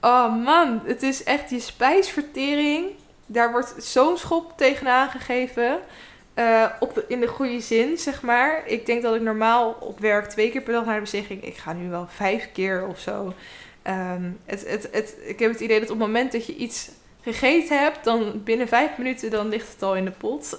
oh 0.00 0.44
man, 0.44 0.80
het 0.84 1.02
is 1.02 1.22
echt 1.24 1.50
je 1.50 1.60
spijsvertering. 1.60 2.86
Daar 3.26 3.52
wordt 3.52 3.74
zo'n 3.78 4.18
schop 4.18 4.52
tegenaan 4.56 5.10
gegeven. 5.10 5.80
Eh, 6.34 6.66
op 6.80 7.04
in 7.08 7.20
de 7.20 7.26
goede 7.26 7.60
zin, 7.60 7.98
zeg 7.98 8.22
maar. 8.22 8.62
Ik 8.66 8.86
denk 8.86 9.02
dat 9.02 9.14
ik 9.14 9.20
normaal 9.20 9.76
op 9.80 9.98
werk 9.98 10.28
twee 10.28 10.50
keer 10.50 10.62
per 10.62 10.72
dag 10.72 10.84
naar 10.84 11.04
de 11.04 11.10
wc 11.10 11.26
ging. 11.26 11.44
Ik 11.44 11.56
ga 11.56 11.72
nu 11.72 11.88
wel 11.88 12.06
vijf 12.08 12.52
keer 12.52 12.86
of 12.86 12.98
zo. 12.98 13.32
Ehm, 13.82 14.30
het, 14.44 14.68
het, 14.68 14.88
het, 14.92 15.16
ik 15.24 15.38
heb 15.38 15.52
het 15.52 15.60
idee 15.60 15.80
dat 15.80 15.90
op 15.90 15.98
het 15.98 16.06
moment 16.06 16.32
dat 16.32 16.46
je 16.46 16.56
iets 16.56 16.90
gegeten 17.22 17.78
hebt, 17.78 18.04
dan 18.04 18.42
binnen 18.44 18.68
vijf 18.68 18.98
minuten 18.98 19.30
dan 19.30 19.48
ligt 19.48 19.72
het 19.72 19.82
al 19.82 19.96
in 19.96 20.04
de 20.04 20.10
pot. 20.10 20.56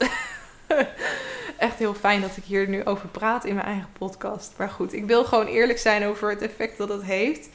Echt 1.57 1.79
heel 1.79 1.93
fijn 1.93 2.21
dat 2.21 2.37
ik 2.37 2.43
hier 2.43 2.67
nu 2.67 2.85
over 2.85 3.07
praat 3.07 3.45
in 3.45 3.55
mijn 3.55 3.67
eigen 3.67 3.89
podcast. 3.97 4.53
Maar 4.57 4.69
goed, 4.69 4.93
ik 4.93 5.05
wil 5.05 5.25
gewoon 5.25 5.45
eerlijk 5.45 5.79
zijn 5.79 6.05
over 6.05 6.29
het 6.29 6.41
effect 6.41 6.77
dat 6.77 6.89
het 6.89 7.03
heeft. 7.03 7.49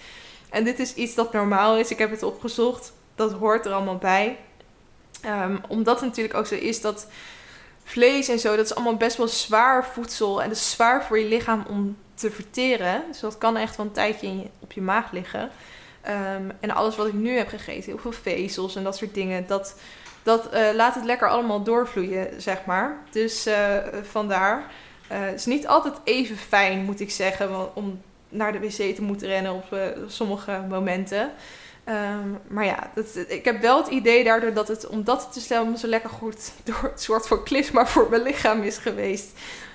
En 0.51 0.65
dit 0.65 0.79
is 0.79 0.95
iets 0.95 1.15
dat 1.15 1.33
normaal 1.33 1.79
is. 1.79 1.91
Ik 1.91 1.99
heb 1.99 2.11
het 2.11 2.23
opgezocht. 2.23 2.93
Dat 3.15 3.33
hoort 3.33 3.67
er 3.67 3.73
allemaal 3.73 3.97
bij. 3.99 4.37
Ehm, 5.21 5.57
omdat 5.69 6.01
het 6.01 6.09
natuurlijk 6.09 6.35
ook 6.35 6.47
zo 6.47 6.55
is 6.55 6.81
dat 6.81 7.07
vlees 7.89 8.29
en 8.29 8.39
zo, 8.39 8.57
dat 8.57 8.65
is 8.65 8.75
allemaal 8.75 8.97
best 8.97 9.17
wel 9.17 9.29
zwaar 9.29 9.87
voedsel. 9.87 10.43
En 10.43 10.49
dat 10.49 10.57
is 10.57 10.71
zwaar 10.71 11.05
voor 11.05 11.19
je 11.19 11.29
lichaam 11.29 11.65
om 11.69 11.97
te 12.15 12.31
verteren. 12.31 13.03
Dus 13.09 13.21
dat 13.21 13.39
kan 13.39 13.57
echt 13.57 13.77
wel 13.77 13.87
een 13.87 13.93
tijdje 13.93 14.51
op 14.59 14.73
je 14.73 14.81
maag 14.81 15.13
liggen. 15.13 15.51
Ehm, 16.01 16.51
en 16.61 16.71
alles 16.71 16.97
wat 16.97 17.07
ik 17.07 17.13
nu 17.13 17.37
heb 17.37 17.49
gegeten, 17.49 17.85
heel 17.85 17.99
veel 17.99 18.13
vezels 18.13 18.77
en 18.77 18.83
dat 18.85 18.97
soort 18.97 19.15
dingen, 19.15 19.47
dat, 19.47 19.75
dat 20.23 20.49
eh, 20.49 20.75
laat 20.75 20.95
het 20.95 21.05
lekker 21.05 21.29
allemaal 21.29 21.63
doorvloeien, 21.63 22.43
zeg 22.43 22.65
maar. 22.65 22.99
Dus 23.11 23.47
eh, 23.47 23.77
vandaar. 24.03 24.65
Eh, 25.09 25.33
is 25.33 25.47
niet 25.47 25.67
altijd 25.67 25.95
even 26.05 26.37
fijn, 26.37 26.85
moet 26.85 27.01
ik 27.01 27.11
zeggen, 27.11 27.77
om 27.77 28.01
naar 28.29 28.53
de 28.53 28.61
wc 28.61 28.95
te 28.95 29.03
moeten 29.03 29.29
rennen 29.29 29.53
op 29.53 29.77
sommige 30.07 30.65
momenten. 30.69 31.31
Ehm, 31.89 32.29
maar 32.49 32.65
ja, 32.65 32.91
dat, 32.95 33.07
ik 33.29 33.45
heb 33.45 33.61
wel 33.61 33.77
het 33.77 33.87
idee 33.87 34.25
daardoor 34.25 34.53
dat 34.53 34.69
het, 34.69 34.87
omdat 34.87 35.25
het 35.25 35.35
dus 35.35 35.49
helemaal 35.49 35.77
zo 35.77 35.87
lekker 35.87 36.11
goed 36.11 36.53
door 36.65 36.83
het 36.83 37.03
soort 37.03 37.27
van 37.27 37.43
klisma 37.43 37.87
voor 37.87 38.07
mijn 38.11 38.23
lichaam 38.23 38.63
is 38.63 38.79
geweest, 38.79 39.29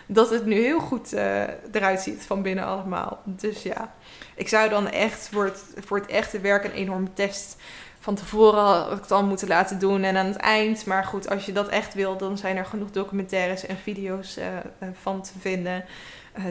dat 0.06 0.30
het 0.30 0.46
nu 0.46 0.56
heel 0.56 0.80
goed 0.80 1.14
eh, 1.14 1.42
eruit 1.72 2.02
ziet 2.02 2.24
van 2.24 2.42
binnen 2.42 2.66
allemaal. 2.66 3.22
Dus 3.24 3.64
ja, 3.64 3.94
ik 4.36 4.48
zou 4.50 4.70
dan 4.70 4.90
echt 4.90 5.30
voor 5.32 5.46
het, 5.46 5.64
voor 5.86 5.98
het 5.98 6.10
echte 6.10 6.40
werk 6.40 6.64
een 6.64 6.72
enorme 6.72 7.14
test 7.14 7.56
van 8.00 8.16
tevoren 8.16 8.92
ik 8.92 9.02
het 9.02 9.12
al 9.12 9.26
moeten 9.26 9.48
laten 9.48 9.80
doen 9.80 10.04
en 10.04 10.18
aan 10.18 10.26
het 10.26 10.36
eind. 10.36 10.86
Maar 10.86 11.04
goed, 11.04 11.30
als 11.30 11.46
je 11.46 11.52
dat 11.52 11.68
echt 11.68 11.94
wil, 11.94 12.18
dan 12.18 12.38
zijn 12.38 12.58
er 12.58 12.66
genoeg 12.66 12.92
documentaires 12.92 13.66
en 13.66 13.78
video's 13.78 14.38
eh, 14.38 14.58
eh, 14.58 14.64
van 15.02 15.22
te 15.22 15.34
vinden. 15.40 15.86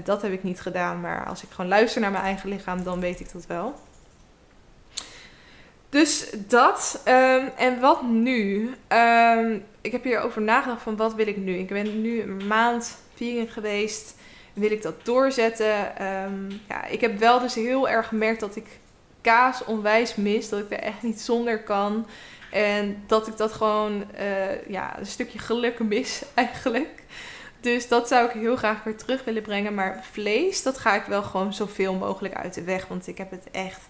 Dat 0.05 0.23
heb 0.23 0.33
ik 0.33 0.43
niet 0.43 0.61
gedaan, 0.61 1.01
maar 1.01 1.27
als 1.27 1.43
ik 1.43 1.51
gewoon 1.51 1.71
luister 1.71 2.01
naar 2.01 2.11
mijn 2.11 2.25
eigen 2.25 2.49
lichaam, 2.49 2.83
dan 2.83 3.01
weet 3.01 3.21
ik 3.21 3.33
dat 3.33 3.47
wel. 3.47 3.75
Dus 5.93 6.31
dat. 6.49 7.01
ehm, 7.05 7.47
en 7.57 7.81
wat 7.81 8.03
nu? 8.03 8.75
Ehm, 8.89 9.59
ik 9.81 9.93
heb 9.93 10.05
hierover 10.05 10.43
nagedacht 10.43 10.83
van 10.83 10.97
wat 10.97 11.15
wil 11.15 11.27
ik 11.27 11.37
nu? 11.37 11.55
Ik 11.55 11.69
ben 11.69 12.03
nu 12.03 12.23
een 12.23 12.47
maand 12.47 12.97
vegan 13.15 13.49
geweest. 13.49 14.15
Wil 14.53 14.71
ik 14.71 14.83
dat 14.83 15.05
doorzetten? 15.05 15.97
Ehm, 15.97 16.51
ja, 16.69 16.85
ik 16.85 17.01
heb 17.01 17.19
wel 17.19 17.41
dus 17.41 17.55
heel 17.55 17.89
erg 17.89 18.09
gemerkt 18.09 18.41
dat 18.41 18.57
ik 18.57 18.67
kaas 19.21 19.65
onwijs 19.65 20.15
mis. 20.15 20.49
Dat 20.49 20.61
ik 20.61 20.71
er 20.71 20.79
echt 20.79 21.03
niet 21.03 21.21
zonder 21.21 21.63
kan. 21.63 22.07
En 22.51 23.03
dat 23.07 23.27
ik 23.27 23.37
dat 23.37 23.53
gewoon 23.53 24.05
eh, 24.15 24.67
ja, 24.69 24.99
een 24.99 25.07
stukje 25.07 25.39
geluk 25.39 25.79
mis 25.79 26.23
eigenlijk. 26.35 27.03
Dus 27.61 27.89
dat 27.89 28.09
zou 28.09 28.27
ik 28.27 28.33
heel 28.33 28.57
graag 28.57 28.85
weer 28.85 28.97
terug 28.97 29.25
willen 29.25 29.43
brengen. 29.43 29.75
Maar 29.75 30.05
vlees, 30.11 30.63
dat 30.63 30.79
ga 30.79 30.95
ik 30.95 31.05
wel 31.05 31.23
gewoon 31.23 31.55
zoveel 31.55 31.95
mogelijk 31.95 32.35
uit 32.35 32.55
de 32.55 32.65
weg. 32.65 32.87
Want 32.87 33.07
ik 33.07 33.19
heb 33.19 33.31
het 33.31 33.47
echt 33.51 33.81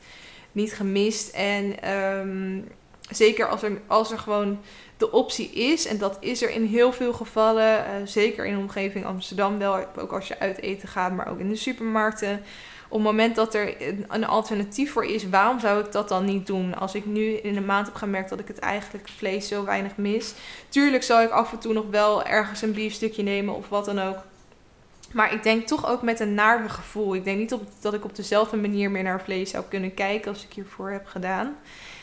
niet 0.53 0.75
gemist. 0.75 1.29
En 1.35 1.83
ehm, 1.83 2.61
zeker 3.11 3.49
als 3.49 3.63
er, 3.63 3.81
als 3.87 4.11
er 4.11 4.19
gewoon 4.19 4.59
de 4.97 5.13
optie 5.13 5.51
is. 5.51 5.87
En 5.87 5.99
dat 5.99 6.17
is 6.21 6.43
er 6.43 6.51
in 6.51 6.65
heel 6.65 6.93
veel 6.93 7.13
gevallen. 7.13 7.85
eh, 7.85 7.93
zeker 8.05 8.47
in 8.47 8.55
de 8.55 8.61
omgeving 8.61 9.05
Amsterdam 9.05 9.59
wel. 9.59 9.85
Ook 9.99 10.13
als 10.13 10.29
je 10.29 10.39
uit 10.39 10.61
eten 10.61 10.89
gaat, 10.89 11.13
maar 11.13 11.29
ook 11.29 11.39
in 11.39 11.49
de 11.49 11.57
supermarkten. 11.57 12.43
Op 12.89 12.99
het 12.99 13.07
moment 13.07 13.37
dat 13.37 13.55
er 13.55 13.75
een, 14.09 14.27
alternatief 14.27 14.93
voor 14.93 15.05
is, 15.05 15.29
waarom 15.29 15.61
zou 15.61 15.85
ik 15.85 15.93
dat 15.93 16.09
dan 16.09 16.25
niet 16.25 16.47
doen? 16.47 16.75
Als 16.75 16.95
ik 16.95 17.07
nu 17.07 17.23
in 17.23 17.57
een 17.57 17.67
maand 17.67 17.87
heb 17.87 17.95
gemerkt 17.95 18.29
dat 18.29 18.41
ik 18.41 18.49
het 18.49 18.59
eigenlijk 18.59 19.09
vlees 19.09 19.49
zo 19.49 19.65
weinig 19.65 19.97
mis. 19.97 20.35
Tuurlijk 20.69 21.03
zal 21.03 21.23
ik 21.23 21.31
af 21.31 21.53
en 21.53 21.59
toe 21.59 21.73
nog 21.73 21.85
wel 21.91 22.25
ergens 22.25 22.63
een 22.63 22.73
biefstukje 22.73 23.23
nemen 23.23 23.55
of 23.55 23.69
wat 23.69 23.85
dan 23.85 24.01
ook. 24.01 24.17
Maar 25.13 25.33
ik 25.33 25.43
denk 25.43 25.67
toch 25.67 25.89
ook 25.89 26.03
met 26.03 26.21
een 26.21 26.35
naarder 26.35 26.71
gevoel. 26.71 27.15
Ik 27.15 27.25
denk 27.25 27.39
niet 27.39 27.53
op, 27.53 27.63
dat 27.81 27.95
ik 27.95 28.05
op 28.05 28.17
dezelfde 28.17 28.57
manier 28.57 28.91
meer 28.91 29.03
naar 29.03 29.23
vlees 29.23 29.51
zou 29.51 29.65
kunnen 29.69 29.95
kijken 29.95 30.31
als 30.31 30.45
ik 30.45 30.53
hiervoor 30.53 30.91
heb 30.91 31.07
gedaan. 31.07 31.57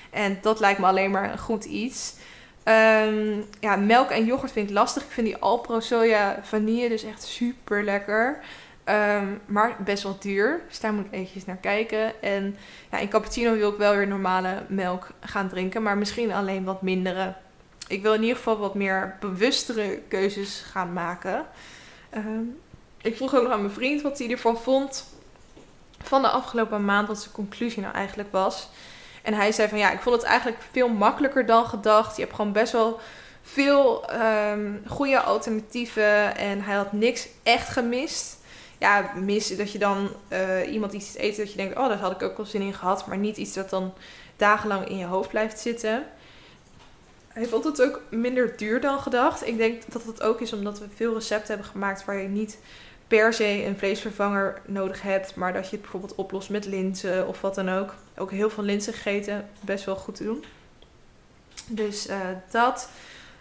En 0.10 0.38
dat 0.41 0.60
lijkt 0.60 0.80
me 0.80 0.86
alleen 0.86 1.12
maar 1.12 1.32
een 1.32 1.39
goed 1.39 1.66
iets. 1.66 2.16
Ehm, 2.64 3.41
ja, 3.60 3.76
melk 3.76 4.10
en 4.10 4.26
yoghurt 4.26 4.51
vind 4.51 4.70
ik 4.70 4.76
lastig. 4.76 5.03
Ik 5.03 5.12
vind 5.12 5.28
die 5.28 5.38
Alpro 5.38 5.80
soja 5.80 6.39
vanille 6.41 6.89
dus 6.89 7.03
echt 7.03 7.24
super 7.24 7.84
lekker. 7.84 8.39
Ehm, 8.84 9.28
maar 9.45 9.76
best 9.84 10.03
wel 10.03 10.18
duur. 10.20 10.62
Dus 10.68 10.80
daar 10.80 10.93
moet 10.93 11.05
ik 11.05 11.12
eventjes 11.12 11.45
naar 11.45 11.57
kijken. 11.57 12.22
En 12.22 12.57
ja, 12.91 12.97
in 12.97 13.10
cappuccino 13.10 13.53
wil 13.53 13.72
ik 13.72 13.78
wel 13.78 13.95
weer 13.95 14.07
normale 14.07 14.64
melk 14.68 15.07
gaan 15.20 15.49
drinken. 15.49 15.84
Maar 15.84 15.97
misschien 15.97 16.32
alleen 16.32 16.64
wat 16.64 16.82
mindere. 16.82 17.36
Ik 17.88 18.01
wil 18.01 18.14
in 18.14 18.22
ieder 18.22 18.38
geval 18.38 18.57
wat 18.57 18.76
meer 18.76 19.18
bewustere 19.20 20.01
keuzes 20.07 20.64
gaan 20.72 20.93
maken. 20.93 21.45
Ehm, 22.10 22.43
ik 23.02 23.16
vroeg 23.16 23.36
ook 23.36 23.43
nog 23.43 23.52
aan 23.52 23.62
mijn 23.62 23.74
vriend 23.74 24.02
wat 24.02 24.18
hij 24.18 24.30
ervan 24.30 24.58
vond. 24.58 25.06
Van 26.02 26.22
de 26.22 26.28
afgelopen 26.28 26.86
maand. 26.86 27.08
Wat 27.08 27.20
zijn 27.20 27.34
conclusie 27.34 27.82
nou 27.82 27.93
eigenlijk 27.93 28.32
was. 28.32 28.70
En 29.22 29.34
hij 29.34 29.52
zei 29.52 29.70
van 29.70 29.78
ja, 29.78 29.91
ik 29.91 30.00
vond 30.00 30.16
het 30.16 30.26
eigenlijk 30.26 30.62
veel 30.72 30.89
makkelijker 30.89 31.45
dan 31.45 31.66
gedacht. 31.66 32.16
Je 32.16 32.22
hebt 32.22 32.36
gewoon 32.36 32.52
best 32.52 32.72
wel 32.72 33.00
veel 33.41 34.10
ehm, 34.10 34.72
goede 34.88 35.20
alternatieven. 35.20 36.38
En 36.38 36.62
hij 36.62 36.76
had 36.76 36.91
niks 36.91 37.28
echt 37.43 37.70
gemist. 37.70 38.38
Ja, 38.78 39.12
mis 39.16 39.58
dat 39.58 39.72
je 39.72 39.78
dan 39.78 40.10
eh, 40.28 40.72
iemand 40.72 40.93
iets 40.93 41.18
eet 41.18 41.38
dat 41.38 41.52
je 41.52 41.58
denkt, 41.58 41.78
oh, 41.78 41.88
daar 41.88 41.97
had 41.97 42.12
ik 42.12 42.22
ook 42.22 42.38
wel 42.38 42.45
zin 42.45 42.62
in 42.62 42.74
gehad. 42.74 43.08
Maar 43.08 43.18
niet 43.18 43.38
iets 43.38 43.54
dat 43.54 43.70
dan 43.70 43.93
dagenlang 44.36 44.88
in 44.88 44.97
je 44.97 45.06
hoofd 45.06 45.30
blijft 45.30 45.60
zitten. 45.60 46.06
Hij 47.28 47.45
vond 47.45 47.64
het 47.64 47.82
ook 47.82 48.02
minder 48.10 48.58
duur 48.58 48.82
dan 48.82 49.00
gedacht. 49.00 49.47
Ik 49.47 49.58
denk 49.58 49.91
dat 49.91 50.04
het 50.04 50.22
ook 50.22 50.41
is 50.41 50.54
omdat 50.54 50.80
we 50.80 50.86
veel 50.95 51.14
recepten 51.14 51.47
hebben 51.47 51.72
gemaakt 51.72 52.06
waar 52.06 52.22
je 52.22 52.28
niet 52.28 52.58
per 53.10 53.34
se 53.34 53.66
een 53.66 53.78
vleesvervanger 53.78 54.62
nodig 54.66 55.01
hebt. 55.01 55.36
Maar 55.36 55.53
dat 55.53 55.64
je 55.64 55.72
het 55.72 55.82
bijvoorbeeld 55.82 56.16
oplost 56.16 56.49
met 56.49 56.66
linzen 56.66 57.28
of 57.28 57.41
wat 57.41 57.55
dan 57.55 57.70
ook. 57.70 57.95
Ook 58.18 58.32
heel 58.32 58.49
veel 58.49 58.64
linzen 58.64 58.93
gegeten. 58.93 59.49
Best 59.62 59.86
wel 59.86 59.95
goed 59.95 60.16
te 60.16 60.24
doen. 60.24 60.43
Dus 61.68 62.07
eh, 62.07 62.18
dat. 62.51 62.89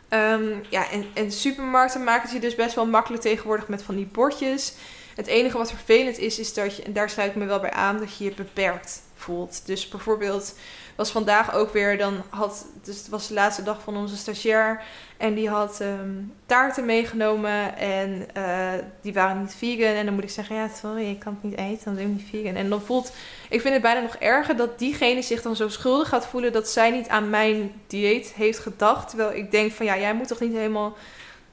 Ehm, 0.08 0.54
ja, 0.68 0.90
en, 0.90 1.06
en 1.14 1.32
supermarkten 1.32 2.04
maken 2.04 2.32
je 2.32 2.40
dus 2.40 2.54
best 2.54 2.74
wel 2.74 2.86
makkelijk 2.86 3.22
tegenwoordig 3.22 3.68
met 3.68 3.82
van 3.82 3.96
die 3.96 4.08
bordjes. 4.12 4.74
Het 5.14 5.26
enige 5.26 5.58
wat 5.58 5.70
vervelend 5.70 6.18
is, 6.18 6.38
is 6.38 6.54
dat 6.54 6.76
je, 6.76 6.82
en 6.82 6.92
daar 6.92 7.10
sluit 7.10 7.30
ik 7.30 7.36
me 7.36 7.44
wel 7.44 7.60
bij 7.60 7.70
aan, 7.70 7.98
dat 7.98 8.16
je 8.16 8.24
je 8.24 8.34
beperkt 8.34 9.02
voelt. 9.14 9.66
Dus 9.66 9.88
bijvoorbeeld 9.88 10.54
was 10.98 11.10
vandaag 11.10 11.54
ook 11.54 11.72
weer, 11.72 11.98
dan 11.98 12.22
had, 12.28 12.66
dus 12.82 12.96
het 12.98 13.08
was 13.08 13.28
de 13.28 13.34
laatste 13.34 13.62
dag 13.62 13.82
van 13.82 13.96
onze 13.96 14.16
stagiair. 14.16 14.82
En 15.16 15.34
die 15.34 15.48
had 15.48 15.80
ehm, 15.80 16.10
taarten 16.46 16.84
meegenomen 16.84 17.76
en 17.76 18.28
eh, 18.34 18.72
die 19.00 19.12
waren 19.12 19.40
niet 19.40 19.54
vegan. 19.54 19.94
En 19.94 20.04
dan 20.04 20.14
moet 20.14 20.22
ik 20.22 20.30
zeggen, 20.30 20.56
ja, 20.56 20.68
sorry, 20.68 21.10
ik 21.10 21.18
kan 21.18 21.38
het 21.40 21.50
niet 21.50 21.58
eten, 21.58 21.84
dan 21.84 21.94
ben 21.94 22.04
ik 22.04 22.10
niet 22.10 22.28
vegan. 22.30 22.54
En 22.54 22.68
dan 22.68 22.80
voelt, 22.80 23.12
ik 23.48 23.60
vind 23.60 23.72
het 23.72 23.82
bijna 23.82 24.00
nog 24.00 24.16
erger 24.16 24.56
dat 24.56 24.78
diegene 24.78 25.22
zich 25.22 25.42
dan 25.42 25.56
zo 25.56 25.68
schuldig 25.68 26.08
gaat 26.08 26.26
voelen 26.26 26.52
dat 26.52 26.68
zij 26.68 26.90
niet 26.90 27.08
aan 27.08 27.30
mijn 27.30 27.72
dieet 27.86 28.32
heeft 28.32 28.58
gedacht. 28.58 29.08
Terwijl 29.08 29.36
ik 29.36 29.50
denk 29.50 29.72
van, 29.72 29.86
ja, 29.86 29.98
jij 29.98 30.14
moet 30.14 30.28
toch 30.28 30.40
niet 30.40 30.52
helemaal 30.52 30.96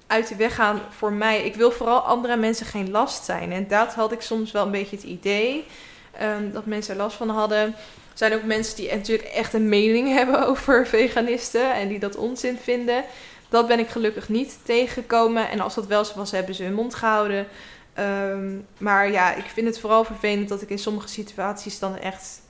uit 0.07 0.27
de 0.27 0.35
weg 0.35 0.55
gaan 0.55 0.81
voor 0.89 1.13
mij. 1.13 1.45
Ik 1.45 1.55
wil 1.55 1.71
vooral 1.71 1.99
andere 1.99 2.35
mensen 2.35 2.65
geen 2.65 2.91
last 2.91 3.25
zijn. 3.25 3.51
En 3.51 3.67
dat 3.67 3.93
had 3.93 4.11
ik 4.11 4.21
soms 4.21 4.51
wel 4.51 4.65
een 4.65 4.71
beetje 4.71 4.95
het 4.95 5.05
idee, 5.05 5.65
ehm, 6.11 6.51
dat 6.51 6.65
mensen 6.65 6.93
er 6.93 7.01
last 7.01 7.17
van 7.17 7.29
hadden. 7.29 7.75
Zijn 8.15 8.33
ook 8.33 8.43
mensen 8.43 8.75
die 8.75 8.95
natuurlijk 8.95 9.29
echt 9.29 9.53
een 9.53 9.69
mening 9.69 10.07
hebben 10.17 10.47
over 10.47 10.87
veganisten 10.87 11.73
en 11.73 11.87
die 11.87 11.99
dat 11.99 12.15
onzin 12.15 12.57
vinden. 12.57 13.03
Dat 13.49 13.67
ben 13.67 13.79
ik 13.79 13.87
gelukkig 13.87 14.29
niet 14.29 14.57
tegengekomen. 14.63 15.49
En 15.49 15.59
als 15.59 15.75
dat 15.75 15.87
wel 15.87 16.05
zo 16.05 16.13
was, 16.15 16.31
hebben 16.31 16.55
ze 16.55 16.63
hun 16.63 16.73
mond 16.73 16.95
gehouden. 16.95 17.47
Ehm, 17.93 18.57
maar 18.77 19.11
ja, 19.11 19.35
ik 19.35 19.45
vind 19.45 19.67
het 19.67 19.79
vooral 19.79 20.03
vervelend 20.03 20.49
dat 20.49 20.61
ik 20.61 20.69
in 20.69 20.79
sommige 20.79 21.07
situaties 21.07 21.79
dan 21.79 21.97
echt 21.97 22.41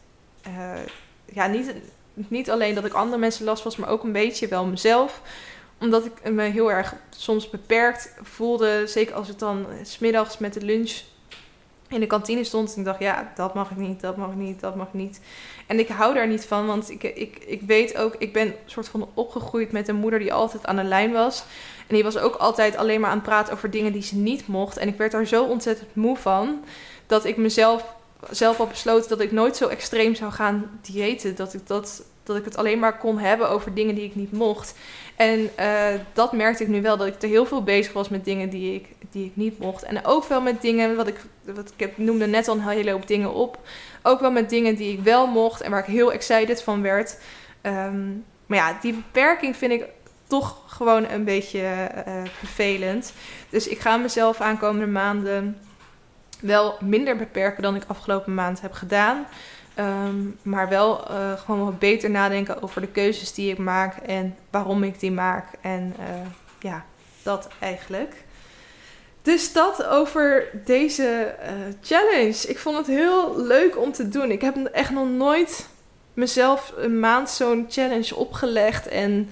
ja, 1.33 1.47
niet, 1.47 1.73
niet 2.13 2.49
alleen 2.49 2.75
dat 2.75 2.85
ik 2.85 2.93
andere 2.93 3.17
mensen 3.17 3.45
last 3.45 3.63
was, 3.63 3.75
maar 3.75 3.89
ook 3.89 4.03
een 4.03 4.11
beetje 4.11 4.47
wel 4.47 4.65
mezelf 4.65 5.21
omdat 5.79 6.05
ik 6.05 6.31
me 6.31 6.43
heel 6.43 6.71
erg 6.71 6.95
soms 7.09 7.49
beperkt 7.49 8.13
voelde. 8.21 8.87
Zeker 8.87 9.15
als 9.15 9.29
ik 9.29 9.39
dan 9.39 9.65
smiddags 9.83 10.37
met 10.37 10.53
de 10.53 10.61
lunch 10.61 11.01
in 11.89 11.99
de 11.99 12.07
kantine 12.07 12.43
stond. 12.43 12.73
En 12.73 12.79
ik 12.79 12.85
dacht, 12.85 12.99
ja, 12.99 13.31
dat 13.35 13.53
mag 13.53 13.71
ik 13.71 13.77
niet, 13.77 14.01
dat 14.01 14.17
mag 14.17 14.29
ik 14.29 14.35
niet, 14.35 14.59
dat 14.59 14.75
mag 14.75 14.87
ik 14.87 14.93
niet. 14.93 15.19
En 15.67 15.79
ik 15.79 15.87
hou 15.87 16.13
daar 16.13 16.27
niet 16.27 16.45
van, 16.45 16.65
want 16.65 16.89
ik, 16.89 17.03
ik, 17.03 17.37
ik 17.45 17.61
weet 17.61 17.97
ook, 17.97 18.15
ik 18.17 18.33
ben 18.33 18.55
soort 18.65 18.87
van 18.87 19.09
opgegroeid 19.13 19.71
met 19.71 19.87
een 19.87 19.95
moeder 19.95 20.19
die 20.19 20.33
altijd 20.33 20.65
aan 20.65 20.75
de 20.75 20.83
lijn 20.83 21.11
was. 21.11 21.43
En 21.87 21.95
die 21.95 22.03
was 22.03 22.17
ook 22.17 22.35
altijd 22.35 22.75
alleen 22.75 22.99
maar 22.99 23.09
aan 23.09 23.17
het 23.17 23.25
praten 23.25 23.53
over 23.53 23.69
dingen 23.71 23.91
die 23.91 24.03
ze 24.03 24.15
niet 24.15 24.47
mocht. 24.47 24.77
En 24.77 24.87
ik 24.87 24.97
werd 24.97 25.11
daar 25.11 25.25
zo 25.25 25.43
ontzettend 25.43 25.95
moe 25.95 26.17
van, 26.17 26.63
dat 27.07 27.25
ik 27.25 27.37
mezelf 27.37 27.93
zelf 28.29 28.59
al 28.59 28.67
besloten 28.67 29.09
dat 29.09 29.19
ik 29.19 29.31
nooit 29.31 29.57
zo 29.57 29.67
extreem 29.67 30.15
zou 30.15 30.31
gaan 30.31 30.79
diëten. 30.81 31.35
Dat 31.35 31.53
ik, 31.53 31.67
dat, 31.67 32.03
dat 32.25 32.37
ik 32.37 32.45
het 32.45 32.57
alleen 32.57 32.79
maar 32.79 32.97
kon 32.97 33.17
hebben 33.17 33.49
over 33.49 33.73
dingen 33.73 33.95
die 33.95 34.03
ik 34.03 34.15
niet 34.15 34.31
mocht. 34.31 34.75
En 35.15 35.49
uh, 35.59 35.85
dat 36.13 36.33
merkte 36.33 36.63
ik 36.63 36.69
nu 36.69 36.81
wel, 36.81 36.97
dat 36.97 37.07
ik 37.07 37.21
er 37.21 37.29
heel 37.29 37.45
veel 37.45 37.63
bezig 37.63 37.93
was 37.93 38.09
met 38.09 38.25
dingen 38.25 38.49
die 38.49 38.73
ik, 38.73 38.87
die 39.11 39.25
ik 39.25 39.35
niet 39.35 39.59
mocht. 39.59 39.83
En 39.83 40.05
ook 40.05 40.25
wel 40.25 40.41
met 40.41 40.61
dingen, 40.61 40.95
wat 40.95 41.07
ik, 41.07 41.19
wat 41.43 41.69
ik 41.69 41.79
heb, 41.79 41.97
noemde 41.97 42.27
net 42.27 42.47
al 42.47 42.55
een 42.55 42.67
hele 42.67 42.91
hoop 42.91 43.07
dingen 43.07 43.33
op. 43.33 43.59
Ook 44.01 44.19
wel 44.19 44.31
met 44.31 44.49
dingen 44.49 44.75
die 44.75 44.93
ik 44.97 45.03
wel 45.03 45.27
mocht 45.27 45.61
en 45.61 45.71
waar 45.71 45.79
ik 45.79 45.93
heel 45.93 46.11
excited 46.11 46.63
van 46.63 46.81
werd. 46.81 47.17
Um, 47.61 48.25
maar 48.45 48.57
ja, 48.57 48.77
die 48.81 48.93
beperking 48.93 49.55
vind 49.55 49.71
ik 49.71 49.85
toch 50.27 50.57
gewoon 50.67 51.09
een 51.09 51.23
beetje 51.23 51.59
uh, 52.07 52.21
vervelend. 52.37 53.13
Dus 53.49 53.67
ik 53.67 53.79
ga 53.79 53.97
mezelf 53.97 54.41
aankomende 54.41 54.87
maanden 54.87 55.57
wel 56.39 56.77
minder 56.79 57.15
beperken 57.15 57.63
dan 57.63 57.75
ik 57.75 57.83
afgelopen 57.87 58.33
maand 58.33 58.61
heb 58.61 58.73
gedaan. 58.73 59.27
Um, 59.79 60.37
maar 60.41 60.69
wel 60.69 61.11
uh, 61.11 61.39
gewoon 61.39 61.65
wat 61.65 61.79
beter 61.79 62.09
nadenken 62.09 62.61
over 62.61 62.81
de 62.81 62.87
keuzes 62.87 63.33
die 63.33 63.51
ik 63.51 63.57
maak 63.57 63.97
en 63.97 64.35
waarom 64.49 64.83
ik 64.83 64.99
die 64.99 65.11
maak. 65.11 65.45
En 65.61 65.95
uh, 65.99 66.05
ja, 66.59 66.85
dat 67.23 67.47
eigenlijk. 67.59 68.23
Dus 69.21 69.53
dat 69.53 69.85
over 69.85 70.47
deze 70.65 71.35
uh, 71.41 71.49
challenge. 71.81 72.47
Ik 72.47 72.59
vond 72.59 72.77
het 72.77 72.87
heel 72.87 73.41
leuk 73.41 73.77
om 73.77 73.91
te 73.91 74.09
doen. 74.09 74.31
Ik 74.31 74.41
heb 74.41 74.65
echt 74.65 74.91
nog 74.91 75.09
nooit 75.09 75.67
mezelf 76.13 76.73
een 76.77 76.99
maand 76.99 77.29
zo'n 77.29 77.65
challenge 77.69 78.15
opgelegd. 78.15 78.87
En 78.87 79.29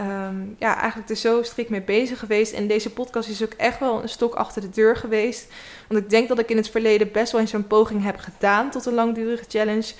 um, 0.00 0.56
ja, 0.58 0.78
eigenlijk 0.78 1.10
er 1.10 1.16
zo 1.16 1.42
strikt 1.42 1.70
mee 1.70 1.82
bezig 1.82 2.18
geweest. 2.18 2.52
En 2.52 2.66
deze 2.66 2.90
podcast 2.90 3.28
is 3.28 3.42
ook 3.42 3.52
echt 3.52 3.78
wel 3.78 4.02
een 4.02 4.08
stok 4.08 4.34
achter 4.34 4.62
de 4.62 4.70
deur 4.70 4.96
geweest. 4.96 5.46
Want 5.88 6.00
ik 6.00 6.10
denk 6.10 6.28
dat 6.28 6.38
ik 6.38 6.50
in 6.50 6.56
het 6.56 6.70
verleden 6.70 7.12
best 7.12 7.32
wel 7.32 7.40
eens 7.40 7.50
zo'n 7.50 7.66
poging 7.66 8.04
heb 8.04 8.16
gedaan 8.16 8.70
tot 8.70 8.86
een 8.86 8.94
langdurige 8.94 9.44
challenge. 9.48 9.92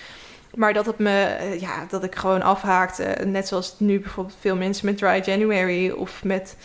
Maar 0.55 0.73
dat 0.73 0.87
het 0.87 0.99
me, 0.99 1.23
eh, 1.23 1.61
ja, 1.61 1.87
dat 1.89 2.05
ik 2.05 2.15
gewoon 2.15 2.43
afhaakte. 2.43 3.17
Net 3.25 3.49
zoals 3.49 3.75
nu 3.79 4.01
bijvoorbeeld 4.01 4.37
veel 4.41 4.57
mensen 4.57 4.87
met 4.87 4.99
Dry 4.99 5.23
January 5.25 5.91
of 5.91 6.25
met 6.25 6.57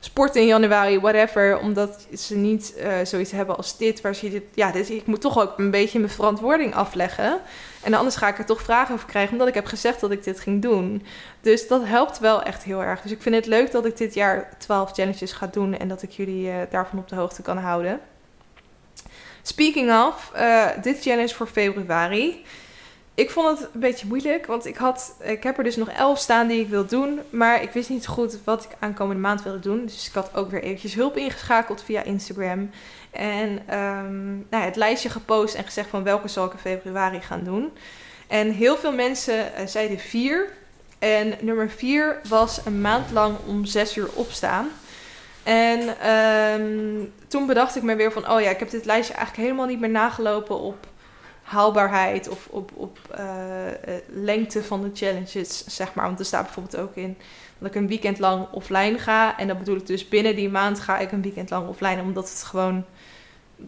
sport 0.00 0.36
in 0.36 0.46
januari, 0.46 1.00
whatever. 1.00 1.58
Omdat 1.58 2.06
ze 2.16 2.36
niet 2.36 2.74
uh, 2.78 2.92
zoiets 3.04 3.30
hebben 3.30 3.56
als 3.56 3.76
dit, 3.76 4.00
waar 4.00 4.14
ze 4.14 4.30
dit, 4.30 4.42
ja, 4.54 4.72
dit, 4.72 4.90
ik 4.90 5.06
moet 5.06 5.20
toch 5.20 5.40
ook 5.40 5.58
een 5.58 5.70
beetje 5.70 5.98
mijn 5.98 6.10
verantwoording 6.10 6.74
afleggen. 6.74 7.40
En 7.84 7.94
anders 7.94 8.16
ga 8.16 8.28
ik 8.28 8.38
er 8.38 8.44
toch 8.44 8.62
vragen 8.62 8.94
over 8.94 9.06
krijgen, 9.06 9.32
omdat 9.32 9.48
ik 9.48 9.54
heb 9.54 9.66
gezegd 9.66 10.00
dat 10.00 10.10
ik 10.10 10.24
dit 10.24 10.40
ging 10.40 10.62
doen. 10.62 11.06
Dus 11.40 11.68
dat 11.68 11.84
helpt 11.84 12.18
wel 12.18 12.42
echt 12.42 12.62
heel 12.62 12.82
erg. 12.82 13.00
Dus 13.00 13.10
ik 13.10 13.22
vind 13.22 13.34
het 13.34 13.46
leuk 13.46 13.70
dat 13.70 13.84
ik 13.84 13.96
dit 13.96 14.14
jaar 14.14 14.48
12 14.58 14.92
challenges 14.92 15.32
ga 15.32 15.46
doen 15.46 15.76
en 15.78 15.88
dat 15.88 16.02
ik 16.02 16.10
jullie 16.10 16.46
uh, 16.46 16.54
daarvan 16.70 16.98
op 16.98 17.08
de 17.08 17.14
hoogte 17.14 17.42
kan 17.42 17.58
houden. 17.58 18.00
Speaking 19.42 19.92
of, 19.92 20.32
uh, 20.36 20.66
dit 20.82 21.02
challenge 21.02 21.34
voor 21.34 21.46
februari. 21.46 22.44
Ik 23.14 23.30
vond 23.30 23.58
het 23.58 23.68
een 23.74 23.80
beetje 23.80 24.06
moeilijk, 24.06 24.46
want 24.46 24.66
ik, 24.66 24.76
had, 24.76 25.14
ik 25.20 25.42
heb 25.42 25.58
er 25.58 25.64
dus 25.64 25.76
nog 25.76 25.88
elf 25.88 26.18
staan 26.18 26.46
die 26.46 26.60
ik 26.60 26.68
wil 26.68 26.86
doen. 26.86 27.20
Maar 27.30 27.62
ik 27.62 27.70
wist 27.70 27.88
niet 27.88 28.06
goed 28.06 28.38
wat 28.44 28.64
ik 28.64 28.70
aankomende 28.78 29.20
maand 29.20 29.42
wilde 29.42 29.58
doen. 29.58 29.86
Dus 29.86 30.06
ik 30.06 30.14
had 30.14 30.34
ook 30.34 30.50
weer 30.50 30.62
eventjes 30.62 30.94
hulp 30.94 31.16
ingeschakeld 31.16 31.82
via 31.82 32.02
Instagram. 32.02 32.70
En 33.10 33.78
um, 33.78 34.46
nou 34.50 34.64
het 34.64 34.76
lijstje 34.76 35.08
gepost 35.08 35.54
en 35.54 35.64
gezegd 35.64 35.88
van 35.88 36.02
welke 36.02 36.28
zal 36.28 36.46
ik 36.46 36.52
in 36.52 36.58
februari 36.58 37.20
gaan 37.20 37.44
doen. 37.44 37.72
En 38.26 38.50
heel 38.50 38.76
veel 38.76 38.92
mensen 38.92 39.34
uh, 39.34 39.66
zeiden 39.66 39.98
vier. 39.98 40.48
En 40.98 41.34
nummer 41.40 41.70
vier 41.70 42.20
was 42.28 42.60
een 42.64 42.80
maand 42.80 43.10
lang 43.10 43.36
om 43.46 43.64
zes 43.64 43.96
uur 43.96 44.08
opstaan. 44.14 44.68
En 45.42 46.08
um, 46.10 47.12
toen 47.28 47.46
bedacht 47.46 47.76
ik 47.76 47.82
me 47.82 47.96
weer 47.96 48.12
van, 48.12 48.30
oh 48.30 48.40
ja, 48.40 48.50
ik 48.50 48.58
heb 48.58 48.70
dit 48.70 48.84
lijstje 48.84 49.14
eigenlijk 49.14 49.46
helemaal 49.46 49.66
niet 49.66 49.80
meer 49.80 49.90
nagelopen 49.90 50.58
op 50.58 50.86
haalbaarheid 51.44 52.28
of 52.28 52.46
op, 52.50 52.70
op 52.74 52.98
uh, 53.18 53.26
lengte 54.08 54.62
van 54.62 54.82
de 54.82 54.90
challenges, 54.94 55.66
zeg 55.66 55.94
maar. 55.94 56.04
Want 56.04 56.18
er 56.18 56.24
staat 56.24 56.44
bijvoorbeeld 56.44 56.76
ook 56.76 56.96
in 56.96 57.16
dat 57.58 57.68
ik 57.68 57.74
een 57.74 57.88
weekend 57.88 58.18
lang 58.18 58.46
offline 58.50 58.98
ga. 58.98 59.38
En 59.38 59.48
dat 59.48 59.58
bedoel 59.58 59.76
ik 59.76 59.86
dus 59.86 60.08
binnen 60.08 60.36
die 60.36 60.50
maand 60.50 60.80
ga 60.80 60.98
ik 60.98 61.12
een 61.12 61.22
weekend 61.22 61.50
lang 61.50 61.68
offline, 61.68 62.02
omdat 62.02 62.28
het 62.28 62.42
gewoon 62.42 62.84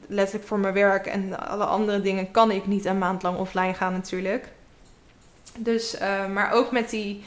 letterlijk 0.07 0.49
voor 0.49 0.59
mijn 0.59 0.74
werk 0.74 1.07
en 1.07 1.49
alle 1.49 1.64
andere 1.64 2.01
dingen 2.01 2.31
kan 2.31 2.51
ik 2.51 2.66
niet 2.66 2.85
een 2.85 2.99
maand 2.99 3.22
lang 3.22 3.39
offline 3.39 3.74
gaan 3.74 3.93
natuurlijk. 3.93 4.49
Dus, 5.59 6.01
uh, 6.01 6.27
maar 6.27 6.53
ook 6.53 6.70
met 6.70 6.91
die 6.91 7.24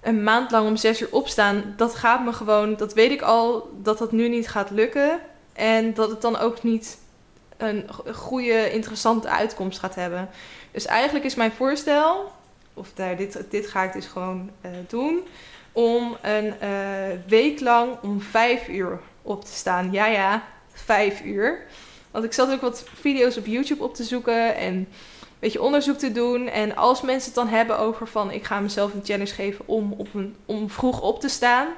een 0.00 0.22
maand 0.22 0.50
lang 0.50 0.66
om 0.66 0.76
zes 0.76 1.00
uur 1.00 1.08
opstaan, 1.10 1.74
dat 1.76 1.94
gaat 1.94 2.24
me 2.24 2.32
gewoon, 2.32 2.76
dat 2.76 2.92
weet 2.94 3.10
ik 3.10 3.22
al, 3.22 3.70
dat 3.82 3.98
dat 3.98 4.12
nu 4.12 4.28
niet 4.28 4.48
gaat 4.48 4.70
lukken. 4.70 5.20
En 5.52 5.94
dat 5.94 6.10
het 6.10 6.22
dan 6.22 6.38
ook 6.38 6.62
niet 6.62 6.98
een 7.62 8.14
goede, 8.14 8.72
interessante 8.72 9.28
uitkomst 9.28 9.78
gaat 9.78 9.94
hebben. 9.94 10.28
Dus 10.70 10.86
eigenlijk 10.86 11.24
is 11.24 11.34
mijn 11.34 11.52
voorstel, 11.52 12.32
of 12.74 12.88
daar, 12.94 13.16
dit, 13.16 13.44
dit 13.50 13.66
ga 13.66 13.82
ik 13.82 13.92
dus 13.92 14.06
gewoon 14.06 14.50
uh, 14.64 14.70
doen, 14.88 15.20
om 15.72 16.16
een 16.22 16.54
uh, 16.62 17.18
week 17.26 17.60
lang 17.60 17.96
om 18.02 18.20
vijf 18.20 18.68
uur 18.68 19.00
op 19.22 19.44
te 19.44 19.52
staan. 19.52 19.92
Ja, 19.92 20.06
ja, 20.06 20.42
vijf 20.72 21.22
uur. 21.24 21.66
Want 22.10 22.24
ik 22.24 22.32
zat 22.32 22.52
ook 22.52 22.60
wat 22.60 22.84
video's 22.94 23.36
op 23.36 23.46
YouTube 23.46 23.82
op 23.82 23.94
te 23.94 24.04
zoeken 24.04 24.56
en 24.56 24.74
een 24.74 24.88
beetje 25.38 25.62
onderzoek 25.62 25.98
te 25.98 26.12
doen. 26.12 26.48
En 26.48 26.76
als 26.76 27.00
mensen 27.00 27.26
het 27.26 27.34
dan 27.34 27.48
hebben 27.48 27.78
over 27.78 28.06
van 28.06 28.30
ik 28.30 28.44
ga 28.44 28.60
mezelf 28.60 28.94
een 28.94 29.04
challenge 29.04 29.34
geven 29.34 29.68
om, 29.68 29.94
op 29.96 30.14
een, 30.14 30.36
om 30.46 30.70
vroeg 30.70 31.00
op 31.00 31.20
te 31.20 31.28
staan, 31.28 31.68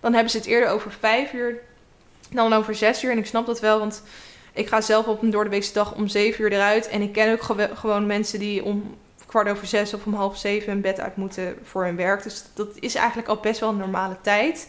dan 0.00 0.12
hebben 0.12 0.30
ze 0.30 0.36
het 0.36 0.46
eerder 0.46 0.68
over 0.68 0.92
vijf 1.00 1.32
uur 1.32 1.60
dan 2.30 2.52
over 2.52 2.74
zes 2.74 3.04
uur. 3.04 3.10
En 3.10 3.18
ik 3.18 3.26
snap 3.26 3.46
dat 3.46 3.60
wel, 3.60 3.78
want 3.78 4.02
ik 4.52 4.68
ga 4.68 4.80
zelf 4.80 5.06
op 5.06 5.22
een 5.22 5.30
doordeweekse 5.30 5.72
dag 5.72 5.94
om 5.94 6.08
zeven 6.08 6.44
uur 6.44 6.52
eruit. 6.52 6.88
En 6.88 7.02
ik 7.02 7.12
ken 7.12 7.32
ook 7.32 7.42
gewoon 7.74 8.06
mensen 8.06 8.38
die 8.38 8.64
om 8.64 8.96
kwart 9.26 9.48
over 9.48 9.66
zes 9.66 9.94
of 9.94 10.04
om 10.04 10.14
half 10.14 10.38
zeven 10.38 10.72
hun 10.72 10.80
bed 10.80 11.00
uit 11.00 11.16
moeten 11.16 11.56
voor 11.62 11.84
hun 11.84 11.96
werk. 11.96 12.22
Dus 12.22 12.44
dat 12.54 12.68
is 12.80 12.94
eigenlijk 12.94 13.28
al 13.28 13.36
best 13.36 13.60
wel 13.60 13.68
een 13.68 13.76
normale 13.76 14.16
tijd. 14.22 14.68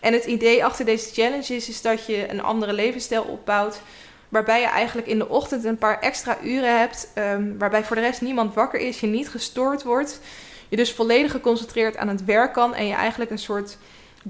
En 0.00 0.12
het 0.12 0.24
idee 0.24 0.64
achter 0.64 0.84
deze 0.84 1.12
challenge 1.12 1.54
is, 1.54 1.68
is 1.68 1.82
dat 1.82 2.06
je 2.06 2.30
een 2.30 2.42
andere 2.42 2.72
levensstijl 2.72 3.22
opbouwt. 3.22 3.80
Waarbij 4.28 4.60
je 4.60 4.66
eigenlijk 4.66 5.06
in 5.06 5.18
de 5.18 5.28
ochtend 5.28 5.64
een 5.64 5.78
paar 5.78 6.00
extra 6.00 6.38
uren 6.42 6.78
hebt. 6.78 7.08
Um, 7.14 7.58
waarbij 7.58 7.84
voor 7.84 7.96
de 7.96 8.02
rest 8.02 8.20
niemand 8.20 8.54
wakker 8.54 8.80
is, 8.80 9.00
je 9.00 9.06
niet 9.06 9.28
gestoord 9.28 9.82
wordt. 9.82 10.20
Je 10.68 10.76
dus 10.76 10.92
volledig 10.92 11.30
geconcentreerd 11.30 11.96
aan 11.96 12.08
het 12.08 12.24
werk 12.24 12.52
kan. 12.52 12.74
En 12.74 12.86
je 12.86 12.94
eigenlijk 12.94 13.30
een 13.30 13.38
soort 13.38 13.78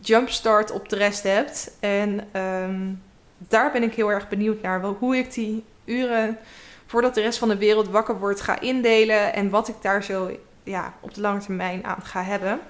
jumpstart 0.02 0.70
op 0.70 0.88
de 0.88 0.96
rest 0.96 1.22
hebt. 1.22 1.76
En 1.80 2.28
um, 2.40 3.02
daar 3.48 3.72
ben 3.72 3.82
ik 3.82 3.94
heel 3.94 4.10
erg 4.10 4.28
benieuwd 4.28 4.62
naar. 4.62 4.82
Hoe 4.82 5.16
ik 5.16 5.32
die 5.32 5.64
uren 5.84 6.38
voordat 6.86 7.14
de 7.14 7.20
rest 7.20 7.38
van 7.38 7.48
de 7.48 7.58
wereld 7.58 7.88
wakker 7.88 8.18
wordt 8.18 8.40
ga 8.40 8.60
indelen. 8.60 9.34
En 9.34 9.50
wat 9.50 9.68
ik 9.68 9.74
daar 9.80 10.02
zo 10.02 10.30
ja, 10.62 10.94
op 11.00 11.14
de 11.14 11.20
lange 11.20 11.40
termijn 11.40 11.84
aan 11.84 12.02
ga 12.02 12.22
hebben. 12.22 12.60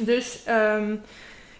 Dus 0.00 0.44
um, 0.48 1.00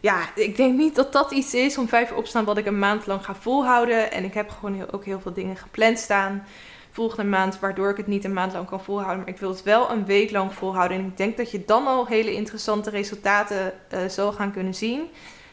ja, 0.00 0.18
ik 0.34 0.56
denk 0.56 0.78
niet 0.78 0.94
dat 0.94 1.12
dat 1.12 1.30
iets 1.30 1.54
is 1.54 1.78
om 1.78 1.88
vijf 1.88 2.10
uur 2.10 2.16
opstaan 2.16 2.44
wat 2.44 2.56
ik 2.56 2.66
een 2.66 2.78
maand 2.78 3.06
lang 3.06 3.24
ga 3.24 3.34
volhouden. 3.34 4.12
En 4.12 4.24
ik 4.24 4.34
heb 4.34 4.50
gewoon 4.50 4.74
heel, 4.74 4.92
ook 4.92 5.04
heel 5.04 5.20
veel 5.20 5.32
dingen 5.32 5.56
gepland 5.56 5.98
staan 5.98 6.46
volgende 6.90 7.30
maand, 7.30 7.60
waardoor 7.60 7.90
ik 7.90 7.96
het 7.96 8.06
niet 8.06 8.24
een 8.24 8.32
maand 8.32 8.52
lang 8.52 8.66
kan 8.66 8.80
volhouden. 8.80 9.18
Maar 9.18 9.34
ik 9.34 9.40
wil 9.40 9.48
het 9.48 9.62
wel 9.62 9.90
een 9.90 10.04
week 10.04 10.30
lang 10.30 10.54
volhouden. 10.54 10.98
En 10.98 11.04
ik 11.04 11.16
denk 11.16 11.36
dat 11.36 11.50
je 11.50 11.64
dan 11.64 11.86
al 11.86 12.06
hele 12.06 12.32
interessante 12.32 12.90
resultaten 12.90 13.72
uh, 13.94 13.98
zal 14.08 14.32
gaan 14.32 14.52
kunnen 14.52 14.74
zien. 14.74 15.10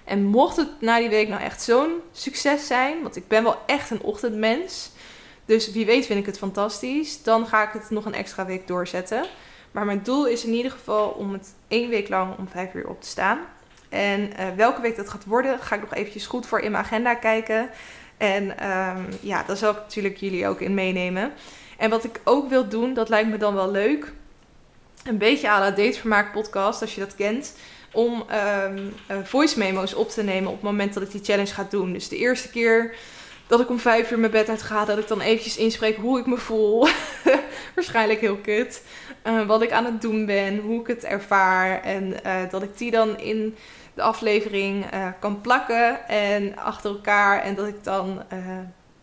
En 0.09 0.25
mocht 0.25 0.57
het 0.57 0.69
na 0.79 0.99
die 0.99 1.09
week 1.09 1.27
nou 1.27 1.41
echt 1.41 1.61
zo'n 1.61 2.01
succes 2.11 2.67
zijn, 2.67 3.01
want 3.01 3.15
ik 3.15 3.27
ben 3.27 3.43
wel 3.43 3.57
echt 3.65 3.89
een 3.89 4.01
ochtendmens. 4.01 4.91
Dus 5.45 5.71
wie 5.71 5.85
weet 5.85 6.05
vind 6.05 6.19
ik 6.19 6.25
het 6.25 6.37
fantastisch. 6.37 7.23
Dan 7.23 7.47
ga 7.47 7.63
ik 7.67 7.73
het 7.73 7.89
nog 7.89 8.05
een 8.05 8.13
extra 8.13 8.45
week 8.45 8.67
doorzetten. 8.67 9.25
Maar 9.71 9.85
mijn 9.85 10.03
doel 10.03 10.27
is 10.27 10.45
in 10.45 10.53
ieder 10.53 10.71
geval 10.71 11.09
om 11.09 11.33
het 11.33 11.53
één 11.67 11.89
week 11.89 12.09
lang 12.09 12.37
om 12.37 12.47
vijf 12.47 12.73
uur 12.73 12.87
op 12.87 13.01
te 13.01 13.07
staan. 13.07 13.39
En 13.89 14.19
uh, 14.19 14.45
welke 14.55 14.81
week 14.81 14.95
dat 14.95 15.09
gaat 15.09 15.25
worden, 15.25 15.59
ga 15.59 15.75
ik 15.75 15.81
nog 15.81 15.93
eventjes 15.93 16.25
goed 16.27 16.45
voor 16.45 16.59
in 16.59 16.71
mijn 16.71 16.83
agenda 16.83 17.15
kijken. 17.15 17.69
En 18.17 18.69
um, 18.69 19.07
ja, 19.21 19.43
daar 19.43 19.57
zal 19.57 19.71
ik 19.71 19.77
natuurlijk 19.77 20.17
jullie 20.17 20.47
ook 20.47 20.59
in 20.59 20.73
meenemen. 20.73 21.31
En 21.77 21.89
wat 21.89 22.03
ik 22.03 22.19
ook 22.23 22.49
wil 22.49 22.67
doen, 22.69 22.93
dat 22.93 23.09
lijkt 23.09 23.29
me 23.29 23.37
dan 23.37 23.53
wel 23.53 23.71
leuk. 23.71 24.13
Een 25.03 25.17
beetje 25.17 25.49
à 25.49 25.59
la 25.59 25.69
Datevermaak 25.69 26.31
podcast, 26.31 26.81
als 26.81 26.95
je 26.95 27.01
dat 27.01 27.15
kent. 27.15 27.53
Om 27.91 28.13
um, 28.13 28.93
uh, 29.11 29.17
voice 29.23 29.57
memo's 29.57 29.93
op 29.93 30.09
te 30.09 30.23
nemen 30.23 30.49
op 30.49 30.55
het 30.55 30.63
moment 30.63 30.93
dat 30.93 31.03
ik 31.03 31.11
die 31.11 31.23
challenge 31.23 31.53
ga 31.53 31.67
doen. 31.69 31.93
Dus 31.93 32.07
de 32.07 32.17
eerste 32.17 32.49
keer 32.49 32.95
dat 33.47 33.59
ik 33.59 33.69
om 33.69 33.79
vijf 33.79 34.11
uur 34.11 34.19
mijn 34.19 34.31
bed 34.31 34.49
uit 34.49 34.61
ga, 34.61 34.85
dat 34.85 34.97
ik 34.97 35.07
dan 35.07 35.21
eventjes 35.21 35.57
inspreek 35.57 35.95
hoe 35.97 36.19
ik 36.19 36.25
me 36.25 36.37
voel. 36.37 36.87
Waarschijnlijk 37.75 38.19
heel 38.19 38.37
kut. 38.37 38.83
Uh, 39.23 39.47
wat 39.47 39.61
ik 39.61 39.71
aan 39.71 39.85
het 39.85 40.01
doen 40.01 40.25
ben, 40.25 40.57
hoe 40.57 40.81
ik 40.81 40.87
het 40.87 41.03
ervaar. 41.03 41.81
En 41.81 42.13
uh, 42.25 42.35
dat 42.49 42.63
ik 42.63 42.77
die 42.77 42.91
dan 42.91 43.19
in 43.19 43.55
de 43.93 44.01
aflevering 44.01 44.85
kan 45.19 45.41
plakken 45.41 46.07
en 46.07 46.57
achter 46.57 46.89
elkaar. 46.89 47.41
En 47.41 47.55
dat 47.55 47.67
ik 47.67 47.83
dan 47.83 48.23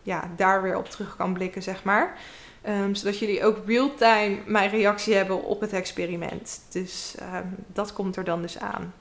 ja, 0.07 0.29
daar 0.35 0.61
weer 0.61 0.77
op 0.77 0.89
terug 0.89 1.15
kan 1.15 1.33
blikken, 1.33 1.63
zeg 1.63 1.83
maar. 1.83 2.17
Um, 2.67 2.95
zodat 2.95 3.19
jullie 3.19 3.43
ook 3.43 3.57
real-time 3.65 4.37
mijn 4.45 4.69
reactie 4.69 5.13
hebben 5.13 5.43
op 5.43 5.61
het 5.61 5.73
experiment. 5.73 6.61
Dus 6.71 7.15
um, 7.21 7.55
dat 7.73 7.93
komt 7.93 8.15
er 8.15 8.23
dan 8.23 8.41
dus 8.41 8.59
aan. 8.59 8.93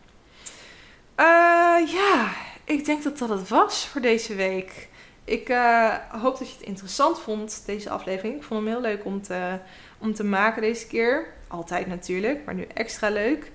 ja, 1.87 2.31
ik 2.65 2.85
denk 2.85 3.03
dat 3.03 3.19
dat 3.19 3.29
het 3.29 3.49
was 3.49 3.87
voor 3.87 4.01
deze 4.01 4.35
week. 4.35 4.89
Ik 5.25 5.49
uh, 5.49 5.95
hoop 6.09 6.39
dat 6.39 6.49
je 6.49 6.57
het 6.59 6.67
interessant 6.67 7.21
vond, 7.21 7.63
deze 7.67 7.91
aflevering. 7.91 8.37
Ik 8.37 8.43
vond 8.43 8.61
hem 8.61 8.69
heel 8.69 8.81
leuk 8.81 9.05
om 9.05 9.23
te, 9.23 9.59
om 9.99 10.15
te 10.15 10.25
maken 10.25 10.63
deze 10.63 10.87
keer. 10.87 11.27
Altijd 11.49 11.87
natuurlijk, 11.87 12.45
maar 12.45 12.55
nu 12.55 12.67
extra 12.75 13.09
leuk. 13.09 13.51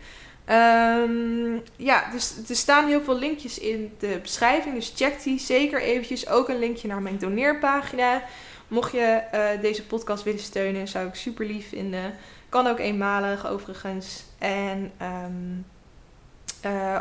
Um, 0.50 1.62
ja, 1.76 2.12
dus 2.12 2.36
er 2.50 2.56
staan 2.56 2.88
heel 2.88 3.02
veel 3.02 3.18
linkjes 3.18 3.60
in 3.60 3.94
de 4.00 4.20
beschrijving. 4.22 4.76
Dus 4.76 4.94
check 4.96 5.24
die 5.24 5.40
zeker 5.40 5.82
eventjes. 5.82 6.28
Ook 6.28 6.50
een 6.50 6.60
linkje 6.60 6.88
naar 6.88 7.02
mijn 7.02 7.18
doneerpagina. 7.18 8.24
Mocht 8.72 8.92
je 8.92 9.22
uh, 9.34 9.62
deze 9.62 9.86
podcast 9.86 10.24
willen 10.24 10.40
steunen, 10.40 10.88
zou 10.88 11.08
ik 11.08 11.16
super 11.16 11.46
lief 11.46 11.70
vinden. 11.70 12.14
Kan 12.50 12.68
ook 12.68 12.80
eenmalig 12.80 13.48
overigens. 13.48 14.24
En 14.38 14.92
um, 15.02 15.66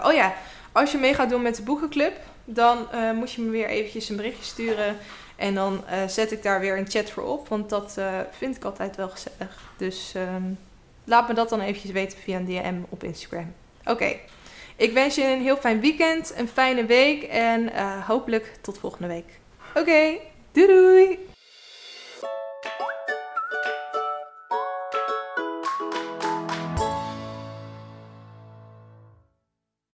oh 0.05 0.13
ja, 0.13 0.35
als 0.73 0.93
je 0.93 0.99
mee 0.99 1.15
gaat 1.15 1.31
doen 1.31 1.43
met 1.43 1.57
de 1.57 1.63
boekenclub, 1.63 2.17
dan 2.45 2.89
uh, 2.95 3.13
moet 3.13 3.33
je 3.33 3.43
me 3.43 3.51
weer 3.51 3.69
eventjes 3.69 4.09
een 4.09 4.17
berichtje 4.17 4.45
sturen. 4.45 4.97
En 5.37 5.55
dan 5.55 5.85
zet 6.07 6.33
ik 6.33 6.43
daar 6.43 6.61
weer 6.61 6.79
een 6.79 6.91
chat 6.91 7.11
voor 7.11 7.23
op. 7.23 7.49
Want 7.49 7.69
dat 7.69 7.99
vind 8.31 8.57
ik 8.57 8.65
altijd 8.65 8.97
wel 8.97 9.09
gezellig. 9.09 9.73
Dus 9.77 10.15
um, 10.17 10.59
laat 11.05 11.29
me 11.29 11.35
dat 11.35 11.49
dan 11.49 11.61
eventjes 11.61 11.93
weten 11.93 12.19
via 12.19 12.37
een 12.37 12.45
DM 12.45 12.79
op 12.89 13.05
Instagram. 13.05 13.55
Oké, 13.85 14.17
ik 14.77 14.93
wens 14.93 15.15
je 15.15 15.25
een 15.25 15.43
heel 15.43 15.57
fijn 15.57 15.81
weekend, 15.81 16.33
een 16.37 16.49
fijne 16.49 16.85
week 16.85 17.23
en 17.23 17.71
hopelijk 18.07 18.53
tot 18.61 18.79
volgende 18.79 19.09
week. 19.09 19.39
Oké, 19.75 20.19
doei 20.53 20.67
doei! 20.67 21.30